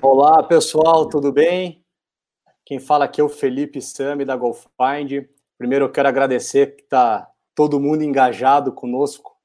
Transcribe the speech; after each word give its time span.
Olá, 0.00 0.44
pessoal, 0.44 1.08
tudo 1.08 1.32
bem? 1.32 1.84
Quem 2.64 2.78
fala 2.78 3.04
aqui 3.04 3.20
é 3.20 3.24
o 3.24 3.28
Felipe 3.28 3.82
Sami 3.82 4.24
da 4.24 4.36
GoFind. 4.36 5.26
Primeiro 5.58 5.86
eu 5.86 5.90
quero 5.90 6.06
agradecer 6.06 6.76
que 6.76 6.82
está 6.82 7.28
todo 7.52 7.80
mundo 7.80 8.04
engajado 8.04 8.72
conosco 8.72 9.36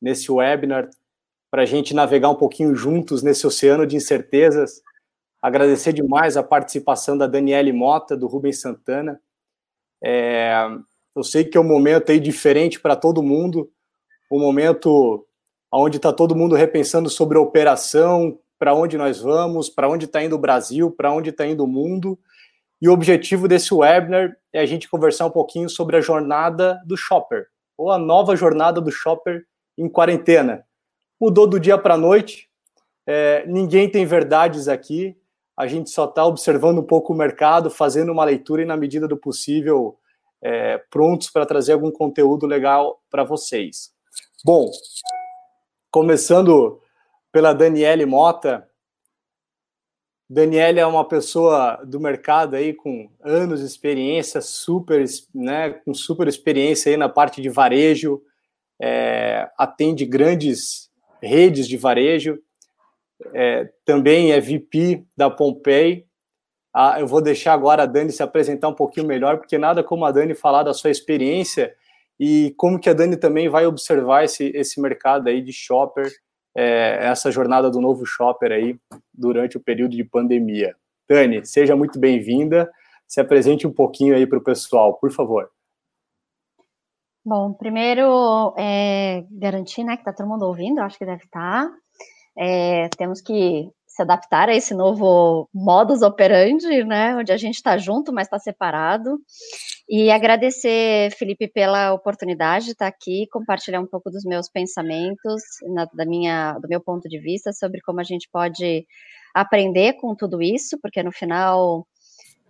nesse 0.00 0.30
webinar 0.30 0.88
para 1.50 1.62
a 1.62 1.66
gente 1.66 1.92
navegar 1.92 2.30
um 2.30 2.36
pouquinho 2.36 2.72
juntos 2.72 3.20
nesse 3.20 3.44
oceano 3.44 3.84
de 3.84 3.96
incertezas. 3.96 4.80
Agradecer 5.42 5.92
demais 5.92 6.36
a 6.36 6.42
participação 6.42 7.18
da 7.18 7.26
Daniele 7.26 7.72
Mota, 7.72 8.16
do 8.16 8.28
Rubens 8.28 8.60
Santana. 8.60 9.20
É, 10.02 10.52
eu 11.16 11.24
sei 11.24 11.44
que 11.44 11.58
é 11.58 11.60
um 11.60 11.64
momento 11.64 12.12
aí 12.12 12.20
diferente 12.20 12.78
para 12.78 12.94
todo 12.94 13.24
mundo, 13.24 13.68
um 14.30 14.38
momento 14.38 15.26
onde 15.72 15.96
está 15.96 16.12
todo 16.12 16.36
mundo 16.36 16.54
repensando 16.54 17.10
sobre 17.10 17.38
a 17.38 17.40
operação, 17.40 18.38
para 18.60 18.74
onde 18.74 18.98
nós 18.98 19.18
vamos, 19.18 19.70
para 19.70 19.88
onde 19.88 20.04
está 20.04 20.22
indo 20.22 20.36
o 20.36 20.38
Brasil, 20.38 20.90
para 20.90 21.10
onde 21.10 21.30
está 21.30 21.46
indo 21.46 21.64
o 21.64 21.66
mundo. 21.66 22.18
E 22.80 22.90
o 22.90 22.92
objetivo 22.92 23.48
desse 23.48 23.72
webinar 23.72 24.36
é 24.52 24.60
a 24.60 24.66
gente 24.66 24.86
conversar 24.86 25.24
um 25.24 25.30
pouquinho 25.30 25.66
sobre 25.70 25.96
a 25.96 26.00
jornada 26.02 26.78
do 26.84 26.94
shopper, 26.94 27.46
ou 27.74 27.90
a 27.90 27.96
nova 27.96 28.36
jornada 28.36 28.78
do 28.78 28.90
shopper 28.90 29.46
em 29.78 29.88
quarentena. 29.88 30.62
Mudou 31.18 31.46
do 31.46 31.58
dia 31.58 31.78
para 31.78 31.94
a 31.94 31.98
noite, 31.98 32.50
é, 33.06 33.46
ninguém 33.46 33.90
tem 33.90 34.04
verdades 34.04 34.68
aqui, 34.68 35.16
a 35.56 35.66
gente 35.66 35.88
só 35.88 36.04
está 36.04 36.26
observando 36.26 36.80
um 36.80 36.86
pouco 36.86 37.14
o 37.14 37.16
mercado, 37.16 37.70
fazendo 37.70 38.12
uma 38.12 38.24
leitura 38.24 38.60
e, 38.60 38.66
na 38.66 38.76
medida 38.76 39.08
do 39.08 39.16
possível, 39.16 39.98
é, 40.42 40.76
prontos 40.90 41.30
para 41.30 41.46
trazer 41.46 41.72
algum 41.72 41.90
conteúdo 41.90 42.46
legal 42.46 43.00
para 43.10 43.24
vocês. 43.24 43.90
Bom, 44.44 44.70
começando 45.90 46.80
pela 47.32 47.52
Daniele 47.52 48.06
Mota, 48.06 48.68
Daniela 50.32 50.78
é 50.78 50.86
uma 50.86 51.04
pessoa 51.04 51.82
do 51.84 51.98
mercado 51.98 52.54
aí 52.54 52.72
com 52.72 53.10
anos 53.20 53.58
de 53.58 53.66
experiência, 53.66 54.40
super, 54.40 55.04
né, 55.34 55.70
com 55.84 55.92
super 55.92 56.28
experiência 56.28 56.88
aí 56.88 56.96
na 56.96 57.08
parte 57.08 57.42
de 57.42 57.48
varejo, 57.48 58.22
é, 58.80 59.50
atende 59.58 60.06
grandes 60.06 60.88
redes 61.20 61.66
de 61.66 61.76
varejo, 61.76 62.38
é, 63.34 63.68
também 63.84 64.30
é 64.30 64.40
VP 64.40 65.04
da 65.16 65.28
Pompei. 65.28 66.06
Ah, 66.72 67.00
eu 67.00 67.08
vou 67.08 67.20
deixar 67.20 67.52
agora 67.52 67.82
a 67.82 67.86
Dani 67.86 68.12
se 68.12 68.22
apresentar 68.22 68.68
um 68.68 68.74
pouquinho 68.74 69.08
melhor, 69.08 69.38
porque 69.38 69.58
nada 69.58 69.82
como 69.82 70.04
a 70.04 70.12
Dani 70.12 70.36
falar 70.36 70.62
da 70.62 70.72
sua 70.72 70.92
experiência 70.92 71.74
e 72.20 72.54
como 72.56 72.78
que 72.78 72.88
a 72.88 72.92
Dani 72.94 73.16
também 73.16 73.48
vai 73.48 73.66
observar 73.66 74.24
esse, 74.24 74.52
esse 74.54 74.80
mercado 74.80 75.28
aí 75.28 75.42
de 75.42 75.52
shopper 75.52 76.08
é, 76.60 77.06
essa 77.06 77.32
jornada 77.32 77.70
do 77.70 77.80
novo 77.80 78.04
shopper 78.04 78.52
aí 78.52 78.78
durante 79.14 79.56
o 79.56 79.60
período 79.60 79.96
de 79.96 80.04
pandemia. 80.04 80.76
Dani, 81.08 81.44
seja 81.46 81.74
muito 81.74 81.98
bem-vinda. 81.98 82.70
Se 83.08 83.18
apresente 83.18 83.66
um 83.66 83.72
pouquinho 83.72 84.14
aí 84.14 84.26
para 84.26 84.38
o 84.38 84.44
pessoal, 84.44 84.94
por 84.94 85.10
favor. 85.10 85.50
Bom, 87.24 87.54
primeiro, 87.54 88.54
é, 88.58 89.24
garantir 89.30 89.84
né, 89.84 89.96
que 89.96 90.02
está 90.02 90.12
todo 90.12 90.28
mundo 90.28 90.44
ouvindo, 90.44 90.80
acho 90.80 90.98
que 90.98 91.06
deve 91.06 91.24
estar. 91.24 91.66
Tá. 91.66 91.74
É, 92.38 92.88
temos 92.90 93.22
que 93.22 93.70
se 93.86 94.02
adaptar 94.02 94.48
a 94.48 94.54
esse 94.54 94.74
novo 94.74 95.48
modus 95.52 96.02
operandi, 96.02 96.84
né, 96.84 97.16
onde 97.16 97.32
a 97.32 97.36
gente 97.36 97.56
está 97.56 97.76
junto, 97.78 98.12
mas 98.12 98.26
está 98.26 98.38
separado. 98.38 99.18
E 99.92 100.08
agradecer, 100.08 101.10
Felipe, 101.18 101.48
pela 101.48 101.92
oportunidade 101.92 102.66
de 102.66 102.70
estar 102.70 102.86
aqui, 102.86 103.26
compartilhar 103.32 103.80
um 103.80 103.86
pouco 103.88 104.08
dos 104.08 104.24
meus 104.24 104.48
pensamentos, 104.48 105.42
na, 105.74 105.84
da 105.86 106.06
minha, 106.06 106.52
do 106.60 106.68
meu 106.68 106.80
ponto 106.80 107.08
de 107.08 107.18
vista, 107.18 107.52
sobre 107.52 107.80
como 107.80 107.98
a 107.98 108.04
gente 108.04 108.28
pode 108.32 108.86
aprender 109.34 109.94
com 109.94 110.14
tudo 110.14 110.40
isso, 110.40 110.78
porque 110.80 111.02
no 111.02 111.10
final 111.10 111.84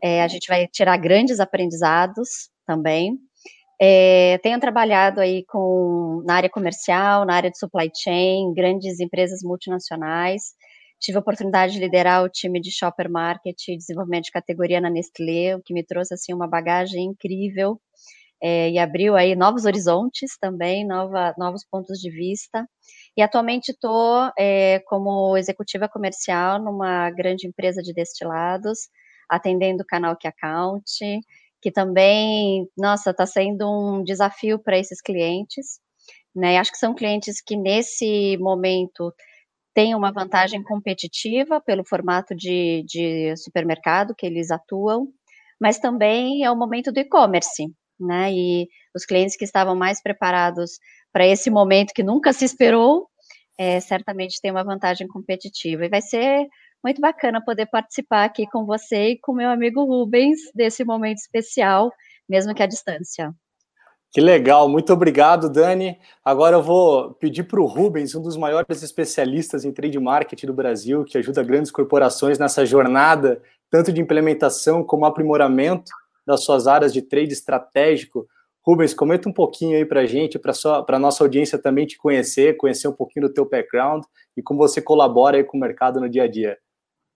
é, 0.02 0.22
a 0.22 0.28
gente 0.28 0.48
vai 0.48 0.66
tirar 0.68 0.98
grandes 0.98 1.40
aprendizados 1.40 2.50
também. 2.66 3.18
É, 3.80 4.36
tenho 4.42 4.60
trabalhado 4.60 5.18
aí 5.18 5.42
com, 5.46 6.22
na 6.26 6.34
área 6.34 6.50
comercial, 6.50 7.24
na 7.24 7.36
área 7.36 7.50
de 7.50 7.58
supply 7.58 7.90
chain, 8.04 8.52
grandes 8.52 9.00
empresas 9.00 9.40
multinacionais, 9.42 10.54
Tive 11.00 11.16
a 11.16 11.20
oportunidade 11.20 11.72
de 11.72 11.80
liderar 11.80 12.22
o 12.22 12.28
time 12.28 12.60
de 12.60 12.70
shopper 12.70 13.10
market 13.10 13.56
e 13.68 13.76
desenvolvimento 13.76 14.24
de 14.24 14.32
categoria 14.32 14.80
na 14.80 14.90
Nestlé, 14.90 15.56
o 15.56 15.62
que 15.62 15.72
me 15.72 15.84
trouxe 15.84 16.14
assim 16.14 16.34
uma 16.34 16.46
bagagem 16.46 17.04
incrível 17.06 17.80
é, 18.42 18.70
e 18.70 18.78
abriu 18.78 19.16
aí 19.16 19.36
novos 19.36 19.64
horizontes 19.64 20.38
também, 20.40 20.86
nova, 20.86 21.34
novos 21.36 21.64
pontos 21.64 21.98
de 21.98 22.10
vista. 22.10 22.66
E 23.16 23.22
atualmente 23.22 23.70
estou 23.70 24.30
é, 24.38 24.80
como 24.86 25.36
executiva 25.36 25.88
comercial 25.88 26.58
numa 26.58 27.10
grande 27.10 27.46
empresa 27.46 27.82
de 27.82 27.92
destilados, 27.92 28.88
atendendo 29.28 29.82
o 29.82 29.86
canal 29.86 30.16
que 30.16 30.26
account, 30.26 30.84
que 31.60 31.70
também, 31.70 32.66
nossa, 32.76 33.10
está 33.10 33.26
sendo 33.26 33.70
um 33.70 34.02
desafio 34.02 34.58
para 34.58 34.78
esses 34.78 35.00
clientes. 35.02 35.80
Né? 36.34 36.58
Acho 36.58 36.72
que 36.72 36.78
são 36.78 36.94
clientes 36.94 37.40
que 37.42 37.56
nesse 37.56 38.38
momento 38.38 39.12
tem 39.74 39.94
uma 39.94 40.12
vantagem 40.12 40.62
competitiva 40.62 41.60
pelo 41.60 41.84
formato 41.84 42.34
de, 42.34 42.84
de 42.86 43.36
supermercado 43.36 44.14
que 44.16 44.26
eles 44.26 44.50
atuam, 44.50 45.08
mas 45.60 45.78
também 45.78 46.44
é 46.44 46.50
o 46.50 46.56
momento 46.56 46.92
do 46.92 46.98
e-commerce, 46.98 47.66
né? 47.98 48.32
E 48.32 48.68
os 48.94 49.04
clientes 49.04 49.36
que 49.36 49.44
estavam 49.44 49.76
mais 49.76 50.02
preparados 50.02 50.78
para 51.12 51.26
esse 51.26 51.50
momento 51.50 51.92
que 51.92 52.02
nunca 52.02 52.32
se 52.32 52.44
esperou, 52.44 53.08
é, 53.58 53.78
certamente 53.80 54.40
tem 54.40 54.50
uma 54.50 54.64
vantagem 54.64 55.06
competitiva. 55.06 55.84
E 55.84 55.88
vai 55.88 56.00
ser 56.00 56.46
muito 56.82 57.00
bacana 57.00 57.44
poder 57.44 57.66
participar 57.66 58.24
aqui 58.24 58.46
com 58.46 58.64
você 58.64 59.10
e 59.10 59.18
com 59.20 59.34
meu 59.34 59.50
amigo 59.50 59.84
Rubens 59.84 60.38
desse 60.54 60.84
momento 60.84 61.18
especial, 61.18 61.92
mesmo 62.28 62.54
que 62.54 62.62
à 62.62 62.66
distância. 62.66 63.32
Que 64.12 64.20
legal, 64.20 64.68
muito 64.68 64.92
obrigado, 64.92 65.48
Dani. 65.48 65.96
Agora 66.24 66.56
eu 66.56 66.62
vou 66.62 67.14
pedir 67.14 67.44
para 67.44 67.60
o 67.60 67.66
Rubens, 67.66 68.12
um 68.16 68.22
dos 68.22 68.36
maiores 68.36 68.82
especialistas 68.82 69.64
em 69.64 69.72
trade 69.72 70.00
marketing 70.00 70.46
do 70.46 70.52
Brasil, 70.52 71.04
que 71.04 71.16
ajuda 71.16 71.44
grandes 71.44 71.70
corporações 71.70 72.36
nessa 72.36 72.66
jornada, 72.66 73.40
tanto 73.70 73.92
de 73.92 74.00
implementação 74.00 74.82
como 74.82 75.04
aprimoramento 75.04 75.92
das 76.26 76.42
suas 76.42 76.66
áreas 76.66 76.92
de 76.92 77.02
trade 77.02 77.32
estratégico. 77.32 78.26
Rubens, 78.66 78.92
comenta 78.92 79.28
um 79.28 79.32
pouquinho 79.32 79.76
aí 79.76 79.84
para 79.84 80.00
a 80.00 80.06
gente, 80.06 80.40
para 80.40 80.96
a 80.96 80.98
nossa 80.98 81.22
audiência 81.22 81.56
também 81.56 81.86
te 81.86 81.96
conhecer, 81.96 82.56
conhecer 82.56 82.88
um 82.88 82.92
pouquinho 82.92 83.28
do 83.28 83.32
teu 83.32 83.48
background 83.48 84.02
e 84.36 84.42
como 84.42 84.58
você 84.58 84.82
colabora 84.82 85.36
aí 85.36 85.44
com 85.44 85.56
o 85.56 85.60
mercado 85.60 86.00
no 86.00 86.08
dia 86.08 86.24
a 86.24 86.28
dia. 86.28 86.58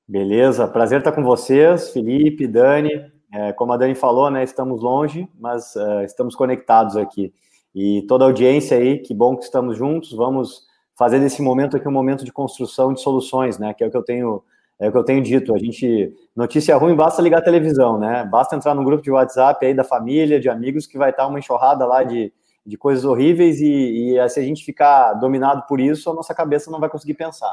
Beleza, 0.06 0.68
prazer 0.68 1.00
estar 1.00 1.12
com 1.12 1.24
vocês, 1.24 1.90
Felipe, 1.90 2.46
Dani. 2.46 3.13
É, 3.34 3.52
como 3.52 3.72
a 3.72 3.76
Dani 3.76 3.96
falou, 3.96 4.30
né, 4.30 4.44
estamos 4.44 4.80
longe, 4.80 5.28
mas 5.40 5.74
uh, 5.74 6.02
estamos 6.04 6.36
conectados 6.36 6.96
aqui. 6.96 7.34
E 7.74 8.02
toda 8.02 8.24
a 8.24 8.28
audiência 8.28 8.78
aí, 8.78 8.98
que 8.98 9.12
bom 9.12 9.36
que 9.36 9.42
estamos 9.42 9.76
juntos, 9.76 10.12
vamos 10.12 10.62
fazer 10.96 11.18
desse 11.18 11.42
momento 11.42 11.76
aqui 11.76 11.88
um 11.88 11.92
momento 11.92 12.24
de 12.24 12.32
construção 12.32 12.92
de 12.92 13.00
soluções, 13.00 13.58
né, 13.58 13.74
que 13.74 13.82
é 13.82 13.88
o 13.88 13.90
que 13.90 13.96
eu 13.96 14.04
tenho, 14.04 14.40
é 14.78 14.88
o 14.88 14.92
que 14.92 14.98
eu 14.98 15.02
tenho 15.02 15.20
dito. 15.20 15.52
A 15.52 15.58
gente, 15.58 16.14
notícia 16.36 16.76
ruim, 16.76 16.94
basta 16.94 17.20
ligar 17.20 17.38
a 17.38 17.44
televisão, 17.44 17.98
né, 17.98 18.24
basta 18.24 18.54
entrar 18.54 18.72
no 18.72 18.84
grupo 18.84 19.02
de 19.02 19.10
WhatsApp 19.10 19.66
aí 19.66 19.74
da 19.74 19.82
família, 19.82 20.38
de 20.38 20.48
amigos, 20.48 20.86
que 20.86 20.96
vai 20.96 21.10
estar 21.10 21.26
uma 21.26 21.40
enxurrada 21.40 21.84
lá 21.84 22.04
de, 22.04 22.32
de 22.64 22.78
coisas 22.78 23.04
horríveis 23.04 23.60
e, 23.60 24.16
e 24.16 24.28
se 24.28 24.38
a 24.38 24.44
gente 24.44 24.64
ficar 24.64 25.12
dominado 25.14 25.66
por 25.66 25.80
isso, 25.80 26.08
a 26.08 26.14
nossa 26.14 26.32
cabeça 26.32 26.70
não 26.70 26.78
vai 26.78 26.88
conseguir 26.88 27.14
pensar. 27.14 27.52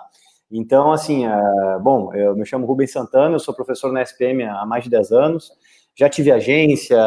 Então, 0.51 0.91
assim, 0.91 1.25
uh, 1.25 1.79
bom, 1.81 2.13
eu 2.13 2.35
me 2.35 2.45
chamo 2.45 2.67
Rubens 2.67 2.91
Santana, 2.91 3.35
eu 3.35 3.39
sou 3.39 3.53
professor 3.53 3.91
na 3.91 4.01
SPM 4.01 4.43
há 4.43 4.65
mais 4.65 4.83
de 4.83 4.89
10 4.89 5.11
anos, 5.13 5.51
já 5.95 6.09
tive 6.09 6.31
agência, 6.31 6.97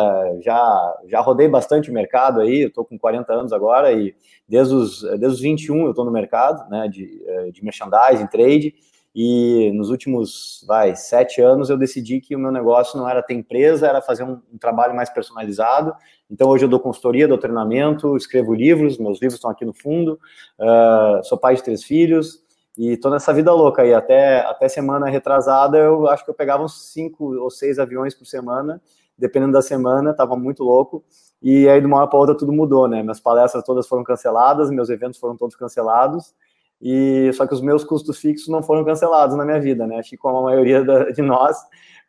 já, 0.42 0.94
já 1.06 1.20
rodei 1.20 1.48
bastante 1.48 1.90
mercado 1.90 2.40
aí, 2.40 2.62
eu 2.62 2.68
estou 2.68 2.84
com 2.84 2.98
40 2.98 3.32
anos 3.32 3.52
agora 3.52 3.92
e 3.92 4.14
desde 4.48 4.74
os, 4.74 5.02
desde 5.02 5.26
os 5.26 5.40
21 5.40 5.84
eu 5.84 5.90
estou 5.90 6.04
no 6.04 6.10
mercado, 6.10 6.68
né, 6.68 6.88
de, 6.88 7.22
eh, 7.26 7.50
de 7.50 7.64
merchandising, 7.64 8.26
trade, 8.26 8.74
e 9.14 9.70
nos 9.74 9.90
últimos, 9.90 10.64
vai, 10.66 10.96
sete 10.96 11.40
anos 11.40 11.70
eu 11.70 11.78
decidi 11.78 12.20
que 12.20 12.34
o 12.34 12.38
meu 12.38 12.50
negócio 12.50 12.98
não 12.98 13.08
era 13.08 13.22
ter 13.22 13.34
empresa, 13.34 13.86
era 13.86 14.02
fazer 14.02 14.24
um, 14.24 14.40
um 14.52 14.58
trabalho 14.58 14.94
mais 14.94 15.08
personalizado, 15.08 15.94
então 16.28 16.48
hoje 16.48 16.64
eu 16.64 16.68
dou 16.68 16.80
consultoria, 16.80 17.28
dou 17.28 17.38
treinamento, 17.38 18.16
escrevo 18.16 18.52
livros, 18.52 18.98
meus 18.98 19.20
livros 19.20 19.34
estão 19.34 19.50
aqui 19.50 19.64
no 19.64 19.72
fundo, 19.72 20.18
uh, 20.58 21.24
sou 21.24 21.38
pai 21.38 21.54
de 21.54 21.62
três 21.62 21.84
filhos, 21.84 22.43
e 22.76 22.96
tô 22.96 23.08
nessa 23.08 23.32
vida 23.32 23.52
louca 23.52 23.82
aí. 23.82 23.94
Até, 23.94 24.40
até 24.40 24.68
semana 24.68 25.08
retrasada, 25.08 25.78
eu 25.78 26.08
acho 26.08 26.24
que 26.24 26.30
eu 26.30 26.34
pegava 26.34 26.62
uns 26.64 26.92
cinco 26.92 27.34
ou 27.36 27.50
seis 27.50 27.78
aviões 27.78 28.14
por 28.14 28.26
semana, 28.26 28.82
dependendo 29.16 29.52
da 29.52 29.62
semana, 29.62 30.12
tava 30.12 30.36
muito 30.36 30.64
louco. 30.64 31.04
E 31.40 31.68
aí, 31.68 31.80
de 31.80 31.86
uma 31.86 31.98
hora 31.98 32.08
para 32.08 32.18
outra, 32.18 32.36
tudo 32.36 32.52
mudou, 32.52 32.88
né? 32.88 33.02
Minhas 33.02 33.20
palestras 33.20 33.62
todas 33.62 33.86
foram 33.86 34.02
canceladas, 34.02 34.70
meus 34.70 34.88
eventos 34.88 35.20
foram 35.20 35.36
todos 35.36 35.54
cancelados. 35.54 36.34
E 36.82 37.30
só 37.34 37.46
que 37.46 37.54
os 37.54 37.60
meus 37.60 37.84
custos 37.84 38.18
fixos 38.18 38.48
não 38.48 38.62
foram 38.62 38.84
cancelados 38.84 39.36
na 39.36 39.44
minha 39.44 39.60
vida, 39.60 39.86
né? 39.86 39.98
Acho 39.98 40.10
que 40.10 40.16
como 40.16 40.38
a 40.38 40.42
maioria 40.42 40.82
da, 40.82 41.10
de 41.10 41.22
nós. 41.22 41.56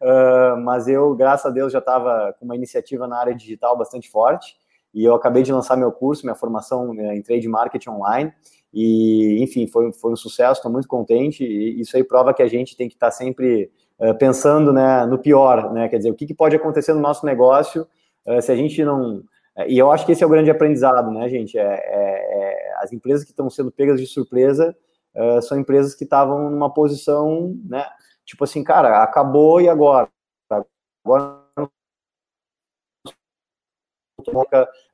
Uh, 0.02 0.60
mas 0.64 0.88
eu, 0.88 1.14
graças 1.16 1.46
a 1.46 1.50
Deus, 1.50 1.72
já 1.72 1.80
estava 1.80 2.34
com 2.40 2.46
uma 2.46 2.56
iniciativa 2.56 3.08
na 3.08 3.18
área 3.20 3.36
digital 3.36 3.78
bastante 3.78 4.10
forte. 4.10 4.58
E 4.94 5.04
eu 5.04 5.14
acabei 5.14 5.44
de 5.44 5.54
lançar 5.54 5.78
meu 5.78 5.92
curso, 5.92 6.26
minha 6.26 6.36
formação 6.36 6.94
em 6.96 7.22
trade 7.22 7.48
marketing 7.48 7.90
online 7.90 8.34
E, 8.76 9.42
enfim, 9.42 9.66
foi, 9.68 9.94
foi 9.94 10.12
um 10.12 10.18
sucesso, 10.18 10.60
estou 10.60 10.70
muito 10.70 10.86
contente. 10.86 11.46
E 11.46 11.80
isso 11.80 11.96
aí 11.96 12.04
prova 12.04 12.34
que 12.34 12.44
a 12.44 12.48
gente 12.48 12.76
tem 12.76 12.90
que 12.90 12.96
estar 12.96 13.08
tá 13.08 13.12
sempre 13.12 13.72
uh, 13.98 14.14
pensando 14.18 14.74
né, 14.74 15.06
no 15.06 15.18
pior, 15.18 15.72
né? 15.72 15.88
Quer 15.88 15.98
dizer, 15.98 16.12
o 16.12 16.14
que, 16.14 16.28
que 16.28 16.34
pode 16.34 16.58
acontecer 16.58 16.94
no 16.94 17.00
nosso 17.00 17.26
negócio 17.26 17.88
uh, 18.28 18.42
se 18.42 18.52
a 18.52 18.56
gente 18.56 18.84
não. 18.84 19.24
E 19.66 19.78
eu 19.78 19.90
acho 19.90 20.06
que 20.06 20.12
esse 20.12 20.22
é 20.22 20.28
o 20.28 20.30
grande 20.30 20.52
aprendizado, 20.52 21.10
né, 21.10 21.30
gente? 21.30 21.58
É, 21.58 21.64
é, 21.64 21.70
é 21.70 22.74
as 22.80 22.92
empresas 22.92 23.24
que 23.24 23.32
estão 23.32 23.50
sendo 23.50 23.72
pegas 23.72 23.98
de 23.98 24.06
surpresa 24.06 24.76
uh, 25.16 25.42
são 25.42 25.58
empresas 25.58 25.96
que 25.96 26.04
estavam 26.04 26.50
numa 26.50 26.70
posição, 26.70 27.58
né? 27.64 27.88
Tipo 28.26 28.44
assim, 28.44 28.62
cara, 28.62 29.02
acabou 29.02 29.62
e 29.62 29.70
agora? 29.70 30.10
Agora 31.06 31.46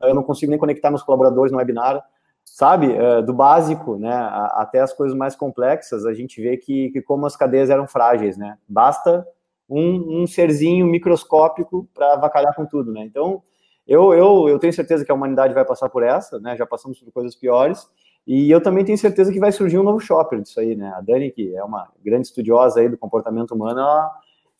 eu 0.01 0.13
não 0.13 0.24
consigo 0.24 0.51
nem 0.51 0.60
conectar 0.60 0.92
meus 0.92 1.01
colaboradores 1.01 1.51
no 1.51 1.57
webinar, 1.57 2.04
sabe? 2.43 2.93
É, 2.93 3.21
do 3.21 3.33
básico, 3.33 3.97
né, 3.97 4.13
até 4.51 4.79
as 4.79 4.93
coisas 4.93 5.17
mais 5.17 5.35
complexas, 5.35 6.05
a 6.05 6.13
gente 6.13 6.41
vê 6.41 6.57
que, 6.57 6.89
que 6.91 7.01
como 7.01 7.25
as 7.25 7.35
cadeias 7.35 7.69
eram 7.69 7.88
frágeis, 7.88 8.38
né? 8.38 8.57
Basta 8.67 9.25
um, 9.69 10.21
um 10.21 10.27
serzinho 10.27 10.85
microscópico 10.85 11.88
para 11.93 12.13
avacalhar 12.13 12.53
com 12.55 12.65
tudo, 12.65 12.91
né? 12.91 13.01
Então, 13.03 13.41
eu, 13.88 14.13
eu, 14.13 14.49
eu 14.49 14.59
tenho 14.59 14.73
certeza 14.73 15.03
que 15.03 15.11
a 15.11 15.15
humanidade 15.15 15.53
vai 15.53 15.65
passar 15.65 15.89
por 15.89 16.03
essa, 16.03 16.39
né? 16.39 16.55
Já 16.55 16.65
passamos 16.65 16.99
por 16.99 17.11
coisas 17.11 17.35
piores, 17.35 17.89
e 18.27 18.51
eu 18.51 18.61
também 18.61 18.85
tenho 18.85 18.97
certeza 18.97 19.31
que 19.31 19.39
vai 19.39 19.51
surgir 19.51 19.79
um 19.79 19.83
novo 19.83 19.99
shopper 19.99 20.41
disso 20.41 20.59
aí, 20.59 20.75
né? 20.75 20.93
A 20.95 21.01
Dani, 21.01 21.31
que 21.31 21.55
é 21.55 21.63
uma 21.63 21.89
grande 22.03 22.27
estudiosa 22.27 22.79
aí 22.79 22.89
do 22.89 22.97
comportamento 22.97 23.51
humano, 23.51 23.79
ela 23.79 24.11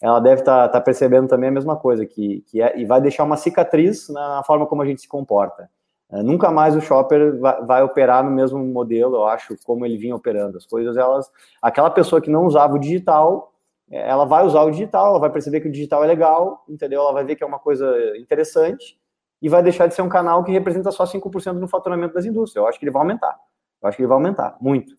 ela 0.02 0.20
deve 0.20 0.42
estar 0.42 0.68
tá, 0.68 0.70
tá 0.70 0.82
percebendo 0.82 1.28
também 1.28 1.50
a 1.50 1.52
mesma 1.52 1.76
coisa, 1.76 2.06
que, 2.08 2.44
que 2.48 2.60
é, 2.60 2.80
e 2.80 2.86
vai 2.86 3.00
deixar 3.00 3.24
uma 3.24 3.38
cicatriz 3.38 4.10
na 4.10 4.44
forma 4.44 4.66
como 4.66 4.82
a 4.82 4.86
gente 4.86 5.02
se 5.02 5.08
comporta. 5.08 5.70
É, 6.12 6.22
nunca 6.22 6.52
mais 6.52 6.76
o 6.76 6.82
shopper 6.82 7.40
vai, 7.40 7.82
operar 7.84 8.24
no 8.24 8.32
mesmo 8.32 8.60
modelo, 8.60 9.16
eu 9.16 9.26
acho, 9.26 9.56
como 9.64 9.86
ele 9.86 9.98
vinha 9.98 10.16
operando. 10.16 10.58
As 10.58 10.66
coisas, 10.66 10.98
elas. 10.98 11.32
Aquela 11.62 11.90
pessoa 11.90 12.22
que 12.22 12.30
não 12.30 12.46
usava 12.46 12.76
o 12.76 12.80
digital, 12.80 13.54
é, 13.90 14.10
ela 14.10 14.26
vai 14.26 14.46
usar 14.46 14.62
o 14.64 14.72
digital, 14.72 15.08
ela 15.08 15.20
vai 15.20 15.30
perceber 15.30 15.62
que 15.62 15.68
o 15.68 15.72
digital 15.72 16.04
é 16.04 16.08
legal, 16.08 16.64
entendeu? 16.68 17.02
Ela 17.02 17.14
vai 17.14 17.24
ver 17.24 17.36
que 17.36 17.44
é 17.44 17.48
uma 17.48 17.60
coisa 17.60 18.18
interessante 18.18 19.00
e 19.42 19.50
vai 19.50 19.64
deixar 19.64 19.88
de 19.88 19.96
ser 19.96 20.02
um 20.02 20.10
canal 20.10 20.44
que 20.44 20.52
representa 20.52 20.92
só 20.92 21.06
5% 21.06 21.54
no 21.54 21.68
faturamento 21.68 22.14
das 22.14 22.26
indústrias. 22.26 22.62
Eu 22.62 22.68
acho 22.68 22.78
que 22.78 22.86
ele 22.86 22.92
vai 22.92 23.02
aumentar. 23.02 23.40
Eu 23.82 23.88
acho 23.88 23.98
que 23.98 24.04
ele 24.04 24.08
vai 24.08 24.18
aumentar, 24.18 24.58
muito. 24.62 24.96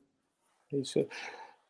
Isso. 0.73 1.07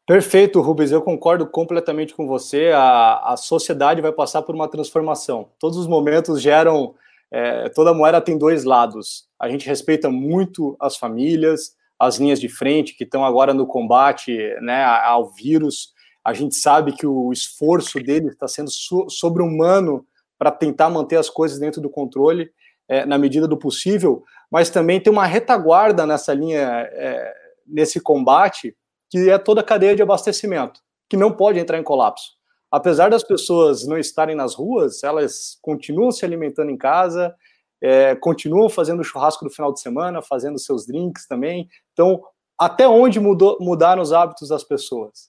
Perfeito, 0.07 0.61
Rubens, 0.61 0.91
eu 0.91 1.01
concordo 1.01 1.47
completamente 1.47 2.15
com 2.15 2.27
você. 2.27 2.71
A, 2.75 3.33
a 3.33 3.37
sociedade 3.37 4.01
vai 4.01 4.13
passar 4.13 4.43
por 4.43 4.55
uma 4.55 4.69
transformação. 4.69 5.51
Todos 5.59 5.79
os 5.79 5.87
momentos 5.87 6.41
geram. 6.41 6.95
É, 7.31 7.69
toda 7.71 7.95
moeda 7.95 8.21
tem 8.21 8.37
dois 8.37 8.65
lados. 8.65 9.29
A 9.43 9.49
gente 9.49 9.67
respeita 9.67 10.09
muito 10.09 10.77
as 10.79 10.97
famílias, 10.97 11.75
as 11.99 12.19
linhas 12.19 12.41
de 12.41 12.49
frente 12.49 12.95
que 12.95 13.03
estão 13.03 13.25
agora 13.25 13.53
no 13.53 13.67
combate 13.67 14.37
né, 14.61 14.85
ao 14.85 15.33
vírus. 15.33 15.93
A 16.25 16.33
gente 16.33 16.55
sabe 16.55 16.93
que 16.93 17.05
o 17.05 17.33
esforço 17.33 17.99
deles 17.99 18.35
está 18.35 18.47
sendo 18.47 18.71
sobre-humano 19.11 20.07
para 20.39 20.53
tentar 20.53 20.89
manter 20.91 21.17
as 21.17 21.29
coisas 21.29 21.59
dentro 21.59 21.81
do 21.81 21.91
controle 21.91 22.53
é, 22.89 23.05
na 23.05 23.19
medida 23.19 23.49
do 23.49 23.57
possível, 23.57 24.23
mas 24.49 24.71
também 24.71 25.01
tem 25.01 25.13
uma 25.13 25.27
retaguarda 25.27 26.07
nessa 26.07 26.33
linha, 26.33 26.89
é, 26.93 27.35
nesse 27.67 28.01
combate, 28.01 28.77
que 29.11 29.29
é 29.29 29.39
toda 29.39 29.61
a 29.61 29.65
cadeia 29.65 29.97
de 29.97 30.03
abastecimento, 30.03 30.81
que 31.09 31.17
não 31.17 31.33
pode 31.33 31.59
entrar 31.59 31.79
em 31.79 31.83
colapso. 31.83 32.31
Apesar 32.71 33.11
das 33.11 33.25
pessoas 33.25 33.87
não 33.87 33.99
estarem 33.99 34.37
nas 34.37 34.55
ruas, 34.55 35.03
elas 35.03 35.59
continuam 35.61 36.13
se 36.13 36.25
alimentando 36.25 36.71
em 36.71 36.77
casa, 36.77 37.35
é, 37.83 38.15
continuam 38.15 38.69
fazendo 38.69 39.03
churrasco 39.03 39.45
no 39.45 39.51
final 39.51 39.73
de 39.73 39.81
semana, 39.81 40.23
fazendo 40.23 40.57
seus 40.59 40.87
drinks 40.87 41.27
também. 41.27 41.69
Então, 41.93 42.23
até 42.57 42.87
onde 42.87 43.19
mudou, 43.19 43.59
mudaram 43.61 44.01
os 44.01 44.13
hábitos 44.13 44.49
das 44.49 44.63
pessoas? 44.63 45.29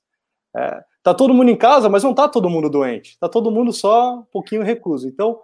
É, 0.55 0.83
tá 1.01 1.15
todo 1.15 1.33
mundo 1.33 1.49
em 1.49 1.57
casa, 1.57 1.89
mas 1.89 2.03
não 2.03 2.13
tá 2.13 2.29
todo 2.29 2.47
mundo 2.47 2.69
doente. 2.69 3.17
Tá 3.19 3.27
todo 3.27 3.49
mundo 3.49 3.73
só 3.73 4.17
um 4.17 4.23
pouquinho 4.31 4.61
recluso. 4.61 5.07
Então, 5.07 5.41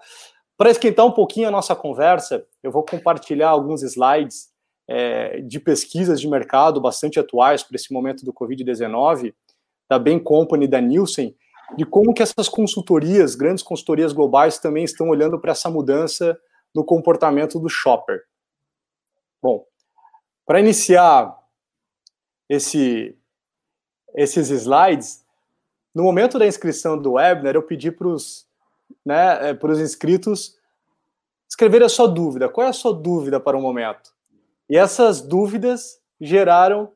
para 0.56 0.70
esquentar 0.70 1.04
um 1.04 1.12
pouquinho 1.12 1.48
a 1.48 1.52
nossa 1.52 1.76
conversa, 1.76 2.46
eu 2.62 2.72
vou 2.72 2.84
compartilhar 2.84 3.50
alguns 3.50 3.82
slides 3.82 4.50
é, 4.88 5.42
de 5.42 5.60
pesquisas 5.60 6.22
de 6.22 6.28
mercado 6.28 6.80
bastante 6.80 7.20
atuais 7.20 7.64
para 7.64 7.76
esse 7.76 7.92
momento 7.92 8.24
do 8.24 8.32
Covid-19, 8.32 9.34
da 9.90 9.98
Bain 9.98 10.20
Company, 10.20 10.68
da 10.68 10.80
Nielsen, 10.80 11.36
de 11.76 11.86
como 11.86 12.14
que 12.14 12.22
essas 12.22 12.48
consultorias, 12.48 13.34
grandes 13.34 13.64
consultorias 13.64 14.14
globais, 14.14 14.60
também 14.60 14.84
estão 14.84 15.10
olhando 15.10 15.40
para 15.40 15.54
essa 15.54 15.72
mudança 15.72 16.38
no 16.74 16.84
comportamento 16.84 17.60
do 17.60 17.70
shopper. 17.70 18.24
Bom, 19.42 19.66
para 20.46 20.60
iniciar 20.60 21.38
esse, 22.48 23.18
esses 24.16 24.50
slides, 24.50 25.26
no 25.94 26.04
momento 26.04 26.38
da 26.38 26.48
inscrição 26.48 26.98
do 26.98 27.14
webinar, 27.14 27.56
eu 27.56 27.64
pedi 27.64 27.92
para 27.92 28.08
os 28.08 28.48
né, 29.06 29.52
é, 29.52 29.82
inscritos 29.82 30.58
escreverem 31.50 31.86
a 31.86 31.90
sua 31.90 32.08
dúvida. 32.08 32.50
Qual 32.50 32.66
é 32.66 32.70
a 32.70 32.74
sua 32.74 32.94
dúvida 32.94 33.40
para 33.40 33.58
o 33.58 33.62
momento? 33.62 34.14
E 34.70 34.78
essas 34.78 35.22
dúvidas 35.22 36.00
geraram 36.22 36.92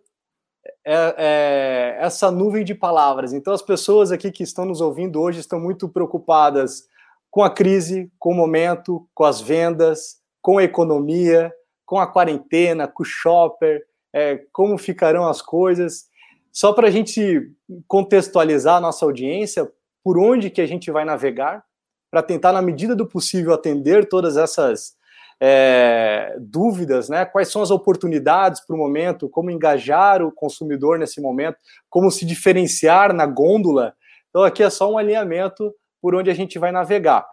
é, 0.85 1.15
é, 1.17 1.97
essa 1.99 2.29
nuvem 2.29 2.63
de 2.63 2.75
palavras. 2.75 3.33
Então, 3.33 3.53
as 3.53 3.61
pessoas 3.61 4.11
aqui 4.11 4.31
que 4.31 4.43
estão 4.43 4.65
nos 4.65 4.79
ouvindo 4.79 5.19
hoje 5.19 5.39
estão 5.39 5.59
muito 5.59 5.89
preocupadas 5.89 6.87
com 7.33 7.43
a 7.43 7.49
crise, 7.49 8.11
com 8.19 8.29
o 8.29 8.35
momento, 8.35 9.09
com 9.11 9.23
as 9.23 9.41
vendas, 9.41 10.17
com 10.39 10.59
a 10.59 10.63
economia, 10.63 11.51
com 11.83 11.97
a 11.97 12.05
quarentena, 12.05 12.87
com 12.87 13.01
o 13.01 13.05
shopper, 13.05 13.83
é, 14.13 14.39
como 14.51 14.77
ficarão 14.77 15.27
as 15.27 15.41
coisas. 15.41 16.05
Só 16.51 16.73
para 16.73 16.89
a 16.89 16.91
gente 16.91 17.51
contextualizar 17.87 18.75
a 18.75 18.79
nossa 18.79 19.03
audiência, 19.03 19.67
por 20.03 20.19
onde 20.19 20.51
que 20.51 20.61
a 20.61 20.67
gente 20.67 20.91
vai 20.91 21.03
navegar, 21.05 21.63
para 22.11 22.21
tentar, 22.21 22.51
na 22.51 22.61
medida 22.61 22.95
do 22.95 23.07
possível, 23.07 23.51
atender 23.51 24.07
todas 24.07 24.37
essas 24.37 24.95
é, 25.41 26.37
dúvidas, 26.39 27.09
né? 27.09 27.25
Quais 27.25 27.51
são 27.51 27.63
as 27.63 27.71
oportunidades 27.71 28.63
para 28.63 28.75
o 28.75 28.79
momento, 28.79 29.27
como 29.27 29.49
engajar 29.49 30.21
o 30.21 30.31
consumidor 30.31 30.99
nesse 30.99 31.19
momento, 31.19 31.57
como 31.89 32.11
se 32.11 32.27
diferenciar 32.27 33.11
na 33.11 33.25
gôndola. 33.25 33.95
Então, 34.29 34.43
aqui 34.43 34.61
é 34.61 34.69
só 34.69 34.91
um 34.91 34.99
alinhamento 34.99 35.73
por 36.03 36.13
onde 36.13 36.29
a 36.29 36.33
gente 36.33 36.59
vai 36.59 36.69
navegar. 36.69 37.25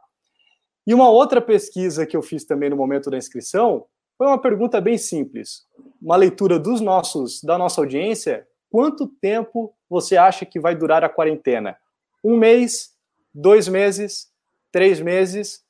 E 0.87 0.95
uma 0.95 1.11
outra 1.11 1.41
pesquisa 1.41 2.07
que 2.07 2.17
eu 2.17 2.23
fiz 2.23 2.45
também 2.45 2.71
no 2.71 2.77
momento 2.77 3.11
da 3.11 3.19
inscrição 3.19 3.85
foi 4.17 4.29
uma 4.29 4.41
pergunta 4.41 4.81
bem 4.81 4.97
simples. 4.97 5.67
Uma 6.01 6.15
leitura 6.15 6.57
dos 6.57 6.81
nossos, 6.81 7.43
da 7.43 7.59
nossa 7.59 7.81
audiência. 7.81 8.47
Quanto 8.71 9.09
tempo 9.09 9.75
você 9.89 10.17
acha 10.17 10.47
que 10.47 10.61
vai 10.61 10.77
durar 10.77 11.03
a 11.03 11.09
quarentena? 11.09 11.77
Um 12.23 12.37
mês, 12.37 12.95
dois 13.35 13.67
meses, 13.67 14.33
três 14.71 15.01
meses, 15.01 15.65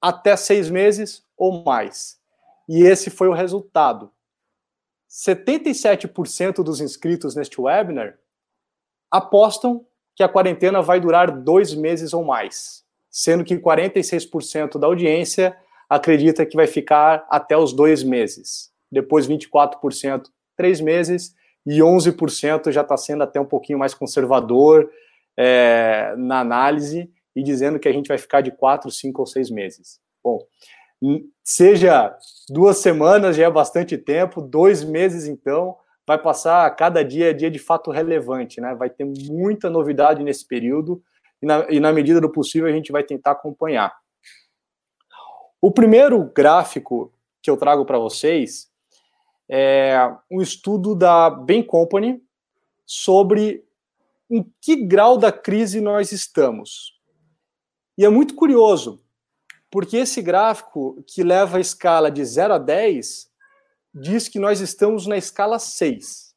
até 0.00 0.36
seis 0.36 0.70
meses 0.70 1.24
ou 1.36 1.64
mais. 1.64 2.20
E 2.68 2.84
esse 2.84 3.10
foi 3.10 3.26
o 3.26 3.34
resultado. 3.34 4.12
77% 5.10 6.62
dos 6.62 6.80
inscritos 6.80 7.34
neste 7.34 7.60
webinar 7.60 8.16
apostam 9.10 9.84
que 10.18 10.22
a 10.24 10.28
quarentena 10.28 10.82
vai 10.82 10.98
durar 10.98 11.30
dois 11.30 11.72
meses 11.72 12.12
ou 12.12 12.24
mais, 12.24 12.82
sendo 13.08 13.44
que 13.44 13.56
46% 13.56 14.76
da 14.76 14.88
audiência 14.88 15.56
acredita 15.88 16.44
que 16.44 16.56
vai 16.56 16.66
ficar 16.66 17.24
até 17.30 17.56
os 17.56 17.72
dois 17.72 18.02
meses. 18.02 18.72
Depois, 18.90 19.28
24%, 19.28 20.24
três 20.56 20.80
meses, 20.80 21.36
e 21.64 21.78
11% 21.78 22.72
já 22.72 22.80
está 22.80 22.96
sendo 22.96 23.22
até 23.22 23.40
um 23.40 23.44
pouquinho 23.44 23.78
mais 23.78 23.94
conservador 23.94 24.90
é, 25.36 26.12
na 26.16 26.40
análise 26.40 27.08
e 27.36 27.40
dizendo 27.40 27.78
que 27.78 27.88
a 27.88 27.92
gente 27.92 28.08
vai 28.08 28.18
ficar 28.18 28.40
de 28.40 28.50
quatro, 28.50 28.90
cinco 28.90 29.20
ou 29.20 29.26
seis 29.26 29.48
meses. 29.48 30.00
Bom, 30.24 30.40
seja 31.44 32.12
duas 32.48 32.78
semanas 32.78 33.36
já 33.36 33.44
é 33.44 33.50
bastante 33.50 33.96
tempo, 33.96 34.42
dois 34.42 34.82
meses 34.82 35.28
então, 35.28 35.76
vai 36.08 36.16
passar 36.16 36.74
cada 36.74 37.04
dia 37.04 37.28
é 37.28 37.34
dia 37.34 37.50
de 37.50 37.58
fato 37.58 37.90
relevante, 37.90 38.62
né? 38.62 38.74
Vai 38.74 38.88
ter 38.88 39.04
muita 39.04 39.68
novidade 39.68 40.24
nesse 40.24 40.48
período 40.48 41.02
e 41.42 41.44
na, 41.44 41.66
e 41.68 41.78
na 41.78 41.92
medida 41.92 42.18
do 42.18 42.32
possível 42.32 42.66
a 42.66 42.72
gente 42.72 42.90
vai 42.90 43.04
tentar 43.04 43.32
acompanhar. 43.32 43.94
O 45.60 45.70
primeiro 45.70 46.24
gráfico 46.34 47.12
que 47.42 47.50
eu 47.50 47.58
trago 47.58 47.84
para 47.84 47.98
vocês 47.98 48.70
é 49.50 49.98
um 50.30 50.40
estudo 50.40 50.94
da 50.94 51.28
Bain 51.28 51.62
Company 51.62 52.22
sobre 52.86 53.62
em 54.30 54.50
que 54.62 54.76
grau 54.76 55.18
da 55.18 55.30
crise 55.30 55.78
nós 55.78 56.10
estamos. 56.10 56.98
E 57.98 58.04
é 58.04 58.08
muito 58.08 58.34
curioso, 58.34 59.04
porque 59.70 59.98
esse 59.98 60.22
gráfico 60.22 61.04
que 61.06 61.22
leva 61.22 61.58
a 61.58 61.60
escala 61.60 62.10
de 62.10 62.24
0 62.24 62.54
a 62.54 62.58
10 62.58 63.27
diz 63.94 64.28
que 64.28 64.38
nós 64.38 64.60
estamos 64.60 65.06
na 65.06 65.16
escala 65.16 65.58
6, 65.58 66.34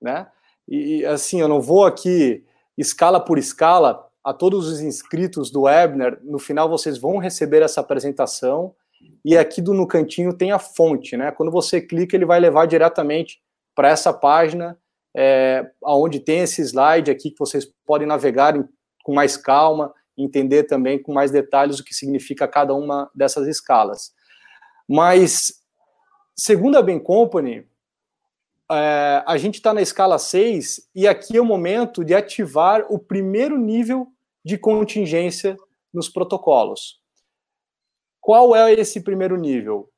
né? 0.00 0.26
E 0.68 1.04
assim, 1.04 1.40
eu 1.40 1.48
não 1.48 1.60
vou 1.60 1.84
aqui 1.84 2.44
escala 2.78 3.20
por 3.20 3.38
escala 3.38 4.08
a 4.22 4.32
todos 4.32 4.68
os 4.68 4.80
inscritos 4.80 5.50
do 5.50 5.62
webinar, 5.62 6.18
no 6.22 6.38
final 6.38 6.68
vocês 6.68 6.98
vão 6.98 7.18
receber 7.18 7.62
essa 7.62 7.80
apresentação 7.80 8.74
e 9.24 9.36
aqui 9.36 9.60
do 9.60 9.74
no 9.74 9.86
cantinho 9.86 10.32
tem 10.32 10.52
a 10.52 10.58
fonte, 10.58 11.16
né? 11.16 11.30
Quando 11.30 11.50
você 11.50 11.80
clica, 11.80 12.16
ele 12.16 12.26
vai 12.26 12.38
levar 12.38 12.66
diretamente 12.66 13.40
para 13.74 13.88
essa 13.88 14.12
página, 14.12 14.78
é, 15.16 15.70
onde 15.82 16.20
tem 16.20 16.40
esse 16.40 16.62
slide 16.62 17.10
aqui 17.10 17.30
que 17.30 17.38
vocês 17.38 17.66
podem 17.86 18.06
navegar 18.06 18.56
em, 18.56 18.68
com 19.02 19.14
mais 19.14 19.36
calma, 19.36 19.92
entender 20.16 20.64
também 20.64 21.02
com 21.02 21.12
mais 21.12 21.30
detalhes 21.30 21.78
o 21.78 21.84
que 21.84 21.94
significa 21.94 22.46
cada 22.46 22.74
uma 22.74 23.10
dessas 23.14 23.46
escalas. 23.46 24.12
Mas, 24.88 25.59
segundo 26.40 26.78
a 26.78 26.82
Ben 26.82 26.98
Company, 26.98 27.66
é, 28.72 29.22
a 29.26 29.36
gente 29.36 29.56
está 29.56 29.74
na 29.74 29.82
escala 29.82 30.18
6 30.18 30.88
e 30.94 31.06
aqui 31.06 31.36
é 31.36 31.40
o 31.40 31.44
momento 31.44 32.02
de 32.02 32.14
ativar 32.14 32.86
o 32.88 32.98
primeiro 32.98 33.58
nível 33.58 34.08
de 34.42 34.56
contingência 34.56 35.54
nos 35.92 36.08
protocolos. 36.08 36.98
Qual 38.22 38.56
é 38.56 38.72
esse 38.72 39.02
primeiro 39.02 39.36
nível? 39.36 39.90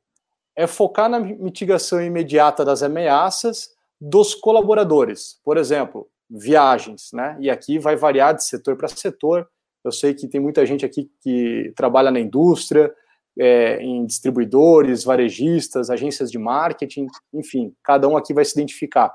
É 0.56 0.66
focar 0.66 1.08
na 1.08 1.20
mitigação 1.20 2.02
imediata 2.02 2.64
das 2.64 2.82
ameaças 2.82 3.70
dos 4.00 4.34
colaboradores. 4.34 5.40
Por 5.44 5.56
exemplo, 5.56 6.08
viagens, 6.28 7.10
né? 7.12 7.36
E 7.38 7.48
aqui 7.48 7.78
vai 7.78 7.94
variar 7.94 8.34
de 8.34 8.44
setor 8.44 8.76
para 8.76 8.88
setor. 8.88 9.48
Eu 9.84 9.92
sei 9.92 10.12
que 10.12 10.26
tem 10.26 10.40
muita 10.40 10.66
gente 10.66 10.84
aqui 10.84 11.08
que 11.20 11.72
trabalha 11.76 12.10
na 12.10 12.18
indústria, 12.18 12.92
é, 13.38 13.82
em 13.82 14.04
distribuidores, 14.04 15.04
varejistas, 15.04 15.90
agências 15.90 16.30
de 16.30 16.38
marketing, 16.38 17.06
enfim, 17.32 17.74
cada 17.82 18.08
um 18.08 18.16
aqui 18.16 18.34
vai 18.34 18.44
se 18.44 18.52
identificar. 18.52 19.14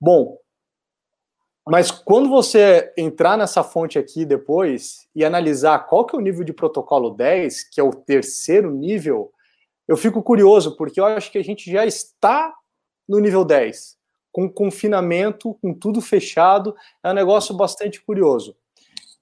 Bom, 0.00 0.36
mas 1.66 1.90
quando 1.90 2.28
você 2.28 2.92
entrar 2.96 3.36
nessa 3.36 3.62
fonte 3.62 3.98
aqui 3.98 4.24
depois 4.24 5.06
e 5.14 5.24
analisar 5.24 5.86
qual 5.86 6.04
que 6.04 6.16
é 6.16 6.18
o 6.18 6.22
nível 6.22 6.42
de 6.42 6.52
protocolo 6.52 7.10
10, 7.10 7.68
que 7.70 7.80
é 7.80 7.84
o 7.84 7.92
terceiro 7.92 8.70
nível, 8.70 9.30
eu 9.86 9.96
fico 9.96 10.22
curioso, 10.22 10.76
porque 10.76 11.00
eu 11.00 11.04
acho 11.04 11.30
que 11.30 11.38
a 11.38 11.44
gente 11.44 11.70
já 11.70 11.84
está 11.84 12.54
no 13.08 13.18
nível 13.18 13.44
10, 13.44 13.98
com 14.32 14.48
confinamento, 14.48 15.54
com 15.60 15.74
tudo 15.74 16.00
fechado, 16.00 16.74
é 17.02 17.10
um 17.10 17.14
negócio 17.14 17.54
bastante 17.54 18.00
curioso. 18.00 18.56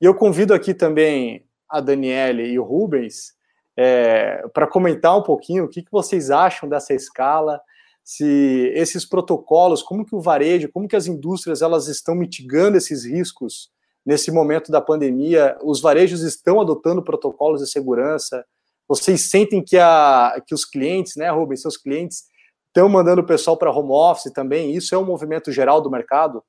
E 0.00 0.04
eu 0.04 0.14
convido 0.14 0.54
aqui 0.54 0.72
também 0.72 1.44
a 1.68 1.80
Daniele 1.80 2.44
e 2.44 2.58
o 2.58 2.64
Rubens 2.64 3.34
é, 3.80 4.42
para 4.52 4.66
comentar 4.66 5.16
um 5.16 5.22
pouquinho 5.22 5.64
o 5.64 5.68
que, 5.68 5.82
que 5.82 5.92
vocês 5.92 6.32
acham 6.32 6.68
dessa 6.68 6.92
escala, 6.92 7.60
se 8.02 8.72
esses 8.74 9.04
protocolos, 9.04 9.84
como 9.84 10.04
que 10.04 10.16
o 10.16 10.20
varejo, 10.20 10.68
como 10.72 10.88
que 10.88 10.96
as 10.96 11.06
indústrias 11.06 11.62
elas 11.62 11.86
estão 11.86 12.16
mitigando 12.16 12.76
esses 12.76 13.04
riscos 13.04 13.70
nesse 14.04 14.32
momento 14.32 14.72
da 14.72 14.80
pandemia, 14.80 15.56
os 15.62 15.80
varejos 15.80 16.22
estão 16.22 16.60
adotando 16.60 17.04
protocolos 17.04 17.60
de 17.60 17.70
segurança, 17.70 18.44
vocês 18.88 19.30
sentem 19.30 19.62
que, 19.62 19.78
a, 19.78 20.42
que 20.44 20.54
os 20.54 20.64
clientes, 20.64 21.14
né, 21.14 21.30
Rubens, 21.30 21.62
seus 21.62 21.76
clientes 21.76 22.24
estão 22.66 22.88
mandando 22.88 23.20
o 23.20 23.26
pessoal 23.26 23.56
para 23.56 23.70
home 23.70 23.92
office 23.92 24.32
também, 24.32 24.74
isso 24.74 24.92
é 24.92 24.98
um 24.98 25.04
movimento 25.04 25.52
geral 25.52 25.80
do 25.80 25.90
mercado? 25.90 26.42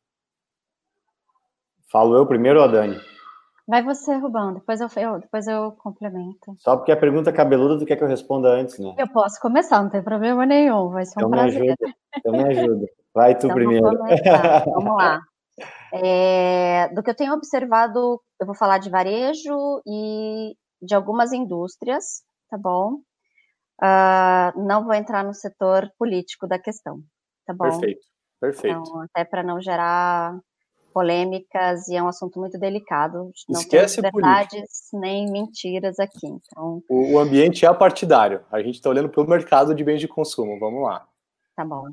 Falo 1.92 2.16
eu 2.16 2.26
primeiro 2.26 2.58
ou 2.58 2.66
a 2.66 2.68
Dani? 2.68 3.00
Vai 3.70 3.84
você, 3.84 4.16
Rubão, 4.16 4.56
depois 4.56 4.82
eu, 4.82 4.88
eu, 4.98 5.20
depois 5.20 5.46
eu 5.46 5.72
complemento. 5.74 6.56
Só 6.58 6.76
porque 6.76 6.92
a 6.92 6.98
pergunta 6.98 7.30
é 7.30 7.34
cabeluda, 7.34 7.78
tu 7.78 7.86
quer 7.86 7.98
que 7.98 8.04
eu 8.04 8.08
responda 8.08 8.50
antes, 8.50 8.80
né? 8.80 8.96
Eu 8.98 9.08
posso 9.08 9.40
começar, 9.40 9.80
não 9.84 9.92
tem 9.92 10.02
problema 10.02 10.44
nenhum, 10.44 10.90
vai 10.90 11.06
ser 11.06 11.20
um 11.20 11.28
então 11.28 11.30
prazer. 11.30 11.62
Me 11.62 11.70
ajuda, 11.70 11.96
então 12.18 12.32
me 12.32 12.44
ajuda. 12.46 12.88
Vai 13.14 13.38
tu 13.38 13.46
então, 13.46 13.56
primeiro. 13.56 13.86
Vamos 14.74 14.96
lá. 14.98 15.22
É, 15.94 16.88
do 16.96 17.04
que 17.04 17.12
eu 17.12 17.16
tenho 17.16 17.32
observado, 17.34 18.20
eu 18.40 18.48
vou 18.48 18.56
falar 18.56 18.80
de 18.80 18.90
varejo 18.90 19.84
e 19.86 20.56
de 20.82 20.96
algumas 20.96 21.32
indústrias, 21.32 22.24
tá 22.50 22.58
bom? 22.58 22.96
Uh, 23.84 24.66
não 24.66 24.84
vou 24.84 24.96
entrar 24.96 25.24
no 25.24 25.34
setor 25.36 25.88
político 25.96 26.48
da 26.48 26.58
questão, 26.58 27.02
tá 27.46 27.54
bom? 27.54 27.70
Perfeito, 27.70 28.02
perfeito. 28.42 28.80
Então, 28.80 29.02
até 29.04 29.24
para 29.24 29.44
não 29.44 29.62
gerar 29.62 30.40
polêmicas 30.94 31.88
e 31.88 31.96
é 31.96 32.04
um 32.04 32.08
assunto 32.08 32.40
muito 32.40 32.60
delicado. 32.60 33.32
Não 33.48 33.60
Esquece 33.60 34.02
tem 34.02 34.12
verdades 34.12 34.90
nem 34.94 35.32
mentiras 35.32 36.00
aqui. 36.00 36.28
Então, 36.28 36.82
o, 36.90 37.14
o 37.14 37.20
ambiente 37.20 37.66
é 37.66 37.74
partidário. 37.74 38.42
A 38.52 38.62
gente 38.62 38.76
está 38.76 38.90
olhando 38.90 39.10
para 39.10 39.22
o 39.22 39.28
mercado 39.28 39.74
de 39.74 39.84
bens 39.84 40.00
de 40.00 40.08
consumo. 40.08 40.60
Vamos 40.60 40.84
lá. 40.84 41.06
Tá 41.56 41.66
bom. 41.66 41.86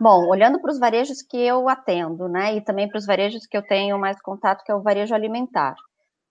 Bom, 0.00 0.28
olhando 0.28 0.60
para 0.60 0.72
os 0.72 0.78
varejos 0.78 1.22
que 1.22 1.36
eu 1.36 1.68
atendo, 1.68 2.28
né, 2.28 2.56
e 2.56 2.60
também 2.60 2.88
para 2.88 2.98
os 2.98 3.06
varejos 3.06 3.46
que 3.46 3.56
eu 3.56 3.62
tenho 3.62 3.96
mais 3.98 4.20
contato, 4.20 4.64
que 4.64 4.72
é 4.72 4.74
o 4.74 4.82
varejo 4.82 5.14
alimentar. 5.14 5.76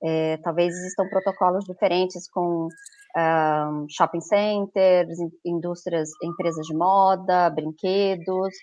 É, 0.03 0.37
talvez 0.43 0.75
existam 0.75 1.07
protocolos 1.07 1.63
diferentes 1.63 2.29
com 2.29 2.67
um, 3.15 3.85
shopping 3.89 4.21
centers, 4.21 5.17
indústrias, 5.45 6.09
empresas 6.23 6.65
de 6.65 6.75
moda, 6.75 7.49
brinquedos, 7.49 8.53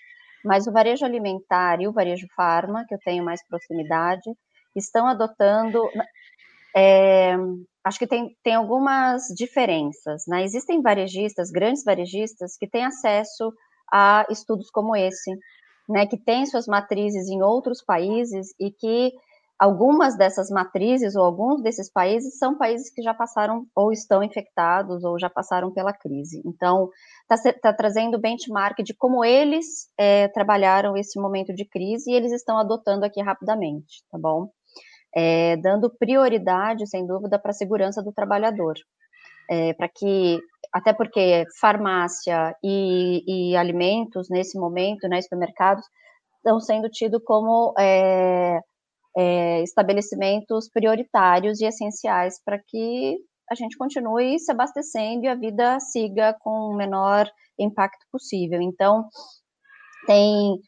mas 0.43 0.67
o 0.67 0.71
varejo 0.71 1.05
alimentar 1.05 1.81
e 1.81 1.87
o 1.87 1.93
varejo 1.93 2.27
farma, 2.35 2.85
que 2.87 2.93
eu 2.93 2.99
tenho 3.03 3.23
mais 3.23 3.45
proximidade, 3.47 4.29
estão 4.75 5.07
adotando. 5.07 5.81
É, 6.75 7.35
acho 7.83 7.99
que 7.99 8.07
tem, 8.07 8.35
tem 8.43 8.55
algumas 8.55 9.23
diferenças. 9.35 10.23
Né? 10.27 10.43
Existem 10.43 10.81
varejistas, 10.81 11.49
grandes 11.49 11.83
varejistas, 11.83 12.57
que 12.57 12.67
têm 12.67 12.85
acesso 12.85 13.51
a 13.91 14.25
estudos 14.29 14.69
como 14.69 14.95
esse, 14.95 15.31
né, 15.87 16.05
que 16.05 16.17
têm 16.17 16.45
suas 16.45 16.67
matrizes 16.67 17.27
em 17.27 17.41
outros 17.41 17.83
países 17.83 18.53
e 18.59 18.69
que 18.69 19.11
algumas 19.59 20.15
dessas 20.17 20.49
matrizes 20.49 21.15
ou 21.15 21.23
alguns 21.23 21.61
desses 21.61 21.91
países 21.91 22.37
são 22.37 22.57
países 22.57 22.89
que 22.89 23.01
já 23.01 23.13
passaram 23.13 23.65
ou 23.75 23.91
estão 23.91 24.23
infectados 24.23 25.03
ou 25.03 25.19
já 25.19 25.29
passaram 25.29 25.71
pela 25.73 25.91
crise. 25.91 26.41
Então, 26.45 26.89
está 27.29 27.51
tá 27.61 27.73
trazendo 27.73 28.17
benchmark 28.17 28.81
de 28.81 28.95
como 28.95 29.25
eles 29.25 29.89
é, 29.97 30.29
trabalharam 30.29 30.95
esse 30.95 31.19
momento 31.19 31.53
de 31.53 31.67
crise 31.67 32.09
e 32.09 32.15
eles 32.15 32.31
estão 32.31 32.57
adotando 32.57 33.03
aqui 33.03 33.21
rapidamente, 33.21 34.01
tá 34.09 34.17
bom? 34.17 34.49
É, 35.13 35.57
dando 35.57 35.93
prioridade, 35.99 36.87
sem 36.87 37.05
dúvida, 37.05 37.37
para 37.37 37.51
a 37.51 37.53
segurança 37.53 38.01
do 38.01 38.13
trabalhador. 38.13 38.75
É, 39.51 39.73
para 39.73 39.89
que, 39.89 40.39
até 40.71 40.93
porque 40.93 41.43
farmácia 41.59 42.55
e, 42.63 43.51
e, 43.51 43.57
alimentos, 43.57 44.29
nesse 44.29 44.57
momento, 44.59 45.07
né, 45.09 45.19
supermercados, 45.21 45.83
estão 46.37 46.59
sendo 46.59 46.87
tidos 46.87 47.19
como 47.25 47.73
é, 49.17 49.61
estabelecimentos 49.63 50.69
prioritários 50.69 51.59
e 51.59 51.65
essenciais 51.65 52.41
para 52.43 52.59
que 52.67 53.17
a 53.49 53.55
gente 53.55 53.77
continue 53.77 54.39
se 54.39 54.51
abastecendo 54.51 55.25
e 55.25 55.27
a 55.27 55.35
vida 55.35 55.79
siga 55.79 56.35
com 56.41 56.71
o 56.71 56.75
menor 56.75 57.29
impacto 57.57 58.05
possível. 58.11 58.61
Então, 58.61 59.07
tem 60.05 60.59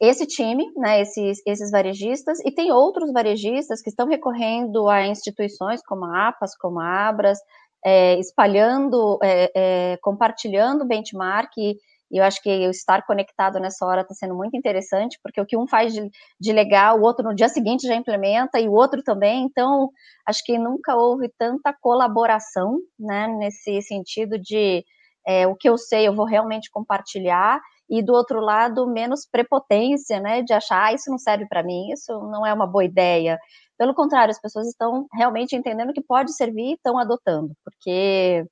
esse 0.00 0.26
time, 0.26 0.70
né, 0.76 1.00
esses, 1.00 1.40
esses 1.46 1.70
varejistas, 1.70 2.38
e 2.44 2.52
tem 2.52 2.70
outros 2.70 3.10
varejistas 3.12 3.80
que 3.80 3.88
estão 3.88 4.06
recorrendo 4.06 4.88
a 4.88 5.06
instituições 5.06 5.80
como 5.86 6.04
a 6.04 6.28
APAS, 6.28 6.56
como 6.58 6.78
a 6.80 7.08
Abras, 7.08 7.38
é, 7.84 8.18
espalhando, 8.18 9.18
é, 9.22 9.50
é, 9.54 9.96
compartilhando 10.02 10.86
benchmark 10.86 11.50
e, 11.56 11.76
e 12.10 12.18
eu 12.18 12.24
acho 12.24 12.40
que 12.42 12.50
o 12.66 12.70
estar 12.70 13.04
conectado 13.04 13.58
nessa 13.58 13.84
hora 13.84 14.02
está 14.02 14.14
sendo 14.14 14.34
muito 14.34 14.56
interessante, 14.56 15.18
porque 15.22 15.40
o 15.40 15.46
que 15.46 15.56
um 15.56 15.66
faz 15.66 15.92
de, 15.92 16.08
de, 16.40 16.52
legal, 16.52 16.98
o 16.98 17.02
outro 17.02 17.24
no 17.24 17.34
dia 17.34 17.48
seguinte 17.48 17.86
já 17.86 17.94
implementa, 17.94 18.60
e 18.60 18.68
o 18.68 18.72
outro 18.72 19.02
também. 19.02 19.44
Então, 19.44 19.90
acho 20.26 20.42
que 20.44 20.58
nunca 20.58 20.94
houve 20.96 21.28
tanta 21.38 21.74
colaboração, 21.80 22.78
né, 22.98 23.26
nesse 23.38 23.82
sentido 23.82 24.38
de 24.38 24.84
é, 25.26 25.46
o 25.46 25.56
que 25.56 25.68
eu 25.68 25.76
sei 25.76 26.06
eu 26.06 26.14
vou 26.14 26.26
realmente 26.26 26.70
compartilhar, 26.70 27.60
e 27.88 28.02
do 28.02 28.12
outro 28.12 28.40
lado, 28.40 28.86
menos 28.86 29.26
prepotência, 29.30 30.20
né, 30.20 30.42
de 30.42 30.52
achar, 30.52 30.86
ah, 30.86 30.92
isso 30.92 31.10
não 31.10 31.18
serve 31.18 31.46
para 31.48 31.62
mim, 31.62 31.92
isso 31.92 32.12
não 32.30 32.44
é 32.46 32.52
uma 32.52 32.66
boa 32.66 32.84
ideia. 32.84 33.38
Pelo 33.78 33.94
contrário, 33.94 34.30
as 34.30 34.40
pessoas 34.40 34.66
estão 34.68 35.06
realmente 35.12 35.54
entendendo 35.54 35.92
que 35.92 36.02
pode 36.02 36.32
servir 36.34 36.70
e 36.70 36.74
estão 36.74 36.98
adotando, 36.98 37.52
porque 37.64 38.44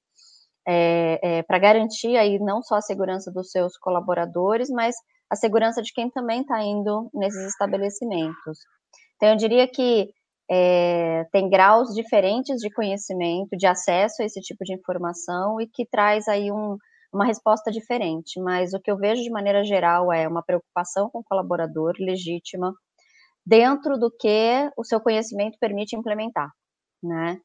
é, 0.67 1.21
é, 1.23 1.43
para 1.43 1.59
garantir 1.59 2.17
aí 2.17 2.39
não 2.39 2.63
só 2.63 2.77
a 2.77 2.83
segurança 2.83 3.31
dos 3.31 3.51
seus 3.51 3.77
colaboradores, 3.77 4.71
mas 4.71 4.97
a 5.31 5.37
segurança 5.37 5.83
de 5.83 5.93
quem 5.93 6.11
também 6.11 6.43
está 6.43 6.63
indo 6.63 7.11
nesses 7.13 7.47
estabelecimentos. 7.47 8.59
Então, 9.17 9.31
eu 9.31 9.37
diria 9.37 9.67
que 9.69 10.11
é, 10.51 11.25
tem 11.33 11.49
graus 11.49 11.95
diferentes 11.95 12.61
de 12.61 12.71
conhecimento, 12.71 13.57
de 13.57 13.67
acesso 13.67 14.23
a 14.23 14.25
esse 14.25 14.41
tipo 14.41 14.65
de 14.65 14.75
informação 14.75 15.61
e 15.61 15.67
que 15.67 15.87
traz 15.87 16.29
aí 16.29 16.53
um, 16.53 16.77
uma 17.13 17.25
resposta 17.25 17.71
diferente. 17.71 18.41
Mas 18.41 18.75
o 18.75 18.81
que 18.81 18.91
eu 18.91 18.97
vejo 18.97 19.23
de 19.23 19.31
maneira 19.31 19.65
geral 19.65 20.13
é 20.13 20.29
uma 20.29 20.43
preocupação 20.43 21.09
com 21.11 21.21
o 21.21 21.25
colaborador 21.25 21.95
legítima, 21.99 22.73
dentro 23.47 23.99
do 23.99 24.11
que 24.11 24.71
o 24.77 24.85
seu 24.85 25.01
conhecimento 25.01 25.59
permite 25.59 25.97
implementar, 25.97 26.51
né? 27.03 27.39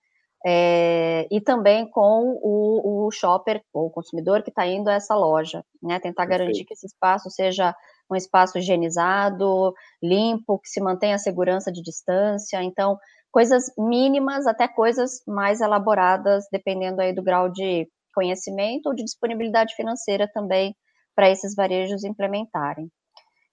É, 0.45 1.27
e 1.29 1.41
também 1.41 1.89
com 1.89 2.39
o, 2.41 3.07
o 3.07 3.11
shopper 3.11 3.61
ou 3.73 3.87
o 3.87 3.91
consumidor 3.91 4.41
que 4.41 4.49
está 4.49 4.65
indo 4.65 4.89
a 4.89 4.93
essa 4.93 5.15
loja, 5.15 5.63
né? 5.83 5.99
Tentar 5.99 6.25
Perfeito. 6.25 6.39
garantir 6.39 6.65
que 6.65 6.73
esse 6.73 6.87
espaço 6.87 7.29
seja 7.29 7.75
um 8.09 8.15
espaço 8.15 8.57
higienizado, 8.57 9.73
limpo, 10.01 10.59
que 10.59 10.69
se 10.69 10.81
mantenha 10.81 11.15
a 11.15 11.19
segurança 11.19 11.71
de 11.71 11.81
distância. 11.81 12.63
Então, 12.63 12.97
coisas 13.31 13.65
mínimas 13.77 14.47
até 14.47 14.67
coisas 14.67 15.21
mais 15.27 15.61
elaboradas, 15.61 16.45
dependendo 16.51 17.01
aí 17.01 17.13
do 17.13 17.23
grau 17.23 17.49
de 17.49 17.87
conhecimento 18.13 18.87
ou 18.87 18.95
de 18.95 19.03
disponibilidade 19.03 19.75
financeira 19.75 20.29
também 20.33 20.75
para 21.15 21.29
esses 21.29 21.53
varejos 21.55 22.03
implementarem. 22.03 22.89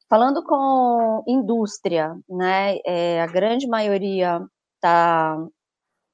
falando 0.08 0.42
com 0.44 1.22
indústria, 1.26 2.14
né, 2.28 2.76
é, 2.86 3.20
a 3.20 3.26
grande 3.26 3.66
maioria 3.66 4.40
está 4.76 5.36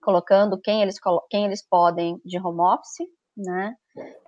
colocando 0.03 0.61
quem 0.61 0.83
eles, 0.83 0.97
quem 1.31 1.45
eles 1.45 1.67
podem 1.67 2.21
de 2.25 2.39
home 2.39 2.61
office, 2.61 3.09
né, 3.37 3.75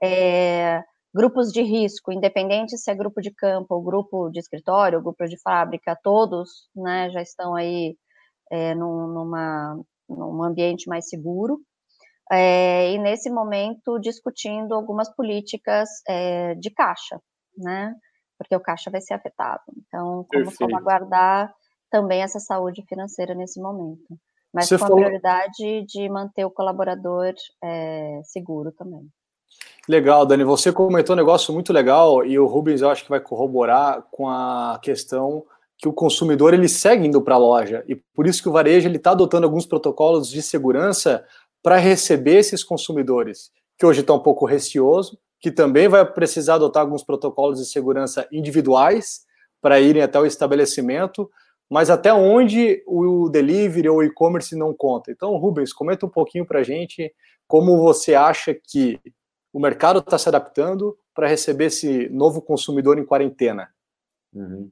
é, 0.03 0.83
grupos 1.15 1.53
de 1.53 1.63
risco, 1.63 2.13
independente 2.13 2.77
se 2.79 2.91
é 2.91 2.95
grupo 2.95 3.21
de 3.21 3.31
campo, 3.33 3.75
ou 3.75 3.83
grupo 3.83 4.31
de 4.31 4.41
escritório, 4.41 4.99
ou 4.99 5.05
grupo 5.05 5.25
de 5.27 5.41
fábrica, 5.41 5.99
todos, 6.03 6.69
né, 6.75 7.11
já 7.11 7.21
estão 7.21 7.55
aí 7.55 7.97
é, 8.51 8.75
num, 8.75 9.07
numa, 9.09 9.81
num 10.09 10.43
ambiente 10.43 10.89
mais 10.89 11.09
seguro, 11.09 11.61
é, 12.31 12.93
e 12.93 12.99
nesse 12.99 13.31
momento 13.31 13.99
discutindo 13.99 14.75
algumas 14.75 15.15
políticas 15.15 15.89
é, 16.09 16.55
de 16.55 16.71
caixa, 16.71 17.21
né? 17.57 17.95
Porque 18.39 18.57
o 18.57 18.61
caixa 18.61 18.91
vai 18.91 19.01
ser 19.01 19.15
afetado. 19.15 19.63
Então, 19.77 20.25
como 20.29 20.45
Perfeito. 20.45 20.57
salvaguardar 20.57 21.53
também 21.91 22.23
essa 22.23 22.41
saúde 22.41 22.83
financeira 22.89 23.35
nesse 23.35 23.61
momento. 23.61 24.19
Mas 24.55 24.69
Você 24.69 24.79
com 24.79 24.87
falou... 24.87 24.99
a 24.99 25.03
prioridade 25.03 25.85
de 25.89 26.09
manter 26.09 26.45
o 26.45 26.51
colaborador 26.51 27.35
é, 27.63 28.21
seguro 28.23 28.71
também. 28.71 29.03
Legal, 29.89 30.25
Dani. 30.25 30.45
Você 30.45 30.73
comentou 30.73 31.15
um 31.15 31.17
negócio 31.17 31.53
muito 31.53 31.73
legal 31.73 32.25
e 32.25 32.39
o 32.39 32.47
Rubens 32.47 32.81
eu 32.81 32.89
acho 32.89 33.03
que 33.03 33.11
vai 33.11 33.21
corroborar 33.21 34.05
com 34.13 34.29
a 34.29 34.79
questão 34.81 35.45
que 35.77 35.89
o 35.89 35.93
consumidor 35.93 36.55
ele 36.55 36.69
segue 36.69 37.07
indo 37.07 37.21
para 37.21 37.35
a 37.35 37.39
loja 37.39 37.85
e 37.89 37.97
por 37.97 38.27
isso 38.27 38.41
que 38.41 38.49
o 38.49 38.53
varejo 38.53 38.89
ele 38.89 38.97
está 38.97 39.11
adotando 39.11 39.45
alguns 39.45 39.67
protocolos 39.67 40.29
de 40.29 40.41
segurança 40.41 41.25
para 41.61 41.77
receber 41.77 42.37
esses 42.37 42.63
consumidores, 42.63 43.51
que 43.77 43.85
hoje 43.85 44.03
está 44.03 44.15
um 44.15 44.21
pouco 44.21 44.47
receoso, 44.47 45.19
que 45.41 45.51
também 45.51 45.89
vai 45.89 46.05
precisar 46.07 46.55
adotar 46.55 46.83
alguns 46.83 47.03
protocolos 47.03 47.59
de 47.59 47.67
segurança 47.67 48.27
individuais 48.31 49.23
para 49.61 49.81
irem 49.81 50.03
até 50.03 50.19
o 50.19 50.27
estabelecimento, 50.27 51.29
mas 51.71 51.91
até 51.91 52.13
onde 52.13 52.83
o 52.87 53.29
delivery 53.29 53.89
ou 53.89 54.03
e-commerce 54.03 54.57
não 54.57 54.75
conta. 54.75 55.11
Então, 55.11 55.37
Rubens, 55.37 55.73
comenta 55.73 56.07
um 56.07 56.11
pouquinho 56.11 56.47
para 56.47 56.61
a 56.61 56.63
gente 56.63 57.13
como 57.47 57.79
você 57.79 58.15
acha 58.15 58.55
que 58.55 59.01
o 59.53 59.61
mercado 59.61 60.01
está 60.01 60.19
se 60.19 60.29
adaptando 60.29 60.97
para 61.15 61.29
receber 61.29 61.67
esse 61.67 62.09
novo 62.09 62.43
consumidor 62.43 62.99
em 62.99 63.05
quarentena. 63.05 63.69
Uhum. 64.35 64.71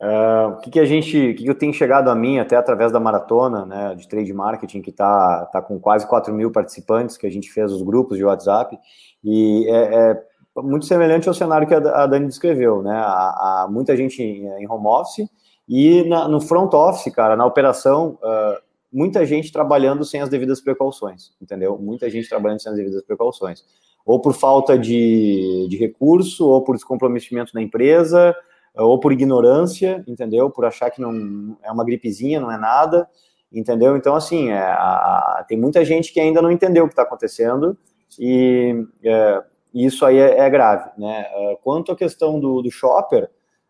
Uh, 0.00 0.52
o 0.52 0.56
que, 0.58 0.70
que 0.70 0.80
a 0.80 0.84
gente, 0.84 1.16
o 1.16 1.34
que, 1.34 1.42
que 1.42 1.50
eu 1.50 1.58
tenho 1.58 1.74
chegado 1.74 2.08
a 2.08 2.14
mim 2.14 2.38
até 2.38 2.54
através 2.54 2.92
da 2.92 3.00
maratona, 3.00 3.66
né, 3.66 3.94
de 3.96 4.06
trade 4.06 4.32
marketing 4.32 4.80
que 4.80 4.90
está 4.90 5.46
tá 5.46 5.60
com 5.60 5.80
quase 5.80 6.06
4 6.06 6.32
mil 6.32 6.52
participantes 6.52 7.16
que 7.16 7.26
a 7.26 7.30
gente 7.30 7.50
fez 7.50 7.72
os 7.72 7.82
grupos 7.82 8.16
de 8.16 8.24
WhatsApp 8.24 8.78
e 9.24 9.68
é, 9.68 10.12
é 10.12 10.22
muito 10.56 10.86
semelhante 10.86 11.26
ao 11.26 11.34
cenário 11.34 11.66
que 11.66 11.74
a, 11.74 12.06
Dani 12.06 12.28
descreveu, 12.28 12.80
né, 12.80 12.94
há, 12.94 13.64
há 13.64 13.68
muita 13.68 13.96
gente 13.96 14.22
em, 14.22 14.46
em, 14.46 14.70
home 14.70 14.86
office 14.86 15.28
e 15.68 16.02
na, 16.04 16.26
no 16.26 16.40
front 16.40 16.72
office, 16.72 17.12
cara, 17.12 17.36
na 17.36 17.44
operação, 17.44 18.18
uh, 18.22 18.58
muita 18.92 19.26
gente 19.26 19.52
trabalhando 19.52 20.04
sem 20.04 20.20
as 20.20 20.28
devidas 20.28 20.60
precauções, 20.60 21.32
entendeu? 21.40 21.76
Muita 21.78 22.08
gente 22.08 22.28
trabalhando 22.28 22.60
sem 22.60 22.70
as 22.70 22.78
devidas 22.78 23.02
precauções, 23.02 23.64
ou 24.04 24.20
por 24.20 24.32
falta 24.32 24.78
de, 24.78 25.66
de 25.68 25.76
recurso, 25.76 26.48
ou 26.48 26.62
por 26.64 26.74
descomprometimento 26.74 27.52
da 27.52 27.60
empresa, 27.60 28.34
ou 28.74 28.98
por 28.98 29.12
ignorância, 29.12 30.02
entendeu? 30.06 30.50
Por 30.50 30.64
achar 30.64 30.90
que 30.90 31.00
não 31.00 31.56
é 31.62 31.70
uma 31.70 31.84
gripezinha, 31.84 32.40
não 32.40 32.50
é 32.50 32.56
nada, 32.56 33.08
entendeu? 33.52 33.96
Então, 33.96 34.14
assim, 34.14 34.50
é, 34.50 34.58
a, 34.58 35.44
tem 35.48 35.58
muita 35.58 35.84
gente 35.84 36.12
que 36.12 36.20
ainda 36.20 36.40
não 36.40 36.50
entendeu 36.50 36.84
o 36.84 36.86
que 36.86 36.92
está 36.92 37.02
acontecendo 37.02 37.76
e 38.18 38.86
é, 39.04 39.42
isso 39.74 40.04
aí 40.06 40.16
é, 40.18 40.38
é, 40.38 40.50
grave, 40.50 40.90
né? 40.96 41.26
É, 41.30 41.58
quanto 41.62 41.92
à 41.92 41.96
questão 41.96 42.38
do, 42.40 42.62
do 42.62 42.70
shopper, 42.70 43.28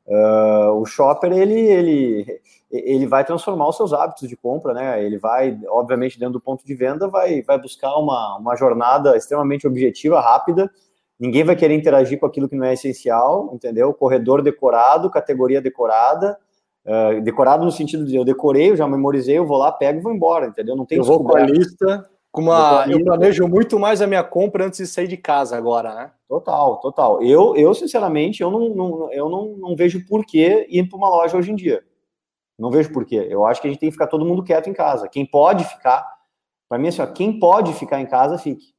uh, 0.08 0.72
o 0.72 0.84
shopper, 0.84 1.32
ele, 1.32 1.54
ele, 1.54 2.40
ele 2.70 3.06
vai 3.06 3.24
transformar 3.24 3.68
os 3.68 3.76
seus 3.76 3.92
hábitos 3.92 4.28
de 4.28 4.36
compra, 4.36 4.74
né? 4.74 5.04
Ele 5.04 5.18
vai, 5.18 5.58
obviamente, 5.68 6.18
dentro 6.18 6.34
do 6.34 6.40
ponto 6.40 6.66
de 6.66 6.74
venda, 6.74 7.06
vai, 7.06 7.42
vai 7.42 7.60
buscar 7.60 7.96
uma, 7.96 8.36
uma 8.38 8.56
jornada 8.56 9.16
extremamente 9.16 9.66
objetiva, 9.66 10.20
rápida, 10.20 10.70
Ninguém 11.18 11.42
vai 11.42 11.56
querer 11.56 11.74
interagir 11.74 12.18
com 12.20 12.26
aquilo 12.26 12.48
que 12.48 12.54
não 12.54 12.64
é 12.64 12.74
essencial, 12.74 13.50
entendeu? 13.52 13.92
Corredor 13.92 14.40
decorado, 14.40 15.10
categoria 15.10 15.60
decorada, 15.60 16.38
uh, 16.86 17.20
decorado 17.20 17.64
no 17.64 17.72
sentido 17.72 18.04
de 18.04 18.14
eu 18.14 18.24
decorei, 18.24 18.70
eu 18.70 18.76
já 18.76 18.86
memorizei, 18.86 19.36
eu 19.36 19.46
vou 19.46 19.58
lá, 19.58 19.72
pego 19.72 19.98
e 19.98 20.02
vou 20.02 20.12
embora, 20.12 20.46
entendeu? 20.46 20.76
Não 20.76 20.86
tem 20.86 20.98
Eu 20.98 21.04
vou 21.04 21.24
com 21.24 21.36
a 21.36 21.40
lista, 21.40 22.08
com 22.30 22.42
uma, 22.42 22.86
eu 22.88 23.02
planejo 23.02 23.46
muito 23.48 23.78
mais 23.78 24.02
a 24.02 24.06
minha 24.06 24.22
compra 24.22 24.66
antes 24.66 24.78
de 24.78 24.86
sair 24.86 25.08
de 25.08 25.16
casa 25.16 25.56
agora, 25.56 25.94
né? 25.94 26.10
Total, 26.28 26.78
total. 26.78 27.22
Eu, 27.22 27.56
eu 27.56 27.74
sinceramente, 27.74 28.42
eu 28.42 28.50
não, 28.50 28.68
não 28.68 29.12
eu 29.12 29.28
não, 29.28 29.56
não 29.56 29.76
vejo 29.76 30.04
porquê 30.06 30.66
ir 30.68 30.88
para 30.88 30.96
uma 30.96 31.08
loja 31.08 31.36
hoje 31.36 31.50
em 31.50 31.56
dia. 31.56 31.82
Não 32.58 32.70
vejo 32.70 32.92
porquê. 32.92 33.26
Eu 33.30 33.46
acho 33.46 33.60
que 33.60 33.68
a 33.68 33.70
gente 33.70 33.80
tem 33.80 33.88
que 33.88 33.94
ficar 33.94 34.08
todo 34.08 34.24
mundo 34.24 34.42
quieto 34.42 34.68
em 34.68 34.74
casa. 34.74 35.08
Quem 35.08 35.24
pode 35.24 35.64
ficar, 35.64 36.06
para 36.68 36.78
mim, 36.78 36.88
assim, 36.88 37.00
ó, 37.00 37.06
quem 37.06 37.38
pode 37.38 37.72
ficar 37.72 38.00
em 38.00 38.06
casa, 38.06 38.36
fique. 38.36 38.74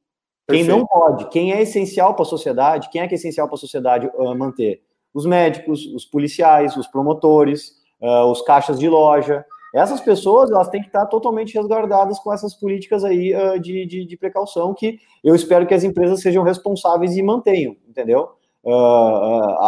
Quem 0.48 0.64
não 0.64 0.84
pode, 0.84 1.28
quem 1.28 1.52
é 1.52 1.62
essencial 1.62 2.14
para 2.14 2.22
a 2.22 2.26
sociedade, 2.26 2.90
quem 2.90 3.00
é 3.00 3.06
que 3.06 3.14
é 3.14 3.16
essencial 3.16 3.46
para 3.46 3.54
a 3.54 3.58
sociedade 3.58 4.10
uh, 4.14 4.34
manter? 4.36 4.82
Os 5.14 5.24
médicos, 5.24 5.86
os 5.86 6.04
policiais, 6.04 6.76
os 6.76 6.88
promotores, 6.88 7.76
uh, 8.00 8.24
os 8.30 8.42
caixas 8.42 8.78
de 8.78 8.88
loja. 8.88 9.44
Essas 9.74 10.00
pessoas, 10.00 10.50
elas 10.50 10.68
têm 10.68 10.80
que 10.80 10.88
estar 10.88 11.06
totalmente 11.06 11.54
resguardadas 11.54 12.18
com 12.18 12.32
essas 12.32 12.54
políticas 12.54 13.04
aí 13.04 13.34
uh, 13.34 13.58
de, 13.58 13.86
de, 13.86 14.04
de, 14.04 14.16
precaução 14.16 14.74
que 14.74 14.98
eu 15.22 15.34
espero 15.34 15.66
que 15.66 15.74
as 15.74 15.84
empresas 15.84 16.20
sejam 16.20 16.42
responsáveis 16.42 17.16
e 17.16 17.22
mantenham, 17.22 17.76
entendeu? 17.88 18.30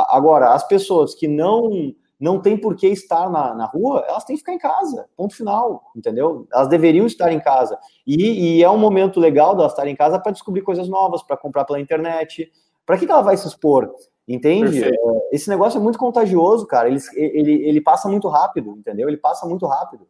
agora, 0.08 0.52
as 0.52 0.68
pessoas 0.68 1.14
que 1.14 1.26
não 1.26 1.94
não 2.22 2.40
tem 2.40 2.56
por 2.56 2.76
que 2.76 2.86
estar 2.86 3.28
na, 3.28 3.52
na 3.52 3.66
rua, 3.66 4.04
elas 4.06 4.22
têm 4.22 4.36
que 4.36 4.42
ficar 4.42 4.52
em 4.52 4.58
casa, 4.58 5.08
ponto 5.16 5.34
final, 5.34 5.90
entendeu? 5.96 6.46
Elas 6.52 6.68
deveriam 6.68 7.04
estar 7.04 7.32
em 7.32 7.40
casa. 7.40 7.76
E, 8.06 8.58
e 8.58 8.62
é 8.62 8.70
um 8.70 8.78
momento 8.78 9.18
legal 9.18 9.56
delas 9.56 9.72
estarem 9.72 9.92
em 9.92 9.96
casa 9.96 10.20
para 10.20 10.30
descobrir 10.30 10.62
coisas 10.62 10.88
novas, 10.88 11.20
para 11.24 11.36
comprar 11.36 11.64
pela 11.64 11.80
internet. 11.80 12.48
Para 12.86 12.96
que, 12.96 13.06
que 13.06 13.10
ela 13.10 13.22
vai 13.22 13.36
se 13.36 13.48
expor? 13.48 13.92
Entende? 14.26 14.84
É, 14.84 14.90
esse 15.32 15.48
negócio 15.48 15.78
é 15.78 15.82
muito 15.82 15.98
contagioso, 15.98 16.66
cara. 16.66 16.88
Ele, 16.88 17.00
ele, 17.16 17.52
ele 17.68 17.80
passa 17.80 18.08
muito 18.08 18.28
rápido, 18.28 18.76
entendeu? 18.78 19.08
Ele 19.08 19.16
passa 19.16 19.46
muito 19.46 19.66
rápido. 19.66 20.06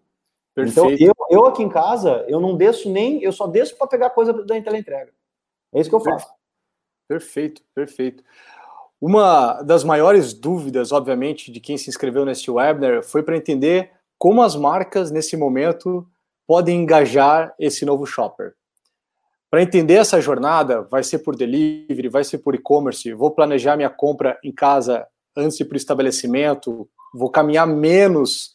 Então, 0.57 0.87
Perfeito. 0.87 1.03
Então, 1.03 1.27
eu, 1.31 1.41
eu 1.41 1.47
aqui 1.47 1.63
em 1.63 1.69
casa, 1.69 2.25
eu 2.29 2.39
não 2.39 2.57
desço 2.57 2.91
nem, 2.91 3.23
eu 3.23 3.33
só 3.33 3.47
desço 3.47 3.77
para 3.77 3.87
pegar 3.87 4.11
coisa 4.11 4.33
da 4.33 4.57
entrega. 4.57 5.13
É 5.73 5.81
isso 5.81 5.89
que 5.89 5.97
eu 5.97 6.01
faço. 6.01 6.29
Perfeito, 7.09 7.63
perfeito. 7.75 8.23
Uma 9.01 9.63
das 9.63 9.83
maiores 9.83 10.33
dúvidas, 10.33 10.93
obviamente, 10.93 11.51
de 11.51 11.59
quem 11.59 11.77
se 11.77 11.91
inscreveu 11.91 12.25
neste 12.25 12.51
webinar 12.51 13.03
foi 13.03 13.23
para 13.23 13.37
entender 13.37 13.91
como 14.19 14.43
as 14.43 14.55
marcas, 14.55 15.11
nesse 15.11 15.37
momento, 15.37 16.07
podem 16.47 16.83
engajar 16.83 17.55
esse 17.59 17.85
novo 17.85 18.07
shopper. 18.07 18.55
Para 19.53 19.63
entender 19.63 19.97
essa 19.97 20.19
jornada, 20.19 20.81
vai 20.81 21.03
ser 21.03 21.19
por 21.19 21.37
delivery, 21.37 22.09
vai 22.09 22.25
ser 22.25 22.39
por 22.39 22.55
e-commerce, 22.55 23.13
vou 23.13 23.31
planejar 23.31 23.77
minha 23.77 23.91
compra 23.91 24.41
em 24.43 24.51
casa 24.51 25.07
antes 25.37 25.59
de 25.59 25.63
ir 25.63 25.67
para 25.67 25.75
o 25.75 25.77
estabelecimento, 25.77 26.89
vou 27.13 27.31
caminhar 27.31 27.67
menos 27.67 28.55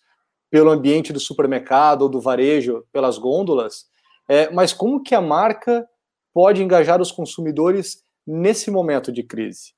pelo 0.49 0.71
ambiente 0.71 1.13
do 1.13 1.19
supermercado 1.19 2.01
ou 2.01 2.09
do 2.09 2.19
varejo, 2.19 2.83
pelas 2.91 3.19
gôndolas, 3.19 3.85
é, 4.27 4.49
mas 4.49 4.73
como 4.73 5.03
que 5.03 5.13
a 5.13 5.21
marca 5.21 5.87
pode 6.33 6.63
engajar 6.63 6.99
os 6.99 7.11
consumidores 7.11 8.03
nesse 8.25 8.71
momento 8.71 9.11
de 9.11 9.21
crise? 9.21 9.75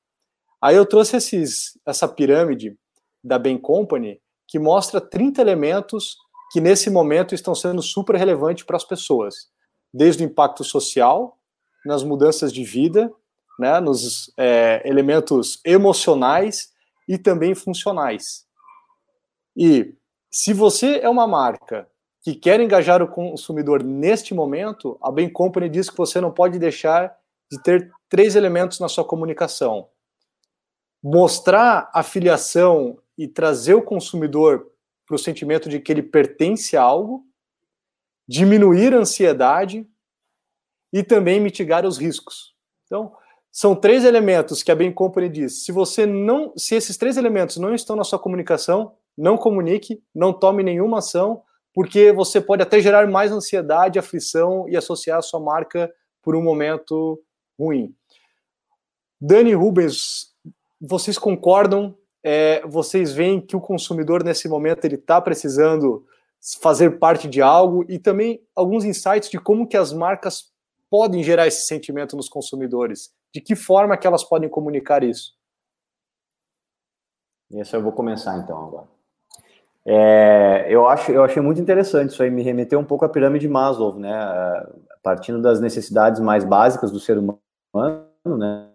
Aí 0.62 0.78
eu 0.78 0.86
trouxe 0.86 1.18
esses, 1.18 1.78
essa 1.86 2.08
pirâmide 2.08 2.78
da 3.22 3.38
Bain 3.38 3.58
Company 3.58 4.22
que 4.48 4.58
mostra 4.58 5.02
30 5.02 5.42
elementos 5.42 6.16
que 6.54 6.62
nesse 6.62 6.90
momento 6.90 7.36
estão 7.36 7.54
sendo 7.54 7.82
super 7.82 8.16
relevantes 8.16 8.64
para 8.64 8.78
as 8.78 8.86
pessoas, 8.86 9.50
desde 9.94 10.24
o 10.24 10.26
impacto 10.26 10.64
social, 10.64 11.38
nas 11.86 12.04
mudanças 12.04 12.54
de 12.54 12.64
vida, 12.64 13.12
né, 13.58 13.80
nos 13.80 14.32
é, 14.38 14.82
elementos 14.86 15.60
emocionais 15.66 16.72
e 17.08 17.18
também 17.18 17.54
funcionais. 17.56 18.46
E 19.56 19.94
se 20.32 20.54
você 20.54 21.00
é 21.00 21.10
uma 21.10 21.28
marca 21.28 21.88
que 22.22 22.36
quer 22.36 22.60
engajar 22.60 23.02
o 23.02 23.08
consumidor 23.08 23.84
neste 23.84 24.34
momento, 24.34 24.98
a 25.02 25.12
Bain 25.12 25.30
Company 25.30 25.70
diz 25.70 25.90
que 25.90 25.98
você 25.98 26.22
não 26.22 26.32
pode 26.32 26.60
deixar 26.60 27.16
de 27.52 27.62
ter 27.64 27.92
três 28.08 28.36
elementos 28.36 28.80
na 28.80 28.88
sua 28.88 29.04
comunicação: 29.04 29.90
mostrar 31.04 31.90
a 31.94 32.04
filiação 32.04 32.98
e 33.18 33.28
trazer 33.28 33.74
o 33.74 33.82
consumidor 33.82 34.68
para 35.06 35.16
o 35.16 35.20
sentimento 35.20 35.68
de 35.68 35.80
que 35.80 35.92
ele 35.92 36.04
pertence 36.04 36.78
a 36.78 36.84
algo, 36.84 37.26
diminuir 38.30 38.94
a 38.94 39.00
ansiedade 39.00 39.88
e 40.94 41.02
também 41.02 41.40
mitigar 41.40 41.84
os 41.84 41.98
riscos. 41.98 42.54
Então, 42.86 43.12
são 43.52 43.76
três 43.76 44.06
elementos 44.06 44.62
que 44.62 44.72
a 44.72 44.76
Bain 44.76 44.92
Company 44.92 45.28
diz. 45.28 45.66
Se 45.66 45.72
você 45.72 46.06
não, 46.06 46.54
se 46.56 46.76
esses 46.76 46.96
três 46.96 47.18
elementos 47.18 47.58
não 47.58 47.74
estão 47.74 47.96
na 47.96 48.04
sua 48.04 48.20
comunicação, 48.20 48.94
não 49.18 49.36
comunique, 49.36 50.04
não 50.14 50.32
tome 50.32 50.62
nenhuma 50.62 51.00
ação, 51.00 51.42
porque 51.74 52.12
você 52.12 52.40
pode 52.40 52.62
até 52.62 52.80
gerar 52.80 53.08
mais 53.08 53.32
ansiedade, 53.32 53.98
aflição 53.98 54.70
e 54.70 54.78
associar 54.78 55.18
a 55.18 55.24
sua 55.24 55.40
marca 55.40 55.92
por 56.22 56.36
um 56.36 56.44
momento 56.44 57.20
ruim. 57.60 57.96
Dani 59.20 59.56
Rubens 59.56 60.30
vocês 60.80 61.18
concordam 61.18 61.98
é, 62.24 62.62
vocês 62.68 63.12
veem 63.12 63.42
que 63.42 63.56
o 63.56 63.62
consumidor 63.62 64.24
nesse 64.24 64.48
momento 64.48 64.86
ele 64.86 64.96
está 64.96 65.20
precisando 65.20 66.06
fazer 66.62 67.00
parte 67.00 67.28
de 67.28 67.42
algo 67.42 67.86
e 67.90 68.00
também 68.00 68.42
alguns 68.56 68.86
insights 68.86 69.30
de 69.30 69.40
como 69.40 69.68
que 69.68 69.78
as 69.78 69.92
marcas 69.94 70.52
podem 70.90 71.24
gerar 71.24 71.48
esse 71.48 71.68
sentimento 71.68 72.16
nos 72.16 72.30
consumidores, 72.30 73.14
de 73.34 73.42
que 73.42 73.56
forma 73.56 73.98
que 73.98 74.08
elas 74.08 74.24
podem 74.24 74.50
comunicar 74.50 75.04
isso. 75.04 75.38
Esse 77.52 77.76
eu 77.76 77.82
vou 77.82 77.92
começar 77.92 78.38
então 78.38 78.58
agora. 78.58 78.88
É, 79.86 80.68
eu 80.70 80.88
acho, 80.88 81.12
eu 81.12 81.24
achei 81.24 81.42
muito 81.42 81.60
interessante 81.60 82.12
isso 82.12 82.22
aí, 82.22 82.30
me 82.30 82.44
remeteu 82.44 82.80
um 82.80 82.86
pouco 82.86 83.06
à 83.06 83.10
pirâmide 83.10 83.48
de 83.48 83.52
Maslow, 83.52 83.98
né? 83.98 84.14
Partindo 85.02 85.42
das 85.42 85.60
necessidades 85.60 86.20
mais 86.22 86.44
básicas 86.44 86.92
do 86.92 87.00
ser 87.00 87.18
humano, 87.18 87.40
né? 88.26 88.70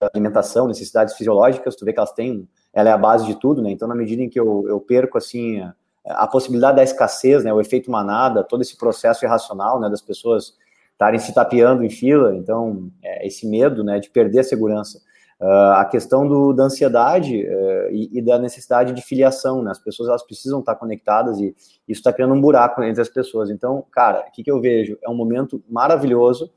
alimentação, 0.00 0.68
necessidades 0.68 1.14
fisiológicas, 1.14 1.74
tu 1.74 1.84
vê 1.84 1.92
que 1.92 1.98
elas 1.98 2.12
têm, 2.12 2.48
ela 2.76 2.90
é 2.90 2.92
a 2.92 2.98
base 2.98 3.24
de 3.24 3.34
tudo, 3.34 3.62
né? 3.62 3.70
Então, 3.70 3.88
na 3.88 3.94
medida 3.94 4.22
em 4.22 4.28
que 4.28 4.38
eu, 4.38 4.66
eu 4.68 4.78
perco, 4.78 5.16
assim, 5.16 5.60
a, 5.60 5.74
a, 6.04 6.26
possibilidade 6.26 6.76
da 6.76 6.84
escassez, 6.84 7.42
né? 7.42 7.50
O 7.50 7.58
efeito 7.58 7.90
manada, 7.90 8.44
todo 8.44 8.60
esse 8.60 8.76
processo 8.76 9.24
irracional, 9.24 9.80
né? 9.80 9.88
Das 9.88 10.02
pessoas 10.02 10.52
estarem 10.92 11.18
se 11.18 11.32
tapeando 11.32 11.82
em 11.82 11.88
fila, 11.88 12.36
então, 12.36 12.90
é, 13.02 13.26
esse 13.26 13.48
medo, 13.48 13.82
né? 13.82 13.98
De 13.98 14.10
perder 14.10 14.40
a 14.40 14.44
segurança. 14.44 15.00
Uh, 15.40 15.72
a 15.76 15.84
questão 15.86 16.28
do, 16.28 16.52
da 16.52 16.64
ansiedade 16.64 17.46
uh, 17.46 17.90
e, 17.90 18.18
e, 18.18 18.22
da 18.22 18.38
necessidade 18.38 18.92
de 18.92 19.00
filiação, 19.00 19.62
né? 19.62 19.70
As 19.70 19.78
pessoas, 19.78 20.10
elas 20.10 20.22
precisam 20.22 20.60
estar 20.60 20.74
conectadas 20.74 21.38
e 21.40 21.56
isso 21.88 22.00
está 22.00 22.12
criando 22.12 22.34
um 22.34 22.40
buraco 22.40 22.82
entre 22.82 23.00
as 23.00 23.08
pessoas. 23.08 23.48
Então, 23.48 23.84
cara, 23.90 24.26
o 24.28 24.32
que, 24.32 24.42
que 24.42 24.50
eu 24.50 24.60
vejo? 24.60 24.98
É 25.02 25.08
um 25.08 25.14
momento 25.14 25.62
maravilhoso, 25.66 26.50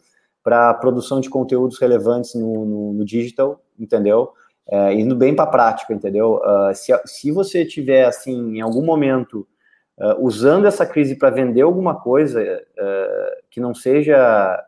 para 0.43 0.73
produção 0.73 1.19
de 1.21 1.29
conteúdos 1.29 1.79
relevantes 1.79 2.33
no, 2.35 2.65
no, 2.65 2.93
no 2.93 3.05
digital, 3.05 3.61
entendeu? 3.77 4.33
É, 4.71 4.93
indo 4.93 5.15
bem 5.15 5.35
para 5.35 5.45
a 5.45 5.47
prática, 5.47 5.91
entendeu? 5.93 6.39
Uh, 6.43 6.75
se, 6.75 6.93
se 7.05 7.31
você 7.31 7.65
tiver, 7.65 8.05
assim, 8.05 8.57
em 8.57 8.61
algum 8.61 8.83
momento, 8.85 9.47
uh, 9.97 10.23
usando 10.23 10.67
essa 10.67 10.85
crise 10.85 11.15
para 11.15 11.31
vender 11.31 11.61
alguma 11.61 11.99
coisa 11.99 12.39
uh, 12.41 13.43
que 13.49 13.59
não 13.59 13.73
seja 13.73 14.63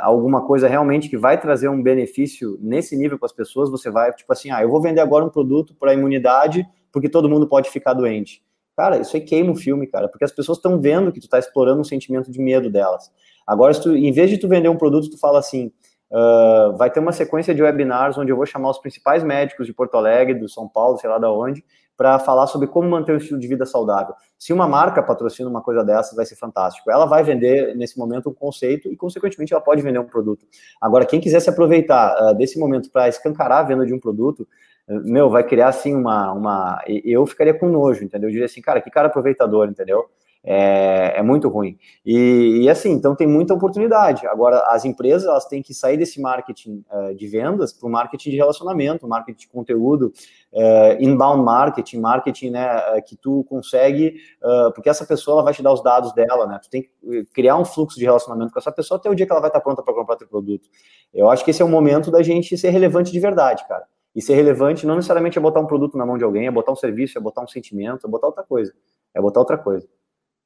alguma 0.00 0.46
coisa 0.46 0.68
realmente 0.68 1.08
que 1.08 1.16
vai 1.16 1.40
trazer 1.40 1.68
um 1.68 1.82
benefício 1.82 2.58
nesse 2.60 2.94
nível 2.94 3.18
para 3.18 3.24
as 3.24 3.32
pessoas, 3.32 3.70
você 3.70 3.90
vai, 3.90 4.12
tipo 4.12 4.30
assim, 4.30 4.50
ah, 4.50 4.60
eu 4.60 4.68
vou 4.68 4.78
vender 4.78 5.00
agora 5.00 5.24
um 5.24 5.30
produto 5.30 5.74
para 5.74 5.94
imunidade 5.94 6.68
porque 6.92 7.08
todo 7.08 7.30
mundo 7.30 7.48
pode 7.48 7.70
ficar 7.70 7.94
doente. 7.94 8.42
Cara, 8.76 8.98
isso 8.98 9.16
aí 9.16 9.22
queima 9.22 9.52
o 9.52 9.56
filme, 9.56 9.86
cara, 9.86 10.06
porque 10.06 10.24
as 10.24 10.32
pessoas 10.32 10.58
estão 10.58 10.78
vendo 10.78 11.10
que 11.10 11.18
tu 11.18 11.24
está 11.24 11.38
explorando 11.38 11.80
um 11.80 11.84
sentimento 11.84 12.30
de 12.30 12.38
medo 12.38 12.68
delas. 12.68 13.10
Agora, 13.46 13.72
tu, 13.74 13.96
em 13.96 14.12
vez 14.12 14.28
de 14.28 14.36
tu 14.36 14.48
vender 14.48 14.68
um 14.68 14.76
produto, 14.76 15.08
tu 15.08 15.18
fala 15.18 15.38
assim, 15.38 15.72
uh, 16.14 16.76
vai 16.76 16.90
ter 16.90 17.00
uma 17.00 17.12
sequência 17.12 17.52
de 17.52 17.62
webinars 17.62 18.16
onde 18.16 18.30
eu 18.30 18.36
vou 18.36 18.46
chamar 18.46 18.70
os 18.70 18.78
principais 18.78 19.24
médicos 19.24 19.66
de 19.66 19.74
Porto 19.74 19.96
Alegre, 19.96 20.38
do 20.38 20.48
São 20.48 20.68
Paulo, 20.68 20.96
sei 20.98 21.10
lá 21.10 21.18
da 21.18 21.30
onde, 21.30 21.64
para 21.96 22.18
falar 22.18 22.46
sobre 22.46 22.68
como 22.68 22.88
manter 22.88 23.12
um 23.12 23.16
estilo 23.16 23.38
de 23.38 23.48
vida 23.48 23.66
saudável. 23.66 24.14
Se 24.38 24.52
uma 24.52 24.68
marca 24.68 25.02
patrocina 25.02 25.48
uma 25.48 25.62
coisa 25.62 25.84
dessas, 25.84 26.16
vai 26.16 26.26
ser 26.26 26.36
fantástico. 26.36 26.90
Ela 26.90 27.06
vai 27.06 27.22
vender, 27.22 27.74
nesse 27.76 27.98
momento, 27.98 28.28
um 28.28 28.34
conceito 28.34 28.88
e, 28.92 28.96
consequentemente, 28.96 29.52
ela 29.52 29.62
pode 29.62 29.82
vender 29.82 29.98
um 29.98 30.04
produto. 30.04 30.46
Agora, 30.80 31.04
quem 31.04 31.20
quiser 31.20 31.40
se 31.40 31.50
aproveitar 31.50 32.16
uh, 32.16 32.34
desse 32.34 32.58
momento 32.58 32.90
para 32.90 33.08
escancarar 33.08 33.60
a 33.60 33.62
venda 33.62 33.86
de 33.86 33.94
um 33.94 33.98
produto, 33.98 34.46
meu, 34.86 35.30
vai 35.30 35.42
criar, 35.44 35.68
assim, 35.68 35.94
uma, 35.94 36.32
uma... 36.32 36.84
Eu 36.86 37.24
ficaria 37.24 37.54
com 37.54 37.68
nojo, 37.68 38.04
entendeu? 38.04 38.28
Eu 38.28 38.32
diria 38.32 38.46
assim, 38.46 38.60
cara, 38.60 38.82
que 38.82 38.90
cara 38.90 39.08
aproveitador, 39.08 39.66
entendeu? 39.66 40.04
É, 40.44 41.18
é 41.18 41.22
muito 41.22 41.48
ruim. 41.48 41.78
E, 42.04 42.60
e, 42.62 42.68
assim, 42.68 42.90
então 42.90 43.16
tem 43.16 43.26
muita 43.26 43.54
oportunidade. 43.54 44.26
Agora, 44.26 44.62
as 44.68 44.84
empresas 44.84 45.26
elas 45.26 45.46
têm 45.46 45.62
que 45.62 45.72
sair 45.72 45.96
desse 45.96 46.20
marketing 46.20 46.84
uh, 46.92 47.14
de 47.14 47.26
vendas 47.26 47.72
para 47.72 47.88
o 47.88 47.90
marketing 47.90 48.30
de 48.30 48.36
relacionamento, 48.36 49.08
marketing 49.08 49.40
de 49.40 49.48
conteúdo, 49.48 50.12
uh, 50.52 51.02
inbound 51.02 51.42
marketing, 51.42 51.98
marketing 51.98 52.50
né, 52.50 53.00
que 53.06 53.16
tu 53.16 53.44
consegue, 53.48 54.16
uh, 54.42 54.72
porque 54.74 54.90
essa 54.90 55.06
pessoa 55.06 55.36
ela 55.36 55.44
vai 55.44 55.54
te 55.54 55.62
dar 55.62 55.72
os 55.72 55.82
dados 55.82 56.12
dela, 56.12 56.46
né? 56.46 56.60
Tu 56.62 56.68
tem 56.68 56.82
que 56.82 57.24
criar 57.32 57.56
um 57.56 57.64
fluxo 57.64 57.98
de 57.98 58.04
relacionamento 58.04 58.52
com 58.52 58.58
essa 58.58 58.70
pessoa 58.70 58.98
até 58.98 59.08
o 59.08 59.14
dia 59.14 59.24
que 59.24 59.32
ela 59.32 59.40
vai 59.40 59.48
estar 59.48 59.60
pronta 59.60 59.82
para 59.82 59.94
comprar 59.94 60.16
teu 60.16 60.28
produto. 60.28 60.68
Eu 61.12 61.30
acho 61.30 61.44
que 61.44 61.50
esse 61.50 61.62
é 61.62 61.64
o 61.64 61.68
momento 61.68 62.10
da 62.10 62.22
gente 62.22 62.56
ser 62.58 62.68
relevante 62.68 63.10
de 63.10 63.18
verdade, 63.18 63.66
cara. 63.66 63.84
E 64.14 64.22
ser 64.22 64.34
relevante 64.34 64.86
não 64.86 64.94
necessariamente 64.94 65.38
é 65.38 65.40
botar 65.40 65.60
um 65.60 65.66
produto 65.66 65.98
na 65.98 66.06
mão 66.06 66.16
de 66.16 66.22
alguém, 66.22 66.46
é 66.46 66.50
botar 66.50 66.70
um 66.70 66.76
serviço, 66.76 67.18
é 67.18 67.20
botar 67.20 67.42
um 67.42 67.48
sentimento, 67.48 68.06
é 68.06 68.10
botar 68.10 68.28
outra 68.28 68.44
coisa. 68.44 68.72
É 69.12 69.20
botar 69.20 69.40
outra 69.40 69.58
coisa. 69.58 69.88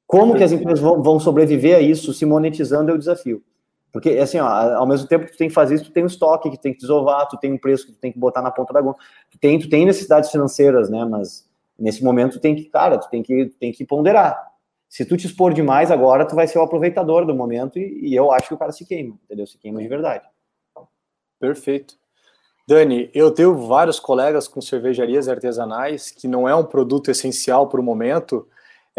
Como 0.09 0.35
que 0.35 0.43
as 0.43 0.51
empresas 0.51 0.79
vão, 0.79 1.03
vão 1.03 1.19
sobreviver 1.19 1.77
a 1.77 1.79
isso 1.79 2.11
se 2.15 2.25
monetizando 2.25 2.89
é 2.89 2.95
o 2.95 2.97
desafio. 2.97 3.43
Porque, 3.93 4.09
assim, 4.09 4.39
ó, 4.39 4.47
ao 4.47 4.87
mesmo 4.87 5.07
tempo 5.07 5.27
que 5.27 5.33
tu 5.33 5.37
tem 5.37 5.49
que 5.49 5.53
fazer 5.53 5.75
isso, 5.75 5.83
tu 5.83 5.91
tem 5.91 6.03
um 6.03 6.07
estoque 6.07 6.49
que 6.49 6.57
tu 6.57 6.61
tem 6.61 6.73
que 6.73 6.79
desovar, 6.79 7.27
tu 7.27 7.37
tem 7.37 7.53
um 7.53 7.59
preço 7.59 7.85
que 7.85 7.91
tu 7.91 7.99
tem 7.99 8.11
que 8.11 8.17
botar 8.17 8.41
na 8.41 8.49
ponta 8.49 8.73
da 8.73 8.79
agulha. 8.79 8.95
Tu 9.29 9.37
tem, 9.37 9.59
tu 9.59 9.69
tem 9.69 9.85
necessidades 9.85 10.31
financeiras, 10.31 10.89
né? 10.89 11.05
Mas 11.05 11.47
nesse 11.77 12.03
momento 12.03 12.33
tu 12.33 12.39
tem 12.39 12.55
que, 12.55 12.63
cara, 12.65 12.97
tu 12.97 13.07
tem 13.07 13.21
que, 13.21 13.53
tem 13.59 13.71
que 13.71 13.85
ponderar. 13.85 14.35
Se 14.89 15.05
tu 15.05 15.15
te 15.15 15.27
expor 15.27 15.53
demais 15.53 15.91
agora, 15.91 16.25
tu 16.25 16.33
vai 16.33 16.47
ser 16.47 16.57
o 16.57 16.63
aproveitador 16.63 17.23
do 17.23 17.35
momento 17.35 17.77
e, 17.77 18.09
e 18.09 18.15
eu 18.15 18.31
acho 18.31 18.47
que 18.47 18.55
o 18.55 18.57
cara 18.57 18.71
se 18.71 18.85
queima, 18.85 19.15
entendeu? 19.25 19.45
Se 19.45 19.59
queima 19.59 19.79
de 19.79 19.87
verdade. 19.87 20.25
Perfeito. 21.39 21.93
Dani, 22.67 23.11
eu 23.13 23.29
tenho 23.29 23.55
vários 23.67 23.99
colegas 23.99 24.47
com 24.47 24.59
cervejarias 24.59 25.29
artesanais 25.29 26.09
que 26.09 26.27
não 26.27 26.49
é 26.49 26.55
um 26.55 26.65
produto 26.65 27.11
essencial 27.11 27.67
para 27.67 27.79
o 27.79 27.83
momento, 27.83 28.47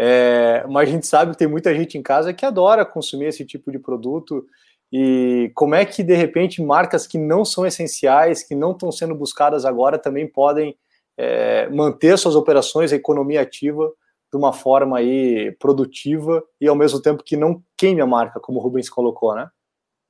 é, 0.03 0.65
mas 0.67 0.89
a 0.89 0.91
gente 0.91 1.05
sabe 1.05 1.31
que 1.31 1.37
tem 1.37 1.47
muita 1.47 1.75
gente 1.75 1.95
em 1.95 2.01
casa 2.01 2.33
que 2.33 2.43
adora 2.43 2.83
consumir 2.83 3.25
esse 3.25 3.45
tipo 3.45 3.71
de 3.71 3.77
produto. 3.77 4.43
E 4.91 5.51
como 5.53 5.75
é 5.75 5.85
que, 5.85 6.01
de 6.01 6.15
repente, 6.15 6.59
marcas 6.59 7.05
que 7.05 7.19
não 7.19 7.45
são 7.45 7.67
essenciais, 7.67 8.41
que 8.41 8.55
não 8.55 8.71
estão 8.71 8.91
sendo 8.91 9.13
buscadas 9.13 9.63
agora, 9.63 9.99
também 9.99 10.27
podem 10.27 10.75
é, 11.15 11.69
manter 11.69 12.17
suas 12.17 12.35
operações, 12.35 12.91
a 12.91 12.95
economia 12.95 13.41
ativa, 13.41 13.93
de 14.31 14.37
uma 14.39 14.51
forma 14.51 14.97
aí 14.97 15.51
produtiva 15.59 16.43
e, 16.59 16.67
ao 16.67 16.75
mesmo 16.75 16.99
tempo, 16.99 17.23
que 17.23 17.37
não 17.37 17.61
queime 17.77 18.01
a 18.01 18.07
marca, 18.07 18.39
como 18.39 18.57
o 18.57 18.61
Rubens 18.63 18.89
colocou, 18.89 19.35
né? 19.35 19.51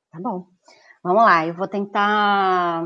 Tá 0.10 0.21
bom. 0.21 0.47
Vamos 1.04 1.21
lá, 1.21 1.45
eu 1.45 1.54
vou 1.54 1.67
tentar 1.67 2.86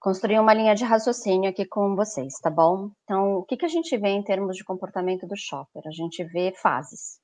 construir 0.00 0.40
uma 0.40 0.54
linha 0.54 0.74
de 0.74 0.82
raciocínio 0.82 1.50
aqui 1.50 1.66
com 1.66 1.94
vocês, 1.94 2.34
tá 2.42 2.48
bom? 2.48 2.90
Então, 3.04 3.34
o 3.36 3.44
que, 3.44 3.56
que 3.58 3.66
a 3.66 3.68
gente 3.68 3.96
vê 3.98 4.08
em 4.08 4.22
termos 4.22 4.56
de 4.56 4.64
comportamento 4.64 5.26
do 5.26 5.36
shopper? 5.36 5.82
A 5.86 5.90
gente 5.90 6.24
vê 6.24 6.52
fases. 6.52 7.20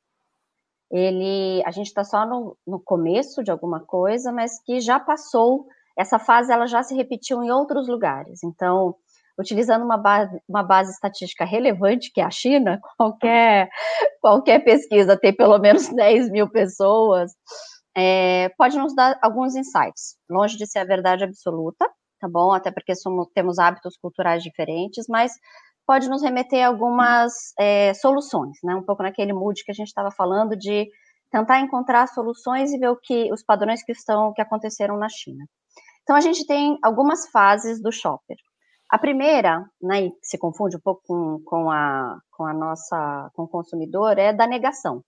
Ele, 0.91 1.63
a 1.65 1.71
gente 1.71 1.87
está 1.87 2.05
só 2.05 2.27
no, 2.27 2.57
no 2.67 2.79
começo 2.79 3.43
de 3.43 3.51
alguma 3.51 3.81
coisa, 3.81 4.31
mas 4.31 4.63
que 4.63 4.79
já 4.81 5.01
passou, 5.01 5.67
essa 5.99 6.19
fase 6.19 6.53
ela 6.53 6.67
já 6.67 6.83
se 6.83 6.95
repetiu 6.95 7.43
em 7.43 7.51
outros 7.51 7.89
lugares. 7.89 8.45
Então, 8.45 8.95
utilizando 9.39 9.85
uma 9.85 9.97
base, 9.97 10.39
uma 10.47 10.63
base 10.63 10.93
estatística 10.93 11.47
relevante, 11.47 12.13
que 12.13 12.21
é 12.21 12.25
a 12.25 12.31
China, 12.31 12.79
qualquer, 12.99 13.71
qualquer 14.21 14.63
pesquisa 14.63 15.19
tem 15.19 15.35
pelo 15.35 15.59
menos 15.59 15.89
10 15.89 16.31
mil 16.31 16.49
pessoas, 16.49 17.33
é, 17.97 18.51
pode 18.59 18.77
nos 18.77 18.95
dar 18.95 19.19
alguns 19.23 19.57
insights, 19.57 20.17
longe 20.29 20.59
de 20.59 20.67
ser 20.67 20.81
a 20.81 20.85
verdade 20.85 21.25
absoluta, 21.25 21.91
tá 22.21 22.29
bom? 22.29 22.53
Até 22.53 22.71
porque 22.71 22.95
somos, 22.95 23.29
temos 23.35 23.59
hábitos 23.59 23.97
culturais 23.97 24.43
diferentes, 24.43 25.07
mas 25.09 25.33
pode 25.87 26.09
nos 26.09 26.23
remeter 26.23 26.65
a 26.65 26.69
algumas 26.69 27.53
é, 27.59 27.95
soluções, 27.95 28.59
né? 28.63 28.75
Um 28.75 28.83
pouco 28.83 29.03
naquele 29.03 29.33
mood 29.33 29.63
que 29.65 29.71
a 29.71 29.75
gente 29.75 29.89
estava 29.89 30.11
falando 30.11 30.57
de 30.57 30.89
tentar 31.31 31.61
encontrar 31.61 32.07
soluções 32.09 32.73
e 32.73 32.79
ver 32.79 32.89
o 32.89 32.97
que 32.97 33.33
os 33.33 33.43
padrões 33.43 33.83
que 33.83 33.93
estão 33.93 34.33
que 34.33 34.43
aconteceram 34.43 34.97
na 34.97 35.09
China. 35.09 35.45
Então 36.03 36.17
a 36.17 36.21
gente 36.21 36.47
tem 36.47 36.79
algumas 36.83 37.29
fases 37.31 37.81
do 37.81 37.93
shopper. 37.93 38.37
A 38.89 38.99
primeira, 38.99 39.69
né, 39.83 40.07
e 40.07 40.13
se 40.23 40.39
confunde 40.39 40.77
um 40.77 40.81
pouco 40.81 41.03
com, 41.07 41.43
com, 41.45 41.71
a, 41.71 42.19
com 42.31 42.47
a 42.47 42.55
nossa 42.55 43.31
com 43.35 43.43
o 43.43 43.49
consumidor, 43.49 44.17
é 44.19 44.33
da 44.33 44.47
negação. 44.47 45.03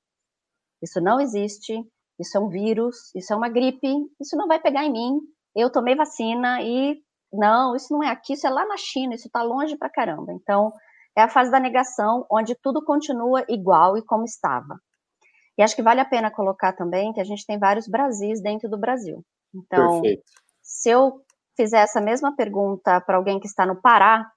Isso 0.82 1.00
não 1.00 1.20
existe, 1.20 1.80
isso 2.18 2.36
é 2.36 2.40
um 2.40 2.48
vírus, 2.48 3.14
isso 3.14 3.32
é 3.32 3.36
uma 3.36 3.48
gripe, 3.48 3.88
isso 4.20 4.36
não 4.36 4.48
vai 4.48 4.60
pegar 4.60 4.84
em 4.84 4.92
mim, 4.92 5.20
eu 5.60 5.70
tomei 5.70 5.94
vacina 5.94 6.62
e 6.62 6.98
não, 7.32 7.76
isso 7.76 7.92
não 7.92 8.02
é 8.02 8.08
aqui, 8.08 8.34
isso 8.34 8.46
é 8.46 8.50
lá 8.50 8.64
na 8.66 8.76
China, 8.76 9.14
isso 9.14 9.26
está 9.26 9.42
longe 9.42 9.76
pra 9.76 9.90
caramba. 9.90 10.32
Então, 10.32 10.72
é 11.16 11.22
a 11.22 11.28
fase 11.28 11.50
da 11.50 11.60
negação, 11.60 12.24
onde 12.30 12.54
tudo 12.54 12.84
continua 12.84 13.44
igual 13.48 13.96
e 13.96 14.02
como 14.02 14.24
estava. 14.24 14.78
E 15.58 15.62
acho 15.62 15.74
que 15.74 15.82
vale 15.82 16.00
a 16.00 16.04
pena 16.04 16.30
colocar 16.30 16.72
também 16.72 17.12
que 17.12 17.20
a 17.20 17.24
gente 17.24 17.44
tem 17.44 17.58
vários 17.58 17.88
Brasis 17.88 18.40
dentro 18.40 18.70
do 18.70 18.78
Brasil. 18.78 19.24
Então, 19.52 20.00
Perfeito. 20.00 20.22
se 20.62 20.88
eu 20.88 21.20
fizer 21.56 21.80
essa 21.80 22.00
mesma 22.00 22.34
pergunta 22.36 23.00
para 23.00 23.16
alguém 23.16 23.40
que 23.40 23.48
está 23.48 23.66
no 23.66 23.80
Pará, 23.80 24.30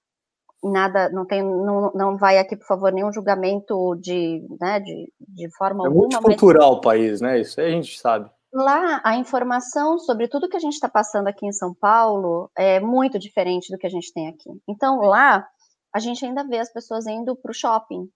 nada, 0.63 1.09
não 1.09 1.25
tem, 1.25 1.43
não, 1.43 1.91
não 1.93 2.17
vai 2.17 2.39
aqui, 2.39 2.55
por 2.55 2.65
favor, 2.65 2.91
nenhum 2.91 3.13
julgamento 3.13 3.95
de, 4.01 4.43
né, 4.59 4.79
de, 4.79 5.11
de 5.19 5.49
forma 5.55 5.83
é 5.83 5.87
alguma. 5.87 6.07
É 6.07 6.21
multicultural 6.21 6.69
mas... 6.69 6.77
o 6.77 6.81
país, 6.81 7.21
né? 7.21 7.39
Isso 7.39 7.61
aí 7.61 7.67
a 7.67 7.71
gente 7.71 7.99
sabe. 7.99 8.29
Lá, 8.53 8.99
a 9.03 9.15
informação 9.15 9.97
sobre 9.97 10.27
tudo 10.27 10.49
que 10.49 10.57
a 10.57 10.59
gente 10.59 10.73
está 10.73 10.89
passando 10.89 11.27
aqui 11.27 11.45
em 11.45 11.53
São 11.53 11.73
Paulo 11.73 12.51
é 12.57 12.81
muito 12.81 13.17
diferente 13.17 13.71
do 13.71 13.77
que 13.77 13.87
a 13.87 13.89
gente 13.89 14.11
tem 14.11 14.27
aqui. 14.27 14.49
Então, 14.67 14.99
lá, 14.99 15.47
a 15.93 15.99
gente 15.99 16.25
ainda 16.25 16.43
vê 16.43 16.59
as 16.59 16.71
pessoas 16.71 17.07
indo 17.07 17.33
para 17.35 17.51
o 17.51 17.53
shopping. 17.53 18.09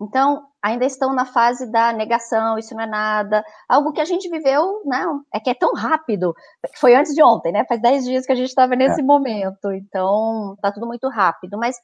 Então, 0.00 0.46
ainda 0.62 0.84
estão 0.84 1.14
na 1.14 1.24
fase 1.24 1.70
da 1.72 1.92
negação, 1.92 2.58
isso 2.58 2.74
não 2.74 2.82
é 2.82 2.86
nada. 2.86 3.42
Algo 3.68 3.92
que 3.92 4.00
a 4.00 4.04
gente 4.04 4.28
viveu, 4.28 4.82
não, 4.84 5.24
é 5.34 5.40
que 5.40 5.50
é 5.50 5.54
tão 5.54 5.72
rápido. 5.74 6.34
Foi 6.76 6.94
antes 6.94 7.14
de 7.14 7.22
ontem, 7.22 7.50
né? 7.50 7.64
Faz 7.64 7.80
10 7.80 8.04
dias 8.04 8.26
que 8.26 8.32
a 8.32 8.36
gente 8.36 8.48
estava 8.48 8.76
nesse 8.76 9.00
é. 9.00 9.04
momento. 9.04 9.72
Então, 9.72 10.56
tá 10.60 10.70
tudo 10.70 10.86
muito 10.86 11.08
rápido. 11.08 11.58
Mas 11.58 11.76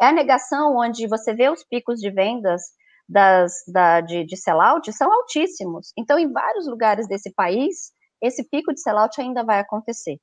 é 0.00 0.06
a 0.06 0.12
negação 0.12 0.76
onde 0.76 1.06
você 1.06 1.32
vê 1.32 1.48
os 1.48 1.64
picos 1.64 2.00
de 2.00 2.10
vendas 2.10 2.62
das, 3.08 3.62
da, 3.68 4.00
de, 4.00 4.24
de 4.24 4.36
sellout 4.36 4.92
são 4.92 5.12
altíssimos. 5.12 5.92
Então, 5.96 6.18
em 6.18 6.30
vários 6.30 6.66
lugares 6.66 7.06
desse 7.06 7.32
país, 7.32 7.92
esse 8.20 8.48
pico 8.48 8.72
de 8.72 8.80
sellout 8.80 9.20
ainda 9.20 9.44
vai 9.44 9.60
acontecer. 9.60 10.18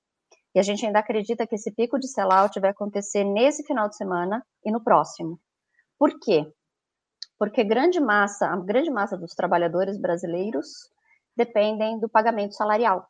E 0.56 0.60
a 0.60 0.64
gente 0.64 0.86
ainda 0.86 1.00
acredita 1.00 1.46
que 1.46 1.56
esse 1.56 1.72
pico 1.72 2.00
de 2.00 2.08
sellout 2.08 2.60
vai 2.60 2.72
acontecer 2.72 3.24
nesse 3.24 3.64
final 3.66 3.88
de 3.88 3.96
semana 3.96 4.44
e 4.66 4.72
no 4.72 4.84
próximo. 4.84 5.40
Por 5.98 6.20
quê? 6.20 6.52
porque 7.40 7.64
grande 7.64 8.02
massa, 8.02 8.48
a 8.48 8.58
grande 8.58 8.92
massa 8.92 9.18
dos 9.18 9.34
trabalhadores 9.34 9.98
brasileiros 9.98 10.68
dependem 11.36 11.98
do 11.98 12.10
pagamento 12.10 12.54
salarial. 12.54 13.08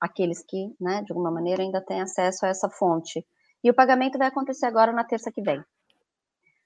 Aqueles 0.00 0.44
que, 0.46 0.72
né, 0.80 1.02
de 1.02 1.10
alguma 1.10 1.32
maneira, 1.32 1.60
ainda 1.60 1.84
têm 1.84 2.00
acesso 2.00 2.46
a 2.46 2.48
essa 2.48 2.70
fonte. 2.70 3.26
E 3.64 3.68
o 3.68 3.74
pagamento 3.74 4.16
vai 4.16 4.28
acontecer 4.28 4.66
agora 4.66 4.92
na 4.92 5.02
terça 5.02 5.32
que 5.32 5.42
vem. 5.42 5.60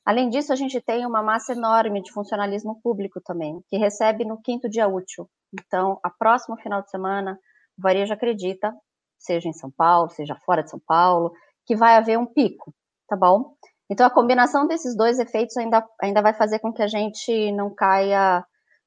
Além 0.04 0.28
disso, 0.28 0.52
a 0.52 0.56
gente 0.56 0.80
tem 0.80 1.06
uma 1.06 1.22
massa 1.22 1.52
enorme 1.52 2.02
de 2.02 2.12
funcionalismo 2.12 2.80
público 2.82 3.20
também, 3.20 3.62
que 3.68 3.76
recebe 3.76 4.24
no 4.24 4.40
quinto 4.40 4.68
dia 4.68 4.88
útil. 4.88 5.28
Então, 5.52 5.98
a 6.02 6.10
próximo 6.10 6.56
final 6.56 6.82
de 6.82 6.90
semana, 6.90 7.38
o 7.78 7.82
varejo 7.82 8.12
acredita, 8.12 8.74
seja 9.18 9.48
em 9.48 9.52
São 9.52 9.70
Paulo, 9.70 10.10
seja 10.10 10.34
fora 10.44 10.62
de 10.62 10.70
São 10.70 10.80
Paulo, 10.84 11.32
que 11.64 11.76
vai 11.76 11.96
haver 11.96 12.18
um 12.18 12.26
pico, 12.26 12.74
tá 13.08 13.16
bom? 13.16 13.54
Então, 13.88 14.06
a 14.06 14.10
combinação 14.10 14.66
desses 14.66 14.96
dois 14.96 15.18
efeitos 15.18 15.56
ainda, 15.56 15.86
ainda 16.00 16.20
vai 16.20 16.32
fazer 16.32 16.58
com 16.58 16.72
que 16.72 16.82
a 16.82 16.88
gente 16.88 17.52
não 17.52 17.72
caia 17.72 18.44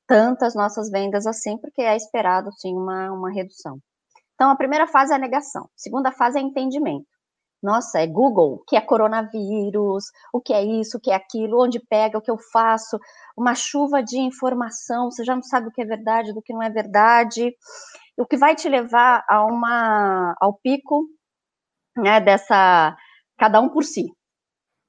tantas 0.08 0.54
nossas 0.54 0.90
vendas 0.90 1.26
assim, 1.26 1.58
porque 1.58 1.82
é 1.82 1.96
esperado, 1.96 2.52
sim, 2.54 2.76
uma, 2.76 3.12
uma 3.12 3.32
redução. 3.32 3.80
Então, 4.34 4.50
a 4.50 4.56
primeira 4.56 4.88
fase 4.88 5.14
é 5.14 5.16
a 5.16 5.20
negação. 5.20 5.64
A 5.64 5.78
segunda 5.78 6.12
fase 6.12 6.38
é 6.38 6.42
entendimento. 6.42 7.08
Nossa, 7.66 8.00
é 8.00 8.06
Google, 8.06 8.54
o 8.54 8.60
que 8.60 8.76
é 8.76 8.82
coronavírus, 8.82 10.06
o 10.32 10.40
que 10.40 10.54
é 10.54 10.64
isso, 10.64 10.98
o 10.98 11.02
que 11.02 11.10
é 11.10 11.16
aquilo, 11.16 11.64
onde 11.64 11.80
pega, 11.80 12.16
o 12.16 12.22
que 12.22 12.30
eu 12.30 12.38
faço, 12.54 13.00
uma 13.36 13.56
chuva 13.56 14.04
de 14.04 14.20
informação, 14.20 15.10
você 15.10 15.24
já 15.24 15.34
não 15.34 15.42
sabe 15.42 15.70
o 15.70 15.72
que 15.72 15.82
é 15.82 15.86
verdade, 15.86 16.32
do 16.32 16.44
que 16.44 16.54
não 16.54 16.62
é 16.62 16.70
verdade, 16.70 17.56
o 18.20 18.24
que 18.24 18.38
vai 18.38 18.56
te 18.56 18.70
levar 18.70 19.26
a 19.28 19.44
uma, 19.44 20.36
ao 20.40 20.54
pico 20.62 21.08
né, 21.98 22.22
dessa 22.22 22.96
cada 23.36 23.60
um 23.60 23.70
por 23.70 23.84
si, 23.84 24.06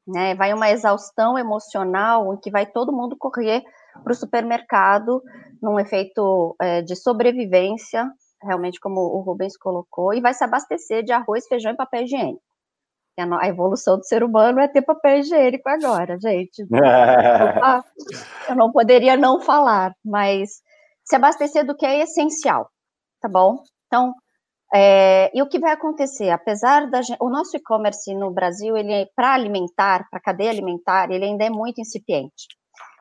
né? 0.07 0.35
Vai 0.35 0.53
uma 0.53 0.71
exaustão 0.71 1.39
emocional 1.39 2.35
em 2.35 2.41
que 2.41 2.51
vai 2.51 2.67
todo 2.67 2.93
mundo 2.93 3.17
correr 3.19 3.62
para 4.05 4.12
o 4.12 4.17
supermercado 4.17 5.23
num 5.62 5.81
efeito 5.81 6.55
é, 6.61 6.83
de 6.83 6.95
sobrevivência, 6.95 8.07
realmente 8.43 8.79
como 8.79 9.01
o 9.01 9.23
Rubens 9.23 9.57
colocou, 9.57 10.12
e 10.12 10.21
vai 10.21 10.35
se 10.35 10.45
abastecer 10.45 11.03
de 11.03 11.12
arroz, 11.12 11.47
feijão 11.49 11.73
e 11.73 11.77
papel 11.77 12.03
higiênico. 12.03 12.45
A 13.18 13.48
evolução 13.48 13.96
do 13.96 14.05
ser 14.05 14.22
humano 14.22 14.61
é 14.61 14.68
ter 14.68 14.83
papel 14.83 15.20
higiênico 15.20 15.68
agora, 15.68 16.18
gente. 16.20 16.66
Eu 18.48 18.57
não 18.57 18.70
poderia 18.70 19.16
não 19.16 19.40
falar, 19.40 19.94
mas 20.05 20.61
se 21.05 21.16
abastecer 21.16 21.64
do 21.64 21.74
que 21.74 21.87
é 21.87 22.02
essencial, 22.02 22.68
tá 23.20 23.29
bom? 23.29 23.62
Então, 23.87 24.12
é, 24.74 25.31
e 25.35 25.40
o 25.40 25.48
que 25.48 25.59
vai 25.59 25.72
acontecer? 25.72 26.31
Apesar 26.31 26.90
da 26.90 27.00
o 27.20 27.31
nosso 27.31 27.57
e-commerce 27.57 28.12
no 28.14 28.31
Brasil, 28.31 28.76
ele 28.76 28.92
é 28.92 29.09
para 29.14 29.33
alimentar, 29.33 30.07
para 30.11 30.20
cadeia 30.20 30.50
alimentar, 30.50 31.11
ele 31.11 31.24
ainda 31.24 31.44
é 31.44 31.50
muito 31.50 31.81
incipiente. 31.81 32.48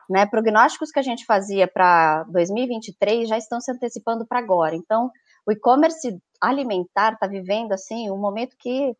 Né? 0.08 0.24
Prognósticos 0.24 0.92
que 0.92 1.00
a 1.00 1.02
gente 1.02 1.24
fazia 1.24 1.66
para 1.66 2.22
2023 2.24 3.28
já 3.28 3.36
estão 3.36 3.60
se 3.60 3.72
antecipando 3.72 4.24
para 4.24 4.38
agora. 4.38 4.76
Então, 4.76 5.10
o 5.44 5.52
e-commerce 5.52 6.16
alimentar 6.40 7.14
está 7.14 7.26
vivendo 7.26 7.72
assim 7.72 8.10
um 8.10 8.18
momento 8.18 8.56
que, 8.58 8.94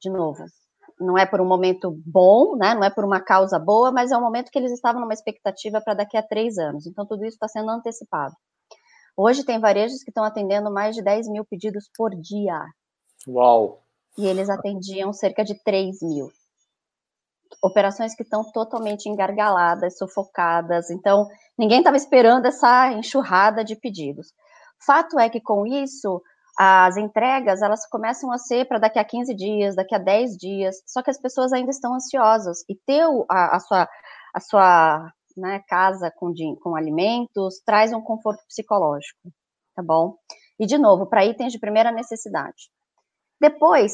de 0.00 0.10
novo, 0.10 0.44
não 1.00 1.16
é 1.16 1.24
por 1.24 1.40
um 1.40 1.46
momento 1.46 1.96
bom, 2.04 2.56
né? 2.56 2.74
Não 2.74 2.84
é 2.84 2.90
por 2.90 3.04
uma 3.04 3.20
causa 3.20 3.58
boa, 3.58 3.90
mas 3.90 4.12
é 4.12 4.16
um 4.16 4.20
momento 4.20 4.50
que 4.50 4.58
eles 4.58 4.72
estavam 4.72 5.00
numa 5.00 5.14
expectativa 5.14 5.80
para 5.80 5.94
daqui 5.94 6.16
a 6.16 6.22
três 6.22 6.58
anos. 6.58 6.86
Então, 6.86 7.06
tudo 7.06 7.24
isso 7.24 7.36
está 7.36 7.48
sendo 7.48 7.70
antecipado. 7.70 8.34
Hoje 9.16 9.44
tem 9.44 9.58
varejos 9.58 10.02
que 10.02 10.10
estão 10.10 10.24
atendendo 10.24 10.70
mais 10.70 10.94
de 10.94 11.02
10 11.02 11.28
mil 11.28 11.44
pedidos 11.44 11.90
por 11.96 12.10
dia. 12.14 12.62
Uau! 13.26 13.82
E 14.16 14.26
eles 14.26 14.50
atendiam 14.50 15.12
cerca 15.12 15.42
de 15.42 15.54
3 15.62 16.02
mil. 16.02 16.30
Operações 17.62 18.14
que 18.14 18.22
estão 18.22 18.44
totalmente 18.52 19.08
engargaladas, 19.08 19.98
sufocadas. 19.98 20.90
Então, 20.90 21.26
ninguém 21.58 21.78
estava 21.78 21.96
esperando 21.96 22.46
essa 22.46 22.92
enxurrada 22.92 23.64
de 23.64 23.74
pedidos. 23.74 24.28
Fato 24.86 25.18
é 25.18 25.28
que 25.28 25.40
com 25.40 25.66
isso, 25.66 26.22
as 26.58 26.96
entregas 26.96 27.62
elas 27.62 27.88
começam 27.88 28.30
a 28.32 28.38
ser 28.38 28.66
para 28.66 28.78
daqui 28.78 28.98
a 28.98 29.04
15 29.04 29.34
dias, 29.34 29.76
daqui 29.76 29.94
a 29.94 29.98
10 29.98 30.36
dias, 30.36 30.76
só 30.86 31.02
que 31.02 31.10
as 31.10 31.20
pessoas 31.20 31.52
ainda 31.52 31.70
estão 31.70 31.94
ansiosas 31.94 32.58
e 32.68 32.74
ter 32.74 33.02
a, 33.30 33.56
a 33.56 33.60
sua, 33.60 33.88
a 34.34 34.40
sua 34.40 35.12
né, 35.36 35.62
casa 35.68 36.12
com, 36.14 36.32
com 36.60 36.76
alimentos, 36.76 37.60
traz 37.64 37.92
um 37.92 38.00
conforto 38.00 38.42
psicológico, 38.46 39.30
tá 39.74 39.82
bom? 39.82 40.16
E, 40.58 40.66
de 40.66 40.76
novo, 40.76 41.06
para 41.06 41.24
itens 41.24 41.52
de 41.52 41.58
primeira 41.58 41.90
necessidade. 41.90 42.70
Depois 43.40 43.92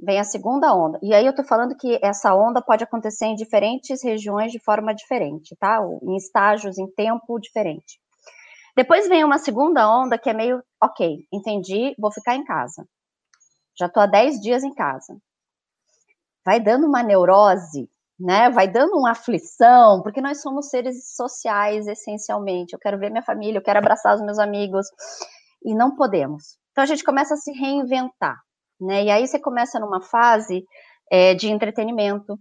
vem 0.00 0.18
a 0.18 0.24
segunda 0.24 0.74
onda, 0.74 0.98
e 1.02 1.14
aí 1.14 1.26
eu 1.26 1.34
tô 1.34 1.44
falando 1.44 1.76
que 1.76 1.98
essa 2.02 2.34
onda 2.34 2.62
pode 2.62 2.84
acontecer 2.84 3.26
em 3.26 3.34
diferentes 3.34 4.02
regiões 4.02 4.52
de 4.52 4.58
forma 4.58 4.94
diferente, 4.94 5.56
tá? 5.58 5.80
Em 6.02 6.16
estágios, 6.16 6.78
em 6.78 6.86
tempo 6.86 7.38
diferente. 7.38 8.00
Depois 8.78 9.08
vem 9.08 9.24
uma 9.24 9.38
segunda 9.38 9.90
onda 9.90 10.16
que 10.16 10.30
é 10.30 10.32
meio, 10.32 10.62
ok, 10.82 11.26
entendi, 11.32 11.94
vou 11.98 12.12
ficar 12.12 12.36
em 12.36 12.44
casa. 12.44 12.86
Já 13.76 13.88
tô 13.88 13.98
há 13.98 14.06
10 14.06 14.40
dias 14.40 14.62
em 14.62 14.72
casa. 14.72 15.18
Vai 16.46 16.60
dando 16.60 16.86
uma 16.86 17.02
neurose 17.02 17.90
né? 18.18 18.50
Vai 18.50 18.66
dando 18.66 18.96
uma 18.96 19.12
aflição, 19.12 20.02
porque 20.02 20.20
nós 20.20 20.42
somos 20.42 20.68
seres 20.68 21.14
sociais 21.14 21.86
essencialmente. 21.86 22.72
Eu 22.72 22.78
quero 22.78 22.98
ver 22.98 23.10
minha 23.10 23.22
família, 23.22 23.58
eu 23.58 23.62
quero 23.62 23.78
abraçar 23.78 24.14
os 24.16 24.22
meus 24.22 24.38
amigos 24.38 24.86
e 25.64 25.74
não 25.74 25.94
podemos. 25.94 26.58
Então 26.72 26.82
a 26.82 26.86
gente 26.86 27.04
começa 27.04 27.34
a 27.34 27.36
se 27.36 27.52
reinventar, 27.52 28.36
né? 28.80 29.04
E 29.04 29.10
aí 29.10 29.26
você 29.26 29.38
começa 29.38 29.78
numa 29.78 30.00
fase 30.00 30.64
é, 31.10 31.34
de 31.34 31.48
entretenimento, 31.48 32.38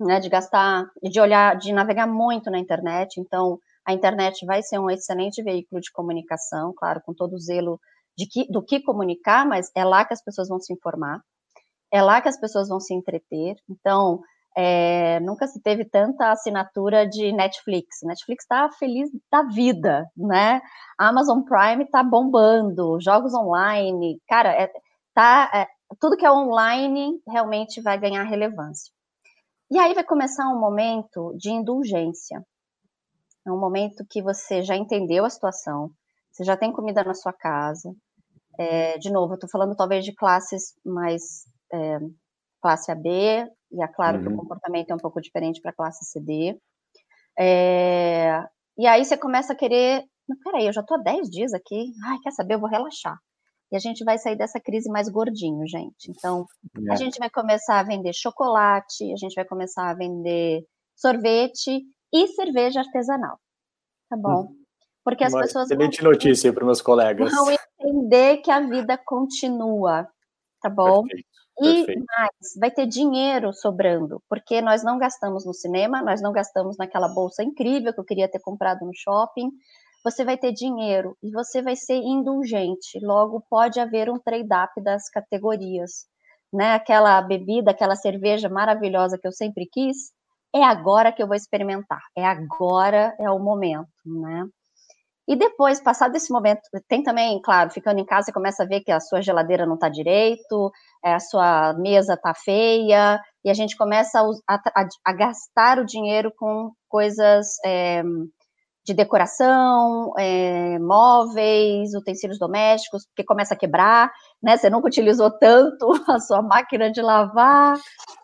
né? 0.00 0.18
De 0.18 0.28
gastar, 0.28 0.90
de 1.02 1.20
olhar, 1.20 1.56
de 1.56 1.72
navegar 1.72 2.06
muito 2.06 2.50
na 2.50 2.58
internet. 2.58 3.20
Então 3.20 3.58
a 3.88 3.94
internet 3.94 4.44
vai 4.44 4.62
ser 4.62 4.78
um 4.78 4.90
excelente 4.90 5.42
veículo 5.42 5.80
de 5.80 5.90
comunicação, 5.90 6.74
claro, 6.76 7.00
com 7.06 7.14
todo 7.14 7.32
o 7.32 7.38
zelo 7.38 7.80
de 8.14 8.26
que, 8.26 8.46
do 8.52 8.62
que 8.62 8.82
comunicar, 8.82 9.46
mas 9.46 9.70
é 9.74 9.82
lá 9.82 10.04
que 10.04 10.12
as 10.12 10.22
pessoas 10.22 10.46
vão 10.46 10.60
se 10.60 10.74
informar, 10.74 11.22
é 11.90 12.02
lá 12.02 12.20
que 12.20 12.28
as 12.28 12.38
pessoas 12.38 12.68
vão 12.68 12.78
se 12.78 12.92
entreter. 12.92 13.56
Então 13.66 14.20
é, 14.54 15.18
nunca 15.20 15.46
se 15.46 15.62
teve 15.62 15.86
tanta 15.86 16.30
assinatura 16.30 17.08
de 17.08 17.32
Netflix. 17.32 18.00
Netflix 18.02 18.44
está 18.44 18.70
feliz 18.72 19.08
da 19.32 19.44
vida, 19.44 20.06
né? 20.14 20.60
Amazon 20.98 21.40
Prime 21.40 21.84
está 21.84 22.02
bombando, 22.02 23.00
jogos 23.00 23.32
online, 23.32 24.20
cara, 24.28 24.50
é, 24.50 24.70
tá, 25.14 25.50
é, 25.54 25.66
tudo 25.98 26.14
que 26.14 26.26
é 26.26 26.30
online 26.30 27.18
realmente 27.26 27.80
vai 27.80 27.98
ganhar 27.98 28.24
relevância. 28.24 28.92
E 29.70 29.78
aí 29.78 29.94
vai 29.94 30.04
começar 30.04 30.46
um 30.50 30.60
momento 30.60 31.34
de 31.38 31.50
indulgência. 31.50 32.44
É 33.48 33.52
um 33.52 33.58
momento 33.58 34.04
que 34.08 34.22
você 34.22 34.62
já 34.62 34.76
entendeu 34.76 35.24
a 35.24 35.30
situação, 35.30 35.90
você 36.30 36.44
já 36.44 36.54
tem 36.54 36.70
comida 36.70 37.02
na 37.02 37.14
sua 37.14 37.32
casa. 37.32 37.90
É, 38.58 38.98
de 38.98 39.10
novo, 39.10 39.32
eu 39.32 39.36
estou 39.36 39.48
falando 39.48 39.74
talvez 39.74 40.04
de 40.04 40.14
classes 40.14 40.74
mais 40.84 41.46
é, 41.72 41.98
classe 42.60 42.92
AB, 42.92 43.08
e 43.08 43.82
é 43.82 43.88
claro 43.88 44.18
uhum. 44.18 44.22
que 44.22 44.28
o 44.28 44.32
uhum. 44.32 44.38
comportamento 44.38 44.90
é 44.90 44.94
um 44.94 44.98
pouco 44.98 45.20
diferente 45.20 45.62
para 45.62 45.70
a 45.70 45.74
classe 45.74 46.04
CD. 46.04 46.58
É, 47.38 48.44
e 48.76 48.86
aí 48.86 49.02
você 49.02 49.16
começa 49.16 49.54
a 49.54 49.56
querer, 49.56 50.04
não, 50.28 50.36
peraí, 50.44 50.66
eu 50.66 50.72
já 50.72 50.82
estou 50.82 50.98
há 50.98 51.02
10 51.02 51.30
dias 51.30 51.54
aqui, 51.54 51.92
ai, 52.04 52.18
quer 52.22 52.32
saber, 52.32 52.54
eu 52.54 52.60
vou 52.60 52.68
relaxar. 52.68 53.16
E 53.72 53.76
a 53.76 53.78
gente 53.78 54.04
vai 54.04 54.18
sair 54.18 54.36
dessa 54.36 54.60
crise 54.60 54.90
mais 54.90 55.08
gordinho, 55.08 55.66
gente. 55.66 56.10
Então, 56.10 56.44
é. 56.86 56.92
a 56.92 56.96
gente 56.96 57.18
vai 57.18 57.30
começar 57.30 57.80
a 57.80 57.82
vender 57.82 58.12
chocolate, 58.12 59.10
a 59.12 59.16
gente 59.16 59.34
vai 59.34 59.44
começar 59.46 59.88
a 59.88 59.94
vender 59.94 60.62
sorvete 60.94 61.82
e 62.12 62.28
cerveja 62.28 62.80
artesanal. 62.80 63.38
Tá 64.08 64.16
bom? 64.16 64.42
Hum. 64.42 64.58
Porque 65.04 65.24
as 65.24 65.32
Uma 65.32 65.42
pessoas. 65.42 65.70
Excelente 65.70 66.02
vão... 66.02 66.12
notícia 66.12 66.52
para 66.52 66.64
meus 66.64 66.82
colegas. 66.82 67.32
Entender 67.80 68.38
que 68.38 68.50
a 68.50 68.60
vida 68.60 68.98
continua. 68.98 70.06
Tá 70.60 70.68
bom? 70.68 71.02
Perfeito. 71.02 71.28
E 71.60 71.74
Perfeito. 71.74 72.04
mais, 72.06 72.30
vai 72.60 72.70
ter 72.70 72.86
dinheiro 72.86 73.52
sobrando, 73.52 74.22
porque 74.28 74.60
nós 74.60 74.84
não 74.84 74.96
gastamos 74.96 75.44
no 75.44 75.52
cinema, 75.52 76.00
nós 76.02 76.22
não 76.22 76.30
gastamos 76.30 76.76
naquela 76.76 77.08
bolsa 77.08 77.42
incrível 77.42 77.92
que 77.92 77.98
eu 77.98 78.04
queria 78.04 78.30
ter 78.30 78.38
comprado 78.38 78.86
no 78.86 78.92
shopping. 78.94 79.50
Você 80.04 80.24
vai 80.24 80.38
ter 80.38 80.52
dinheiro 80.52 81.16
e 81.20 81.32
você 81.32 81.60
vai 81.60 81.74
ser 81.74 81.96
indulgente. 81.96 83.00
Logo, 83.02 83.44
pode 83.50 83.80
haver 83.80 84.08
um 84.08 84.20
trade-up 84.20 84.80
das 84.82 85.10
categorias. 85.10 86.06
Né? 86.52 86.74
Aquela 86.74 87.20
bebida, 87.22 87.72
aquela 87.72 87.96
cerveja 87.96 88.48
maravilhosa 88.48 89.18
que 89.18 89.26
eu 89.26 89.32
sempre 89.32 89.66
quis, 89.70 90.12
é 90.54 90.64
agora 90.64 91.12
que 91.12 91.22
eu 91.22 91.26
vou 91.26 91.36
experimentar, 91.36 92.00
é 92.16 92.24
agora, 92.24 93.14
é 93.18 93.30
o 93.30 93.38
momento, 93.38 93.88
né? 94.04 94.46
E 95.28 95.36
depois, 95.36 95.78
passado 95.78 96.16
esse 96.16 96.32
momento, 96.32 96.62
tem 96.88 97.02
também, 97.02 97.38
claro, 97.42 97.68
ficando 97.68 98.00
em 98.00 98.04
casa, 98.04 98.26
você 98.26 98.32
começa 98.32 98.62
a 98.62 98.66
ver 98.66 98.80
que 98.80 98.90
a 98.90 98.98
sua 98.98 99.20
geladeira 99.20 99.66
não 99.66 99.74
está 99.74 99.90
direito, 99.90 100.72
é, 101.04 101.12
a 101.12 101.20
sua 101.20 101.74
mesa 101.74 102.14
está 102.14 102.32
feia, 102.34 103.20
e 103.44 103.50
a 103.50 103.54
gente 103.54 103.76
começa 103.76 104.22
a, 104.48 104.54
a, 104.54 104.88
a, 105.04 105.12
gastar 105.12 105.78
o 105.78 105.84
dinheiro 105.84 106.32
com 106.34 106.72
coisas 106.88 107.46
é, 107.62 108.02
de 108.88 108.94
decoração, 108.94 110.14
é, 110.18 110.78
móveis, 110.78 111.94
utensílios 111.94 112.38
domésticos, 112.38 113.04
porque 113.06 113.22
começa 113.22 113.52
a 113.52 113.56
quebrar, 113.56 114.10
né? 114.42 114.56
Você 114.56 114.70
nunca 114.70 114.88
utilizou 114.88 115.30
tanto 115.30 115.86
a 116.08 116.18
sua 116.18 116.40
máquina 116.40 116.90
de 116.90 117.02
lavar. 117.02 117.78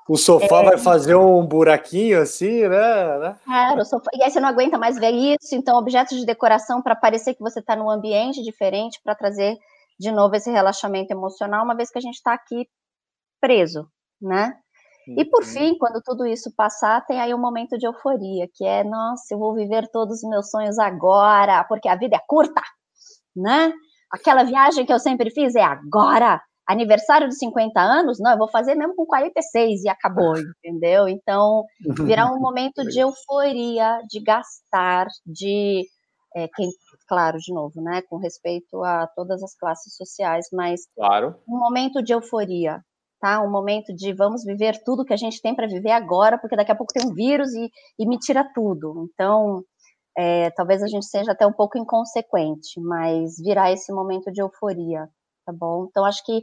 O 0.08 0.16
sofá 0.16 0.62
é, 0.62 0.64
vai 0.64 0.78
fazer 0.78 1.14
um 1.14 1.46
buraquinho 1.46 2.22
assim, 2.22 2.66
né? 2.66 3.36
É, 3.46 3.74
o 3.78 3.84
sofá, 3.84 4.10
e 4.14 4.22
aí 4.22 4.30
você 4.30 4.40
não 4.40 4.48
aguenta 4.48 4.78
mais 4.78 4.98
ver 4.98 5.10
isso, 5.10 5.54
então 5.54 5.76
objetos 5.76 6.18
de 6.18 6.24
decoração 6.24 6.80
para 6.80 6.96
parecer 6.96 7.34
que 7.34 7.42
você 7.42 7.60
está 7.60 7.76
num 7.76 7.90
ambiente 7.90 8.42
diferente, 8.42 8.98
para 9.04 9.14
trazer 9.14 9.58
de 10.00 10.10
novo 10.10 10.34
esse 10.34 10.50
relaxamento 10.50 11.12
emocional, 11.12 11.62
uma 11.62 11.76
vez 11.76 11.90
que 11.90 11.98
a 11.98 12.02
gente 12.02 12.14
está 12.14 12.32
aqui 12.32 12.66
preso, 13.38 13.86
né? 14.20 14.56
E 15.06 15.24
por 15.24 15.42
uhum. 15.42 15.48
fim, 15.48 15.78
quando 15.78 16.00
tudo 16.02 16.26
isso 16.26 16.52
passar, 16.56 17.04
tem 17.06 17.20
aí 17.20 17.34
um 17.34 17.40
momento 17.40 17.76
de 17.78 17.86
euforia, 17.86 18.48
que 18.54 18.64
é, 18.64 18.82
nossa, 18.84 19.34
eu 19.34 19.38
vou 19.38 19.54
viver 19.54 19.88
todos 19.90 20.22
os 20.22 20.28
meus 20.28 20.50
sonhos 20.50 20.78
agora, 20.78 21.64
porque 21.64 21.88
a 21.88 21.96
vida 21.96 22.16
é 22.16 22.20
curta, 22.26 22.62
né? 23.36 23.72
Aquela 24.10 24.44
viagem 24.44 24.86
que 24.86 24.92
eu 24.92 24.98
sempre 24.98 25.30
fiz 25.30 25.54
é 25.54 25.62
agora. 25.62 26.40
Aniversário 26.66 27.28
de 27.28 27.36
50 27.36 27.78
anos, 27.78 28.18
não, 28.18 28.32
eu 28.32 28.38
vou 28.38 28.48
fazer 28.48 28.74
mesmo 28.74 28.94
com 28.94 29.04
46 29.04 29.84
e 29.84 29.88
acabou, 29.88 30.32
entendeu? 30.64 31.08
Então, 31.08 31.64
virar 32.04 32.32
um 32.32 32.40
momento 32.40 32.82
de 32.84 33.00
euforia, 33.00 33.98
de 34.08 34.22
gastar, 34.22 35.06
de 35.26 35.84
é, 36.34 36.48
quem, 36.54 36.68
claro, 37.06 37.38
de 37.38 37.52
novo, 37.52 37.80
né, 37.80 38.02
com 38.08 38.16
respeito 38.16 38.82
a 38.82 39.06
todas 39.14 39.42
as 39.42 39.54
classes 39.56 39.94
sociais, 39.94 40.46
mas 40.52 40.80
claro. 40.96 41.36
um 41.48 41.58
momento 41.58 42.02
de 42.02 42.12
euforia, 42.12 42.80
tá? 43.24 43.40
Um 43.40 43.50
momento 43.50 43.94
de 43.94 44.12
vamos 44.12 44.44
viver 44.44 44.82
tudo 44.84 45.04
que 45.04 45.14
a 45.14 45.16
gente 45.16 45.40
tem 45.40 45.54
para 45.54 45.66
viver 45.66 45.92
agora, 45.92 46.36
porque 46.36 46.54
daqui 46.54 46.70
a 46.70 46.76
pouco 46.76 46.92
tem 46.92 47.08
um 47.10 47.14
vírus 47.14 47.54
e, 47.54 47.70
e 47.98 48.06
me 48.06 48.18
tira 48.18 48.44
tudo. 48.54 49.08
Então, 49.10 49.64
é, 50.14 50.50
talvez 50.50 50.82
a 50.82 50.86
gente 50.86 51.06
seja 51.06 51.32
até 51.32 51.46
um 51.46 51.52
pouco 51.52 51.78
inconsequente, 51.78 52.78
mas 52.82 53.36
virar 53.38 53.72
esse 53.72 53.90
momento 53.94 54.30
de 54.30 54.42
euforia, 54.42 55.08
tá 55.46 55.54
bom? 55.54 55.86
Então, 55.88 56.04
acho 56.04 56.22
que 56.22 56.42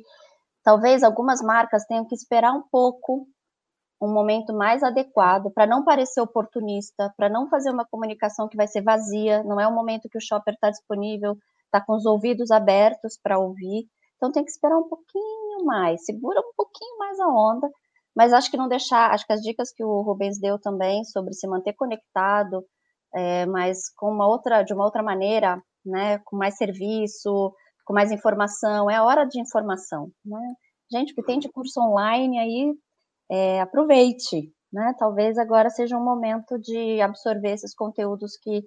talvez 0.63 1.03
algumas 1.03 1.39
marcas 1.43 1.85
tenham 1.85 2.03
que 2.03 2.15
esperar 2.15 2.51
um 2.51 2.63
pouco 2.71 3.27
um 4.01 4.11
momento 4.11 4.51
mais 4.51 4.81
adequado 4.81 5.51
para 5.53 5.67
não 5.67 5.85
parecer 5.85 6.19
oportunista, 6.19 7.13
para 7.15 7.29
não 7.29 7.47
fazer 7.47 7.69
uma 7.69 7.85
comunicação 7.85 8.47
que 8.49 8.57
vai 8.57 8.67
ser 8.67 8.81
vazia, 8.81 9.43
não 9.43 9.59
é 9.59 9.67
o 9.67 9.75
momento 9.75 10.09
que 10.09 10.17
o 10.17 10.21
shopper 10.21 10.55
está 10.55 10.71
disponível, 10.71 11.37
está 11.65 11.79
com 11.79 11.93
os 11.93 12.07
ouvidos 12.07 12.49
abertos 12.49 13.19
para 13.21 13.37
ouvir, 13.37 13.85
então 14.21 14.31
tem 14.31 14.45
que 14.45 14.51
esperar 14.51 14.77
um 14.77 14.87
pouquinho 14.87 15.65
mais, 15.65 16.05
segura 16.05 16.39
um 16.39 16.53
pouquinho 16.55 16.95
mais 16.99 17.19
a 17.19 17.27
onda, 17.27 17.67
mas 18.15 18.31
acho 18.31 18.51
que 18.51 18.57
não 18.57 18.67
deixar, 18.67 19.09
acho 19.09 19.25
que 19.25 19.33
as 19.33 19.41
dicas 19.41 19.73
que 19.73 19.83
o 19.83 20.01
Rubens 20.01 20.39
deu 20.39 20.59
também 20.59 21.03
sobre 21.05 21.33
se 21.33 21.47
manter 21.47 21.73
conectado, 21.73 22.63
é, 23.15 23.47
mas 23.47 23.89
com 23.95 24.11
uma 24.11 24.27
outra, 24.27 24.61
de 24.61 24.75
uma 24.75 24.85
outra 24.85 25.01
maneira, 25.01 25.59
né, 25.83 26.19
com 26.19 26.37
mais 26.37 26.55
serviço, 26.55 27.51
com 27.83 27.95
mais 27.95 28.11
informação, 28.11 28.91
é 28.91 29.01
hora 29.01 29.25
de 29.25 29.41
informação, 29.41 30.11
né? 30.23 30.53
Gente, 30.91 31.15
que 31.15 31.23
tem 31.23 31.39
de 31.39 31.49
curso 31.49 31.81
online 31.81 32.37
aí, 32.37 32.73
é, 33.31 33.61
aproveite, 33.61 34.53
né? 34.71 34.93
Talvez 34.99 35.37
agora 35.39 35.69
seja 35.71 35.97
um 35.97 36.03
momento 36.03 36.59
de 36.59 37.01
absorver 37.01 37.53
esses 37.53 37.73
conteúdos 37.73 38.37
que 38.37 38.63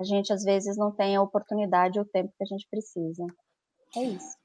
a 0.00 0.02
gente 0.02 0.32
às 0.32 0.42
vezes 0.42 0.76
não 0.76 0.90
tem 0.90 1.14
a 1.14 1.22
oportunidade 1.22 2.00
ou 2.00 2.04
o 2.04 2.08
tempo 2.08 2.32
que 2.36 2.42
a 2.42 2.46
gente 2.46 2.66
precisa. 2.68 3.24
É 3.96 4.02
isso. 4.02 4.37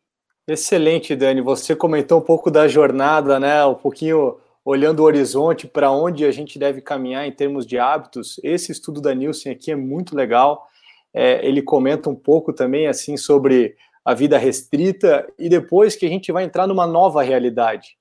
Excelente, 0.48 1.16
Dani. 1.16 1.40
Você 1.40 1.74
comentou 1.74 2.20
um 2.20 2.24
pouco 2.24 2.52
da 2.52 2.68
jornada, 2.68 3.40
né? 3.40 3.66
Um 3.66 3.76
pouquinho 3.76 4.38
olhando 4.66 5.00
o 5.00 5.04
horizonte 5.04 5.68
para 5.68 5.90
onde 5.90 6.26
a 6.26 6.32
gente 6.32 6.60
deve 6.60 6.82
caminhar 6.82 7.26
em 7.26 7.32
termos 7.32 7.66
de 7.66 7.80
hábitos. 7.80 8.40
Esse 8.44 8.72
estudo 8.72 9.00
da 9.00 9.16
Nielsen 9.16 9.54
aqui 9.54 9.72
é 9.72 9.76
muito 9.76 10.16
legal. 10.16 10.68
É, 11.14 11.46
ele 11.48 11.62
comenta 11.62 12.10
um 12.10 12.16
pouco 12.16 12.52
também 12.52 12.88
assim 12.88 13.16
sobre 13.16 13.76
a 14.04 14.14
vida 14.14 14.38
restrita 14.38 15.26
e 15.40 15.48
depois 15.48 15.96
que 15.96 16.06
a 16.06 16.10
gente 16.10 16.30
vai 16.32 16.44
entrar 16.44 16.68
numa 16.68 16.86
nova 16.86 17.24
realidade. 17.24 17.98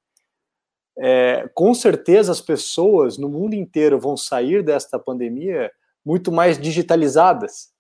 É, 0.98 1.48
com 1.55 1.72
certeza 1.72 2.33
as 2.33 2.40
pessoas 2.40 3.16
no 3.18 3.28
mundo 3.28 3.55
inteiro 3.55 4.00
vão 4.00 4.16
sair 4.16 4.64
desta 4.64 4.98
pandemia 4.98 5.70
muito 6.05 6.33
mais 6.33 6.59
digitalizadas. 6.59 7.71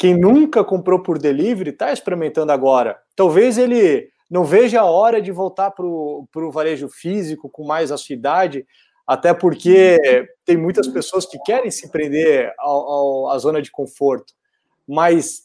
Quem 0.00 0.18
nunca 0.18 0.64
comprou 0.64 1.02
por 1.02 1.18
delivery 1.18 1.68
está 1.68 1.92
experimentando 1.92 2.50
agora. 2.50 2.98
Talvez 3.14 3.58
ele 3.58 4.08
não 4.30 4.46
veja 4.46 4.80
a 4.80 4.86
hora 4.86 5.20
de 5.20 5.30
voltar 5.30 5.70
para 5.72 5.84
o 5.84 6.50
varejo 6.50 6.88
físico 6.88 7.50
com 7.50 7.66
mais 7.66 7.92
assiduidade, 7.92 8.66
até 9.06 9.34
porque 9.34 10.26
tem 10.42 10.56
muitas 10.56 10.88
pessoas 10.88 11.26
que 11.26 11.38
querem 11.40 11.70
se 11.70 11.90
prender 11.90 12.50
à 12.58 13.36
zona 13.36 13.60
de 13.60 13.70
conforto. 13.70 14.32
Mas 14.88 15.42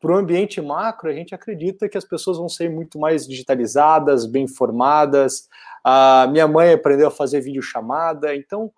para 0.00 0.12
o 0.12 0.16
ambiente 0.16 0.60
macro, 0.60 1.10
a 1.10 1.12
gente 1.12 1.34
acredita 1.34 1.88
que 1.88 1.98
as 1.98 2.04
pessoas 2.04 2.38
vão 2.38 2.48
ser 2.48 2.70
muito 2.70 3.00
mais 3.00 3.26
digitalizadas, 3.26 4.26
bem 4.26 4.44
informadas. 4.44 5.48
A 5.82 6.28
minha 6.30 6.46
mãe 6.46 6.72
aprendeu 6.72 7.08
a 7.08 7.10
fazer 7.10 7.40
videochamada, 7.40 8.32
então 8.32 8.70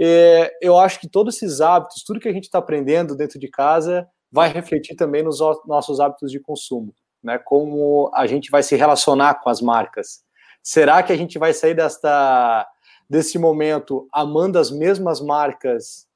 é, 0.00 0.50
eu 0.62 0.78
acho 0.78 0.98
que 0.98 1.10
todos 1.10 1.36
esses 1.36 1.60
hábitos, 1.60 2.02
tudo 2.02 2.20
que 2.20 2.28
a 2.28 2.32
gente 2.32 2.44
está 2.44 2.56
aprendendo 2.56 3.14
dentro 3.14 3.38
de 3.38 3.48
casa, 3.48 4.08
vai 4.30 4.52
refletir 4.52 4.96
também 4.96 5.22
nos 5.22 5.40
nossos 5.66 6.00
hábitos 6.00 6.30
de 6.30 6.40
consumo, 6.40 6.94
né? 7.22 7.38
Como 7.38 8.10
a 8.14 8.26
gente 8.26 8.50
vai 8.50 8.62
se 8.62 8.76
relacionar 8.76 9.36
com 9.36 9.48
as 9.48 9.60
marcas. 9.60 10.24
Será 10.62 11.02
que 11.02 11.12
a 11.12 11.16
gente 11.16 11.38
vai 11.38 11.52
sair 11.52 11.74
desta 11.74 12.68
desse 13.08 13.38
momento 13.38 14.08
amando 14.12 14.58
as 14.58 14.70
mesmas 14.70 15.20
marcas 15.20 16.08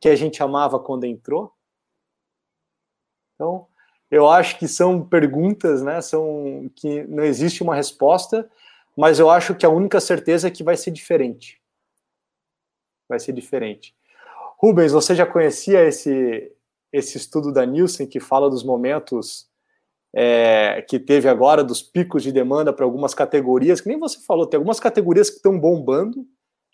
que 0.00 0.08
a 0.08 0.16
gente 0.16 0.42
amava 0.42 0.80
quando 0.80 1.04
entrou? 1.04 1.52
Então, 3.34 3.66
eu 4.10 4.28
acho 4.28 4.58
que 4.58 4.66
são 4.66 5.06
perguntas, 5.06 5.82
né? 5.82 6.00
São 6.00 6.70
que 6.74 7.04
não 7.04 7.24
existe 7.24 7.62
uma 7.62 7.74
resposta, 7.74 8.50
mas 8.96 9.18
eu 9.18 9.30
acho 9.30 9.54
que 9.54 9.64
a 9.64 9.70
única 9.70 10.00
certeza 10.00 10.48
é 10.48 10.50
que 10.50 10.64
vai 10.64 10.76
ser 10.76 10.90
diferente. 10.90 11.60
Vai 13.08 13.20
ser 13.20 13.32
diferente. 13.32 13.94
Rubens, 14.58 14.92
você 14.92 15.14
já 15.14 15.24
conhecia 15.24 15.84
esse 15.84 16.52
esse 16.92 17.16
estudo 17.16 17.52
da 17.52 17.64
Nielsen 17.64 18.06
que 18.06 18.20
fala 18.20 18.50
dos 18.50 18.64
momentos 18.64 19.48
é, 20.14 20.82
que 20.88 20.98
teve 20.98 21.28
agora, 21.28 21.62
dos 21.62 21.82
picos 21.82 22.22
de 22.22 22.32
demanda 22.32 22.72
para 22.72 22.84
algumas 22.84 23.14
categorias, 23.14 23.80
que 23.80 23.88
nem 23.88 23.98
você 23.98 24.18
falou, 24.20 24.46
tem 24.46 24.58
algumas 24.58 24.80
categorias 24.80 25.30
que 25.30 25.36
estão 25.36 25.58
bombando, 25.58 26.26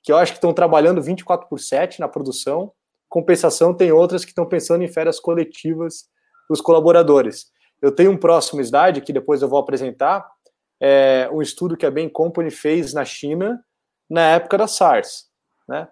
que 0.03 0.11
eu 0.11 0.17
acho 0.17 0.33
que 0.33 0.39
estão 0.39 0.55
trabalhando 0.55 1.03
24 1.03 1.49
por 1.49 1.61
7 1.61 2.01
na 2.01 2.09
produção, 2.09 2.73
compensação 3.09 3.75
tem 3.75 3.93
outras 3.93 4.25
que 4.25 4.31
estão 4.31 4.47
pensando 4.47 4.83
em 4.83 4.89
férias 4.89 5.21
coletivas 5.21 6.09
dos 6.49 6.61
colaboradores. 6.61 7.47
Eu 7.83 7.93
tenho 7.93 8.11
um 8.11 8.17
próximo 8.17 8.61
slide 8.61 9.01
que 9.01 9.13
depois 9.13 9.43
eu 9.43 9.49
vou 9.49 9.59
apresentar, 9.59 10.27
é, 10.81 11.29
um 11.33 11.43
estudo 11.43 11.77
que 11.77 11.87
a 11.87 11.91
Bain 11.91 12.09
Company 12.09 12.51
fez 12.51 12.93
na 12.93 13.05
China 13.05 13.63
na 14.09 14.23
época 14.31 14.57
da 14.59 14.67
SARS, 14.67 15.27
né? 15.69 15.89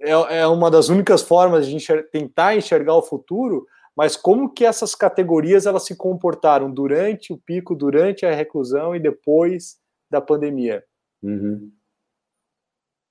É, 0.00 0.10
é 0.10 0.46
uma 0.46 0.70
das 0.70 0.88
únicas 0.88 1.22
formas 1.22 1.66
de 1.66 1.74
enxer 1.74 2.08
tentar 2.10 2.56
enxergar 2.56 2.94
o 2.94 3.02
futuro, 3.02 3.66
mas 3.96 4.16
como 4.16 4.52
que 4.52 4.64
essas 4.64 4.94
categorias 4.94 5.66
elas 5.66 5.84
se 5.84 5.96
comportaram 5.96 6.70
durante 6.70 7.32
o 7.32 7.38
pico, 7.38 7.74
durante 7.74 8.26
a 8.26 8.34
reclusão 8.34 8.94
e 8.94 9.00
depois 9.00 9.78
da 10.10 10.20
pandemia. 10.20 10.84
Uhum. 11.22 11.72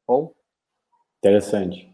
Bom? 0.07 0.33
Interessante. 1.19 1.89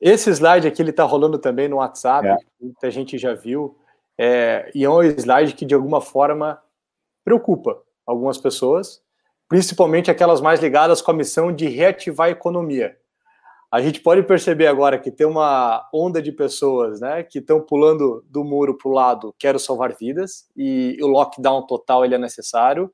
Esse 0.00 0.30
slide 0.30 0.68
aqui 0.68 0.80
ele 0.80 0.90
está 0.90 1.02
rolando 1.02 1.38
também 1.38 1.66
no 1.66 1.76
WhatsApp, 1.76 2.28
é. 2.28 2.36
muita 2.60 2.90
gente 2.90 3.18
já 3.18 3.34
viu, 3.34 3.76
é, 4.16 4.70
e 4.74 4.84
é 4.84 4.90
um 4.90 5.02
slide 5.02 5.54
que 5.54 5.64
de 5.64 5.74
alguma 5.74 6.00
forma 6.00 6.62
preocupa 7.24 7.82
algumas 8.06 8.38
pessoas, 8.38 9.02
principalmente 9.48 10.10
aquelas 10.10 10.40
mais 10.40 10.60
ligadas 10.60 11.00
com 11.00 11.10
a 11.10 11.14
missão 11.14 11.52
de 11.52 11.66
reativar 11.68 12.28
a 12.28 12.30
economia. 12.30 12.96
A 13.70 13.80
gente 13.80 14.00
pode 14.00 14.22
perceber 14.22 14.66
agora 14.66 14.98
que 14.98 15.10
tem 15.10 15.26
uma 15.26 15.88
onda 15.92 16.22
de 16.22 16.32
pessoas 16.32 17.00
né, 17.00 17.22
que 17.22 17.38
estão 17.38 17.60
pulando 17.60 18.24
do 18.28 18.44
muro 18.44 18.76
para 18.76 18.88
o 18.88 18.92
lado, 18.92 19.34
quero 19.38 19.58
salvar 19.58 19.94
vidas, 19.94 20.48
e 20.56 20.96
o 21.02 21.06
lockdown 21.06 21.66
total 21.66 22.04
ele 22.04 22.14
é 22.14 22.18
necessário. 22.18 22.90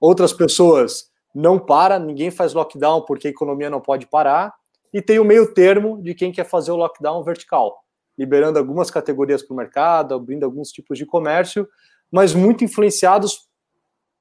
Outras 0.00 0.32
pessoas 0.32 1.10
não 1.34 1.58
para, 1.58 1.98
ninguém 1.98 2.30
faz 2.30 2.52
lockdown 2.52 3.02
porque 3.06 3.28
a 3.28 3.30
economia 3.30 3.70
não 3.70 3.80
pode 3.80 4.06
parar. 4.06 4.54
E 4.92 5.00
tem 5.00 5.18
o 5.18 5.24
meio 5.24 5.54
termo 5.54 6.02
de 6.02 6.14
quem 6.14 6.30
quer 6.30 6.44
fazer 6.44 6.72
o 6.72 6.76
lockdown 6.76 7.22
vertical, 7.22 7.82
liberando 8.18 8.58
algumas 8.58 8.90
categorias 8.90 9.42
para 9.42 9.54
o 9.54 9.56
mercado, 9.56 10.14
abrindo 10.14 10.44
alguns 10.44 10.70
tipos 10.70 10.98
de 10.98 11.06
comércio, 11.06 11.66
mas 12.10 12.34
muito 12.34 12.62
influenciados 12.62 13.48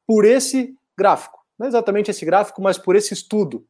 por 0.07 0.24
esse 0.24 0.74
gráfico 0.97 1.40
não 1.62 1.68
exatamente 1.68 2.09
esse 2.09 2.26
gráfico, 2.26 2.62
mas 2.62 2.78
por 2.78 2.95
esse 2.95 3.14
estudo, 3.14 3.66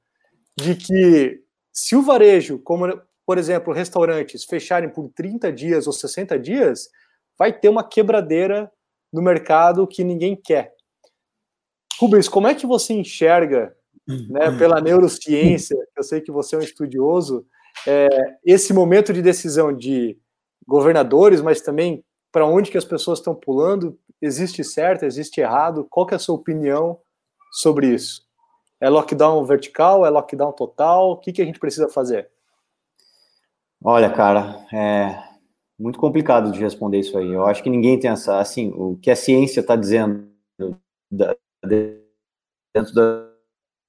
de 0.58 0.76
que 0.76 1.42
se 1.74 1.96
o 1.96 2.02
varejo, 2.02 2.58
como 2.60 2.86
por 3.26 3.38
exemplo, 3.38 3.74
restaurantes 3.74 4.44
fecharem 4.44 4.90
por 4.90 5.10
30 5.10 5.52
dias 5.52 5.88
ou 5.88 5.94
60 5.94 6.38
dias, 6.40 6.90
vai 7.38 7.54
ter 7.54 7.70
uma 7.70 7.84
quebradeira 7.84 8.72
no 9.12 9.22
mercado 9.22 9.88
que 9.88 10.04
ninguém 10.04 10.36
quer. 10.36 10.74
Rubens, 12.00 12.28
como 12.28 12.48
é 12.48 12.56
que 12.56 12.66
você 12.66 12.94
enxerga, 12.94 13.76
né, 14.08 14.50
uhum. 14.50 14.58
pela 14.58 14.82
neurociência, 14.82 15.78
eu 15.96 16.04
sei 16.04 16.20
que 16.20 16.32
você 16.32 16.56
é 16.56 16.60
um 16.60 16.64
estudioso, 16.64 17.46
é, 17.88 18.08
esse 18.46 18.74
momento 18.74 19.14
de 19.14 19.22
decisão 19.22 19.76
de 19.76 20.18
governadores, 20.68 21.42
mas 21.42 21.62
também 21.62 22.04
para 22.32 22.46
onde 22.46 22.72
que 22.72 22.78
as 22.78 22.86
pessoas 22.86 23.20
estão 23.20 23.36
pulando, 23.36 23.98
existe 24.22 24.64
certo, 24.64 25.06
existe 25.06 25.42
errado? 25.42 25.86
Qual 25.90 26.06
que 26.06 26.14
é 26.14 26.18
a 26.18 26.20
sua 26.20 26.36
opinião 26.36 27.00
sobre 27.52 27.94
isso? 27.94 28.26
É 28.80 28.90
lockdown 28.90 29.44
vertical? 29.46 30.06
É 30.06 30.10
lockdown 30.10 30.52
total? 30.54 31.12
O 31.12 31.18
que, 31.18 31.32
que 31.32 31.42
a 31.42 31.46
gente 31.46 31.60
precisa 31.60 31.90
fazer? 31.90 32.30
Olha, 33.84 34.10
cara, 34.10 34.66
é 34.74 35.24
muito 35.78 36.00
complicado 36.00 36.52
de 36.52 36.60
responder 36.60 37.00
isso 37.00 37.18
aí. 37.18 37.32
Eu 37.32 37.46
acho 37.46 37.62
que 37.62 37.70
ninguém 37.70 38.00
tem 38.00 38.10
essa, 38.10 38.40
assim, 38.40 38.72
o 38.76 38.98
que 38.98 39.12
a 39.12 39.16
ciência 39.16 39.60
está 39.60 39.76
dizendo 39.76 40.28
da, 41.12 41.36
dentro 41.64 42.94
da 42.94 43.28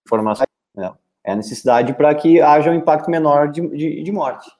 informação 0.06 0.46
né, 0.74 0.92
é 1.24 1.32
a 1.32 1.36
necessidade 1.36 1.94
para 1.94 2.14
que 2.14 2.40
haja 2.40 2.70
um 2.70 2.74
impacto 2.74 3.10
menor 3.10 3.50
de, 3.50 3.66
de, 3.68 4.02
de 4.02 4.12
morte 4.12 4.50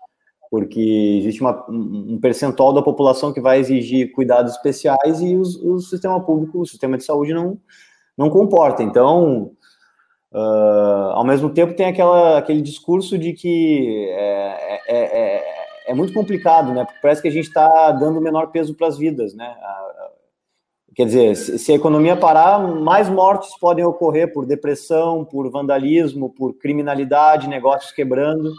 porque 0.53 1.19
existe 1.19 1.41
uma, 1.41 1.65
um 1.71 2.19
percentual 2.21 2.75
da 2.75 2.83
população 2.83 3.33
que 3.33 3.41
vai 3.41 3.59
exigir 3.59 4.13
cuidados 4.13 4.53
especiais 4.53 5.23
e 5.23 5.35
os, 5.35 5.57
o 5.57 5.79
sistema 5.79 6.23
público, 6.23 6.61
o 6.61 6.67
sistema 6.67 6.99
de 6.99 7.05
saúde 7.05 7.33
não, 7.33 7.59
não 8.17 8.31
comporta. 8.31 8.83
Então, 8.83 9.53
uh, 10.33 11.13
ao 11.13 11.25
mesmo 11.25 11.51
tempo, 11.51 11.75
tem 11.75 11.87
aquela, 11.87 12.39
aquele 12.39 12.63
discurso 12.63 13.19
de 13.19 13.33
que 13.33 14.09
é, 14.11 14.81
é, 14.87 15.21
é, 15.21 15.65
é 15.89 15.95
muito 15.95 16.13
complicado, 16.13 16.73
né? 16.73 16.85
Porque 16.85 17.01
parece 17.01 17.23
que 17.23 17.29
a 17.29 17.33
gente 17.33 17.47
está 17.47 17.91
dando 17.93 18.21
menor 18.21 18.49
peso 18.49 18.75
para 18.75 18.87
as 18.87 18.99
vidas, 18.99 19.35
né? 19.35 19.55
Quer 20.95 21.07
dizer, 21.07 21.37
se 21.37 21.73
a 21.73 21.75
economia 21.75 22.15
parar, 22.15 22.59
mais 22.59 23.09
mortes 23.09 23.57
podem 23.59 23.85
ocorrer 23.85 24.31
por 24.31 24.45
depressão, 24.45 25.25
por 25.25 25.51
vandalismo, 25.51 26.29
por 26.29 26.53
criminalidade, 26.59 27.49
negócios 27.49 27.93
quebrando. 27.93 28.53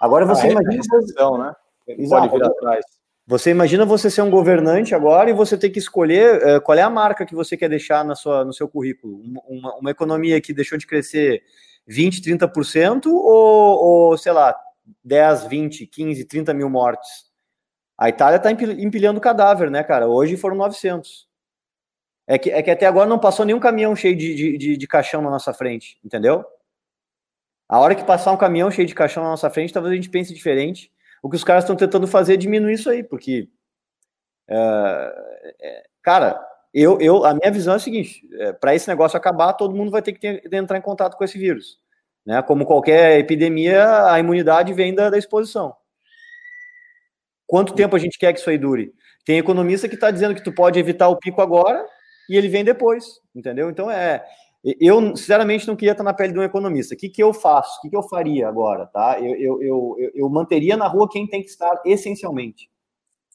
Agora 0.00 0.26
você 0.26 0.48
ah, 0.48 0.50
imagina. 0.50 0.82
Recessão, 0.82 1.38
né? 1.38 1.54
Exato. 1.86 2.28
Pode 2.28 2.42
vir 2.42 2.50
atrás. 2.50 2.84
Você 3.30 3.50
imagina 3.50 3.84
você 3.86 4.10
ser 4.10 4.22
um 4.22 4.28
governante 4.28 4.92
agora 4.92 5.30
e 5.30 5.32
você 5.32 5.56
ter 5.56 5.70
que 5.70 5.78
escolher 5.78 6.56
uh, 6.56 6.60
qual 6.60 6.76
é 6.76 6.82
a 6.82 6.90
marca 6.90 7.24
que 7.24 7.32
você 7.32 7.56
quer 7.56 7.68
deixar 7.68 8.04
na 8.04 8.16
sua, 8.16 8.44
no 8.44 8.52
seu 8.52 8.68
currículo. 8.68 9.22
Uma, 9.46 9.76
uma 9.76 9.90
economia 9.92 10.40
que 10.40 10.52
deixou 10.52 10.76
de 10.76 10.84
crescer 10.84 11.40
20, 11.86 12.22
30% 12.22 13.06
ou, 13.06 14.10
ou, 14.10 14.18
sei 14.18 14.32
lá, 14.32 14.52
10, 15.04 15.44
20, 15.44 15.86
15, 15.86 16.24
30 16.24 16.52
mil 16.52 16.68
mortes. 16.68 17.30
A 17.96 18.08
Itália 18.08 18.38
está 18.38 18.50
empilhando 18.50 19.20
cadáver, 19.20 19.70
né, 19.70 19.84
cara? 19.84 20.08
Hoje 20.08 20.36
foram 20.36 20.56
900. 20.56 21.28
É 22.26 22.36
que, 22.36 22.50
é 22.50 22.60
que 22.60 22.70
até 22.72 22.86
agora 22.86 23.08
não 23.08 23.18
passou 23.20 23.46
nenhum 23.46 23.60
caminhão 23.60 23.94
cheio 23.94 24.16
de, 24.16 24.34
de, 24.34 24.58
de, 24.58 24.76
de 24.76 24.86
caixão 24.88 25.22
na 25.22 25.30
nossa 25.30 25.54
frente, 25.54 26.00
entendeu? 26.04 26.44
A 27.68 27.78
hora 27.78 27.94
que 27.94 28.02
passar 28.02 28.32
um 28.32 28.36
caminhão 28.36 28.72
cheio 28.72 28.88
de 28.88 28.94
caixão 28.94 29.22
na 29.22 29.30
nossa 29.30 29.48
frente, 29.48 29.72
talvez 29.72 29.92
a 29.92 29.94
gente 29.94 30.10
pense 30.10 30.34
diferente. 30.34 30.90
O 31.22 31.28
que 31.28 31.36
os 31.36 31.44
caras 31.44 31.64
estão 31.64 31.76
tentando 31.76 32.06
fazer 32.06 32.34
é 32.34 32.36
diminuir 32.36 32.74
isso 32.74 32.88
aí, 32.88 33.02
porque, 33.02 33.48
é, 34.48 35.84
cara, 36.02 36.40
eu, 36.72 37.00
eu, 37.00 37.24
a 37.24 37.34
minha 37.34 37.50
visão 37.50 37.74
é 37.74 37.76
a 37.76 37.80
seguinte: 37.80 38.26
é, 38.38 38.52
para 38.52 38.74
esse 38.74 38.88
negócio 38.88 39.16
acabar, 39.16 39.52
todo 39.54 39.74
mundo 39.74 39.90
vai 39.90 40.02
ter 40.02 40.12
que 40.12 40.20
ter, 40.20 40.54
entrar 40.54 40.78
em 40.78 40.82
contato 40.82 41.16
com 41.16 41.24
esse 41.24 41.38
vírus. 41.38 41.78
Né? 42.24 42.40
Como 42.42 42.66
qualquer 42.66 43.18
epidemia, 43.18 44.10
a 44.10 44.18
imunidade 44.18 44.72
vem 44.72 44.94
da, 44.94 45.10
da 45.10 45.18
exposição. 45.18 45.74
Quanto 47.46 47.74
tempo 47.74 47.96
a 47.96 47.98
gente 47.98 48.18
quer 48.18 48.32
que 48.32 48.38
isso 48.38 48.50
aí 48.50 48.58
dure? 48.58 48.92
Tem 49.24 49.38
economista 49.38 49.88
que 49.88 49.96
está 49.96 50.10
dizendo 50.10 50.34
que 50.34 50.44
tu 50.44 50.52
pode 50.52 50.78
evitar 50.78 51.08
o 51.08 51.18
pico 51.18 51.42
agora 51.42 51.84
e 52.28 52.36
ele 52.36 52.48
vem 52.48 52.64
depois, 52.64 53.20
entendeu? 53.34 53.68
Então 53.68 53.90
é 53.90 54.24
eu, 54.62 55.16
sinceramente, 55.16 55.66
não 55.66 55.74
queria 55.74 55.92
estar 55.92 56.04
na 56.04 56.12
pele 56.12 56.34
de 56.34 56.38
um 56.38 56.42
economista. 56.42 56.94
O 56.94 56.98
que, 56.98 57.08
que 57.08 57.22
eu 57.22 57.32
faço? 57.32 57.78
O 57.78 57.82
que, 57.82 57.90
que 57.90 57.96
eu 57.96 58.02
faria 58.02 58.46
agora? 58.46 58.86
Tá? 58.86 59.18
Eu, 59.18 59.34
eu, 59.36 59.62
eu, 59.62 60.10
eu 60.14 60.28
manteria 60.28 60.76
na 60.76 60.86
rua 60.86 61.08
quem 61.08 61.26
tem 61.26 61.40
que 61.42 61.48
estar 61.48 61.80
essencialmente. 61.84 62.70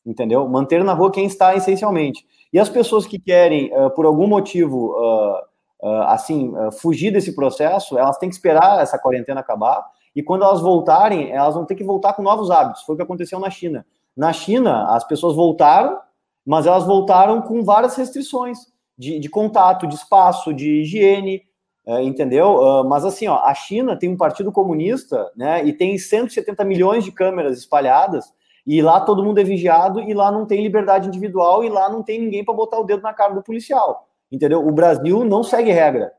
Entendeu? 0.06 0.48
Manter 0.48 0.84
na 0.84 0.94
rua 0.94 1.12
quem 1.12 1.26
está 1.26 1.56
essencialmente. 1.56 2.24
E 2.54 2.60
as 2.60 2.70
pessoas 2.70 3.08
que 3.08 3.18
querem, 3.18 3.74
uh, 3.76 3.90
por 3.90 4.06
algum 4.06 4.28
motivo, 4.28 4.92
uh, 4.92 5.40
uh, 5.82 6.02
assim, 6.04 6.54
fugir 6.80 7.12
desse 7.12 7.34
processo, 7.34 7.98
elas 7.98 8.20
têm 8.20 8.30
que 8.30 8.36
esperar 8.36 8.82
essa 8.82 9.00
quarentena 9.00 9.40
acabar. 9.40 9.84
E 10.16 10.22
quando 10.22 10.44
elas 10.44 10.62
voltarem, 10.62 11.32
elas 11.32 11.56
vão 11.56 11.66
ter 11.66 11.74
que 11.74 11.84
voltar 11.84 12.14
com 12.14 12.22
novos 12.22 12.52
hábitos. 12.52 12.84
Foi 12.84 12.94
o 12.94 12.98
que 12.98 13.04
aconteceu 13.04 13.40
na 13.40 13.50
China. 13.50 13.84
Na 14.16 14.32
China, 14.32 14.96
as 14.96 15.04
pessoas 15.04 15.36
voltaram, 15.36 16.00
mas 16.46 16.68
elas 16.68 16.86
voltaram 16.86 17.42
com 17.42 17.64
várias 17.64 17.96
restrições 17.96 18.60
de, 18.98 19.20
de 19.20 19.30
contato, 19.30 19.88
de 19.88 19.96
espaço, 19.96 20.54
de 20.54 20.82
higiene, 20.82 21.44
é, 21.86 22.02
entendeu? 22.02 22.56
Uh, 22.56 22.88
mas 22.88 23.06
assim, 23.06 23.28
ó, 23.28 23.38
a 23.38 23.54
China 23.54 23.96
tem 23.98 24.10
um 24.10 24.18
partido 24.18 24.52
comunista, 24.52 25.32
né, 25.36 25.64
e 25.64 25.72
tem 25.72 25.98
170 25.98 26.64
milhões 26.64 27.04
de 27.04 27.12
câmeras 27.12 27.58
espalhadas, 27.60 28.34
e 28.66 28.82
lá 28.82 29.00
todo 29.00 29.24
mundo 29.24 29.40
é 29.40 29.44
vigiado, 29.44 30.02
e 30.02 30.14
lá 30.14 30.32
não 30.32 30.46
tem 30.46 30.64
liberdade 30.64 31.08
individual, 31.08 31.64
e 31.64 31.70
lá 31.70 31.88
não 31.88 32.02
tem 32.02 32.20
ninguém 32.20 32.44
para 32.44 32.56
botar 32.56 32.80
o 32.80 32.84
dedo 32.84 33.04
na 33.04 33.14
cara 33.14 33.36
do 33.36 33.44
policial, 33.44 34.08
entendeu? 34.32 34.66
O 34.66 34.72
Brasil 34.72 35.24
não 35.24 35.44
segue 35.44 35.72
regra. 35.72 36.12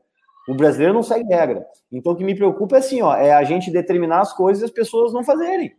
O 0.47 0.55
brasileiro 0.55 0.93
não 0.93 1.03
segue 1.03 1.27
regra. 1.27 1.65
Então 1.91 2.13
o 2.13 2.15
que 2.15 2.23
me 2.23 2.33
preocupa 2.33 2.77
é 2.77 2.79
assim, 2.79 3.01
ó, 3.01 3.13
é 3.13 3.33
a 3.33 3.43
gente 3.43 3.69
determinar 3.69 4.21
as 4.21 4.31
coisas 4.31 4.61
e 4.61 4.65
as 4.65 4.71
pessoas 4.71 5.11
não 5.11 5.21
fazerem. 5.21 5.75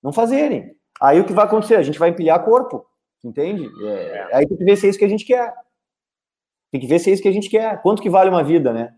Não 0.00 0.12
fazerem. 0.12 0.76
Aí 1.00 1.20
o 1.20 1.24
que 1.24 1.32
vai 1.32 1.44
acontecer? 1.44 1.74
A 1.74 1.82
gente 1.82 1.98
vai 1.98 2.10
empilhar 2.10 2.44
corpo, 2.44 2.86
entende? 3.24 3.68
É, 3.84 3.90
é. 3.90 4.28
aí 4.32 4.46
tem 4.46 4.56
que 4.56 4.64
ver 4.64 4.76
se 4.76 4.86
é 4.86 4.90
isso 4.90 4.98
que 4.98 5.04
a 5.04 5.08
gente 5.08 5.24
quer. 5.24 5.52
Tem 6.76 6.80
que 6.80 6.86
ver 6.86 6.98
se 6.98 7.08
é 7.08 7.14
isso 7.14 7.22
que 7.22 7.28
a 7.28 7.32
gente 7.32 7.48
quer. 7.48 7.80
Quanto 7.80 8.02
que 8.02 8.10
vale 8.10 8.28
uma 8.28 8.44
vida, 8.44 8.70
né? 8.70 8.92